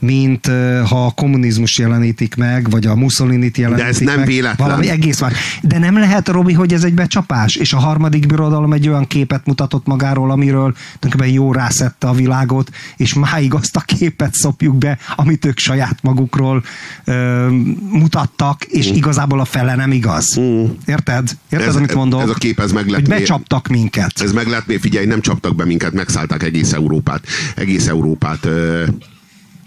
Mint 0.04 0.48
ha 0.90 1.06
a 1.06 1.12
kommunizmus 1.12 1.78
jelenítik 1.78 2.36
meg, 2.36 2.70
vagy 2.70 2.86
a 2.86 2.96
Mussolini-t 2.96 3.58
jelenítik 3.58 3.88
ez 3.90 3.98
nem 3.98 4.16
meg. 4.18 4.26
véletlen. 4.28 4.68
Valami 4.68 4.90
egész 4.90 5.20
más. 5.22 5.34
De 5.62 5.78
nem 5.80 5.98
lehet, 5.98 6.28
Robi, 6.28 6.54
hogy 6.54 6.74
ez 6.74 6.84
egy 6.84 6.94
becsapás, 6.94 7.56
és 7.56 7.74
a 7.74 7.78
harmadik 7.78 8.28
birodalom 8.28 8.74
egy 8.74 8.88
olyan 8.88 9.08
képet 9.08 9.46
mutatott 9.46 9.86
magáról, 9.86 10.32
amiről 10.32 10.74
tulajdonképpen 11.00 11.34
jó 11.34 11.52
rászette 11.52 12.08
a 12.08 12.14
világot, 12.14 12.70
és 12.98 13.14
máig 13.14 13.54
azt 13.54 13.76
a 13.76 13.80
képet 13.80 14.34
szopjuk 14.34 14.76
be, 14.78 14.98
amit 15.16 15.46
ők 15.46 15.58
saját 15.60 15.98
magukról 16.02 16.64
ö, 17.04 17.48
mutattak, 17.90 18.64
és 18.64 18.92
Mm. 18.92 18.96
igazából 18.96 19.40
a 19.40 19.46
fele 19.46 19.76
nem 19.76 19.92
igaz. 19.92 20.40
Érted? 20.86 21.30
Érted, 21.50 21.68
Ez- 21.68 21.76
amit 21.76 21.94
mondok? 21.94 22.22
ez 22.22 22.30
a 22.30 22.34
kép, 22.34 22.60
ez 22.60 22.72
meg 22.72 22.88
lett 22.88 23.00
Hogy 23.00 23.10
becsaptak 23.10 23.68
minket. 23.68 24.22
Ez 24.22 24.32
meg 24.32 24.48
lehet, 24.48 24.66
figyelj, 24.80 25.06
nem 25.06 25.22
csaptak 25.22 25.56
be 25.56 25.66
minket, 25.66 25.94
megszállták 25.94 26.44
egész 26.44 26.74
Európát. 26.74 27.22
Egész 27.56 27.88
Európát 27.88 28.46
ö, 28.46 28.84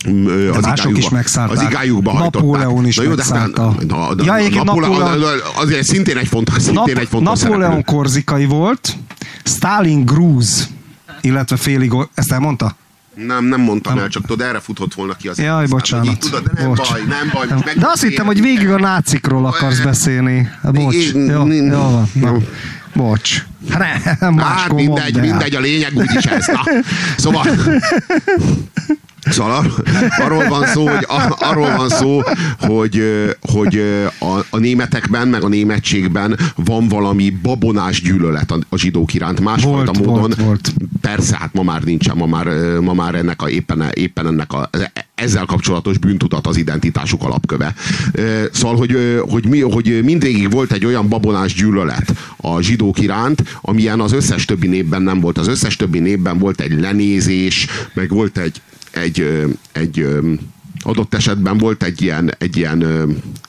ö, 0.07 0.49
az 0.51 0.63
mások 0.63 0.77
igájukba- 0.79 0.99
is 0.99 1.09
megszállták. 1.09 1.57
Az 1.57 1.63
igájukba 1.71 2.11
hajtották. 2.11 2.43
Napóleon 2.43 2.87
is 2.87 2.97
Na 2.97 3.03
jó, 3.03 3.15
de 3.15 3.23
aztán- 3.23 3.41
megszállta. 3.49 3.85
na, 3.87 4.15
de- 4.15 4.25
Ja, 4.25 4.49
na, 4.51 4.65
Napóleon, 4.65 4.99
Napóleon- 4.99 5.43
azért 5.57 5.85
szintén 5.85 6.17
egy 6.17 6.29
fontos, 6.29 6.55
szintén 6.55 6.75
Nap, 6.75 6.89
egy 6.89 7.09
fontos 7.09 7.41
Napóleon 7.41 7.71
szereplő. 7.71 7.95
korzikai 7.97 8.45
volt, 8.45 8.97
Stalin 9.45 10.05
grúz, 10.05 10.69
illetve 11.21 11.57
félig, 11.57 11.93
ezt 12.15 12.33
elmondta? 12.33 12.77
Nem, 13.27 13.45
nem 13.45 13.61
mondtam 13.61 13.99
el, 13.99 14.09
csak 14.09 14.27
tudod, 14.27 14.47
erre 14.47 14.61
futott 14.61 14.95
volna 14.95 15.15
ki 15.15 15.29
az 15.29 15.39
Jaj, 15.39 15.67
bocsánat. 15.67 16.07
Hát, 16.07 16.15
hogy 16.17 16.25
így 16.25 16.31
Tudod, 16.31 16.53
de 16.55 16.61
nem 16.63 16.69
Bocs. 16.75 16.91
baj, 16.91 17.01
nem 17.09 17.31
baj. 17.33 17.47
Nem. 17.49 17.61
Meg- 17.65 17.79
De 17.79 17.87
azt 17.89 18.03
hittem, 18.03 18.27
hogy 18.27 18.41
végig 18.41 18.69
a 18.69 18.79
nácikról 18.79 19.47
akarsz 19.47 19.81
beszélni. 19.81 20.49
Hát, 20.63 20.73
Bocs. 20.73 21.13
Jó, 21.13 21.21
jó 21.21 21.37
van. 21.39 21.49
Na. 21.49 22.05
jó. 22.15 22.43
Bocs. 22.97 23.45
Hát 23.71 24.21
nem, 24.21 24.39
Hát 24.39 24.73
mindegy, 24.73 25.21
mindegy, 25.21 25.55
a 25.55 25.61
lényeg 25.61 25.93
úgyis 25.97 26.25
ez. 26.25 26.47
Na, 26.47 26.61
szóval... 27.17 27.47
Szóval 29.31 29.53
ar- 29.57 29.83
arról 30.21 30.49
van 30.49 30.67
szó, 30.67 30.89
hogy, 30.89 31.05
a- 31.09 31.37
arról 31.39 31.77
van 31.77 31.89
szó, 31.89 32.21
hogy, 32.61 33.03
hogy 33.41 33.77
a, 34.19 34.39
a 34.51 34.59
németekben, 34.59 35.29
meg 35.29 35.43
a 35.45 35.49
németségben 35.49 36.39
van 36.55 36.89
valami 36.89 37.31
babonás 37.31 38.03
gyűlölet 38.03 38.51
a, 38.51 38.59
a 38.69 38.77
zsidók 38.79 39.15
iránt. 39.15 39.41
Másfajta 39.41 39.93
Volt, 39.93 39.99
módon. 39.99 40.15
volt, 40.21 40.37
volt. 40.37 40.73
Persze, 41.01 41.37
hát 41.37 41.53
ma 41.55 41.63
már 41.63 41.83
nincsen, 41.83 42.17
ma 42.17 42.27
már, 42.27 42.47
ma 42.81 42.93
már 42.93 43.15
ennek 43.15 43.43
a, 43.43 43.49
éppen, 43.51 43.91
éppen 43.93 44.27
ennek 44.27 44.53
a, 44.53 44.71
ezzel 45.17 45.45
kapcsolatos 45.45 45.99
bűntudat 45.99 46.47
az 46.47 46.57
identitásuk 46.57 47.23
alapköve. 47.23 47.75
Szóval, 48.53 48.77
hogy, 48.77 49.21
hogy, 49.29 49.47
mi, 49.47 49.61
hogy 49.61 50.01
mindvégig 50.05 50.51
volt 50.51 50.73
egy 50.73 50.85
olyan 50.85 51.09
babonás 51.09 51.55
gyűlölet 51.55 52.13
a 52.37 52.61
zsidók 52.61 53.01
iránt, 53.01 53.59
amilyen 53.61 54.01
az 54.01 54.13
összes 54.13 54.45
többi 54.45 54.67
népben 54.67 55.03
nem 55.03 55.21
volt. 55.21 55.39
Az 55.39 55.49
összes 55.49 55.77
többi 55.77 55.99
népben 55.99 56.39
volt 56.39 56.61
egy 56.61 56.81
lenézés, 56.81 57.67
meg 57.95 58.09
volt 58.09 58.39
egy, 58.39 58.61
egy, 58.91 59.27
egy 59.73 60.01
ö, 60.01 60.33
adott 60.87 61.15
esetben 61.15 61.59
volt 61.59 61.83
egy 61.83 62.03
ilyen, 62.03 62.35
egy 62.39 62.57
ilyen 62.57 62.83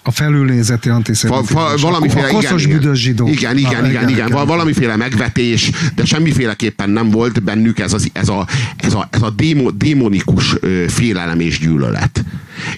A 0.03 0.11
felülnézeti 0.11 0.89
antiszemitizmus. 0.89 1.81
valamiféle, 1.81 2.27
a 2.27 2.31
koszos 2.31 2.63
igen, 2.65 2.77
büdös 2.79 2.99
zsidó. 2.99 3.27
Igen, 3.27 3.57
igen, 3.57 3.83
Ah, 3.83 3.89
igen, 3.89 4.09
igen, 4.09 4.29
val- 4.29 4.47
valamiféle 4.47 4.95
megvetés, 4.95 5.71
de 5.95 6.05
semmiféleképpen 6.05 6.89
nem 6.89 7.09
volt 7.09 7.43
bennük 7.43 7.79
ez, 7.79 7.93
az, 7.93 8.09
ez 8.13 8.29
a, 8.29 8.47
ez 8.77 8.93
a, 8.93 9.07
ez 9.11 9.21
a 9.21 9.29
démo, 9.29 9.71
démonikus 9.71 10.55
félelem 10.87 11.39
és 11.39 11.59
gyűlölet. 11.59 12.23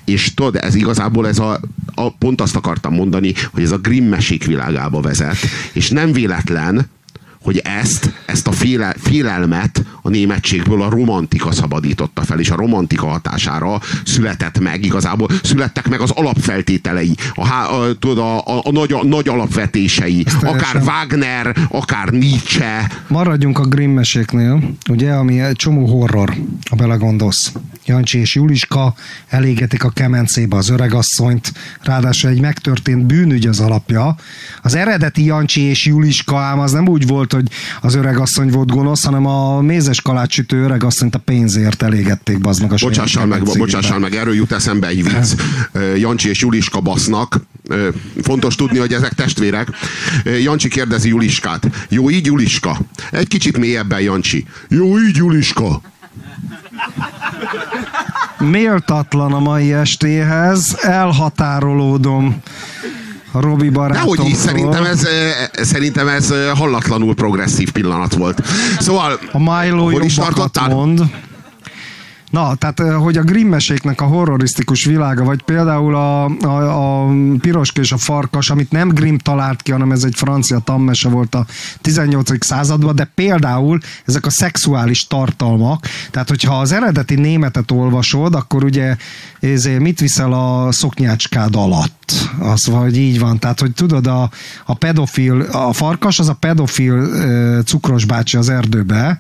És 0.06 0.34
tudod, 0.34 0.56
ez 0.56 0.76
igazából 0.76 1.28
ez 1.28 1.40
a, 1.40 1.60
a, 1.96 2.12
pont 2.18 2.42
azt 2.42 2.56
akartam 2.56 2.94
mondani, 2.94 3.34
hogy 3.52 3.64
ez 3.64 3.72
a 3.72 3.78
Grimm 3.78 4.10
mesék 4.10 4.46
világába 4.46 5.02
vezet, 5.02 5.38
és 5.74 5.90
nem 5.90 6.12
véletlen, 6.12 6.90
hogy 7.50 7.62
ezt, 7.64 8.12
ezt 8.26 8.48
a 8.48 8.52
féle, 8.52 8.96
félelmet 8.98 9.84
a 10.02 10.10
németségből 10.10 10.82
a 10.82 10.90
romantika 10.90 11.52
szabadította 11.52 12.22
fel, 12.22 12.40
és 12.40 12.50
a 12.50 12.56
romantika 12.56 13.08
hatására 13.08 13.80
született 14.06 14.60
meg, 14.60 14.86
igazából 14.86 15.28
születtek 15.44 15.88
meg 15.88 16.00
az 16.00 16.12
alapfeltételei, 16.12 17.16
a, 17.36 17.48
a, 17.48 17.96
a, 18.02 18.20
a, 18.20 18.62
a, 18.64 18.72
nagy, 18.72 18.92
a 18.92 19.04
nagy 19.04 19.28
alapvetései, 19.28 20.26
akár 20.42 20.72
teljesen- 20.72 20.88
Wagner, 20.88 21.56
akár 21.70 22.10
Nietzsche, 22.10 22.92
Maradjunk 23.08 23.60
a 23.60 23.64
Grimm 23.66 23.92
meséknél, 23.92 24.74
ugye, 24.90 25.12
ami 25.12 25.40
egy 25.40 25.56
csomó 25.56 25.86
horror, 25.86 26.34
ha 26.70 26.76
belegondolsz. 26.76 27.52
Jancsi 27.86 28.20
és 28.20 28.36
Juliska 28.36 28.94
elégetik 29.28 29.84
a 29.84 29.90
kemencébe 29.90 30.56
az 30.56 30.70
öregasszonyt, 30.70 31.54
ráadásul 31.82 32.30
egy 32.30 32.42
megtörtént 32.42 33.06
bűnügy 33.06 33.48
az 33.48 33.60
alapja. 33.60 34.16
Az 34.62 34.76
eredeti 34.76 35.26
Jancsi 35.26 35.62
és 35.62 35.86
Juliska 35.86 36.38
ám 36.38 36.60
az 36.60 36.72
nem 36.72 36.88
úgy 36.88 37.08
volt, 37.08 37.34
hogy 37.40 37.52
az 37.82 37.96
öregasszony 37.96 38.50
volt 38.50 38.72
gonosz, 38.72 39.04
hanem 39.04 39.26
a 39.26 39.62
mézes 39.62 40.02
kalácsütő 40.02 40.64
öregasszonyt 40.64 41.16
a 41.16 41.20
pénzért 41.20 41.82
elégették, 41.82 42.38
meg 42.38 42.72
a 42.72 42.78
saját 42.78 42.96
Bocsássál 42.96 43.26
meg, 43.26 43.44
bocsássál 43.44 44.00
meg, 44.00 44.16
erről 44.16 44.36
jut 44.36 44.52
eszembe 44.52 44.88
egy 44.88 45.04
vicc. 45.04 45.34
Jancsi 46.06 46.30
és 46.30 46.42
Juliska 46.42 46.80
basznak. 46.80 47.40
Fontos 48.22 48.56
tudni, 48.56 48.78
hogy 48.78 48.94
ezek 48.94 49.14
testvérek. 49.14 49.68
Jancsi 50.42 50.68
kérdezi 50.68 51.08
Juliskát. 51.08 51.68
Jó 51.90 52.10
így, 52.10 52.26
Juliska? 52.26 52.78
Egy 53.12 53.28
kicsit 53.28 53.58
mélyebben, 53.58 54.02
Jancsi. 54.02 54.46
Jó 54.68 55.00
így, 55.00 55.16
Juliska? 55.16 55.82
Méltatlan 58.40 59.34
a 59.34 59.40
mai 59.40 59.74
estéhez, 59.74 60.78
elhatárolódom 60.82 62.42
Robi 63.32 63.70
barátomtól. 63.70 64.16
Dehogy 64.16 64.32
is, 64.32 64.38
szerintem 64.38 64.84
ez, 64.86 65.04
ö, 65.06 65.30
szerintem 65.64 66.08
ez 66.08 66.30
ö, 66.32 66.52
hallatlanul 66.56 67.16
progresszív 67.16 67.72
pillanat 67.72 68.14
volt. 68.16 68.42
Szóval, 68.80 69.20
A 69.32 69.38
Milo 69.38 69.90
hol 69.92 70.04
is 70.04 70.14
tartottál? 70.16 70.70
mond. 70.70 71.02
Na, 72.30 72.56
tehát 72.56 72.80
eh, 72.80 72.96
hogy 72.96 73.18
a 73.18 73.24
Grimmeséknek 73.24 74.02
a 74.02 74.06
horrorisztikus 74.06 74.86
világa, 74.86 75.24
vagy 75.24 75.44
például 75.44 75.96
a, 75.96 76.26
a, 76.26 77.04
a 77.04 77.12
Piroska 77.40 77.82
és 77.82 77.92
a 77.92 77.98
Farkas, 77.98 78.50
amit 78.50 78.72
nem 78.72 78.90
Grimm 78.90 79.16
talált 79.16 79.62
ki, 79.62 79.72
hanem 79.72 79.92
ez 79.92 80.04
egy 80.04 80.16
francia 80.16 80.60
tammese 80.60 81.10
volt 81.10 81.36
a 81.36 81.46
18. 81.82 82.46
században, 82.46 82.96
de 82.96 83.12
például 83.16 83.80
ezek 84.06 84.26
a 84.26 84.30
szexuális 84.30 85.08
tartalmak, 85.08 85.86
tehát 86.12 86.30
hogyha 86.30 86.60
az 86.60 86.72
eredeti 86.72 87.16
németet 87.16 87.72
olvasod, 87.72 88.36
akkor 88.36 88.64
ugye 88.64 88.96
ezért 89.40 89.80
mit 89.80 90.00
viszel 90.00 90.34
a 90.34 90.72
szoknyácskád 90.72 91.56
alatt? 91.56 92.14
Az 92.40 92.68
vagy 92.68 92.98
így 92.98 93.20
van. 93.20 93.40
Tehát, 93.40 93.60
hogy 93.60 93.72
tudod, 93.72 94.08
a, 94.08 94.30
a 94.66 94.74
pedofil, 94.74 95.42
a 95.42 95.74
farkas 95.74 96.20
az 96.20 96.30
a 96.30 96.34
pedofil 96.34 96.94
ö, 96.94 97.60
cukros 97.66 98.06
bácsi 98.06 98.38
az 98.38 98.50
erdőbe, 98.50 99.20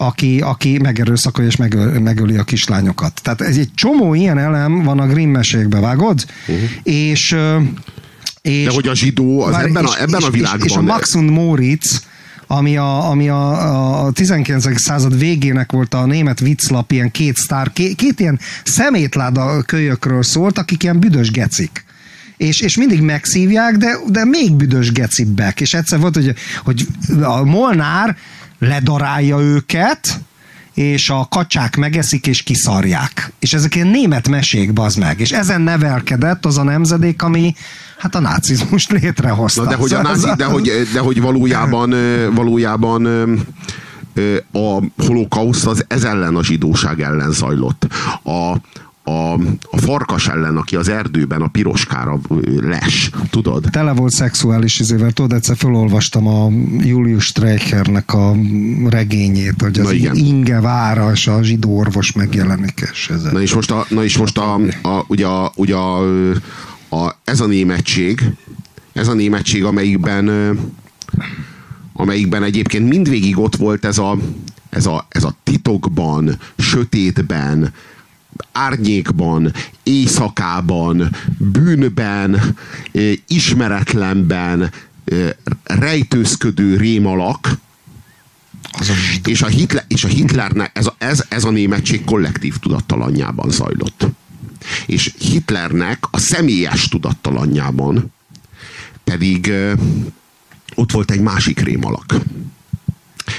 aki, 0.00 0.40
aki 0.40 0.78
megerőszakolja 0.78 1.50
és 1.50 1.56
megöl, 1.56 2.00
megöli 2.00 2.36
a 2.36 2.42
kislányokat. 2.42 3.20
Tehát 3.22 3.40
ez 3.40 3.56
egy 3.56 3.70
csomó 3.74 4.14
ilyen 4.14 4.38
elem 4.38 4.82
van 4.82 4.98
a 4.98 5.06
Grimm 5.06 5.30
mesékbe, 5.30 5.80
vágod? 5.80 6.26
Uh-huh. 6.46 6.68
És, 6.82 7.36
és 8.42 8.64
De 8.64 8.70
hogy 8.70 8.88
a 8.88 8.94
zsidó 8.94 9.42
az 9.42 9.52
Várj, 9.52 9.68
ebben, 9.68 9.84
és, 9.84 9.90
a, 9.90 10.00
ebben 10.00 10.20
és, 10.20 10.26
a 10.26 10.30
világban... 10.30 10.66
És, 10.66 10.70
és 10.70 10.76
a 10.76 10.80
Max 10.80 11.14
und 11.14 11.30
Moritz, 11.30 12.04
ami 12.46 12.76
a, 12.76 13.10
ami 13.10 13.28
a, 13.28 14.04
a 14.06 14.10
19. 14.12 14.80
század 14.80 15.18
végének 15.18 15.72
volt 15.72 15.94
a 15.94 16.06
német 16.06 16.40
vicclap, 16.40 16.92
ilyen 16.92 17.10
két 17.10 17.36
sztár, 17.36 17.72
két, 17.72 17.94
két 17.94 18.20
ilyen 18.20 18.38
szemétláda 18.64 19.62
kölyökről 19.62 20.22
szólt, 20.22 20.58
akik 20.58 20.82
ilyen 20.82 21.00
büdös 21.00 21.30
gecik. 21.30 21.84
És, 22.36 22.60
és 22.60 22.76
mindig 22.76 23.00
megszívják, 23.00 23.76
de, 23.76 23.96
de 24.06 24.24
még 24.24 24.52
büdös 24.52 24.92
gecibbek. 24.92 25.60
És 25.60 25.74
egyszer 25.74 25.98
volt, 25.98 26.14
hogy, 26.14 26.34
hogy 26.64 26.86
a 27.22 27.44
Molnár 27.44 28.16
ledarálja 28.60 29.38
őket, 29.38 30.20
és 30.74 31.10
a 31.10 31.26
kacsák 31.30 31.76
megeszik 31.76 32.26
és 32.26 32.42
kiszarják. 32.42 33.32
És 33.38 33.52
ezek 33.54 33.74
ilyen 33.74 33.86
német 33.86 34.28
mesék, 34.28 34.72
bazd 34.72 34.98
meg. 34.98 35.20
És 35.20 35.32
ezen 35.32 35.60
nevelkedett 35.60 36.46
az 36.46 36.58
a 36.58 36.62
nemzedék, 36.62 37.22
ami 37.22 37.54
hát 37.98 38.14
a 38.14 38.20
nácizmust 38.20 38.90
létrehozta. 38.92 39.62
Na, 39.62 39.68
de 39.68 39.74
hogy, 39.76 39.92
a 39.92 40.00
az- 40.00 40.34
de, 40.36 40.44
hogy, 40.44 40.72
de 40.92 41.00
hogy 41.00 41.20
valójában, 41.20 41.94
valójában 42.34 43.06
a 44.52 44.82
holokauszt 45.04 45.66
az 45.66 45.84
ez 45.88 46.04
ellen 46.04 46.36
a 46.36 46.44
zsidóság 46.44 47.00
ellen 47.00 47.32
zajlott. 47.32 47.86
A, 48.22 48.56
a, 49.10 49.32
a 49.70 49.76
farkas 49.76 50.28
ellen, 50.28 50.56
aki 50.56 50.76
az 50.76 50.88
erdőben 50.88 51.42
a 51.42 51.48
piroskára 51.48 52.20
les, 52.60 53.10
tudod? 53.30 53.64
Tele 53.70 53.92
volt 53.92 54.12
szexuális 54.12 54.80
izével, 54.80 55.10
tudod, 55.10 55.32
egyszer 55.32 55.56
felolvastam 55.56 56.26
a 56.26 56.50
Julius 56.78 57.24
Streichernek 57.24 58.14
a 58.14 58.36
regényét, 58.88 59.62
hogy 59.62 59.78
az 59.78 59.84
Na 59.86 59.92
igen. 59.92 60.16
Inge 60.16 60.60
vára 60.60 61.10
és 61.12 61.26
a 61.26 61.42
zsidó 61.42 61.78
orvos 61.78 62.12
megjelenik, 62.12 62.88
és 62.92 63.10
ez 63.10 63.22
Na 63.22 63.40
és 63.40 63.54
most, 63.54 63.70
a, 63.70 63.86
na 63.88 64.04
és 64.04 64.18
most 64.18 64.38
a, 64.38 64.54
a, 64.82 65.04
ugye, 65.06 65.26
a, 65.26 65.52
ugye 65.56 65.74
a, 65.74 66.00
a, 66.88 67.18
ez 67.24 67.40
a 67.40 67.46
németség, 67.46 68.20
ez 68.92 69.08
a 69.08 69.14
németség, 69.14 69.64
amelyikben, 69.64 70.30
amelyikben 71.92 72.42
egyébként 72.42 72.88
mindvégig 72.88 73.38
ott 73.38 73.56
volt 73.56 73.84
ez 73.84 73.98
a, 73.98 74.18
ez 74.70 74.86
a, 74.86 75.06
ez 75.08 75.24
a 75.24 75.34
titokban, 75.42 76.38
sötétben, 76.58 77.72
árnyékban, 78.52 79.52
éjszakában, 79.82 81.16
bűnben, 81.38 82.56
ismeretlenben, 83.26 84.70
rejtőzködő 85.64 86.76
rémalak, 86.76 87.58
az 88.72 88.88
a 88.88 88.92
és 89.24 89.42
a, 89.42 89.46
Hitler, 89.46 89.84
és 89.88 90.04
a 90.04 90.08
Hitlernek 90.08 90.70
ez 90.78 90.86
a, 90.86 90.94
ez, 90.98 91.24
ez 91.28 91.44
a 91.44 91.50
németség 91.50 92.04
kollektív 92.04 92.56
tudattalanjában 92.56 93.50
zajlott. 93.50 94.06
És 94.86 95.14
Hitlernek 95.18 96.04
a 96.10 96.18
személyes 96.18 96.88
tudattalanjában 96.88 98.12
pedig 99.04 99.48
ö, 99.48 99.72
ott 100.74 100.92
volt 100.92 101.10
egy 101.10 101.20
másik 101.20 101.60
rémalak. 101.60 102.14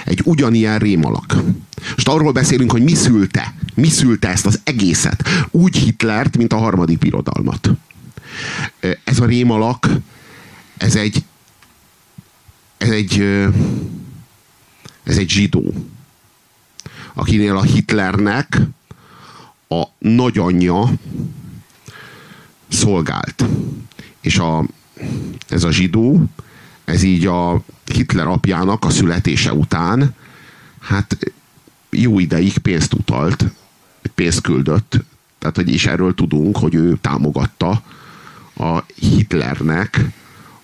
Egy 0.05 0.21
ugyanilyen 0.25 0.79
rémalak. 0.79 1.35
Most 1.95 2.07
arról 2.07 2.31
beszélünk, 2.31 2.71
hogy 2.71 2.83
mi 2.83 2.93
szülte, 2.93 3.53
mi 3.75 3.89
szülte 3.89 4.27
ezt 4.27 4.45
az 4.45 4.59
egészet. 4.63 5.23
Úgy 5.51 5.77
Hitlert, 5.77 6.37
mint 6.37 6.53
a 6.53 6.57
harmadik 6.57 6.97
birodalmat. 6.97 7.69
Ez 9.03 9.19
a 9.19 9.25
rémalak, 9.25 9.89
ez 10.77 10.95
egy 10.95 11.23
ez 12.77 12.89
egy 12.89 13.21
ez 15.03 15.17
egy 15.17 15.29
zsidó, 15.29 15.73
akinél 17.13 17.57
a 17.57 17.61
Hitlernek 17.61 18.61
a 19.67 19.83
nagyanyja 19.97 20.91
szolgált. 22.67 23.45
És 24.21 24.37
a, 24.37 24.65
ez 25.49 25.63
a 25.63 25.71
zsidó, 25.71 26.23
ez 26.85 27.03
így 27.03 27.25
a 27.25 27.63
Hitler 27.91 28.27
apjának 28.27 28.85
a 28.85 28.89
születése 28.89 29.53
után, 29.53 30.15
hát 30.79 31.17
jó 31.89 32.19
ideig 32.19 32.57
pénzt 32.57 32.93
utalt, 32.93 33.45
pénzt 34.15 34.41
küldött, 34.41 34.97
tehát 35.39 35.55
hogy 35.55 35.69
is 35.69 35.85
erről 35.85 36.13
tudunk, 36.13 36.57
hogy 36.57 36.75
ő 36.75 36.97
támogatta 37.01 37.83
a 38.55 38.83
Hitlernek 38.95 39.99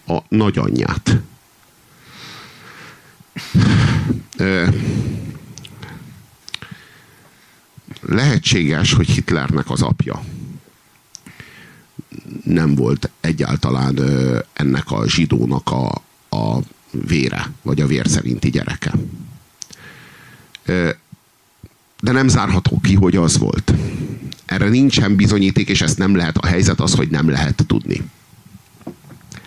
a 0.08 0.18
nagyanyját. 0.30 1.18
Lehetséges, 8.02 8.94
hogy 8.94 9.08
Hitlernek 9.10 9.70
az 9.70 9.82
apja 9.82 10.22
nem 12.44 12.76
volt 12.76 13.10
egyáltalán 13.20 13.99
ennek 14.54 14.91
a 14.91 15.10
zsidónak 15.10 15.72
a, 15.72 16.02
a 16.30 16.60
vére, 17.07 17.52
vagy 17.61 17.82
a 17.82 17.88
vér 17.88 18.07
szerinti 18.07 18.49
gyereke. 18.49 18.91
De 22.02 22.11
nem 22.11 22.28
zárható 22.28 22.80
ki, 22.80 22.95
hogy 22.95 23.15
az 23.15 23.38
volt. 23.38 23.74
Erre 24.45 24.69
nincsen 24.69 25.15
bizonyíték, 25.15 25.69
és 25.69 25.82
ezt 25.82 25.98
nem 25.98 26.15
lehet, 26.15 26.38
a 26.38 26.48
helyzet 26.48 26.80
az, 26.80 26.94
hogy 26.94 27.10
nem 27.10 27.30
lehet 27.30 27.64
tudni. 27.68 28.02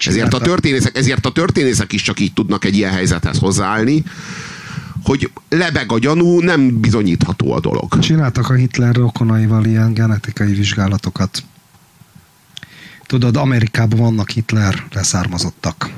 Ezért 0.06 0.34
a, 0.34 0.38
történészek, 0.38 0.96
ezért 0.96 1.26
a 1.26 1.32
történészek 1.32 1.92
is 1.92 2.02
csak 2.02 2.20
így 2.20 2.32
tudnak 2.32 2.64
egy 2.64 2.76
ilyen 2.76 2.92
helyzethez 2.92 3.38
hozzáállni, 3.38 4.04
hogy 5.04 5.30
lebeg 5.48 5.92
a 5.92 5.98
gyanú, 5.98 6.40
nem 6.40 6.80
bizonyítható 6.80 7.52
a 7.52 7.60
dolog. 7.60 7.98
Csináltak 7.98 8.50
a 8.50 8.54
Hitler 8.54 8.94
rokonaival 8.94 9.64
ilyen 9.64 9.94
genetikai 9.94 10.52
vizsgálatokat. 10.52 11.42
Tudod, 13.06 13.36
Amerikában 13.36 13.98
vannak 13.98 14.30
Hitler 14.30 14.86
leszármazottak. 14.92 15.90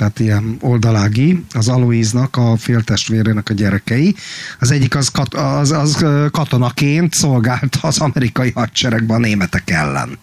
Tehát 0.00 0.20
ilyen 0.20 0.56
oldalági, 0.60 1.44
az 1.52 1.68
Aloíznak, 1.68 2.36
a 2.36 2.56
féltestvérének 2.56 3.48
a 3.48 3.52
gyerekei. 3.52 4.14
Az 4.58 4.70
egyik 4.70 4.96
az, 4.96 5.08
kat, 5.08 5.34
az, 5.34 5.70
az 5.70 6.04
katonaként 6.30 7.14
szolgált 7.14 7.78
az 7.80 7.98
amerikai 7.98 8.50
hadseregben 8.54 9.16
a 9.16 9.20
németek 9.20 9.70
ellen. 9.70 10.18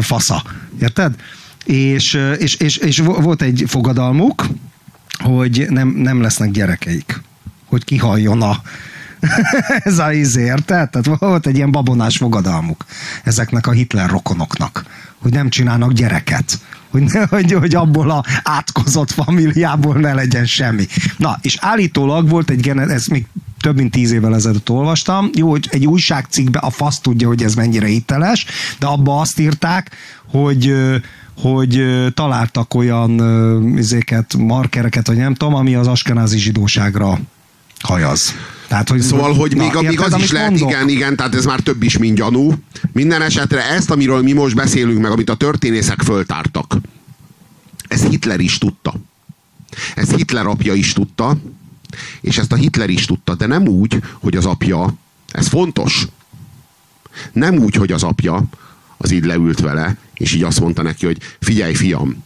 Fasza. 0.00 0.42
Érted? 0.80 1.14
És, 1.64 2.18
és, 2.38 2.54
és, 2.54 2.76
és 2.76 2.98
vo- 2.98 3.22
volt 3.22 3.42
egy 3.42 3.64
fogadalmuk, 3.66 4.46
hogy 5.18 5.66
nem, 5.68 5.88
nem 5.88 6.20
lesznek 6.20 6.50
gyerekeik. 6.50 7.20
Hogy 7.64 7.84
kihalljon 7.84 8.42
a, 8.42 8.62
ez 9.84 9.98
a 9.98 10.12
izé, 10.12 10.44
érted? 10.44 10.90
Tehát 10.90 11.18
volt 11.18 11.46
egy 11.46 11.56
ilyen 11.56 11.70
babonás 11.70 12.16
fogadalmuk 12.16 12.84
ezeknek 13.24 13.66
a 13.66 13.70
Hitler 13.70 14.10
rokonoknak, 14.10 14.84
hogy 15.18 15.32
nem 15.32 15.48
csinálnak 15.48 15.92
gyereket. 15.92 16.58
Hogy, 16.90 17.02
ne, 17.02 17.26
hogy, 17.26 17.52
hogy 17.52 17.74
abból 17.74 18.10
a 18.10 18.24
átkozott 18.42 19.10
familiából 19.10 19.94
ne 19.94 20.14
legyen 20.14 20.46
semmi. 20.46 20.86
Na, 21.16 21.38
és 21.42 21.56
állítólag 21.60 22.28
volt 22.28 22.50
egy 22.50 22.60
genet, 22.60 22.90
ezt 22.90 23.10
még 23.10 23.26
több 23.60 23.76
mint 23.76 23.90
tíz 23.90 24.12
évvel 24.12 24.34
ezelőtt 24.34 24.70
olvastam, 24.70 25.30
jó, 25.34 25.50
hogy 25.50 25.68
egy 25.70 25.86
újságcikkben 25.86 26.62
a 26.62 26.70
fasz 26.70 27.00
tudja, 27.00 27.28
hogy 27.28 27.42
ez 27.42 27.54
mennyire 27.54 27.86
hiteles, 27.86 28.46
de 28.78 28.86
abba 28.86 29.20
azt 29.20 29.38
írták, 29.38 29.90
hogy 30.30 30.74
hogy 31.40 31.84
találtak 32.14 32.74
olyan 32.74 33.20
izéket, 33.76 34.34
markereket, 34.38 35.06
vagy 35.06 35.16
nem 35.16 35.34
tudom, 35.34 35.54
ami 35.54 35.74
az 35.74 35.86
askenázi 35.86 36.38
zsidóságra 36.38 37.18
hajaz. 37.80 38.34
Tehát, 38.68 38.88
hogy, 38.88 39.00
Szóval, 39.00 39.34
hogy 39.34 39.56
még, 39.56 39.72
még 39.74 39.82
érted, 39.82 40.12
az 40.12 40.22
is 40.22 40.30
lehet, 40.30 40.50
mondok? 40.50 40.70
igen, 40.70 40.88
igen, 40.88 41.16
tehát 41.16 41.34
ez 41.34 41.44
már 41.44 41.60
több 41.60 41.82
is, 41.82 41.98
mint 41.98 42.16
gyanú. 42.16 42.52
Minden 42.92 43.22
esetre 43.22 43.70
ezt, 43.70 43.90
amiről 43.90 44.22
mi 44.22 44.32
most 44.32 44.54
beszélünk, 44.54 45.00
meg 45.00 45.10
amit 45.10 45.30
a 45.30 45.34
történészek 45.34 46.00
föltártak, 46.02 46.76
ez 47.88 48.02
Hitler 48.02 48.40
is 48.40 48.58
tudta. 48.58 48.94
Ez 49.94 50.10
Hitler 50.10 50.46
apja 50.46 50.74
is 50.74 50.92
tudta, 50.92 51.36
és 52.20 52.38
ezt 52.38 52.52
a 52.52 52.56
Hitler 52.56 52.90
is 52.90 53.04
tudta, 53.04 53.34
de 53.34 53.46
nem 53.46 53.66
úgy, 53.68 54.02
hogy 54.12 54.36
az 54.36 54.46
apja, 54.46 54.94
ez 55.32 55.46
fontos, 55.46 56.06
nem 57.32 57.58
úgy, 57.58 57.74
hogy 57.74 57.92
az 57.92 58.02
apja 58.02 58.44
az 58.96 59.10
így 59.10 59.24
leült 59.24 59.60
vele, 59.60 59.96
és 60.14 60.34
így 60.34 60.42
azt 60.42 60.60
mondta 60.60 60.82
neki, 60.82 61.06
hogy 61.06 61.18
figyelj 61.40 61.74
fiam, 61.74 62.24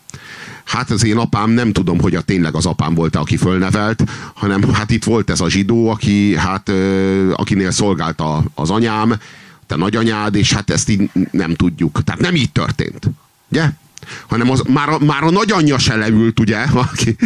hát 0.71 0.91
az 0.91 1.05
én 1.05 1.17
apám 1.17 1.51
nem 1.51 1.73
tudom, 1.73 2.01
hogy 2.01 2.15
a 2.15 2.21
tényleg 2.21 2.55
az 2.55 2.67
apám 2.67 2.95
volt, 2.95 3.17
aki 3.17 3.37
fölnevelt, 3.37 4.05
hanem 4.35 4.73
hát 4.73 4.91
itt 4.91 5.05
volt 5.05 5.31
ez 5.31 5.41
a 5.41 5.51
zsidó, 5.51 5.89
aki, 5.89 6.37
hát, 6.37 6.73
akinél 7.33 7.71
szolgált 7.71 8.21
a, 8.21 8.45
az 8.55 8.71
anyám, 8.71 9.15
te 9.67 9.77
nagyanyád, 9.77 10.35
és 10.35 10.53
hát 10.53 10.71
ezt 10.71 10.89
így 10.89 11.11
nem 11.31 11.55
tudjuk. 11.55 12.05
Tehát 12.05 12.21
nem 12.21 12.35
így 12.35 12.53
történt. 12.53 13.11
Ugye? 13.49 13.71
hanem 14.29 14.51
az, 14.51 14.63
már, 14.69 14.89
a, 14.89 14.99
már 14.99 15.23
a 15.23 15.31
nagyanyja 15.31 15.79
se 15.79 15.97
leült, 15.97 16.41
ugye, 16.41 16.59
aki, 16.91 17.17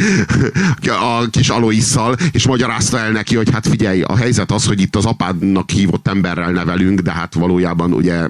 a 0.87 1.29
kis 1.31 1.49
Aloisszal, 1.49 2.17
és 2.33 2.47
magyarázta 2.47 2.99
el 2.99 3.11
neki, 3.11 3.37
hogy 3.37 3.51
hát 3.51 3.69
figyelj, 3.69 4.03
a 4.03 4.17
helyzet 4.17 4.51
az, 4.51 4.67
hogy 4.67 4.81
itt 4.81 4.97
az 4.97 5.05
apádnak 5.05 5.71
hívott 5.71 6.09
emberrel 6.09 6.51
nevelünk, 6.51 7.01
de 7.01 7.13
hát 7.13 7.35
valójában 7.35 7.93
ugye 7.93 8.27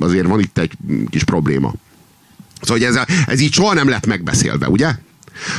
azért 0.00 0.26
van 0.26 0.40
itt 0.40 0.58
egy 0.58 0.72
kis 1.10 1.24
probléma. 1.24 1.72
Szóval 2.60 2.78
hogy 2.78 2.96
ez, 2.96 3.24
ez 3.26 3.40
így 3.40 3.52
soha 3.52 3.74
nem 3.74 3.88
lett 3.88 4.06
megbeszélve, 4.06 4.68
ugye? 4.68 4.96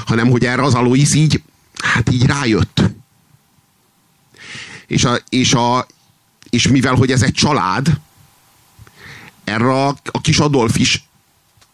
Hanem, 0.06 0.30
hogy 0.30 0.46
erre 0.46 0.64
az 0.64 0.74
Alois 0.74 1.14
így, 1.14 1.44
hát 1.84 2.12
így 2.12 2.26
rájött. 2.26 2.82
És, 4.88 5.04
a, 5.04 5.18
és, 5.30 5.54
a, 5.54 5.88
és 6.50 6.68
mivel, 6.68 6.96
hogy 6.96 7.12
ez 7.12 7.22
egy 7.22 7.34
család, 7.34 8.00
erre 9.44 9.86
a, 9.86 9.88
a 10.12 10.22
kis 10.22 10.40
Adolf 10.40 10.78
is 10.78 11.04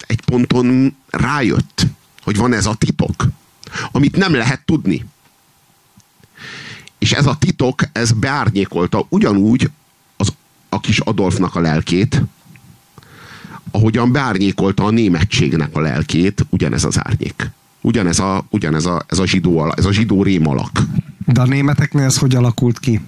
egy 0.07 0.21
ponton 0.21 0.95
rájött, 1.09 1.85
hogy 2.23 2.37
van 2.37 2.53
ez 2.53 2.65
a 2.65 2.75
titok, 2.75 3.25
amit 3.91 4.15
nem 4.15 4.33
lehet 4.33 4.65
tudni. 4.65 5.05
És 6.97 7.11
ez 7.11 7.25
a 7.25 7.37
titok, 7.37 7.81
ez 7.91 8.11
beárnyékolta 8.11 9.05
ugyanúgy 9.09 9.69
az, 10.17 10.33
a 10.69 10.79
kis 10.79 10.99
Adolfnak 10.99 11.55
a 11.55 11.59
lelkét, 11.59 12.21
ahogyan 13.75 14.11
beárnyékolta 14.11 14.83
a 14.83 14.89
németségnek 14.89 15.69
a 15.75 15.79
lelkét, 15.79 16.45
ugyanez 16.49 16.83
az 16.83 16.99
árnyék. 17.03 17.51
Ugyanez 17.81 18.19
a, 18.19 18.45
ugyanez 18.49 18.85
a, 18.85 19.05
ez 19.07 19.19
a 19.19 19.25
zsidó, 19.27 19.57
ala- 19.59 19.77
ez 19.77 19.85
a 19.85 19.91
zsidó 19.91 20.23
rémalak. 20.23 20.79
De 21.25 21.41
a 21.41 21.45
németeknél 21.45 22.03
ez 22.03 22.17
hogy 22.17 22.35
alakult 22.35 22.79
ki? 22.79 23.01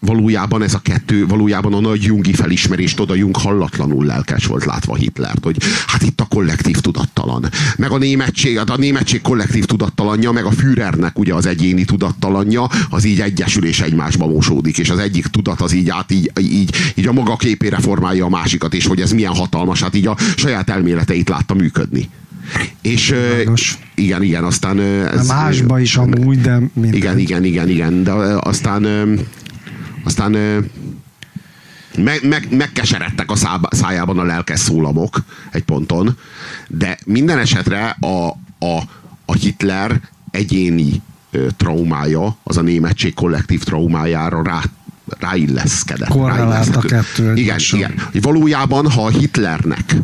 Valójában 0.00 0.62
ez 0.62 0.74
a 0.74 0.78
kettő, 0.78 1.26
valójában 1.26 1.74
a 1.74 1.80
nagy 1.80 2.02
Jungi 2.02 2.32
felismerést 2.32 3.00
oda 3.00 3.14
Jung 3.14 3.36
hallatlanul 3.36 4.04
lelkes 4.04 4.46
volt 4.46 4.64
látva 4.64 4.94
Hitlert, 4.94 5.44
hogy 5.44 5.56
hát 5.86 6.02
itt 6.02 6.20
a 6.20 6.24
kollektív 6.24 6.80
tudattalan. 6.80 7.48
Meg 7.76 7.90
a 7.90 7.98
németség, 7.98 8.58
hát 8.58 8.70
a 8.70 8.76
németség 8.76 9.20
kollektív 9.20 9.64
tudattalanja, 9.64 10.32
meg 10.32 10.44
a 10.44 10.50
Führernek 10.50 11.18
ugye 11.18 11.34
az 11.34 11.46
egyéni 11.46 11.84
tudattalanja, 11.84 12.68
az 12.90 13.04
így 13.04 13.20
egyesül 13.20 13.64
és 13.64 13.80
egymásba 13.80 14.26
mosódik, 14.26 14.78
és 14.78 14.90
az 14.90 14.98
egyik 14.98 15.26
tudat 15.26 15.60
az 15.60 15.72
így 15.72 15.88
át, 15.90 16.12
így, 16.12 16.30
így, 16.40 16.76
így 16.94 17.06
a 17.06 17.12
maga 17.12 17.36
képére 17.36 17.78
formálja 17.78 18.24
a 18.24 18.28
másikat, 18.28 18.74
és 18.74 18.86
hogy 18.86 19.00
ez 19.00 19.12
milyen 19.12 19.34
hatalmas, 19.34 19.82
hát 19.82 19.94
így 19.94 20.06
a 20.06 20.16
saját 20.36 20.70
elméleteit 20.70 21.28
látta 21.28 21.54
működni. 21.54 22.08
És 22.82 23.10
ö, 23.10 23.28
Világos. 23.30 23.78
igen, 23.94 24.22
igen, 24.22 24.44
aztán 24.44 24.80
ez, 24.80 25.26
másba 25.26 25.80
is 25.80 25.96
amúgy, 25.96 26.40
de 26.40 26.60
minden. 26.72 26.94
igen, 26.94 27.18
igen, 27.18 27.44
igen, 27.44 27.68
igen, 27.68 28.02
de 28.02 28.12
aztán 28.40 28.82
aztán 30.06 30.30
meg, 31.96 32.28
meg, 32.28 32.48
megkeseredtek 32.50 33.30
a 33.30 33.36
szába, 33.36 33.68
szájában 33.70 34.18
a 34.18 34.22
lelkes 34.22 34.60
szólamok 34.60 35.24
egy 35.50 35.64
ponton, 35.64 36.18
de 36.68 36.98
minden 37.04 37.38
esetre 37.38 37.96
a, 38.00 38.26
a, 38.66 38.82
a 39.24 39.32
Hitler 39.32 40.00
egyéni 40.30 41.02
ö, 41.30 41.46
traumája, 41.56 42.36
az 42.42 42.56
a 42.56 42.60
németség 42.62 43.14
kollektív 43.14 43.62
traumájára 43.62 44.42
rá, 44.42 44.62
ráilleszkedett. 45.18 46.08
Korrelált 46.08 46.76
a 46.76 46.80
kettő 46.80 47.22
Igen, 47.22 47.36
egymással. 47.36 47.78
igen. 47.78 47.94
Valójában, 48.12 48.90
ha 48.90 49.04
a 49.04 49.08
Hitlernek 49.08 49.96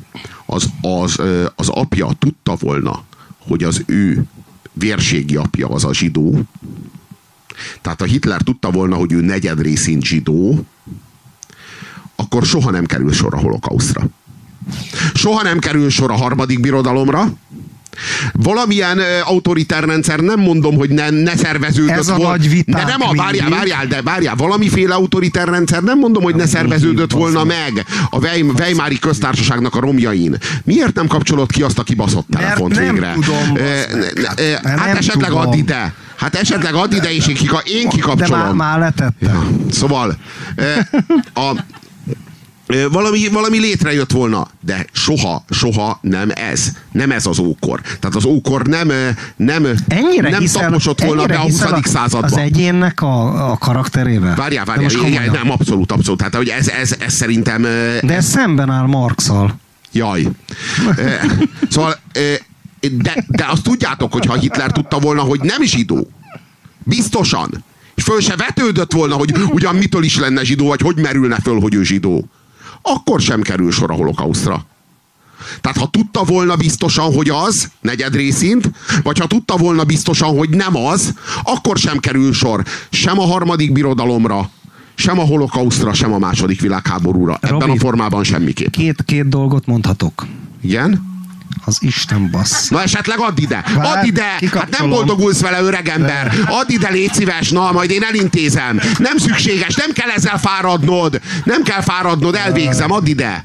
az, 0.47 0.71
az, 0.81 1.21
az 1.55 1.69
apja 1.69 2.09
tudta 2.19 2.57
volna, 2.61 3.03
hogy 3.39 3.63
az 3.63 3.83
ő 3.87 4.25
vérségi 4.73 5.37
apja 5.37 5.69
az 5.69 5.85
a 5.85 5.95
zsidó, 5.95 6.43
tehát 7.81 8.03
a 8.03 8.05
Hitler 8.05 8.41
tudta 8.43 8.71
volna, 8.71 8.97
hogy 8.97 9.13
ő 9.13 9.21
negyed 9.21 9.61
részint 9.63 10.05
zsidó, 10.05 10.65
akkor 12.17 12.45
soha 12.47 12.71
nem 12.71 12.85
kerül 12.87 13.13
sor 13.13 13.35
a 13.35 13.39
holokausztra. 13.39 14.03
Soha 15.15 15.43
nem 15.43 15.59
kerül 15.59 15.91
sor 15.91 16.11
a 16.11 16.17
harmadik 16.17 16.61
birodalomra. 16.61 17.33
Valamilyen 18.33 18.99
ö, 18.99 19.19
autoritár 19.25 19.85
rendszer, 19.85 20.19
nem 20.21 20.41
mondom, 20.41 20.75
hogy 20.77 20.91
ne, 20.91 21.11
ne 21.11 21.37
szerveződött 21.37 21.97
Ez 21.97 22.09
a 22.09 22.15
vol- 22.17 22.29
nagy 22.29 22.49
viták 22.51 22.85
De 22.85 22.97
nem 22.97 23.09
a, 23.09 23.15
várjál, 23.15 23.51
várjál, 23.51 23.87
de 23.87 24.03
várjál, 24.03 24.35
valamiféle 24.37 24.95
autoritár 24.95 25.49
rendszer, 25.49 25.83
nem 25.83 25.99
mondom, 25.99 26.23
hogy 26.23 26.35
ne 26.35 26.47
szerveződött 26.47 27.11
volna 27.13 27.45
meg 27.45 27.85
a 28.11 28.19
Weim- 28.19 28.59
Weimári 28.61 28.99
köztársaságnak 28.99 29.75
a 29.75 29.81
romjain. 29.81 30.37
Miért 30.65 30.95
nem 30.95 31.07
kapcsolod 31.07 31.53
ki 31.53 31.63
azt 31.63 31.79
a 31.79 31.83
kibaszott 31.83 32.29
Mert 32.29 32.43
telefont 32.45 32.75
nem 32.75 32.93
végre? 32.93 33.13
tudom, 33.13 33.53
ne- 33.53 33.87
ne- 34.35 34.35
Mert 34.63 34.67
Hát 34.79 34.87
nem 34.87 34.97
esetleg 34.97 35.29
tudom. 35.31 35.47
add 35.47 35.55
ide. 35.57 35.95
Hát 36.23 36.35
esetleg 36.35 36.75
add 36.75 36.93
ide, 36.95 37.13
én, 37.13 37.21
kika, 37.21 37.59
én 37.65 37.83
De 37.83 37.89
kikapcsolom. 37.89 38.41
már, 38.41 38.53
már 38.53 38.79
letettem. 38.79 39.67
Szóval 39.71 40.17
a, 41.35 41.57
ö, 42.67 42.89
valami, 42.89 43.29
valami 43.29 43.59
létrejött 43.59 44.11
volna, 44.11 44.49
de 44.61 44.87
soha, 44.93 45.45
soha 45.51 45.99
nem 46.01 46.31
ez. 46.51 46.73
Nem 46.93 47.11
ez 47.11 47.27
az 47.27 47.39
ókor. 47.39 47.81
Tehát 47.81 48.17
az 48.17 48.25
ókor 48.25 48.67
nem, 48.67 48.91
nem, 49.37 49.67
Ennyire 49.89 50.31
nem 50.31 50.41
hiszel, 50.41 50.63
taposott 50.65 51.03
volna 51.05 51.27
be 51.27 51.37
a 51.37 51.41
hiszel 51.41 51.73
20. 51.75 51.89
századba. 51.89 52.27
Az 52.27 52.37
egyénnek 52.37 53.01
a, 53.03 53.51
a 53.51 53.57
karakterébe? 53.59 54.35
Várjál, 54.35 54.65
De 54.65 54.71
várjál, 54.71 54.91
igen, 54.91 55.03
komolyan. 55.03 55.31
nem, 55.43 55.51
abszolút, 55.51 55.93
abszolút. 55.93 56.19
Tehát, 56.19 56.35
hogy 56.35 56.49
ez, 56.49 56.69
ez, 56.69 56.95
ez 56.99 57.15
szerintem... 57.15 57.63
De 58.03 58.15
ez 58.15 58.27
szemben 58.27 58.71
áll 58.71 58.87
Marxal. 58.87 59.59
Jaj. 59.93 60.27
Szóval, 61.71 61.97
de, 62.91 63.25
de 63.29 63.47
azt 63.51 63.63
tudjátok, 63.63 64.13
hogy 64.13 64.27
ha 64.27 64.35
Hitler 64.35 64.73
tudta 64.73 64.99
volna, 64.99 65.21
hogy 65.21 65.41
nem 65.41 65.63
zsidó, 65.63 66.09
biztosan, 66.79 67.65
és 67.95 68.03
föl 68.03 68.21
se 68.21 68.37
vetődött 68.37 68.93
volna, 68.93 69.15
hogy 69.15 69.35
ugyan 69.51 69.75
mitől 69.75 70.03
is 70.03 70.19
lenne 70.19 70.45
zsidó, 70.45 70.67
vagy 70.67 70.81
hogy 70.81 70.97
merülne 70.97 71.37
föl, 71.41 71.61
hogy 71.61 71.75
ő 71.75 71.83
zsidó, 71.83 72.29
akkor 72.83 73.21
sem 73.21 73.43
kerül 73.43 73.71
sor 73.71 73.91
a 73.91 73.95
holokausztra. 73.95 74.67
Tehát 75.61 75.79
ha 75.79 75.87
tudta 75.87 76.25
volna 76.25 76.57
biztosan, 76.57 77.15
hogy 77.15 77.29
az, 77.29 77.71
negyed 77.81 78.15
részint, 78.15 78.71
vagy 79.03 79.19
ha 79.19 79.27
tudta 79.27 79.57
volna 79.57 79.85
biztosan, 79.85 80.37
hogy 80.37 80.49
nem 80.51 80.77
az, 80.77 81.15
akkor 81.43 81.77
sem 81.79 81.99
kerül 81.99 82.33
sor 82.33 82.65
sem 82.91 83.19
a 83.19 83.27
harmadik 83.27 83.73
birodalomra, 83.73 84.51
sem 84.95 85.19
a 85.19 85.23
holokausztra, 85.23 85.93
sem 85.93 86.13
a 86.13 86.19
második 86.19 86.61
világháborúra. 86.61 87.39
Ebben 87.41 87.59
Robi, 87.59 87.71
a 87.71 87.79
formában 87.79 88.25
semmiképp. 88.25 88.71
Két, 88.71 89.03
két 89.05 89.29
dolgot 89.29 89.67
mondhatok. 89.67 90.27
Igen? 90.63 91.12
Az 91.65 91.79
Isten 91.81 92.31
bassz. 92.31 92.69
Na 92.69 92.83
esetleg 92.83 93.19
add 93.19 93.39
ide, 93.41 93.65
Vár, 93.75 93.97
add 93.97 94.05
ide! 94.05 94.39
Hát 94.53 94.79
nem 94.79 94.89
boldogulsz 94.89 95.41
vele, 95.41 95.61
öreg 95.61 95.89
ember! 95.89 96.33
Add 96.47 96.71
ide, 96.71 96.89
légy 96.89 97.13
szíves, 97.13 97.51
na, 97.51 97.73
majd 97.73 97.91
én 97.91 98.03
elintézem. 98.03 98.81
Nem 98.99 99.17
szükséges, 99.17 99.75
nem 99.75 99.93
kell 99.93 100.09
ezzel 100.09 100.39
fáradnod. 100.39 101.21
Nem 101.45 101.63
kell 101.63 101.81
fáradnod, 101.81 102.35
elvégzem, 102.35 102.91
add 102.91 103.07
ide. 103.07 103.43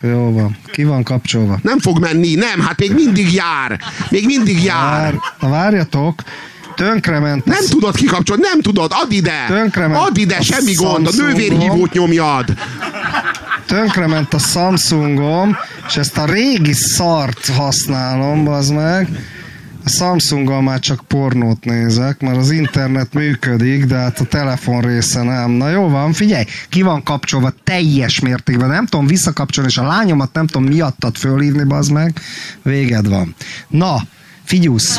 Jó 0.00 0.32
van. 0.32 0.56
Ki 0.72 0.84
van 0.84 1.02
kapcsolva? 1.02 1.58
Nem 1.62 1.78
fog 1.78 1.98
menni, 1.98 2.34
nem, 2.34 2.60
hát 2.60 2.78
még 2.78 2.92
mindig 2.92 3.32
jár. 3.32 3.80
Még 4.08 4.26
mindig 4.26 4.62
jár. 4.62 4.90
Vár, 4.90 5.14
na 5.40 5.48
várjatok. 5.48 6.22
Tönkrement. 6.74 7.44
Nem 7.44 7.64
tudod 7.70 7.96
kikapcsolni, 7.96 8.42
nem 8.42 8.60
tudod, 8.60 8.92
add 8.94 9.12
ide! 9.12 9.44
Tönkrement 9.48 10.08
Add 10.08 10.16
ide, 10.18 10.40
semmi 10.40 10.74
gond, 10.74 11.06
a 11.06 11.10
nővérhívót 11.16 11.92
nyomjad. 11.92 12.44
Tönkrement 13.66 14.34
a 14.34 14.38
Samsungom, 14.38 15.56
és 15.86 15.96
ezt 15.96 16.18
a 16.18 16.24
régi 16.24 16.72
szart 16.72 17.46
használom, 17.46 18.48
az 18.48 18.68
meg. 18.68 19.08
A 19.84 19.88
Samsunggal 19.88 20.62
már 20.62 20.78
csak 20.78 21.04
pornót 21.08 21.64
nézek, 21.64 22.20
mert 22.20 22.36
az 22.36 22.50
internet 22.50 23.12
működik, 23.12 23.84
de 23.84 23.96
hát 23.96 24.20
a 24.20 24.24
telefon 24.24 24.80
része 24.80 25.22
nem. 25.22 25.50
Na 25.50 25.68
jó 25.68 25.88
van, 25.88 26.12
figyelj, 26.12 26.44
ki 26.68 26.82
van 26.82 27.02
kapcsolva 27.02 27.52
teljes 27.64 28.20
mértékben, 28.20 28.68
nem 28.68 28.86
tudom 28.86 29.06
visszakapcsolni, 29.06 29.70
és 29.70 29.78
a 29.78 29.86
lányomat 29.86 30.32
nem 30.32 30.46
tudom 30.46 30.68
miattad 30.68 31.16
fölhívni, 31.16 31.64
bazd 31.64 31.92
meg, 31.92 32.20
véged 32.62 33.08
van. 33.08 33.34
Na, 33.68 33.96
figyusz. 34.44 34.98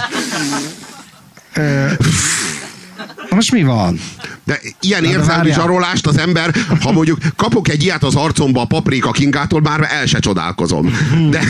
Most 3.29 3.51
mi 3.51 3.63
van? 3.63 3.99
De 4.43 4.59
ilyen 4.79 5.03
Na, 5.03 5.09
érzelmi 5.09 5.51
zsarolást 5.51 6.07
az 6.07 6.17
ember, 6.17 6.55
ha 6.81 6.91
mondjuk 6.91 7.19
kapok 7.35 7.69
egy 7.69 7.83
ilyet 7.83 8.03
az 8.03 8.15
arcomba 8.15 8.61
a 8.61 8.65
paprika 8.65 9.11
kingától, 9.11 9.61
már 9.61 9.87
el 9.91 10.05
se 10.05 10.19
csodálkozom. 10.19 10.93
De 11.29 11.41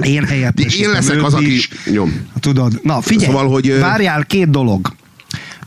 Én 0.00 0.24
helyettesítem 0.24 0.88
én 0.88 0.94
leszek 0.94 1.22
az, 1.22 1.34
aki 1.34 1.54
is. 1.54 1.68
nyom. 1.90 2.26
Tudod, 2.40 2.80
na 2.82 3.00
figyelj, 3.00 3.26
Szóval, 3.26 3.48
hogy, 3.48 3.78
várjál, 3.78 4.24
két 4.24 4.50
dolog. 4.50 4.92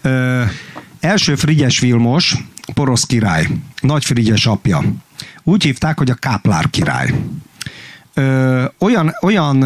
Ö, 0.02 0.42
első 1.00 1.36
Frigyes 1.36 1.80
Vilmos, 1.80 2.36
porosz 2.74 3.04
király, 3.04 3.48
nagy 3.82 4.06
Frigyes 4.06 4.46
apja. 4.46 4.84
Úgy 5.44 5.64
hívták, 5.64 5.98
hogy 5.98 6.10
a 6.10 6.14
Káplár 6.14 6.70
király. 6.70 7.14
Ö, 8.14 8.64
olyan, 8.80 9.14
olyan 9.22 9.60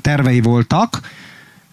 tervei 0.00 0.40
voltak, 0.40 1.00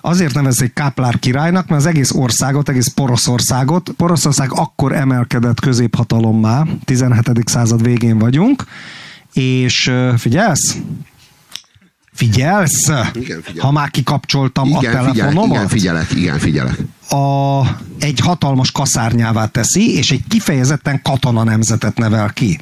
azért 0.02 0.34
nevezik 0.34 0.74
Káplár 0.74 1.20
királynak, 1.20 1.68
mert 1.68 1.82
az 1.82 1.88
egész 1.88 2.12
országot, 2.12 2.70
egész 2.70 2.88
Poroszországot, 2.88 3.90
Poroszország 3.90 4.52
akkor 4.52 4.94
emelkedett 4.94 5.60
középhatalommá, 5.60 6.66
17. 6.86 7.42
század 7.46 7.84
végén 7.84 8.18
vagyunk, 8.18 8.64
és 9.34 9.92
figyelsz? 10.18 10.78
Figyelsz? 12.14 12.88
Igen, 12.88 13.42
figyelek. 13.42 13.60
Ha 13.60 13.72
már 13.72 13.92
kikapcsoltam 13.92 14.64
a 14.64 14.68
Igen, 14.68 14.80
figyelek, 14.82 15.14
telefonomat? 15.14 15.56
igen, 15.56 15.68
figyelek, 15.68 16.12
igen, 16.16 16.40
figyelek. 16.40 16.78
a, 17.10 17.62
egy 18.00 18.20
hatalmas 18.20 18.72
kaszárnyává 18.72 19.46
teszi, 19.46 19.96
és 19.96 20.12
egy 20.12 20.24
kifejezetten 20.28 21.02
katona 21.02 21.44
nemzetet 21.44 21.98
nevel 21.98 22.30
ki. 22.34 22.60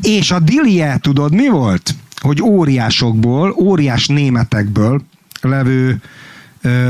És 0.00 0.30
a 0.30 0.38
dilie, 0.38 0.98
tudod 1.00 1.32
mi 1.34 1.48
volt? 1.48 1.94
Hogy 2.20 2.42
óriásokból, 2.42 3.54
óriás 3.58 4.06
németekből 4.06 5.02
levő 5.40 6.00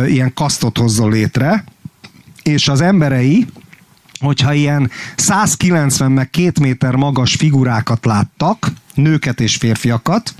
ilyen 0.07 0.35
kasztot 0.35 0.79
hozzon 0.79 1.11
létre, 1.11 1.65
és 2.43 2.69
az 2.69 2.81
emberei, 2.81 3.47
hogyha 4.21 4.53
ilyen 4.53 4.91
190 5.17 6.13
meg 6.13 6.31
2 6.31 6.53
méter 6.61 6.95
magas 6.95 7.35
figurákat 7.35 8.05
láttak, 8.05 8.73
nőket 8.95 9.41
és 9.41 9.57
férfiakat, 9.57 10.35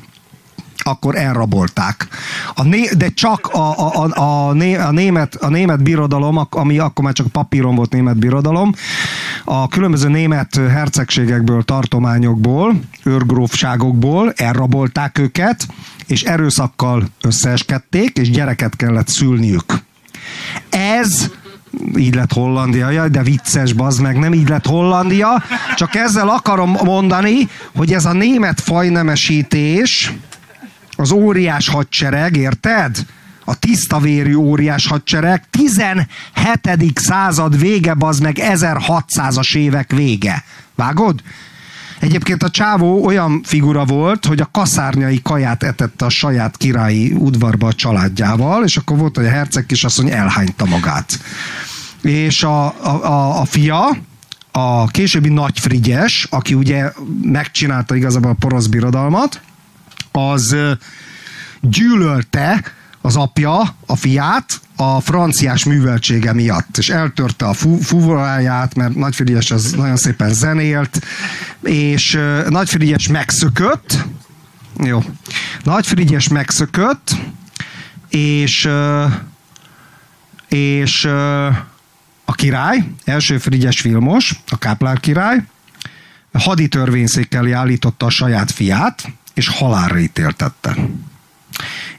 akkor 0.85 1.17
elrabolták. 1.17 2.09
A 2.55 2.63
né, 2.63 2.89
de 2.97 3.09
csak 3.09 3.47
a, 3.47 3.79
a, 3.79 4.05
a, 4.05 4.49
a, 4.49 4.53
né, 4.53 4.75
a, 4.75 4.91
német, 4.91 5.35
a 5.35 5.49
német 5.49 5.83
birodalom, 5.83 6.47
ami 6.51 6.79
akkor 6.79 7.05
már 7.05 7.13
csak 7.13 7.27
papíron 7.27 7.75
volt 7.75 7.93
német 7.93 8.17
birodalom, 8.17 8.73
a 9.45 9.69
különböző 9.69 10.09
német 10.09 10.55
hercegségekből, 10.55 11.63
tartományokból, 11.63 12.81
őrgrófságokból 13.03 14.33
elrabolták 14.37 15.19
őket, 15.19 15.67
és 16.07 16.23
erőszakkal 16.23 17.05
összeeskedték, 17.23 18.17
és 18.17 18.31
gyereket 18.31 18.77
kellett 18.77 19.09
szülniük. 19.09 19.65
Ez 20.71 21.31
így 21.97 22.15
lett 22.15 22.33
Hollandia, 22.33 22.91
jaj, 22.91 23.09
de 23.09 23.23
vicces, 23.23 23.73
bazd 23.73 24.01
meg, 24.01 24.19
nem 24.19 24.33
így 24.33 24.49
lett 24.49 24.67
Hollandia, 24.67 25.43
csak 25.75 25.95
ezzel 25.95 26.29
akarom 26.29 26.77
mondani, 26.85 27.49
hogy 27.77 27.93
ez 27.93 28.05
a 28.05 28.13
német 28.13 28.61
fajnemesítés, 28.61 30.13
az 30.97 31.11
óriás 31.11 31.69
hadsereg, 31.69 32.37
érted? 32.37 33.07
A 33.45 33.59
tisztavérű 33.59 34.35
óriás 34.35 34.87
hadsereg, 34.87 35.45
17. 35.51 36.09
század 36.95 37.59
vége, 37.59 37.95
bazd 37.95 38.23
meg 38.23 38.37
1600-as 38.41 39.57
évek 39.57 39.93
vége. 39.93 40.45
Vágod? 40.75 41.23
Egyébként 42.03 42.43
a 42.43 42.51
csávó 42.51 43.05
olyan 43.05 43.41
figura 43.45 43.85
volt, 43.85 44.27
hogy 44.27 44.41
a 44.41 44.49
kaszárnyai 44.53 45.23
kaját 45.23 45.63
etette 45.63 46.05
a 46.05 46.09
saját 46.09 46.57
királyi 46.57 47.13
udvarba 47.13 47.67
a 47.67 47.73
családjával, 47.73 48.65
és 48.65 48.77
akkor 48.77 48.99
volt, 48.99 49.17
hogy 49.17 49.27
a 49.27 49.31
herceg 49.31 49.67
kisasszony 49.67 50.11
elhányta 50.11 50.65
magát. 50.65 51.19
És 52.03 52.43
a, 52.43 52.65
a, 52.65 53.05
a, 53.05 53.41
a 53.41 53.45
fia, 53.45 53.97
a 54.51 54.87
későbbi 54.87 55.29
Nagy 55.29 55.59
Frigyes, 55.59 56.27
aki 56.31 56.55
ugye 56.55 56.93
megcsinálta 57.23 57.95
igazából 57.95 58.31
a 58.31 58.37
porosz 58.39 58.67
birodalmat, 58.67 59.41
az 60.13 60.57
gyűlölte 61.61 62.63
az 63.01 63.17
apja 63.17 63.77
a 63.87 63.97
fiát 63.97 64.61
a 64.77 65.01
franciás 65.01 65.65
műveltsége 65.65 66.33
miatt, 66.33 66.79
és 66.79 66.89
eltörte 66.89 67.47
a 67.47 67.53
fuvoráját, 67.83 68.75
mert 68.75 68.95
Nagy 68.95 69.15
Frigyes 69.15 69.51
az 69.51 69.73
nagyon 69.73 69.97
szépen 69.97 70.33
zenélt, 70.33 71.01
és 71.63 72.15
ö, 72.15 72.47
Nagy 72.49 72.69
Frigyes 72.69 73.09
megszökött, 73.09 74.05
jó, 74.85 75.03
Nagy 75.63 75.87
Frigyes 75.87 76.29
megszökött, 76.29 77.17
és 78.09 78.69
és 80.49 81.05
a 82.25 82.33
király, 82.35 82.85
első 83.05 83.39
Frigyes 83.39 83.81
Vilmos, 83.81 84.35
a 84.49 84.59
Káplár 84.59 85.01
király, 85.01 85.43
hadi 86.33 86.69
törvényszékkel 86.69 87.55
állította 87.55 88.07
a 88.07 88.11
saját 88.11 88.51
fiát, 88.51 89.09
és 89.35 89.49
halálra 89.49 89.99
ítéltette. 89.99 90.77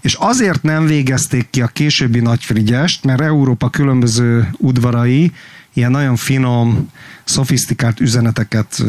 És 0.01 0.14
azért 0.14 0.64
nem 0.64 0.85
végezték 0.85 1.49
ki 1.49 1.61
a 1.61 1.68
későbbi 1.68 2.19
Nagyfrigyest, 2.19 3.03
mert 3.03 3.22
Európa 3.22 3.69
különböző 3.69 4.49
udvarai 4.57 5.31
ilyen 5.73 5.91
nagyon 5.91 6.15
finom, 6.15 6.89
szofisztikált 7.23 7.99
üzeneteket 7.99 8.84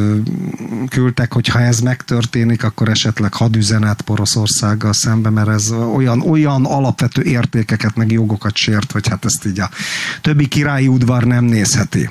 küldtek, 0.88 1.32
hogy 1.32 1.48
ha 1.48 1.60
ez 1.60 1.80
megtörténik, 1.80 2.64
akkor 2.64 2.88
esetleg 2.88 3.34
hadüzenet 3.34 4.02
Poroszországgal 4.02 4.92
szembe, 4.92 5.30
mert 5.30 5.48
ez 5.48 5.70
olyan, 5.70 6.20
olyan 6.20 6.64
alapvető 6.64 7.22
értékeket, 7.22 7.96
meg 7.96 8.12
jogokat 8.12 8.56
sért, 8.56 8.92
hogy 8.92 9.08
hát 9.08 9.24
ezt 9.24 9.46
így 9.46 9.60
a 9.60 9.70
többi 10.20 10.48
királyi 10.48 10.88
udvar 10.88 11.24
nem 11.24 11.44
nézheti. 11.44 12.08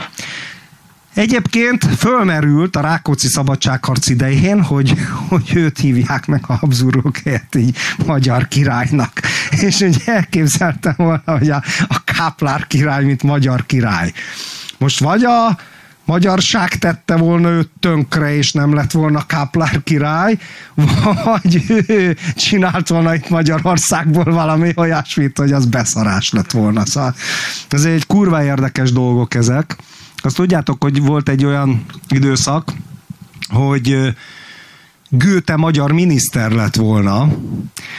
Egyébként 1.13 1.85
fölmerült 1.97 2.75
a 2.75 2.81
Rákóczi 2.81 3.27
szabadságharc 3.27 4.09
idején, 4.09 4.63
hogy, 4.63 4.93
hogy 5.27 5.51
őt 5.55 5.79
hívják 5.79 6.25
meg 6.25 6.43
a 6.47 6.53
Habsburgok 6.53 7.17
helyett 7.17 7.55
így 7.55 7.77
magyar 8.05 8.47
királynak. 8.47 9.21
És 9.49 9.79
ugye 9.79 10.05
elképzeltem 10.05 10.93
volna, 10.97 11.21
hogy 11.25 11.49
a, 11.49 11.63
a 11.87 12.03
Káplár 12.03 12.67
király, 12.67 13.03
mint 13.03 13.23
magyar 13.23 13.65
király. 13.65 14.13
Most 14.77 14.99
vagy 14.99 15.23
a 15.23 15.57
magyarság 16.05 16.69
tette 16.69 17.15
volna 17.15 17.49
őt 17.49 17.69
tönkre, 17.79 18.35
és 18.35 18.51
nem 18.51 18.73
lett 18.73 18.91
volna 18.91 19.25
Káplár 19.25 19.83
király, 19.83 20.37
vagy 21.23 21.63
ő 21.87 22.17
csinált 22.35 22.87
volna 22.87 23.15
itt 23.15 23.29
Magyarországból 23.29 24.23
valami 24.23 24.71
olyasmit, 24.75 25.37
hogy 25.37 25.51
az 25.51 25.65
beszarás 25.65 26.31
lett 26.31 26.51
volna. 26.51 26.85
Szóval 26.85 27.15
ez 27.69 27.85
egy 27.85 28.05
kurva 28.05 28.43
érdekes 28.43 28.91
dolgok 28.91 29.33
ezek. 29.33 29.75
Azt 30.25 30.35
tudjátok, 30.35 30.83
hogy 30.83 31.01
volt 31.01 31.29
egy 31.29 31.45
olyan 31.45 31.85
időszak, 32.09 32.73
hogy 33.49 34.15
Gőte 35.15 35.55
magyar 35.55 35.91
miniszter 35.91 36.51
lett 36.51 36.75
volna. 36.75 37.27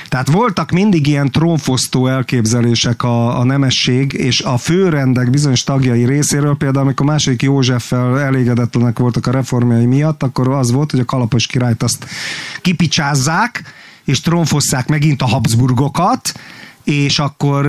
Tehát 0.09 0.31
voltak 0.31 0.71
mindig 0.71 1.07
ilyen 1.07 1.31
trónfosztó 1.31 2.07
elképzelések 2.07 3.03
a, 3.03 3.39
a 3.39 3.45
nemesség 3.45 4.13
és 4.13 4.41
a 4.41 4.57
főrendek 4.57 5.31
bizonyos 5.31 5.65
tagjai 5.65 6.05
részéről, 6.05 6.57
például 6.57 6.85
amikor 6.85 7.07
második 7.07 7.43
Józseffel 7.43 8.21
elégedetlenek 8.21 8.99
voltak 8.99 9.27
a 9.27 9.31
reformjai 9.31 9.87
miatt, 9.87 10.23
akkor 10.23 10.49
az 10.49 10.73
volt, 10.73 10.91
hogy 10.91 11.01
a 11.01 11.05
kalapos 11.05 11.47
királyt 11.47 11.83
azt 11.83 12.07
kipicsázzák, 12.61 13.63
és 14.05 14.21
trónfosszák 14.21 14.89
megint 14.89 15.23
a 15.23 15.27
Habsburgokat, 15.27 16.33
és 16.85 17.19
akkor 17.19 17.69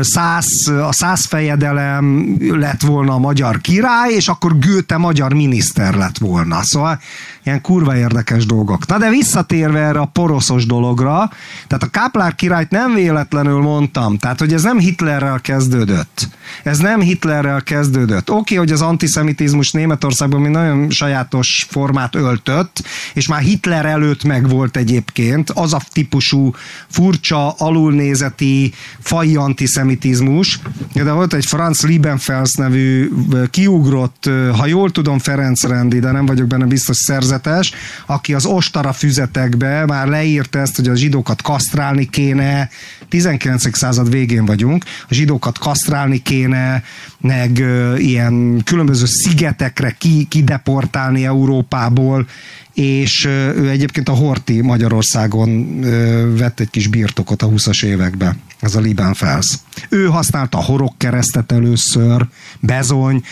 száz, 0.00 0.68
a 0.68 0.92
száz 0.92 1.24
fejedelem 1.24 2.36
lett 2.40 2.80
volna 2.80 3.12
a 3.12 3.18
magyar 3.18 3.60
király, 3.60 4.12
és 4.12 4.28
akkor 4.28 4.58
Gőte 4.58 4.96
magyar 4.96 5.32
miniszter 5.32 5.94
lett 5.94 6.18
volna. 6.18 6.62
Szóval 6.62 7.00
ilyen 7.46 7.60
kurva 7.60 7.96
érdekes 7.96 8.46
dolgok. 8.46 8.86
Na 8.86 8.98
de 8.98 9.08
visszatérve 9.08 9.80
erre 9.80 9.98
a 9.98 10.04
poroszos 10.04 10.66
dologra, 10.66 11.30
tehát 11.66 11.82
a 11.82 11.86
Káplár 11.86 12.34
királyt 12.34 12.70
nem 12.70 12.94
véletlenül 12.94 13.60
mondtam, 13.60 14.18
tehát 14.18 14.38
hogy 14.38 14.52
ez 14.52 14.62
nem 14.62 14.78
Hitlerrel 14.78 15.40
kezdődött. 15.40 16.28
Ez 16.62 16.78
nem 16.78 17.00
Hitlerrel 17.00 17.62
kezdődött. 17.62 18.30
Oké, 18.30 18.54
hogy 18.54 18.72
az 18.72 18.80
antiszemitizmus 18.80 19.70
Németországban 19.70 20.40
mi 20.40 20.48
nagyon 20.48 20.90
sajátos 20.90 21.66
formát 21.70 22.14
öltött, 22.14 22.82
és 23.14 23.28
már 23.28 23.40
Hitler 23.40 23.86
előtt 23.86 24.24
megvolt 24.24 24.76
egyébként 24.76 25.50
az 25.50 25.72
a 25.72 25.80
típusú 25.92 26.54
furcsa, 26.88 27.50
alulnézeti, 27.50 28.72
fai 29.00 29.36
antiszemitizmus. 29.36 30.60
De 30.92 31.12
volt 31.12 31.34
egy 31.34 31.46
Franz 31.46 31.82
Liebenfels 31.82 32.54
nevű 32.54 33.10
kiugrott, 33.50 34.30
ha 34.56 34.66
jól 34.66 34.90
tudom, 34.90 35.18
Ferenc 35.18 35.62
rendi, 35.64 35.98
de 35.98 36.10
nem 36.10 36.26
vagyok 36.26 36.46
benne 36.46 36.64
biztos 36.64 36.96
szerzetes, 37.36 37.72
aki 38.06 38.34
az 38.34 38.44
ostara 38.46 38.92
füzetekbe 38.92 39.86
már 39.86 40.06
leírta 40.08 40.58
ezt, 40.58 40.76
hogy 40.76 40.88
a 40.88 40.96
zsidókat 40.96 41.42
kasztrálni 41.42 42.10
kéne, 42.10 42.68
19. 43.08 43.76
század 43.76 44.10
végén 44.10 44.44
vagyunk, 44.44 44.84
a 45.08 45.14
zsidókat 45.14 45.58
kasztrálni 45.58 46.22
kéne, 46.22 46.82
meg 47.20 47.58
ö, 47.58 47.96
ilyen 47.96 48.62
különböző 48.64 49.06
szigetekre 49.06 49.90
ki, 49.98 50.24
kideportálni 50.24 51.24
Európából, 51.24 52.26
és 52.74 53.24
ö, 53.24 53.54
ő 53.54 53.68
egyébként 53.68 54.08
a 54.08 54.12
Horti 54.12 54.60
Magyarországon 54.60 55.78
ö, 55.84 56.36
vett 56.36 56.60
egy 56.60 56.70
kis 56.70 56.86
birtokot 56.86 57.42
a 57.42 57.48
20-as 57.48 57.84
években, 57.84 58.40
ez 58.60 58.74
a 58.74 58.80
Liebenfels. 58.80 59.54
Ő 59.88 60.06
használta 60.06 60.58
a 60.58 60.62
horog 60.62 60.92
keresztet 60.96 61.52
először, 61.52 62.26
bezony, 62.60 63.22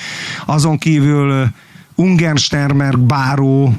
azon 0.46 0.78
kívül 0.78 1.52
Ungenstermer 1.94 2.98
báró, 2.98 3.76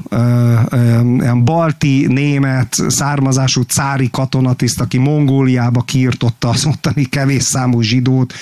ilyen 1.20 1.44
balti 1.44 2.08
német 2.08 2.78
származású 2.88 3.62
cári 3.62 4.10
katonatiszt, 4.12 4.82
aki 4.82 4.98
Mongóliába 4.98 5.82
kiirtotta 5.82 6.50
az 6.50 6.66
ottani 6.66 7.04
kevés 7.04 7.44
számú 7.44 7.82
zsidót, 7.82 8.34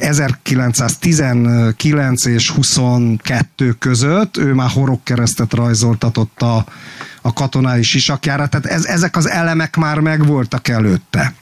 1919 0.00 2.24
és 2.24 2.50
22 2.50 3.72
között 3.72 4.36
ő 4.36 4.54
már 4.54 4.70
horogkeresztet 4.70 5.54
rajzoltatott 5.54 6.42
a, 6.42 6.64
a 7.22 7.32
katonái 7.32 7.82
sisakjára, 7.82 8.46
tehát 8.46 8.66
ez, 8.66 8.84
ezek 8.84 9.16
az 9.16 9.28
elemek 9.28 9.76
már 9.76 9.98
megvoltak 9.98 10.68
előtte. 10.68 11.34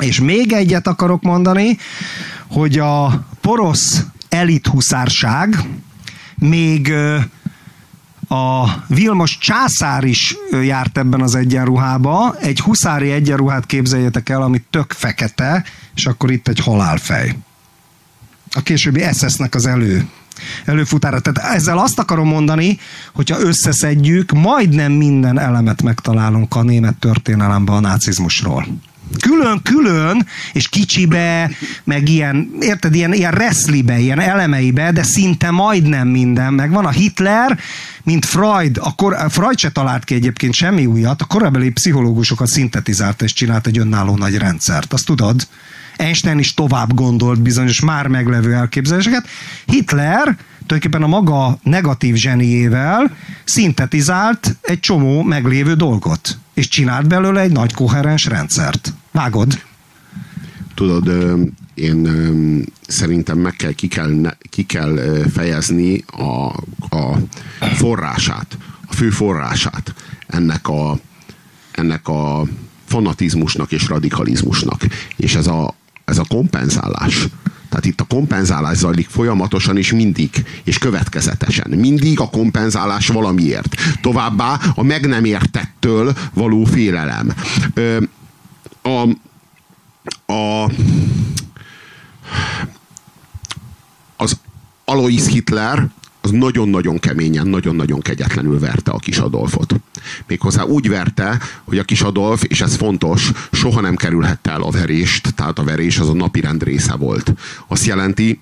És 0.00 0.20
még 0.20 0.52
egyet 0.52 0.86
akarok 0.86 1.22
mondani, 1.22 1.78
hogy 2.46 2.78
a 2.78 3.24
porosz 3.40 4.04
elithuszárság 4.28 5.56
még 6.38 6.92
a 8.28 8.66
Vilmos 8.86 9.38
császár 9.38 10.04
is 10.04 10.36
járt 10.62 10.98
ebben 10.98 11.20
az 11.20 11.34
egyenruhába. 11.34 12.36
Egy 12.40 12.60
huszári 12.60 13.10
egyenruhát 13.10 13.66
képzeljétek 13.66 14.28
el, 14.28 14.42
ami 14.42 14.62
tök 14.70 14.92
fekete, 14.92 15.64
és 15.94 16.06
akkor 16.06 16.30
itt 16.30 16.48
egy 16.48 16.58
halálfej. 16.58 17.36
A 18.50 18.62
későbbi 18.62 19.04
SS-nek 19.12 19.54
az 19.54 19.66
elő 19.66 20.08
előfutára. 20.64 21.20
Tehát 21.20 21.54
ezzel 21.54 21.78
azt 21.78 21.98
akarom 21.98 22.28
mondani, 22.28 22.78
hogyha 23.12 23.40
összeszedjük, 23.40 24.32
majdnem 24.32 24.92
minden 24.92 25.38
elemet 25.38 25.82
megtalálunk 25.82 26.54
a 26.54 26.62
német 26.62 26.96
történelemben 26.96 27.74
a 27.74 27.80
nácizmusról. 27.80 28.66
Külön-külön, 29.24 30.26
és 30.52 30.68
kicsibe, 30.68 31.50
meg 31.84 32.08
ilyen, 32.08 32.50
érted, 32.60 32.94
ilyen, 32.94 33.12
ilyen 33.12 33.32
reszlibe, 33.32 33.98
ilyen 33.98 34.20
elemeibe, 34.20 34.92
de 34.92 35.02
szinte 35.02 35.50
majdnem 35.50 36.08
minden. 36.08 36.54
Meg 36.54 36.70
van 36.70 36.86
a 36.86 36.90
Hitler, 36.90 37.58
mint 38.02 38.24
Freud, 38.24 38.78
akkor 38.80 39.16
Freud 39.28 39.58
se 39.58 39.70
talált 39.70 40.04
ki 40.04 40.14
egyébként 40.14 40.54
semmi 40.54 40.86
újat, 40.86 41.22
a 41.22 41.24
korabeli 41.24 41.70
pszichológusokat 41.70 42.48
szintetizálta 42.48 43.24
és 43.24 43.32
csinált 43.32 43.66
egy 43.66 43.78
önálló 43.78 44.16
nagy 44.16 44.36
rendszert. 44.36 44.92
Azt 44.92 45.06
tudod? 45.06 45.46
Einstein 45.96 46.38
is 46.38 46.54
tovább 46.54 46.94
gondolt 46.94 47.42
bizonyos 47.42 47.80
már 47.80 48.06
meglevő 48.06 48.54
elképzeléseket. 48.54 49.26
Hitler 49.66 50.36
tulajdonképpen 50.66 51.02
a 51.02 51.06
maga 51.06 51.58
negatív 51.62 52.14
zseniével 52.14 53.16
szintetizált 53.44 54.56
egy 54.60 54.80
csomó 54.80 55.22
meglévő 55.22 55.74
dolgot, 55.74 56.38
és 56.54 56.68
csinált 56.68 57.08
belőle 57.08 57.40
egy 57.40 57.52
nagy 57.52 57.72
koherens 57.72 58.26
rendszert. 58.26 58.92
Vágod? 59.14 59.62
Tudod, 60.74 61.10
én 61.74 62.08
szerintem 62.86 63.38
meg 63.38 63.56
kell, 63.56 63.72
ki 63.72 63.88
kell, 63.88 64.36
ki 64.50 64.62
kell 64.62 64.98
fejezni 65.32 66.04
a, 66.06 66.46
a 66.96 67.18
forrását, 67.74 68.58
a 68.86 68.92
fő 68.92 69.10
forrását 69.10 69.94
ennek 70.26 70.68
a, 70.68 70.98
ennek 71.70 72.08
a 72.08 72.46
fanatizmusnak 72.84 73.72
és 73.72 73.88
radikalizmusnak. 73.88 74.82
És 75.16 75.34
ez 75.34 75.46
a, 75.46 75.74
ez 76.04 76.18
a 76.18 76.24
kompenzálás. 76.28 77.26
Tehát 77.68 77.84
itt 77.84 78.00
a 78.00 78.04
kompenzálás 78.04 78.76
zajlik 78.76 79.08
folyamatosan 79.08 79.76
és 79.76 79.92
mindig, 79.92 80.30
és 80.64 80.78
következetesen. 80.78 81.70
Mindig 81.70 82.20
a 82.20 82.30
kompenzálás 82.30 83.08
valamiért. 83.08 83.76
Továbbá 84.00 84.60
a 84.74 84.82
meg 84.82 85.06
nem 85.06 85.24
értettől 85.24 86.14
való 86.32 86.64
félelem. 86.64 87.32
Ö, 87.74 87.98
a, 88.84 89.08
a, 90.32 90.70
az 94.16 94.40
Alois 94.84 95.26
Hitler 95.26 95.88
az 96.20 96.30
nagyon-nagyon 96.30 96.98
keményen, 96.98 97.46
nagyon-nagyon 97.46 98.00
kegyetlenül 98.00 98.58
verte 98.58 98.90
a 98.90 98.98
kis 98.98 99.18
Adolfot. 99.18 99.74
Méghozzá 100.26 100.62
úgy 100.62 100.88
verte, 100.88 101.40
hogy 101.64 101.78
a 101.78 101.84
kis 101.84 102.00
Adolf, 102.00 102.42
és 102.42 102.60
ez 102.60 102.74
fontos, 102.74 103.30
soha 103.52 103.80
nem 103.80 103.96
kerülhette 103.96 104.50
el 104.50 104.62
a 104.62 104.70
verést, 104.70 105.34
tehát 105.34 105.58
a 105.58 105.64
verés 105.64 105.98
az 105.98 106.08
a 106.08 106.12
napi 106.12 106.40
rend 106.40 106.62
része 106.62 106.94
volt. 106.94 107.34
Azt 107.66 107.84
jelenti, 107.84 108.40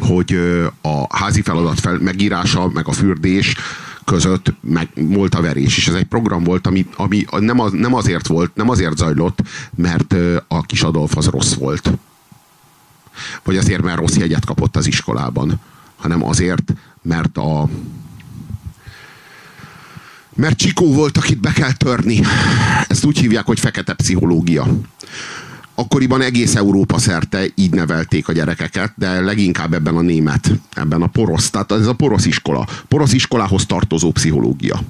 hogy 0.00 0.38
a 0.82 1.16
házi 1.16 1.42
feladat 1.42 1.80
fel, 1.80 1.98
megírása, 1.98 2.68
meg 2.68 2.88
a 2.88 2.92
fürdés 2.92 3.54
között 4.04 4.52
meg 4.60 4.88
volt 4.94 5.34
a 5.34 5.40
verés, 5.40 5.76
és 5.76 5.88
ez 5.88 5.94
egy 5.94 6.04
program 6.04 6.44
volt, 6.44 6.66
ami, 6.66 6.86
ami 6.96 7.24
nem, 7.38 7.60
az, 7.60 7.72
nem 7.72 7.94
azért 7.94 8.26
volt, 8.26 8.54
nem 8.54 8.68
azért 8.68 8.96
zajlott, 8.96 9.42
mert 9.74 10.14
a 10.48 10.60
kis 10.60 10.82
Adolf 10.82 11.16
az 11.16 11.26
rossz 11.26 11.54
volt. 11.54 11.90
Vagy 13.42 13.56
azért, 13.56 13.82
mert 13.82 13.98
rossz 13.98 14.16
jegyet 14.16 14.44
kapott 14.44 14.76
az 14.76 14.86
iskolában, 14.86 15.60
hanem 15.96 16.24
azért, 16.24 16.72
mert 17.02 17.36
a 17.36 17.68
mert 20.36 20.56
Csikó 20.56 20.92
volt, 20.92 21.16
akit 21.16 21.40
be 21.40 21.52
kell 21.52 21.72
törni. 21.72 22.20
Ezt 22.88 23.04
úgy 23.04 23.18
hívják, 23.18 23.46
hogy 23.46 23.60
fekete 23.60 23.94
pszichológia. 23.94 24.66
Akkoriban 25.74 26.20
egész 26.20 26.54
Európa 26.54 26.98
szerte 26.98 27.46
így 27.54 27.74
nevelték 27.74 28.28
a 28.28 28.32
gyerekeket, 28.32 28.92
de 28.96 29.20
leginkább 29.20 29.72
ebben 29.72 29.96
a 29.96 30.00
német, 30.00 30.50
ebben 30.74 31.02
a 31.02 31.06
porosz, 31.06 31.50
tehát 31.50 31.72
ez 31.72 31.86
a 31.86 31.94
porosz 31.94 32.26
iskola. 32.26 32.66
Porosz 32.88 33.12
iskolához 33.12 33.66
tartozó 33.66 34.10
pszichológia. 34.10 34.80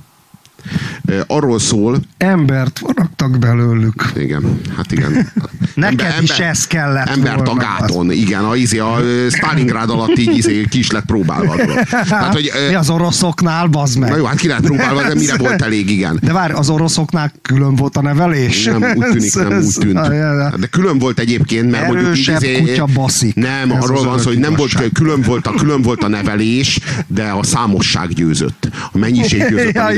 Ö, 1.06 1.20
Arról 1.26 1.58
szól, 1.58 2.00
Embert 2.16 2.80
raktak 2.96 3.38
belőlük. 3.38 4.12
igen, 4.16 4.60
hát 4.76 4.92
igen. 4.92 5.12
Neked 5.74 6.14
is 6.22 6.30
ez 6.38 6.66
kellett 6.66 7.08
Embert 7.08 7.48
a 7.48 7.54
gáton, 7.54 8.12
igen, 8.12 8.44
a, 8.44 8.56
izé, 8.56 8.78
a 8.78 8.96
Stalingrád 9.30 9.90
alatt 9.90 10.18
így 10.18 10.36
izé, 10.36 10.64
ki 10.70 10.78
is 10.78 10.90
lett 10.90 11.04
próbálva. 11.04 11.56
tudod. 11.56 11.74
Tehát, 12.08 12.32
hogy, 12.32 12.50
Mi 12.68 12.74
az 12.74 12.90
oroszoknál, 12.90 13.66
bazd 13.66 13.98
meg? 13.98 14.10
na 14.10 14.16
jó, 14.16 14.24
hát 14.24 14.36
ki 14.36 14.48
lett 14.48 14.60
próbálva, 14.60 15.02
de 15.02 15.14
mire 15.14 15.36
volt 15.36 15.62
elég, 15.62 15.90
igen. 15.90 16.18
De 16.22 16.32
várj, 16.32 16.52
az 16.52 16.68
oroszoknál 16.70 17.32
külön 17.42 17.74
volt 17.74 17.96
a 17.96 18.02
nevelés? 18.02 18.64
Nem, 18.64 18.82
úgy 18.96 19.06
tűnik, 19.10 19.34
nem 19.34 19.62
úgy 19.62 19.74
tűnt. 19.78 19.94
Ja, 20.06 20.12
ja. 20.12 20.52
De 20.60 20.66
külön 20.66 20.98
volt 20.98 21.18
egyébként, 21.18 21.70
mert 21.70 21.86
mondjuk 21.86 22.16
így 22.16 22.28
Erősebb 22.28 22.42
izé- 22.50 22.58
kutya 22.70 22.84
baszik. 22.94 23.34
Nem, 23.34 23.70
Ez 23.70 23.82
arról 23.84 24.04
van 24.04 24.18
szó, 24.18 24.28
hogy 24.28 24.38
nem 24.38 24.54
volt, 24.54 24.92
külön 24.92 25.20
volt, 25.20 25.46
a, 25.46 25.50
külön 25.52 25.82
volt 25.82 26.02
a 26.02 26.08
nevelés, 26.08 26.78
de 27.06 27.22
a 27.24 27.42
számosság 27.42 28.08
győzött. 28.08 28.68
A 28.92 28.98
mennyiség 28.98 29.48
győzött. 29.48 29.76
a 29.76 29.90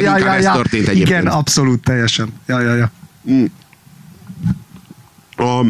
minőség. 0.00 0.22
Tehát, 0.22 0.38
hogy 0.38 0.44
leginkább 0.44 0.56
ez 0.56 0.62
történt 0.62 0.88
egyébként. 0.88 1.20
Igen, 1.22 1.26
abszolút, 1.26 1.82
teljesen. 1.82 2.32
Ja, 2.46 2.60
ja, 2.60 2.74
ja. 2.74 2.90
a, 5.36 5.66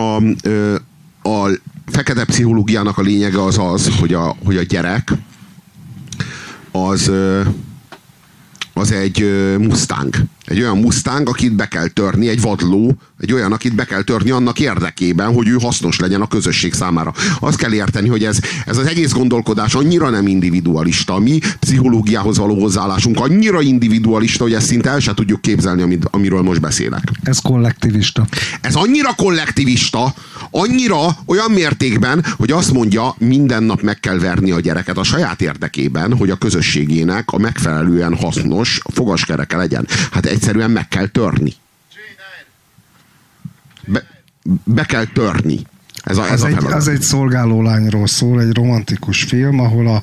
a, 0.00 0.22
ö, 0.42 0.74
a 1.22 1.50
fekete 1.86 2.24
pszichológiának 2.24 2.98
a 2.98 3.02
lényege 3.02 3.42
az 3.42 3.58
az, 3.58 3.90
hogy 3.98 4.14
a, 4.14 4.36
hogy 4.44 4.56
a 4.56 4.62
gyerek 4.62 5.12
az, 6.70 7.10
az 8.72 8.92
egy 8.92 9.18
mustang. 9.58 10.14
Egy 10.44 10.60
olyan 10.60 10.78
mustang, 10.78 11.28
akit 11.28 11.52
be 11.52 11.68
kell 11.68 11.86
törni, 11.86 12.28
egy 12.28 12.40
vadló, 12.40 12.96
egy 13.20 13.32
olyan, 13.32 13.52
akit 13.52 13.74
be 13.74 13.84
kell 13.84 14.02
törni 14.02 14.30
annak 14.30 14.60
érdekében, 14.60 15.32
hogy 15.32 15.48
ő 15.48 15.56
hasznos 15.60 15.98
legyen 15.98 16.20
a 16.20 16.26
közösség 16.26 16.72
számára. 16.72 17.12
Azt 17.40 17.56
kell 17.56 17.72
érteni, 17.72 18.08
hogy 18.08 18.24
ez, 18.24 18.38
ez 18.66 18.76
az 18.76 18.86
egész 18.86 19.12
gondolkodás 19.12 19.74
annyira 19.74 20.10
nem 20.10 20.26
individualista. 20.26 21.18
Mi 21.18 21.38
pszichológiához 21.60 22.38
való 22.38 22.60
hozzáállásunk 22.60 23.20
annyira 23.20 23.60
individualista, 23.60 24.42
hogy 24.42 24.52
ezt 24.52 24.66
szinte 24.66 24.90
el 24.90 25.00
se 25.00 25.14
tudjuk 25.14 25.40
képzelni, 25.40 25.82
amit, 25.82 26.04
amiről 26.10 26.42
most 26.42 26.60
beszélek. 26.60 27.02
Ez 27.22 27.38
kollektivista. 27.38 28.26
Ez 28.60 28.74
annyira 28.74 29.12
kollektivista, 29.14 30.14
annyira 30.50 31.16
olyan 31.26 31.50
mértékben, 31.50 32.24
hogy 32.36 32.50
azt 32.50 32.72
mondja, 32.72 33.14
minden 33.18 33.62
nap 33.62 33.82
meg 33.82 34.00
kell 34.00 34.18
verni 34.18 34.50
a 34.50 34.60
gyereket 34.60 34.98
a 34.98 35.02
saját 35.02 35.40
érdekében, 35.40 36.16
hogy 36.16 36.30
a 36.30 36.36
közösségének 36.36 37.32
a 37.32 37.38
megfelelően 37.38 38.16
hasznos 38.16 38.80
fogaskereke 38.92 39.56
legyen. 39.56 39.86
Hát 40.10 40.26
egyszerűen 40.34 40.70
meg 40.70 40.88
kell 40.88 41.06
törni. 41.06 41.52
Be, 43.86 44.06
be 44.64 44.84
kell 44.84 45.04
törni. 45.04 45.66
Ez 46.04 46.16
a, 46.16 46.24
ez 46.24 46.30
Ez 46.30 46.42
a 46.42 46.46
egy, 46.46 46.64
az 46.64 46.88
egy 46.88 47.02
szolgáló 47.02 47.62
lányról 47.62 48.06
szól, 48.06 48.40
egy 48.40 48.54
romantikus 48.54 49.22
film, 49.22 49.60
ahol 49.60 49.86
a 49.86 50.02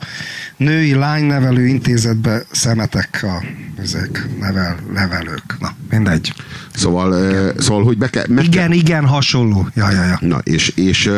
női 0.57 0.93
lánynevelő 0.93 1.67
intézetbe 1.67 2.43
szemetek 2.51 3.19
a 3.23 3.43
ezek 3.77 4.27
nevel, 4.39 4.77
nevelők. 4.93 5.57
Na, 5.59 5.75
mindegy. 5.89 6.33
Szóval, 6.73 7.11
ö, 7.11 7.51
szóval, 7.57 7.83
hogy 7.83 7.97
be 7.97 8.09
kell, 8.09 8.25
meg 8.27 8.43
kell, 8.43 8.53
Igen, 8.53 8.71
igen, 8.71 9.05
hasonló. 9.05 9.67
Ja, 9.73 9.91
ja, 9.91 10.03
ja. 10.03 10.17
Na, 10.21 10.37
és, 10.37 10.69
és, 10.69 11.09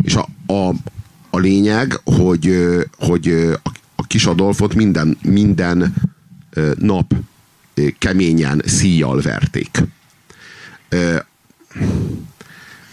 és 0.00 0.14
a, 0.14 0.28
a, 0.52 0.74
a 1.30 1.38
lényeg, 1.38 2.00
hogy, 2.04 2.68
hogy 2.98 3.28
a, 3.62 3.70
a 3.94 4.06
kis 4.06 4.26
Adolfot 4.26 4.74
minden, 4.74 5.18
minden 5.22 5.94
nap 6.78 7.14
keményen 7.98 8.62
szíjjal 8.66 9.20
verték. 9.20 9.82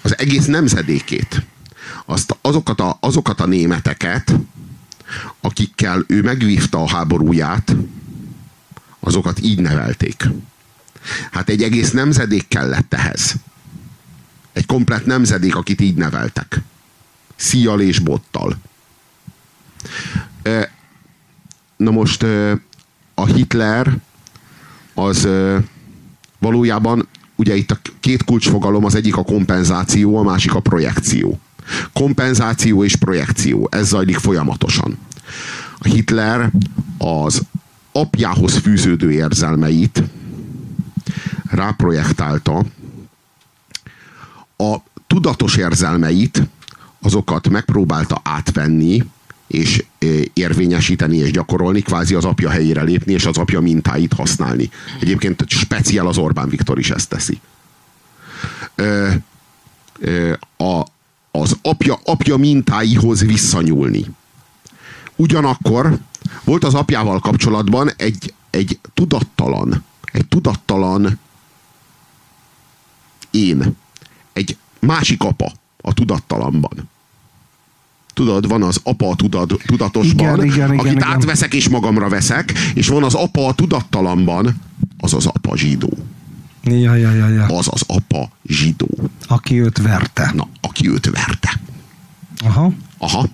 Az 0.01 0.17
egész 0.17 0.45
nemzedékét, 0.45 1.41
azt, 2.05 2.37
azokat, 2.41 2.79
a, 2.79 2.97
azokat 2.99 3.39
a 3.39 3.45
németeket, 3.45 4.33
akikkel 5.41 6.03
ő 6.07 6.21
megvívta 6.21 6.81
a 6.81 6.89
háborúját, 6.89 7.75
azokat 8.99 9.39
így 9.41 9.59
nevelték. 9.59 10.23
Hát 11.31 11.49
egy 11.49 11.63
egész 11.63 11.91
nemzedék 11.91 12.47
kellett 12.47 12.93
ehhez. 12.93 13.35
Egy 14.53 14.65
komplett 14.65 15.05
nemzedék, 15.05 15.55
akit 15.55 15.81
így 15.81 15.95
neveltek. 15.95 16.61
Szíjjal 17.35 17.81
és 17.81 17.99
bottal. 17.99 18.57
Na 21.77 21.91
most 21.91 22.25
a 23.13 23.25
Hitler 23.25 23.97
az 24.95 25.27
valójában 26.39 27.07
ugye 27.35 27.55
itt 27.55 27.71
a 27.71 27.77
két 27.99 28.23
kulcsfogalom, 28.23 28.85
az 28.85 28.95
egyik 28.95 29.17
a 29.17 29.23
kompenzáció, 29.23 30.17
a 30.17 30.23
másik 30.23 30.53
a 30.53 30.59
projekció. 30.59 31.39
Kompenzáció 31.93 32.83
és 32.83 32.95
projekció, 32.95 33.67
ez 33.71 33.87
zajlik 33.87 34.17
folyamatosan. 34.17 34.97
A 35.77 35.87
Hitler 35.87 36.51
az 36.97 37.41
apjához 37.91 38.57
fűződő 38.57 39.11
érzelmeit 39.11 40.03
ráprojektálta 41.49 42.65
a 44.57 44.75
tudatos 45.07 45.55
érzelmeit, 45.55 46.43
azokat 47.01 47.49
megpróbálta 47.49 48.21
átvenni, 48.23 49.03
és 49.47 49.83
ö, 49.99 50.19
érvényesíteni 50.33 51.17
és 51.17 51.31
gyakorolni, 51.31 51.81
kvázi 51.81 52.15
az 52.15 52.25
apja 52.25 52.49
helyére 52.49 52.81
lépni, 52.81 53.13
és 53.13 53.25
az 53.25 53.37
apja 53.37 53.59
mintáit 53.59 54.13
használni. 54.13 54.69
Egyébként 55.01 55.43
speciál 55.47 56.07
az 56.07 56.17
Orbán 56.17 56.49
Viktor 56.49 56.79
is 56.79 56.89
ezt 56.89 57.09
teszi. 57.09 57.39
Ö, 58.75 59.11
ö, 59.99 60.33
a, 60.57 60.85
az 61.31 61.57
apja, 61.61 61.99
apja 62.05 62.37
mintáihoz 62.37 63.25
visszanyúlni. 63.25 64.05
Ugyanakkor 65.15 65.97
volt 66.43 66.63
az 66.63 66.73
apjával 66.73 67.19
kapcsolatban 67.19 67.91
egy, 67.97 68.33
egy 68.49 68.79
tudattalan, 68.93 69.83
egy 70.11 70.27
tudattalan 70.27 71.19
én 73.31 73.75
egy 74.33 74.57
másik 74.79 75.23
apa 75.23 75.51
a 75.81 75.93
tudattalamban. 75.93 76.89
Tudod, 78.15 78.47
van 78.47 78.63
az 78.63 78.79
apa 78.83 79.15
tudat, 79.15 79.53
tudatosban, 79.65 80.43
Igen, 80.43 80.45
igen, 80.45 80.73
igen, 80.73 80.79
akit 80.79 80.91
igen. 80.91 81.07
átveszek 81.07 81.53
és 81.53 81.69
magamra 81.69 82.09
veszek, 82.09 82.53
és 82.73 82.87
van 82.87 83.03
az 83.03 83.13
apa 83.13 83.47
a 83.47 83.53
tudattalamban, 83.53 84.61
az 84.97 85.13
az 85.13 85.25
apa 85.25 85.57
zsidó. 85.57 85.97
Ja, 86.63 86.95
ja, 86.95 87.11
ja, 87.11 87.27
ja. 87.29 87.45
Az 87.45 87.67
az 87.71 87.83
apa 87.87 88.29
zsidó. 88.47 88.87
Aki 89.27 89.61
őt 89.61 89.81
verte. 89.81 90.31
Na, 90.35 90.47
aki 90.61 90.89
őt 90.89 91.09
verte. 91.09 91.59
Aha. 92.43 92.73
Aha. 92.97 93.27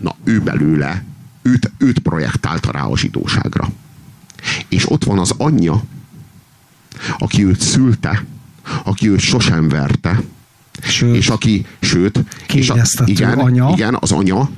Na, 0.00 0.14
ő 0.24 0.40
belőle, 0.40 1.04
őt, 1.42 1.70
őt 1.78 1.98
projektálta 1.98 2.70
rá 2.70 2.82
a 2.82 2.96
zsidóságra. 2.96 3.68
És 4.68 4.90
ott 4.90 5.04
van 5.04 5.18
az 5.18 5.34
anyja, 5.36 5.82
aki 7.18 7.44
őt 7.44 7.60
szülte, 7.60 8.24
aki 8.84 9.08
őt 9.10 9.20
sosem 9.20 9.68
verte, 9.68 10.22
Sőt, 10.82 11.16
és 11.16 11.28
aki, 11.28 11.66
sőt, 11.80 12.24
és 12.54 12.70
a, 12.70 12.76
igen, 13.04 13.38
anya. 13.38 13.70
igen, 13.72 13.96
az 14.00 14.12
anya, 14.12 14.50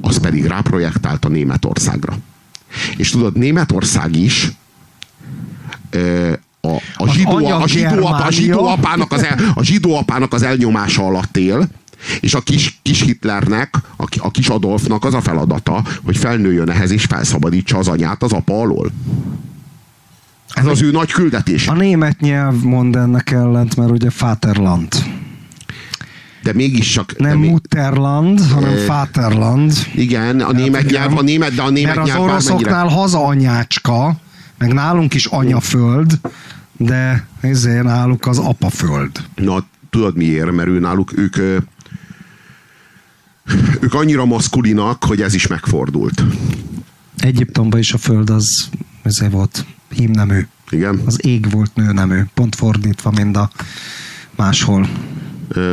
az 0.00 0.18
pedig 0.18 0.44
ráprojektált 0.44 1.24
a 1.24 1.28
Németországra. 1.28 2.18
És 2.96 3.10
tudod, 3.10 3.36
Németország 3.36 4.16
is 4.16 4.52
ö, 5.90 6.32
a, 6.60 6.68
a, 6.68 6.80
Az 6.96 7.10
zsidó, 7.10 7.46
a, 7.46 7.68
zsidó, 7.68 8.06
apa, 8.06 8.24
a, 8.24 8.30
zsidó 8.30 8.66
apának 8.66 9.12
az 9.12 9.22
el, 9.24 9.38
a 9.54 9.62
zsidó 9.62 9.96
apának 9.96 10.32
az 10.32 10.42
elnyomása 10.42 11.02
alatt 11.04 11.36
él, 11.36 11.68
és 12.20 12.34
a 12.34 12.40
kis, 12.40 12.78
kis 12.82 13.02
Hitlernek, 13.02 13.74
a, 13.96 14.04
a 14.18 14.30
kis 14.30 14.48
Adolfnak 14.48 15.04
az 15.04 15.14
a 15.14 15.20
feladata, 15.20 15.84
hogy 16.04 16.16
felnőjön 16.16 16.70
ehhez 16.70 16.90
és 16.90 17.04
felszabadítsa 17.04 17.78
az 17.78 17.88
anyát 17.88 18.22
az 18.22 18.32
apa 18.32 18.60
alól. 18.60 18.90
Ez 20.50 20.66
az 20.66 20.82
ő 20.82 20.90
nagy 20.90 21.12
küldetése. 21.12 21.70
a 21.70 21.74
német 21.74 22.20
nyelv 22.20 22.62
mond 22.62 22.96
ennek 22.96 23.30
ellent, 23.30 23.76
mert 23.76 23.90
ugye 23.90 24.08
Vaterland. 24.18 24.94
De 26.46 26.52
mégiscsak... 26.52 27.12
de 27.12 27.28
Nem 27.28 27.38
még- 27.38 27.50
Mutterland, 27.50 28.40
hanem 28.40 28.72
Ö, 28.72 28.86
Vaterland. 28.86 29.72
Igen, 29.94 30.40
a 30.40 30.52
német 30.52 30.90
nyelv, 30.90 31.16
a 31.18 31.22
német, 31.22 31.54
de 31.54 31.62
a 31.62 31.70
német 31.70 31.94
Mert 31.94 32.08
az 32.08 32.14
nyelv 32.14 32.26
bármennyire- 32.26 32.52
oroszoknál 32.54 32.86
hazaanyácska, 32.88 34.16
meg 34.58 34.72
nálunk 34.72 35.14
is 35.14 35.26
anyaföld, 35.26 36.20
de 36.76 37.26
ezért 37.40 37.82
náluk 37.82 38.26
az 38.26 38.38
apaföld. 38.38 39.10
Na, 39.34 39.64
tudod 39.90 40.16
miért? 40.16 40.52
Mert 40.52 40.68
ő 40.68 40.78
náluk, 40.78 41.18
ők, 41.18 41.36
ők 43.80 43.94
annyira 43.94 44.24
maszkulinak, 44.24 45.04
hogy 45.04 45.20
ez 45.22 45.34
is 45.34 45.46
megfordult. 45.46 46.22
Egyiptomban 47.18 47.80
is 47.80 47.92
a 47.92 47.98
föld 47.98 48.30
az 48.30 48.68
ezért 49.02 49.32
volt 49.32 49.64
hímnemű. 49.94 50.46
Igen? 50.70 51.00
Az 51.06 51.24
ég 51.26 51.50
volt 51.50 51.74
nőnemű. 51.74 52.20
Pont 52.34 52.54
fordítva, 52.56 53.10
mint 53.10 53.36
a 53.36 53.50
máshol. 54.36 54.88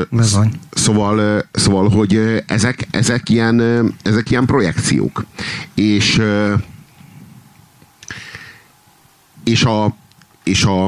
Bizony. 0.09 0.59
Szóval, 0.71 1.45
szóval, 1.51 1.89
hogy 1.89 2.43
ezek, 2.47 2.87
ezek, 2.91 3.29
ilyen, 3.29 3.61
ezek 4.01 4.31
ilyen 4.31 4.45
projekciók. 4.45 5.25
És, 5.73 6.21
és 9.43 9.63
a, 9.63 9.95
és 10.43 10.63
a, 10.63 10.85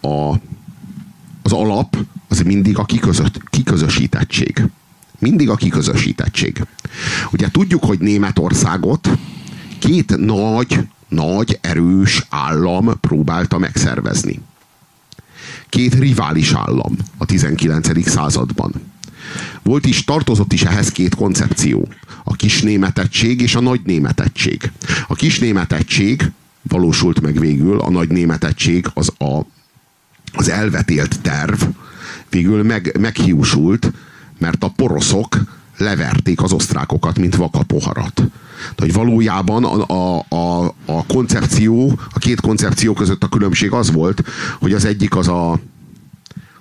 a, 0.00 0.32
az 1.42 1.52
alap 1.52 1.96
az 2.28 2.40
mindig 2.40 2.78
a 2.78 2.84
kiközött, 2.84 3.48
kiközösítettség. 3.50 4.64
Mindig 5.18 5.50
a 5.50 5.54
kiközösítettség. 5.54 6.62
Ugye 7.32 7.48
tudjuk, 7.50 7.84
hogy 7.84 7.98
Németországot 7.98 9.08
két 9.78 10.16
nagy, 10.16 10.78
nagy, 11.08 11.58
erős 11.60 12.26
állam 12.28 13.00
próbálta 13.00 13.58
megszervezni 13.58 14.40
két 15.70 15.94
rivális 15.94 16.52
állam 16.52 16.96
a 17.18 17.24
19. 17.24 18.08
században. 18.08 18.72
Volt 19.62 19.86
is, 19.86 20.04
tartozott 20.04 20.52
is 20.52 20.62
ehhez 20.62 20.88
két 20.88 21.14
koncepció. 21.14 21.88
A 22.24 22.34
kis 22.34 22.62
németettség 22.62 23.40
és 23.40 23.54
a 23.54 23.60
nagy 23.60 23.80
németettség. 23.84 24.70
A 25.08 25.14
kis 25.14 25.38
németettség 25.38 26.30
valósult 26.62 27.20
meg 27.20 27.38
végül, 27.38 27.80
a 27.80 27.90
nagy 27.90 28.08
németettség 28.08 28.86
az 28.94 29.12
a, 29.18 29.40
az 30.32 30.48
elvetélt 30.48 31.20
terv 31.20 31.62
végül 32.30 32.62
meg, 32.62 32.96
meghiúsult, 33.00 33.92
mert 34.38 34.64
a 34.64 34.68
poroszok 34.68 35.38
leverték 35.76 36.42
az 36.42 36.52
osztrákokat, 36.52 37.18
mint 37.18 37.36
vakapoharat. 37.36 38.22
Tehát, 38.60 38.78
hogy 38.78 38.92
valójában 38.92 39.64
a, 39.64 39.86
a, 39.86 40.24
a, 40.28 40.74
a 40.84 41.06
koncepció, 41.06 41.98
a 42.14 42.18
két 42.18 42.40
koncepció 42.40 42.92
között 42.92 43.22
a 43.22 43.28
különbség 43.28 43.72
az 43.72 43.92
volt, 43.92 44.22
hogy 44.58 44.72
az 44.72 44.84
egyik 44.84 45.16
az 45.16 45.28
a, 45.28 45.58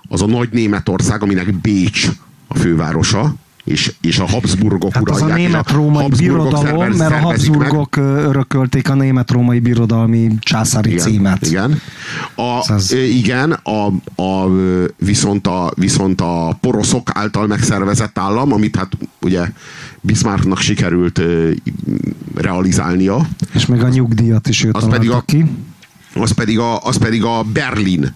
az 0.09 0.21
a 0.21 0.25
nagy 0.25 0.49
Németország, 0.51 1.23
aminek 1.23 1.53
Bécs 1.53 2.07
a 2.47 2.57
fővárosa, 2.57 3.35
és, 3.63 3.93
és 4.01 4.19
a 4.19 4.27
Habsburgok 4.27 4.93
Hát 4.93 5.09
az 5.09 5.21
a 5.21 5.25
uralják. 5.25 5.47
német-római 5.47 6.07
birodalom, 6.17 6.77
mert 6.77 6.99
a 6.99 7.13
meg. 7.13 7.21
Habsburgok 7.23 7.95
ö, 7.95 8.01
örökölték 8.01 8.89
a 8.89 8.93
német-római 8.93 9.59
birodalmi 9.59 10.29
császári 10.39 10.91
Igen, 10.91 11.03
címet. 11.05 11.45
Igen. 11.47 11.81
A, 12.35 12.73
Ez- 12.73 12.91
igen, 12.91 13.51
a, 13.51 13.85
a, 14.21 14.47
viszont, 14.97 15.47
a, 15.47 15.71
viszont 15.75 16.21
a 16.21 16.57
poroszok 16.61 17.09
által 17.13 17.47
megszervezett 17.47 18.17
állam, 18.17 18.53
amit 18.53 18.75
hát 18.75 18.91
ugye 19.21 19.41
Bismarcknak 20.01 20.59
sikerült 20.59 21.17
ö, 21.17 21.51
realizálnia, 22.35 23.27
És 23.53 23.65
meg 23.65 23.83
a 23.83 23.87
nyugdíjat 23.87 24.47
is 24.47 24.63
ő 24.63 24.69
Az 24.71 24.87
pedig 24.87 25.09
a- 25.11 25.21
ki. 25.25 25.45
az 26.13 26.31
pedig 26.31 26.59
a, 26.59 26.83
az 26.83 26.97
pedig 26.97 27.23
a 27.23 27.43
Berlin 27.53 28.13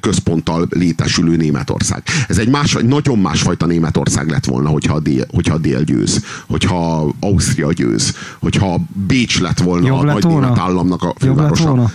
központtal 0.00 0.66
létesülő 0.70 1.36
Németország. 1.36 2.02
Ez 2.28 2.38
egy 2.38 2.48
más, 2.48 2.76
nagyon 2.82 3.18
másfajta 3.18 3.66
Németország 3.66 4.30
lett 4.30 4.44
volna, 4.44 4.68
hogyha 4.68 4.94
a 4.94 5.00
dél, 5.00 5.26
hogyha 5.32 5.54
a 5.54 5.58
dél 5.58 5.82
győz, 5.82 6.24
hogyha 6.46 7.12
Ausztria 7.20 7.72
győz, 7.72 8.16
hogyha 8.40 8.80
Bécs 9.06 9.40
lett 9.40 9.58
volna 9.58 9.86
Jobb 9.86 9.98
a 9.98 10.04
lett 10.04 10.14
nagy 10.14 10.22
volna? 10.22 10.40
német 10.40 10.58
államnak 10.58 11.02
a 11.02 11.14
fővárosa. 11.18 11.90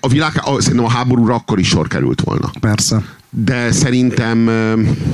A 0.00 0.08
világ, 0.08 0.32
a, 0.44 0.60
szerintem 0.60 0.84
a 0.84 0.90
háborúra 0.90 1.34
akkor 1.34 1.58
is 1.58 1.68
sor 1.68 1.88
került 1.88 2.20
volna. 2.20 2.50
Persze. 2.60 3.02
De 3.30 3.72
szerintem 3.72 4.38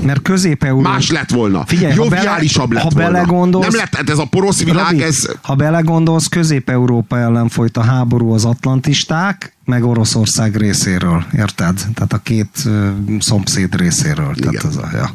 Mert 0.05 0.23
közép-európa... 0.23 0.89
más 0.89 1.11
lett 1.11 1.31
volna. 1.31 1.65
Figyelj, 1.67 1.95
ha 1.95 2.05
Joviálisabb 2.05 2.69
bele- 2.69 2.83
lett 2.83 2.93
ha 2.93 2.99
volna. 3.01 3.13
belegondolsz- 3.13 3.69
Nem 3.71 3.77
lett, 3.81 3.95
hát 3.95 4.11
ez 4.11 4.19
a 4.19 4.25
porosz 4.25 4.63
világ, 4.63 4.91
Robi, 4.91 5.03
ez... 5.03 5.27
Ha 5.43 5.55
belegondolsz, 5.55 6.27
Közép-Európa 6.27 7.19
ellen 7.19 7.49
folyt 7.49 7.77
a 7.77 7.83
háború 7.83 8.33
az 8.33 8.45
atlantisták, 8.45 9.53
meg 9.65 9.85
Oroszország 9.85 10.57
részéről, 10.57 11.25
érted? 11.37 11.75
Tehát 11.95 12.13
a 12.13 12.19
két 12.19 12.49
ö, 12.65 12.89
szomszéd 13.19 13.75
részéről. 13.77 14.35
Tehát 14.35 14.53
Igen. 14.53 14.67
ez 14.67 14.77
a, 14.77 14.89
ja. 14.93 15.11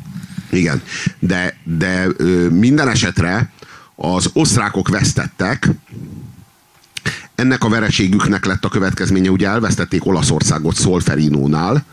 Igen, 0.50 0.82
de, 1.20 1.58
de 1.64 2.06
minden 2.50 2.90
esetre 2.90 3.50
az 3.96 4.30
osztrákok 4.34 4.90
vesztettek, 4.90 5.70
ennek 7.36 7.64
a 7.64 7.70
vereségüknek 7.70 8.46
lett 8.46 8.66
a 8.66 8.70
következménye, 8.70 9.30
ugye 9.30 9.48
elvesztették 9.48 10.06
Olaszországot 10.06 10.76
Solferinónál, 10.76 11.86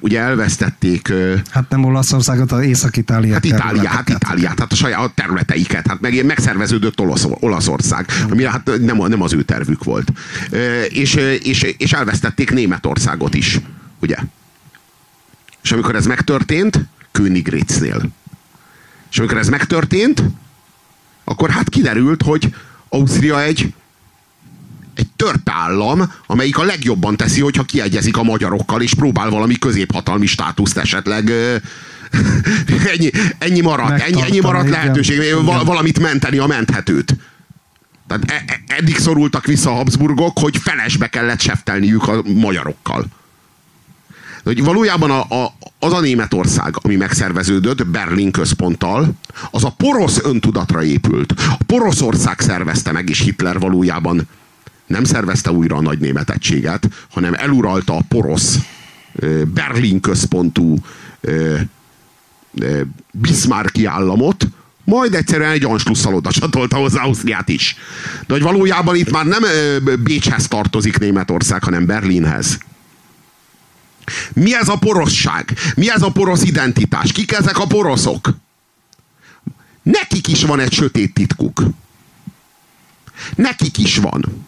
ugye 0.00 0.20
elvesztették 0.20 1.12
Hát 1.50 1.68
nem 1.68 1.84
Olaszországot, 1.84 2.52
az 2.52 2.62
Észak-Itália 2.62 3.32
Hát 3.32 3.44
Itália, 3.44 3.88
hát. 3.88 4.08
Itáliát, 4.08 4.58
hát 4.58 4.72
a 4.72 4.74
saját 4.74 5.14
területeiket, 5.14 5.86
hát 5.86 6.00
meg 6.00 6.24
megszerveződött 6.24 7.00
Olasz, 7.00 7.26
Olaszország, 7.40 8.06
ami 8.30 8.44
hát 8.44 8.70
nem, 8.80 8.96
nem 8.96 9.22
az 9.22 9.32
ő 9.32 9.42
tervük 9.42 9.84
volt. 9.84 10.12
És, 10.88 11.14
és, 11.42 11.62
és 11.62 11.92
elvesztették 11.92 12.50
Németországot 12.50 13.34
is, 13.34 13.60
ugye? 14.00 14.16
És 15.62 15.72
amikor 15.72 15.94
ez 15.94 16.06
megtörtént, 16.06 16.80
Königgrätznél. 17.12 18.02
És 19.10 19.18
amikor 19.18 19.38
ez 19.38 19.48
megtörtént, 19.48 20.22
akkor 21.24 21.50
hát 21.50 21.68
kiderült, 21.68 22.22
hogy 22.22 22.54
Ausztria 22.88 23.42
egy 23.42 23.74
egy 24.94 25.08
tört 25.16 25.50
állam, 25.50 26.12
amelyik 26.26 26.58
a 26.58 26.62
legjobban 26.62 27.16
teszi, 27.16 27.40
hogyha 27.40 27.62
kiegyezik 27.62 28.16
a 28.16 28.22
magyarokkal, 28.22 28.82
és 28.82 28.94
próbál 28.94 29.30
valami 29.30 29.58
középhatalmi 29.58 30.26
státuszt 30.26 30.78
esetleg 30.78 31.28
ö, 31.28 31.56
ennyi, 32.94 33.10
ennyi 33.38 33.60
maradt, 33.60 34.00
ennyi, 34.00 34.22
ennyi 34.22 34.40
maradt 34.40 34.68
lehetőség, 34.68 35.16
Igen. 35.16 35.44
val- 35.44 35.66
valamit 35.66 36.00
menteni 36.00 36.38
a 36.38 36.46
menthetőt. 36.46 37.16
Tehát 38.06 38.30
e- 38.30 38.44
e- 38.46 38.74
eddig 38.76 38.98
szorultak 38.98 39.46
vissza 39.46 39.70
a 39.70 39.74
Habsburgok, 39.74 40.38
hogy 40.38 40.56
felesbe 40.56 41.06
kellett 41.06 41.40
seftelniük 41.40 42.08
a 42.08 42.22
magyarokkal. 42.22 43.04
Hogy 44.44 44.64
valójában 44.64 45.10
a, 45.10 45.20
a, 45.20 45.54
az 45.78 45.92
a 45.92 46.00
Németország, 46.00 46.74
ami 46.82 46.96
megszerveződött 46.96 47.86
Berlin 47.86 48.30
központtal, 48.30 49.12
az 49.50 49.64
a 49.64 49.74
porosz 49.76 50.20
öntudatra 50.24 50.82
épült. 50.82 51.32
A 51.32 51.64
Poroszország 51.66 52.40
szervezte 52.40 52.92
meg, 52.92 53.08
és 53.08 53.20
Hitler 53.20 53.58
valójában 53.58 54.28
nem 54.86 55.04
szervezte 55.04 55.50
újra 55.50 55.76
a 55.76 55.80
nagy 55.80 55.98
németegységet, 55.98 56.88
hanem 57.10 57.34
eluralta 57.34 57.96
a 57.96 58.04
porosz 58.08 58.58
Berlin 59.46 60.00
központú 60.00 60.78
Bismarcki 63.10 63.84
államot, 63.84 64.46
majd 64.84 65.14
egyszerűen 65.14 65.50
egy 65.50 65.64
Anschlusszal 65.64 66.14
oda 66.14 66.30
csatolta 66.30 66.76
hozzá 66.76 67.02
Ausztriát 67.02 67.48
is. 67.48 67.76
De 68.26 68.32
hogy 68.32 68.42
valójában 68.42 68.96
itt 68.96 69.10
már 69.10 69.26
nem 69.26 69.42
Bécshez 70.02 70.48
tartozik 70.48 70.98
Németország, 70.98 71.64
hanem 71.64 71.86
Berlinhez. 71.86 72.58
Mi 74.32 74.54
ez 74.54 74.68
a 74.68 74.78
porosság? 74.78 75.56
Mi 75.76 75.90
ez 75.90 76.02
a 76.02 76.12
porosz 76.12 76.42
identitás? 76.42 77.12
Kik 77.12 77.32
ezek 77.32 77.58
a 77.58 77.66
poroszok? 77.66 78.28
Nekik 79.82 80.28
is 80.28 80.44
van 80.44 80.60
egy 80.60 80.72
sötét 80.72 81.14
titkuk. 81.14 81.62
Nekik 83.34 83.78
is 83.78 83.96
van. 83.96 84.46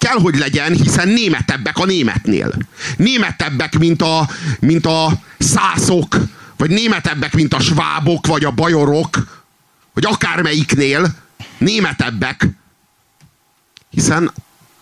Kell, 0.00 0.18
hogy 0.18 0.36
legyen, 0.38 0.72
hiszen 0.72 1.08
németebbek 1.08 1.78
a 1.78 1.84
németnél. 1.84 2.52
Németebbek, 2.96 3.78
mint 3.78 4.02
a, 4.02 4.28
mint 4.60 4.86
a 4.86 5.12
szászok, 5.38 6.16
vagy 6.56 6.70
németebbek, 6.70 7.34
mint 7.34 7.54
a 7.54 7.60
svábok, 7.60 8.26
vagy 8.26 8.44
a 8.44 8.50
bajorok, 8.50 9.42
vagy 9.94 10.04
akármelyiknél 10.04 11.14
németebbek, 11.58 12.46
hiszen 13.90 14.30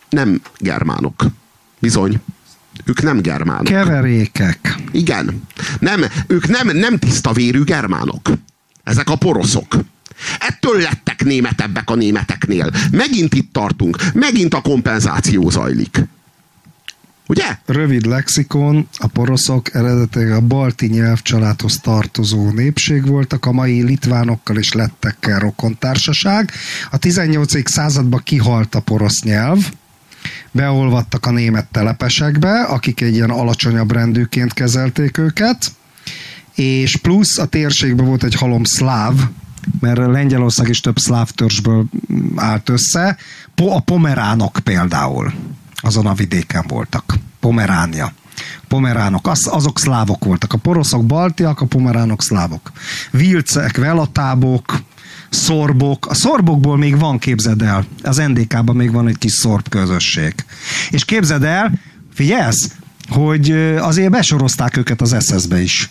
nem 0.09 0.41
germánok. 0.59 1.25
Bizony. 1.79 2.21
Ők 2.85 3.03
nem 3.03 3.21
germánok. 3.21 3.65
Keverékek. 3.65 4.75
Igen. 4.93 5.43
Nem, 5.79 6.05
ők 6.27 6.49
nem, 6.49 6.77
nem 6.77 6.99
tiszta 6.99 7.33
vérű 7.33 7.63
germánok. 7.63 8.31
Ezek 8.85 9.11
a 9.11 9.17
poroszok. 9.17 9.75
Ettől 10.39 10.81
lettek 10.81 11.25
németebbek 11.25 11.91
a 11.91 11.95
németeknél. 11.95 12.71
Megint 12.91 13.35
itt 13.35 13.53
tartunk. 13.53 13.97
Megint 14.15 14.55
a 14.55 14.61
kompenzáció 14.61 15.51
zajlik. 15.51 16.07
Ugye? 17.29 17.59
Rövid 17.67 18.07
lexikon, 18.07 18.89
a 18.99 19.07
poroszok 19.07 19.75
eredetileg 19.75 20.33
a 20.33 20.41
balti 20.41 20.87
nyelvcsaládhoz 20.87 21.81
tartozó 21.81 22.51
népség 22.51 23.07
voltak, 23.07 23.47
a 23.47 23.53
mai 23.53 23.83
litvánokkal 23.83 24.57
és 24.57 24.73
lettekkel 24.73 25.39
rokontársaság. 25.39 26.51
A 26.91 26.99
18. 26.99 27.71
században 27.71 28.21
kihalt 28.25 28.75
a 28.75 28.81
porosz 28.81 29.23
nyelv, 29.23 29.71
beolvadtak 30.51 31.27
a 31.27 31.31
német 31.31 31.67
telepesekbe, 31.73 32.63
akik 32.63 33.01
egy 33.01 33.15
ilyen 33.15 33.31
alacsonyabb 33.31 33.93
rendűként 33.93 34.53
kezelték 34.53 35.19
őket, 35.19 35.73
és 36.55 36.97
plusz 36.97 37.39
a 37.39 37.47
térségben 37.47 38.07
volt 38.07 38.25
egy 38.25 38.35
halom 38.35 38.65
szláv, 38.65 39.15
mert 39.81 39.99
Lengyelország 39.99 40.69
is 40.69 40.81
több 40.81 40.99
szláv 40.99 41.31
törzsből 41.31 41.85
állt 42.37 42.69
össze, 42.69 43.17
a 43.57 43.81
pomeránok 43.81 44.59
például 44.65 45.33
azon 45.77 46.07
a 46.07 46.15
vidéken 46.15 46.65
voltak. 46.69 47.15
Pomeránia. 47.41 48.13
Pomeránok, 48.69 49.27
az, 49.27 49.49
azok 49.51 49.79
szlávok 49.79 50.25
voltak. 50.25 50.53
A 50.53 50.59
poroszok 50.59 51.07
baltiak, 51.07 51.61
a 51.61 51.67
pomeránok 51.67 52.23
szlávok. 52.23 52.73
Vilcek, 53.11 53.77
velatábok, 53.77 54.83
szorbok. 55.31 56.07
A 56.07 56.15
szorbokból 56.15 56.77
még 56.77 56.99
van, 56.99 57.19
képzeld 57.19 57.63
el. 57.63 57.85
Az 58.03 58.17
NDK-ban 58.17 58.77
még 58.77 58.93
van 58.93 59.09
egy 59.09 59.19
kis 59.19 59.33
szorb 59.33 59.69
közösség. 59.69 60.35
És 60.91 61.05
képzeld 61.05 61.43
el, 61.43 61.73
figyelsz, 62.15 62.71
hogy 63.09 63.51
azért 63.79 64.11
besorozták 64.11 64.77
őket 64.77 65.01
az 65.01 65.17
SS-be 65.25 65.61
is. 65.61 65.91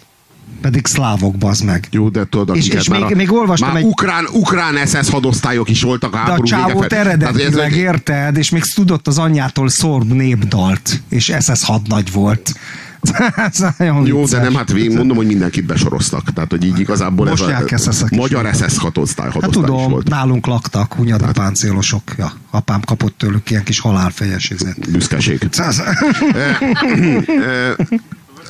Pedig 0.62 0.86
szlávok, 0.86 1.38
bazd 1.38 1.64
meg. 1.66 1.88
Jó, 1.92 2.10
de 2.10 2.26
tudod, 2.30 2.56
És- 2.56 2.68
és 2.68 2.90
még- 2.90 3.02
a, 3.02 3.10
még 3.16 3.32
olvastam 3.34 3.68
már 3.68 3.78
egy- 3.78 3.84
ukrán, 3.84 4.26
ukrán 4.32 4.86
SS 4.86 5.10
hadosztályok 5.10 5.70
is 5.70 5.82
voltak 5.82 6.14
a 6.14 6.16
De 6.16 6.22
a 6.22 6.26
háború 6.26 6.44
csávót 6.44 6.94
eredetileg 6.94 7.72
ez- 7.72 7.78
érted, 7.78 8.38
és 8.38 8.50
még 8.50 8.64
tudott 8.74 9.08
az 9.08 9.18
anyjától 9.18 9.70
szorb 9.70 10.12
népdalt, 10.12 11.02
és 11.10 11.34
SS 11.40 11.64
hadnagy 11.64 12.12
volt. 12.12 12.54
Ez 13.36 13.66
Jó, 13.80 14.04
de 14.04 14.12
vicces. 14.12 14.40
nem, 14.42 14.56
hát 14.56 14.72
végig 14.72 14.96
mondom, 14.96 15.18
hogy 15.18 15.26
mindenkit 15.26 15.66
besoroztak. 15.66 16.34
Tehát, 16.34 16.50
hogy 16.50 16.66
így 16.66 16.80
igazából 16.80 17.30
ez 17.30 17.40
Mosják 17.40 17.74
a 18.12 18.16
magyar 18.16 18.56
SS 18.56 18.78
hadosztály, 18.78 19.26
Hát 19.26 19.34
hadosztály 19.34 19.64
is 19.64 19.68
tudom, 19.76 19.92
volt. 19.92 20.10
nálunk 20.10 20.46
laktak 20.46 20.94
hunyadi 20.94 21.24
páncélosok. 21.34 22.02
Ja, 22.18 22.32
apám 22.50 22.82
kapott 22.82 23.18
tőlük 23.18 23.50
ilyen 23.52 23.64
kis 23.64 23.80
halálfejes 23.80 24.50
izet. 24.50 24.92
Büszkeség. 24.92 25.50
Ez, 25.58 25.82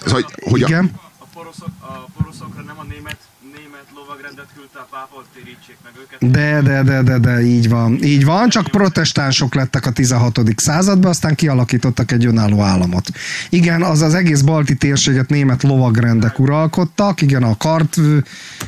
hogy, 0.05 0.25
hogy 0.51 0.63
a, 0.63 0.67
Igen. 0.67 0.91
A, 0.95 1.06
poroszok, 1.47 1.69
a 1.79 2.09
poroszokra 2.17 2.61
nem 2.61 2.79
a 2.79 2.83
német, 2.83 3.17
német 3.55 3.85
lovagrendet 3.95 4.47
küldte 4.55 4.79
a 4.79 4.87
pápa, 4.91 5.15
hogy 5.15 5.25
térítsék 5.33 5.77
meg 5.83 5.93
őket. 6.01 6.31
De, 6.31 6.61
de, 6.61 6.83
de, 6.83 7.01
de, 7.01 7.17
de, 7.17 7.41
így 7.41 7.69
van. 7.69 8.03
Így 8.03 8.25
van, 8.25 8.49
csak 8.49 8.67
protestánsok 8.67 9.55
lettek 9.55 9.85
a 9.85 9.91
16. 9.91 10.39
században, 10.55 11.09
aztán 11.09 11.35
kialakítottak 11.35 12.11
egy 12.11 12.25
önálló 12.25 12.61
államot. 12.61 13.07
Igen, 13.49 13.83
az 13.83 14.01
az 14.01 14.13
egész 14.13 14.41
balti 14.41 14.75
térséget 14.75 15.29
német 15.29 15.63
lovagrendek 15.63 16.39
uralkodtak, 16.39 17.21
igen, 17.21 17.43
a 17.43 17.57
kart, 17.57 17.97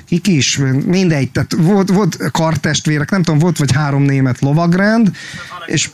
kik 0.05 0.27
is, 0.27 0.57
mindegy, 0.85 1.31
tehát 1.31 1.53
volt, 1.57 1.89
volt 1.89 2.31
karttestvérek, 2.31 3.09
nem 3.11 3.23
tudom, 3.23 3.39
volt 3.39 3.57
vagy 3.57 3.71
három 3.71 4.03
német 4.03 4.39
lovagrend, 4.39 5.11
és 5.65 5.89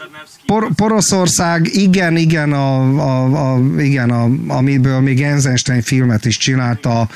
Por- 0.45 0.69
Poroszország, 0.75 1.69
igen, 1.73 2.17
igen, 2.17 2.53
a, 2.53 2.99
a, 2.99 3.53
a, 3.53 3.59
igen 3.81 4.09
a, 4.09 4.29
amiből 4.47 4.99
még 4.99 5.21
Eisenstein 5.21 5.81
filmet 5.81 6.25
is 6.25 6.37
csinálta, 6.37 7.09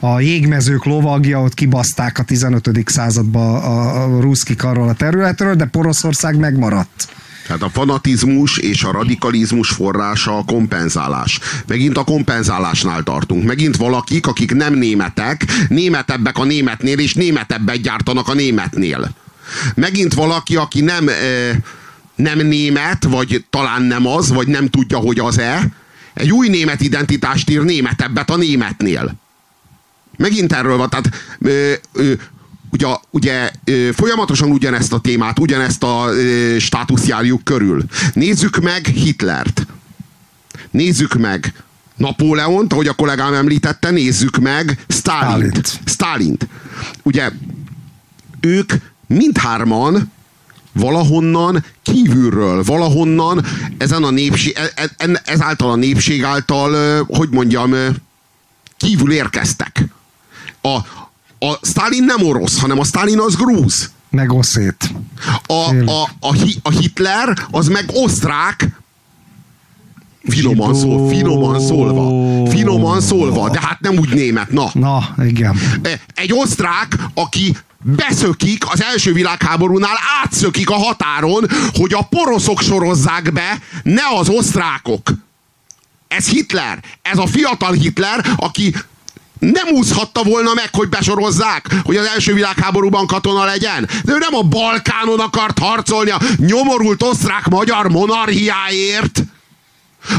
a 0.00 0.20
jégmezők 0.20 0.84
lovagja, 0.84 1.40
ott 1.40 1.54
kibaszták 1.54 2.18
a 2.18 2.22
15. 2.22 2.70
században 2.84 3.62
a, 3.62 4.02
a 4.02 4.20
ruszkik 4.20 4.64
arról 4.64 4.88
a 4.88 4.94
területről, 4.94 5.54
de 5.54 5.64
Poroszország 5.64 6.38
megmaradt. 6.38 7.08
Tehát 7.46 7.62
a 7.62 7.68
fanatizmus 7.68 8.58
és 8.58 8.82
a 8.84 8.92
radikalizmus 8.92 9.68
forrása 9.68 10.36
a 10.36 10.44
kompenzálás. 10.44 11.38
Megint 11.66 11.96
a 11.96 12.04
kompenzálásnál 12.04 13.02
tartunk. 13.02 13.44
Megint 13.44 13.76
valakik, 13.76 14.26
akik 14.26 14.54
nem 14.54 14.74
németek, 14.74 15.44
németebbek 15.68 16.38
a 16.38 16.44
németnél, 16.44 16.98
és 16.98 17.14
németebbet 17.14 17.80
gyártanak 17.80 18.28
a 18.28 18.34
németnél. 18.34 19.10
Megint 19.74 20.14
valaki, 20.14 20.56
aki 20.56 20.80
nem, 20.80 21.06
ö, 21.06 21.50
nem 22.14 22.38
német, 22.38 23.04
vagy 23.04 23.44
talán 23.50 23.82
nem 23.82 24.06
az, 24.06 24.28
vagy 24.28 24.46
nem 24.46 24.68
tudja, 24.68 24.98
hogy 24.98 25.18
az-e, 25.18 25.68
egy 26.14 26.32
új 26.32 26.48
német 26.48 26.80
identitást 26.80 27.50
ír 27.50 27.62
németebbet 27.62 28.30
a 28.30 28.36
németnél. 28.36 29.14
Megint 30.16 30.52
erről 30.52 30.76
van, 30.76 30.90
tehát 30.90 31.10
ö, 31.38 31.72
ö, 31.92 32.12
ugye, 32.70 32.86
ugye 33.10 33.50
ö, 33.64 33.88
folyamatosan 33.92 34.50
ugyanezt 34.50 34.92
a 34.92 35.00
témát, 35.00 35.38
ugyanezt 35.38 35.82
a 35.82 36.06
ö, 36.08 36.58
státusz 36.58 37.06
járjuk 37.06 37.44
körül. 37.44 37.84
Nézzük 38.12 38.56
meg 38.62 38.86
Hitlert. 38.86 39.66
Nézzük 40.70 41.14
meg 41.14 41.52
Napóleont, 41.96 42.72
ahogy 42.72 42.88
a 42.88 42.92
kollégám 42.92 43.34
említette, 43.34 43.90
nézzük 43.90 44.36
meg 44.36 44.84
Stálint. 44.88 45.80
Stálint. 45.84 46.48
Ugye 47.02 47.30
ők 48.40 48.72
mindhárman 49.06 50.12
valahonnan 50.74 51.64
kívülről, 51.82 52.62
valahonnan 52.62 53.44
ezen 53.78 54.02
a 54.02 54.10
népség, 54.10 54.56
e- 54.74 54.90
e- 54.96 55.22
ezáltal 55.24 55.70
a 55.70 55.76
népség 55.76 56.24
által, 56.24 57.04
hogy 57.08 57.28
mondjam, 57.30 57.74
kívül 58.76 59.12
érkeztek. 59.12 59.84
A, 60.62 60.76
a 61.46 61.58
Stalin 61.62 62.04
nem 62.04 62.26
orosz, 62.26 62.60
hanem 62.60 62.78
a 62.78 62.84
Stalin 62.84 63.20
az 63.20 63.36
grúz. 63.36 63.90
Meg 64.10 64.32
oszét. 64.32 64.90
A, 65.46 65.74
a, 65.90 66.02
a, 66.20 66.36
a 66.62 66.70
Hitler 66.70 67.46
az 67.50 67.68
meg 67.68 67.90
osztrák, 67.92 68.68
finoman, 70.28 70.74
szól, 70.74 71.08
finoman 71.08 71.60
szólva. 71.60 72.50
Finoman 72.50 73.00
szólva, 73.00 73.50
de 73.50 73.60
hát 73.60 73.80
nem 73.80 73.98
úgy 73.98 74.14
német, 74.14 74.50
na. 74.50 74.70
Na, 74.74 75.14
igen. 75.24 75.56
Egy 76.14 76.32
osztrák, 76.32 76.98
aki 77.14 77.56
beszökik 77.84 78.64
az 78.70 78.82
első 78.82 79.12
világháborúnál, 79.12 79.98
átszökik 80.22 80.70
a 80.70 80.74
határon, 80.74 81.46
hogy 81.74 81.94
a 81.94 82.02
poroszok 82.02 82.60
sorozzák 82.60 83.32
be, 83.32 83.58
ne 83.82 84.02
az 84.18 84.28
osztrákok. 84.28 85.10
Ez 86.08 86.28
Hitler. 86.28 86.78
Ez 87.02 87.18
a 87.18 87.26
fiatal 87.26 87.72
Hitler, 87.72 88.24
aki 88.36 88.74
nem 89.38 89.68
úszhatta 89.68 90.22
volna 90.22 90.54
meg, 90.54 90.68
hogy 90.72 90.88
besorozzák, 90.88 91.74
hogy 91.84 91.96
az 91.96 92.06
első 92.06 92.34
világháborúban 92.34 93.06
katona 93.06 93.44
legyen. 93.44 93.88
De 94.04 94.12
ő 94.12 94.18
nem 94.18 94.34
a 94.34 94.42
Balkánon 94.42 95.20
akart 95.20 95.58
harcolni 95.58 96.10
a 96.10 96.20
nyomorult 96.36 97.02
osztrák-magyar 97.02 97.88
monarchiáért, 97.88 99.22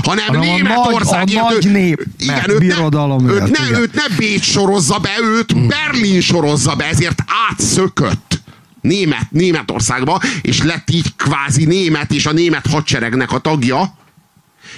hanem 0.04 0.26
Hanem 0.26 0.42
Németországért. 0.42 1.42
nagy- 1.42 1.52
a 1.52 1.54
nagy 1.54 1.72
nép 1.72 2.08
őt 2.48 2.60
birodalomért, 2.60 3.40
ne, 3.40 3.44
őt, 3.46 3.58
ne, 3.60 3.66
igen. 3.68 3.82
őt 3.82 3.94
ne 3.94 4.16
Bécs 4.18 4.44
sorozza 4.44 4.98
be, 5.00 5.10
őt 5.38 5.68
Berlin 5.68 6.22
sorozza 6.22 6.76
be, 6.76 6.86
ezért 6.86 7.24
átszökött. 7.50 8.42
Német, 8.82 9.28
Németországba, 9.32 10.22
és 10.42 10.62
lett 10.64 10.90
így 10.90 11.16
kvázi 11.16 11.66
német, 11.66 12.12
és 12.12 12.26
a 12.26 12.32
német 12.32 12.68
hadseregnek 12.68 13.32
a 13.32 13.38
tagja, 13.40 13.98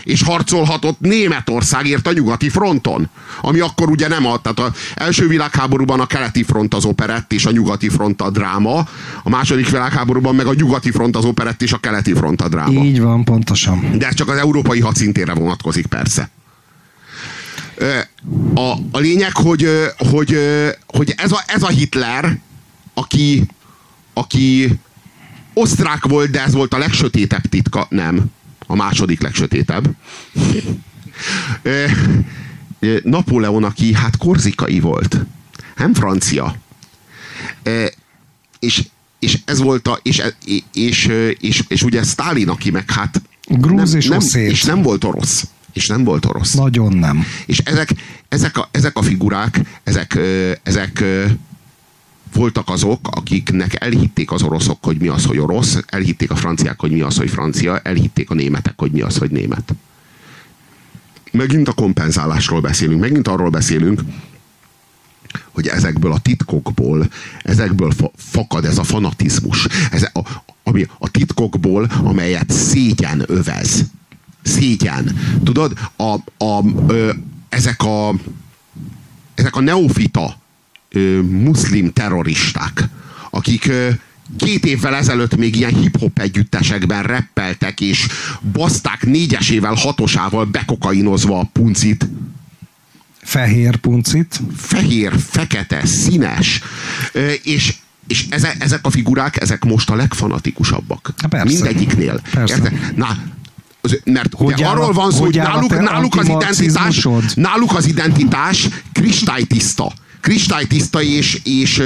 és 0.03 0.24
harcolhatott 0.24 0.99
Németországért 0.99 2.07
a 2.07 2.14
nyugati 2.14 2.49
fronton. 2.49 3.10
Ami 3.41 3.60
akkor 3.60 3.90
ugye 3.90 4.07
nem 4.07 4.26
a, 4.26 4.38
tehát 4.38 4.60
az 4.60 4.72
első 4.95 5.28
világháborúban 5.28 5.99
a 5.99 6.06
keleti 6.06 6.44
front 6.44 6.74
az 6.74 6.86
operett, 6.86 7.34
és 7.34 7.45
a 7.45 7.52
nyugati 7.52 7.90
front 7.90 8.22
a 8.22 8.30
dráma, 8.30 8.88
a 9.24 9.30
második 9.30 9.69
világháborúban 9.69 10.36
meg 10.36 10.45
a 10.45 10.53
nyugati 10.53 10.91
front 10.91 11.15
az 11.15 11.26
operett, 11.26 11.61
és 11.61 11.74
a 11.74 11.78
keleti 11.78 12.14
front 12.14 12.41
a 12.41 12.48
dráma. 12.48 12.84
Így 12.84 13.02
van, 13.02 13.24
pontosan. 13.24 13.98
De 13.98 14.07
ez 14.07 14.14
csak 14.14 14.30
az 14.30 14.38
európai 14.38 14.80
hadszintére 14.80 15.34
vonatkozik, 15.34 15.86
persze. 15.86 16.30
A, 18.53 18.72
a 18.91 18.99
lényeg, 18.99 19.36
hogy, 19.36 19.69
hogy, 19.98 20.38
hogy 20.88 21.14
ez, 21.18 21.32
a, 21.32 21.44
ez 21.48 21.64
a 21.64 21.68
Hitler, 21.68 22.38
aki, 22.94 23.45
aki 24.14 24.80
osztrák 25.53 26.06
volt, 26.06 26.30
de 26.30 26.44
ez 26.44 26.53
volt 26.53 26.74
a 26.74 26.78
legsötétebb 26.78 27.41
titka, 27.41 27.86
nem. 27.90 28.26
A 28.68 28.76
második 28.76 29.22
legsötétebb. 29.22 29.89
Napóleon, 33.03 33.64
aki 33.64 33.94
hát 33.94 34.18
korzikai 34.18 34.80
volt, 34.80 35.18
nem 35.76 35.94
francia. 35.94 36.56
És, 38.60 38.84
és 39.19 39.39
ez 39.45 39.60
volt 39.60 39.88
a, 39.88 39.99
és, 40.02 40.23
és, 40.45 40.64
és, 40.73 41.10
és, 41.39 41.64
és 41.68 41.84
ugye 41.84 42.03
Sztálin, 42.03 42.49
aki 42.49 42.72
meg 42.72 42.91
hát 42.91 43.22
Grúz 43.48 43.89
nem, 43.89 43.99
és 43.99 44.07
nem, 44.07 44.18
oszét. 44.18 44.52
és 44.52 44.64
nem 44.64 44.81
volt 44.81 45.03
orosz. 45.03 45.48
És 45.73 45.88
nem 45.88 46.03
volt 46.03 46.26
orosz. 46.26 46.53
Nagyon 46.53 46.94
nem. 46.94 47.26
És 47.45 47.57
ezek, 47.57 47.89
ezek, 48.30 48.57
a, 48.57 48.69
ezek 48.72 48.98
a 48.98 49.02
figurák, 49.02 49.61
ezek, 49.84 50.19
ezek 50.64 51.03
voltak 52.34 52.70
azok, 52.70 53.08
akiknek 53.12 53.84
elhitték 53.84 54.32
az 54.32 54.41
oroszok, 54.41 54.84
hogy 54.84 54.98
mi 54.98 55.08
az, 55.08 55.26
hogy 55.26 55.38
orosz, 55.38 55.80
elhitték 55.88 56.32
a 56.32 56.36
franciák, 56.36 56.80
hogy 56.80 56.91
mi 56.91 57.02
az, 57.02 57.18
hogy 57.18 57.30
francia, 57.30 57.80
elhitték 57.80 58.30
a 58.30 58.34
németek, 58.34 58.74
hogy 58.78 58.91
mi 58.91 59.02
az, 59.02 59.18
hogy 59.18 59.32
német. 59.32 59.74
Megint 61.32 61.68
a 61.68 61.74
kompenzálásról 61.74 62.62
beszélünk, 62.62 62.99
megint 62.99 63.28
arról 63.28 63.49
beszélünk, 63.49 64.02
hogy 65.52 65.68
ezekből 65.68 66.12
a 66.12 66.20
titkokból, 66.20 67.08
ezekből 67.44 67.91
fa- 67.91 68.14
fakad 68.16 68.66
ez 68.66 68.78
a 68.78 68.84
fanatizmus. 68.84 69.68
Ez 69.91 70.04
a, 70.14 70.22
ami 70.64 70.88
a 70.98 71.10
titkokból, 71.10 71.90
amelyet 72.04 72.52
szégyen 72.52 73.24
övez. 73.28 73.84
Szégyen. 74.44 75.20
Tudod, 75.44 75.74
a, 75.95 76.14
a, 76.45 76.64
ö, 76.88 77.14
ezek 77.49 77.84
a 77.84 78.14
ezek 79.38 79.56
a 79.56 79.62
neofita 79.62 80.38
ö, 80.98 81.22
muszlim 81.22 81.94
terroristák, 81.94 82.84
akik 83.30 83.68
ö, 83.68 83.90
két 84.38 84.65
évvel 84.65 84.95
ezelőtt 84.95 85.36
még 85.36 85.56
ilyen 85.56 85.76
hip-hop 85.76 86.19
együttesekben 86.19 87.03
reppeltek, 87.03 87.82
és 87.82 88.07
baszták 88.52 89.06
négyesével, 89.06 89.74
hatosával 89.74 90.45
bekokainozva 90.45 91.40
a 91.40 91.49
puncit, 91.53 92.07
Fehér 93.22 93.76
puncit. 93.76 94.40
fehér, 94.57 95.14
fekete, 95.30 95.86
színes, 95.86 96.61
Ö, 97.11 97.32
és 97.44 97.76
és 98.07 98.26
eze, 98.30 98.53
ezek 98.60 98.80
a 98.86 98.90
figurák, 98.90 99.41
ezek 99.41 99.64
most 99.65 99.90
a 99.90 99.95
legfanatikusabbak. 99.95 101.14
Há, 101.18 101.28
persze. 101.28 101.45
Mindegyiknél. 101.53 102.22
Persze. 102.32 102.72
Na, 102.95 103.18
az- 103.82 104.02
mert 104.03 104.34
Hogy 104.34 104.64
áll 104.64 104.69
arról 104.72 104.94
van 104.94 105.11
szó, 105.11 105.19
hogy 105.24 105.38
hogy 105.38 105.45
náluk, 105.48 105.80
náluk 105.82 106.15
az 106.15 106.26
identitás, 106.30 107.07
náluk 107.36 107.76
az 107.76 107.88
identitás 107.88 108.68
kristálytiszta. 108.91 109.94
Kristálytiszta 110.22 111.02
és, 111.02 111.39
és, 111.44 111.84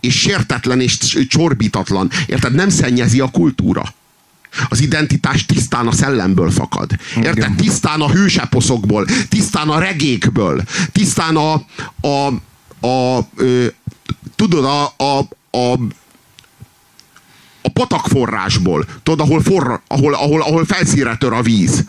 és 0.00 0.20
sértetlen 0.20 0.80
és 0.80 0.98
csorbítatlan. 1.28 2.10
Érted? 2.26 2.54
Nem 2.54 2.68
szennyezi 2.68 3.20
a 3.20 3.30
kultúra. 3.30 3.94
Az 4.68 4.80
identitás 4.80 5.46
tisztán 5.46 5.86
a 5.86 5.92
szellemből 5.92 6.50
fakad. 6.50 6.90
Érted? 7.16 7.36
Igen. 7.36 7.56
Tisztán 7.56 8.00
a 8.00 8.10
hőseposzokból, 8.10 9.06
tisztán 9.28 9.68
a 9.68 9.78
regékből, 9.78 10.62
tisztán 10.92 11.36
a, 11.36 11.52
a, 12.00 12.26
a 12.86 13.28
ö, 13.36 13.66
tudod, 14.36 14.64
a, 14.64 14.94
a, 14.96 15.18
a 15.58 15.78
a 17.66 17.68
patakforrásból, 17.68 18.86
tudod, 19.02 19.20
ahol, 19.20 19.42
forra, 19.42 19.82
ahol, 19.86 20.14
ahol, 20.14 20.42
ahol 20.42 20.64
felszínre 20.64 21.16
tör 21.16 21.32
a 21.32 21.42
víz. 21.42 21.84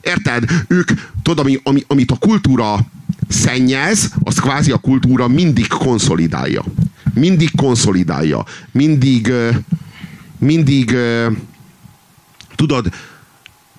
Érted? 0.00 0.44
Ők, 0.68 0.90
tudod, 1.22 1.38
ami, 1.46 1.60
ami, 1.62 1.84
amit 1.86 2.10
a 2.10 2.16
kultúra 2.16 2.78
szennyez, 3.28 4.12
az 4.22 4.38
kvázi 4.38 4.70
a 4.70 4.78
kultúra 4.78 5.28
mindig 5.28 5.66
konszolidálja. 5.66 6.64
Mindig 7.14 7.50
konszolidálja. 7.56 8.44
Mindig, 8.72 9.32
mindig, 10.38 10.96
tudod, 12.54 12.92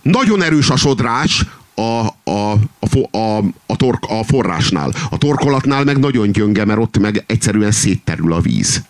nagyon 0.01 0.43
erős 0.43 0.69
a 0.69 0.75
sodrás 0.75 1.45
a, 1.75 2.07
a, 2.23 2.51
a, 2.79 3.17
a, 3.17 3.43
a, 3.65 3.75
tork, 3.75 4.03
a 4.07 4.23
forrásnál. 4.23 4.93
A 5.09 5.17
torkolatnál 5.17 5.83
meg 5.83 5.97
nagyon 5.97 6.31
gyönge, 6.31 6.65
mert 6.65 6.79
ott 6.79 6.97
meg 6.97 7.23
egyszerűen 7.27 7.71
szétterül 7.71 8.33
a 8.33 8.39
víz. 8.41 8.83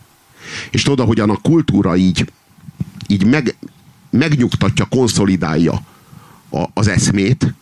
És 0.69 0.81
tudod, 0.81 0.99
ahogyan 0.99 1.30
a 1.30 1.38
kultúra 1.41 1.95
így, 1.95 2.31
így 3.07 3.26
meg, 3.26 3.56
megnyugtatja, 4.10 4.86
konszolidálja 4.86 5.81
a, 6.49 6.64
az 6.73 6.88
eszmét, 6.88 7.53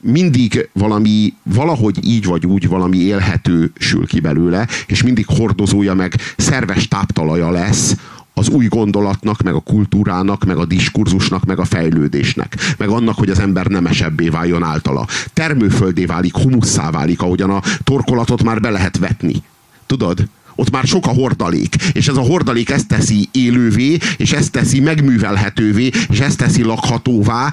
mindig 0.00 0.68
valami, 0.72 1.34
valahogy 1.42 2.08
így 2.08 2.24
vagy 2.24 2.46
úgy 2.46 2.68
valami 2.68 2.98
élhető 2.98 3.72
sül 3.78 4.06
ki 4.06 4.20
belőle, 4.20 4.68
és 4.86 5.02
mindig 5.02 5.26
hordozója 5.26 5.94
meg 5.94 6.14
szerves 6.36 6.88
táptalaja 6.88 7.50
lesz 7.50 7.96
az 8.34 8.48
új 8.48 8.66
gondolatnak, 8.66 9.42
meg 9.42 9.54
a 9.54 9.60
kultúrának, 9.60 10.44
meg 10.44 10.56
a 10.56 10.64
diskurzusnak, 10.64 11.44
meg 11.44 11.58
a 11.58 11.64
fejlődésnek, 11.64 12.56
meg 12.78 12.88
annak, 12.88 13.18
hogy 13.18 13.30
az 13.30 13.38
ember 13.38 13.66
nemesebbé 13.66 14.28
váljon 14.28 14.62
általa. 14.62 15.06
Termőföldé 15.32 16.04
válik, 16.04 16.36
humusszá 16.36 16.90
válik, 16.90 17.22
ahogyan 17.22 17.50
a 17.50 17.62
torkolatot 17.84 18.42
már 18.42 18.60
be 18.60 18.70
lehet 18.70 18.98
vetni. 18.98 19.42
Tudod? 19.86 20.28
Ott 20.54 20.70
már 20.70 20.84
sok 20.84 21.06
a 21.06 21.10
hordalék, 21.10 21.74
és 21.92 22.08
ez 22.08 22.16
a 22.16 22.20
hordalék 22.20 22.70
ezt 22.70 22.88
teszi 22.88 23.28
élővé, 23.32 23.98
és 24.16 24.32
ezt 24.32 24.52
teszi 24.52 24.80
megművelhetővé, 24.80 25.90
és 26.08 26.20
ezt 26.20 26.38
teszi 26.38 26.62
lakhatóvá, 26.62 27.52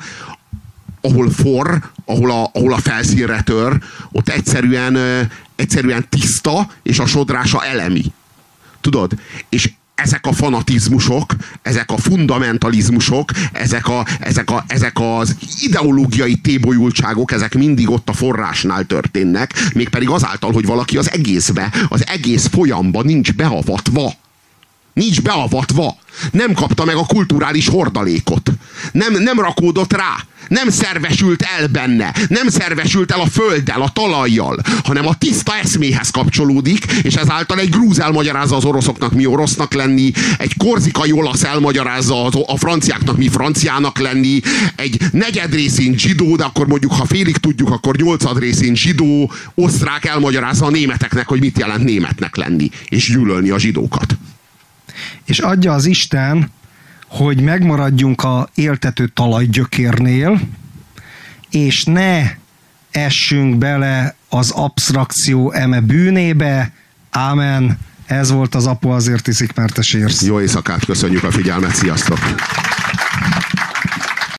ahol 1.01 1.29
forr, 1.29 1.77
ahol 2.05 2.31
a, 2.31 2.49
ahol 2.53 2.73
a 2.73 2.77
felszínre 2.77 3.41
tör, 3.41 3.77
ott 4.11 4.29
egyszerűen, 4.29 4.97
egyszerűen 5.55 6.05
tiszta, 6.09 6.71
és 6.83 6.99
a 6.99 7.05
sodrása 7.05 7.63
elemi. 7.65 8.03
Tudod? 8.81 9.11
És 9.49 9.71
ezek 9.99 10.25
a 10.25 10.31
fanatizmusok, 10.33 11.35
ezek 11.61 11.91
a 11.91 11.97
fundamentalizmusok, 11.97 13.31
ezek, 13.51 13.87
a, 13.87 14.05
ezek, 14.19 14.49
a, 14.49 14.63
ezek 14.67 14.99
az 14.99 15.35
ideológiai 15.61 16.35
tébolyultságok, 16.35 17.31
ezek 17.31 17.53
mindig 17.53 17.89
ott 17.89 18.09
a 18.09 18.13
forrásnál 18.13 18.83
történnek, 18.83 19.53
mégpedig 19.73 20.09
azáltal, 20.09 20.51
hogy 20.51 20.65
valaki 20.65 20.97
az 20.97 21.11
egészbe, 21.11 21.73
az 21.89 22.07
egész 22.07 22.47
folyamba 22.47 23.03
nincs 23.03 23.33
beavatva. 23.33 24.13
Nincs 24.93 25.21
beavatva. 25.21 25.95
Nem 26.31 26.53
kapta 26.53 26.85
meg 26.85 26.95
a 26.95 27.05
kulturális 27.05 27.67
hordalékot. 27.67 28.51
Nem, 28.91 29.13
nem 29.13 29.39
rakódott 29.39 29.93
rá. 29.93 30.15
Nem 30.47 30.69
szervesült 30.69 31.45
el 31.59 31.67
benne. 31.67 32.15
Nem 32.27 32.47
szervesült 32.47 33.11
el 33.11 33.19
a 33.19 33.25
földdel, 33.25 33.81
a 33.81 33.89
talajjal, 33.89 34.59
hanem 34.83 35.07
a 35.07 35.15
tiszta 35.15 35.57
eszméhez 35.57 36.09
kapcsolódik, 36.09 36.85
és 37.03 37.15
ezáltal 37.15 37.59
egy 37.59 37.69
grúz 37.69 37.99
elmagyarázza 37.99 38.55
az 38.55 38.65
oroszoknak 38.65 39.13
mi 39.13 39.25
orosznak 39.25 39.73
lenni, 39.73 40.11
egy 40.37 40.57
korzikai 40.57 41.11
olasz 41.11 41.43
elmagyarázza 41.43 42.23
az, 42.23 42.33
a 42.45 42.57
franciáknak 42.57 43.17
mi 43.17 43.27
franciának 43.27 43.99
lenni, 43.99 44.39
egy 44.75 44.97
negyed 45.11 45.53
részén 45.53 45.97
zsidó, 45.97 46.35
de 46.35 46.43
akkor 46.43 46.67
mondjuk, 46.67 46.91
ha 46.91 47.05
félig 47.05 47.37
tudjuk, 47.37 47.69
akkor 47.69 47.95
nyolcad 47.95 48.39
részén 48.39 48.75
zsidó, 48.75 49.31
osztrák 49.55 50.05
elmagyarázza 50.05 50.65
a 50.65 50.69
németeknek, 50.69 51.27
hogy 51.27 51.39
mit 51.39 51.59
jelent 51.59 51.83
németnek 51.83 52.35
lenni, 52.35 52.69
és 52.89 53.09
gyűlölni 53.09 53.49
a 53.49 53.59
zsidókat. 53.59 54.17
És 55.25 55.39
adja 55.39 55.73
az 55.73 55.85
Isten, 55.85 56.51
hogy 57.07 57.41
megmaradjunk 57.41 58.23
a 58.23 58.49
éltető 58.53 59.07
talajgyökérnél, 59.07 60.39
és 61.49 61.83
ne 61.83 62.21
essünk 62.91 63.57
bele 63.57 64.15
az 64.29 64.49
abstrakció 64.49 65.51
eme 65.51 65.79
bűnébe. 65.79 66.71
Ámen. 67.09 67.79
Ez 68.05 68.31
volt 68.31 68.55
az 68.55 68.67
apu 68.67 68.89
azért 68.89 69.27
iszik, 69.27 69.53
mert 69.53 69.73
te 69.73 69.81
sérsz. 69.81 70.21
Jó 70.23 70.41
éjszakát, 70.41 70.85
köszönjük 70.85 71.23
a 71.23 71.31
figyelmet, 71.31 71.75
sziasztok! 71.75 72.19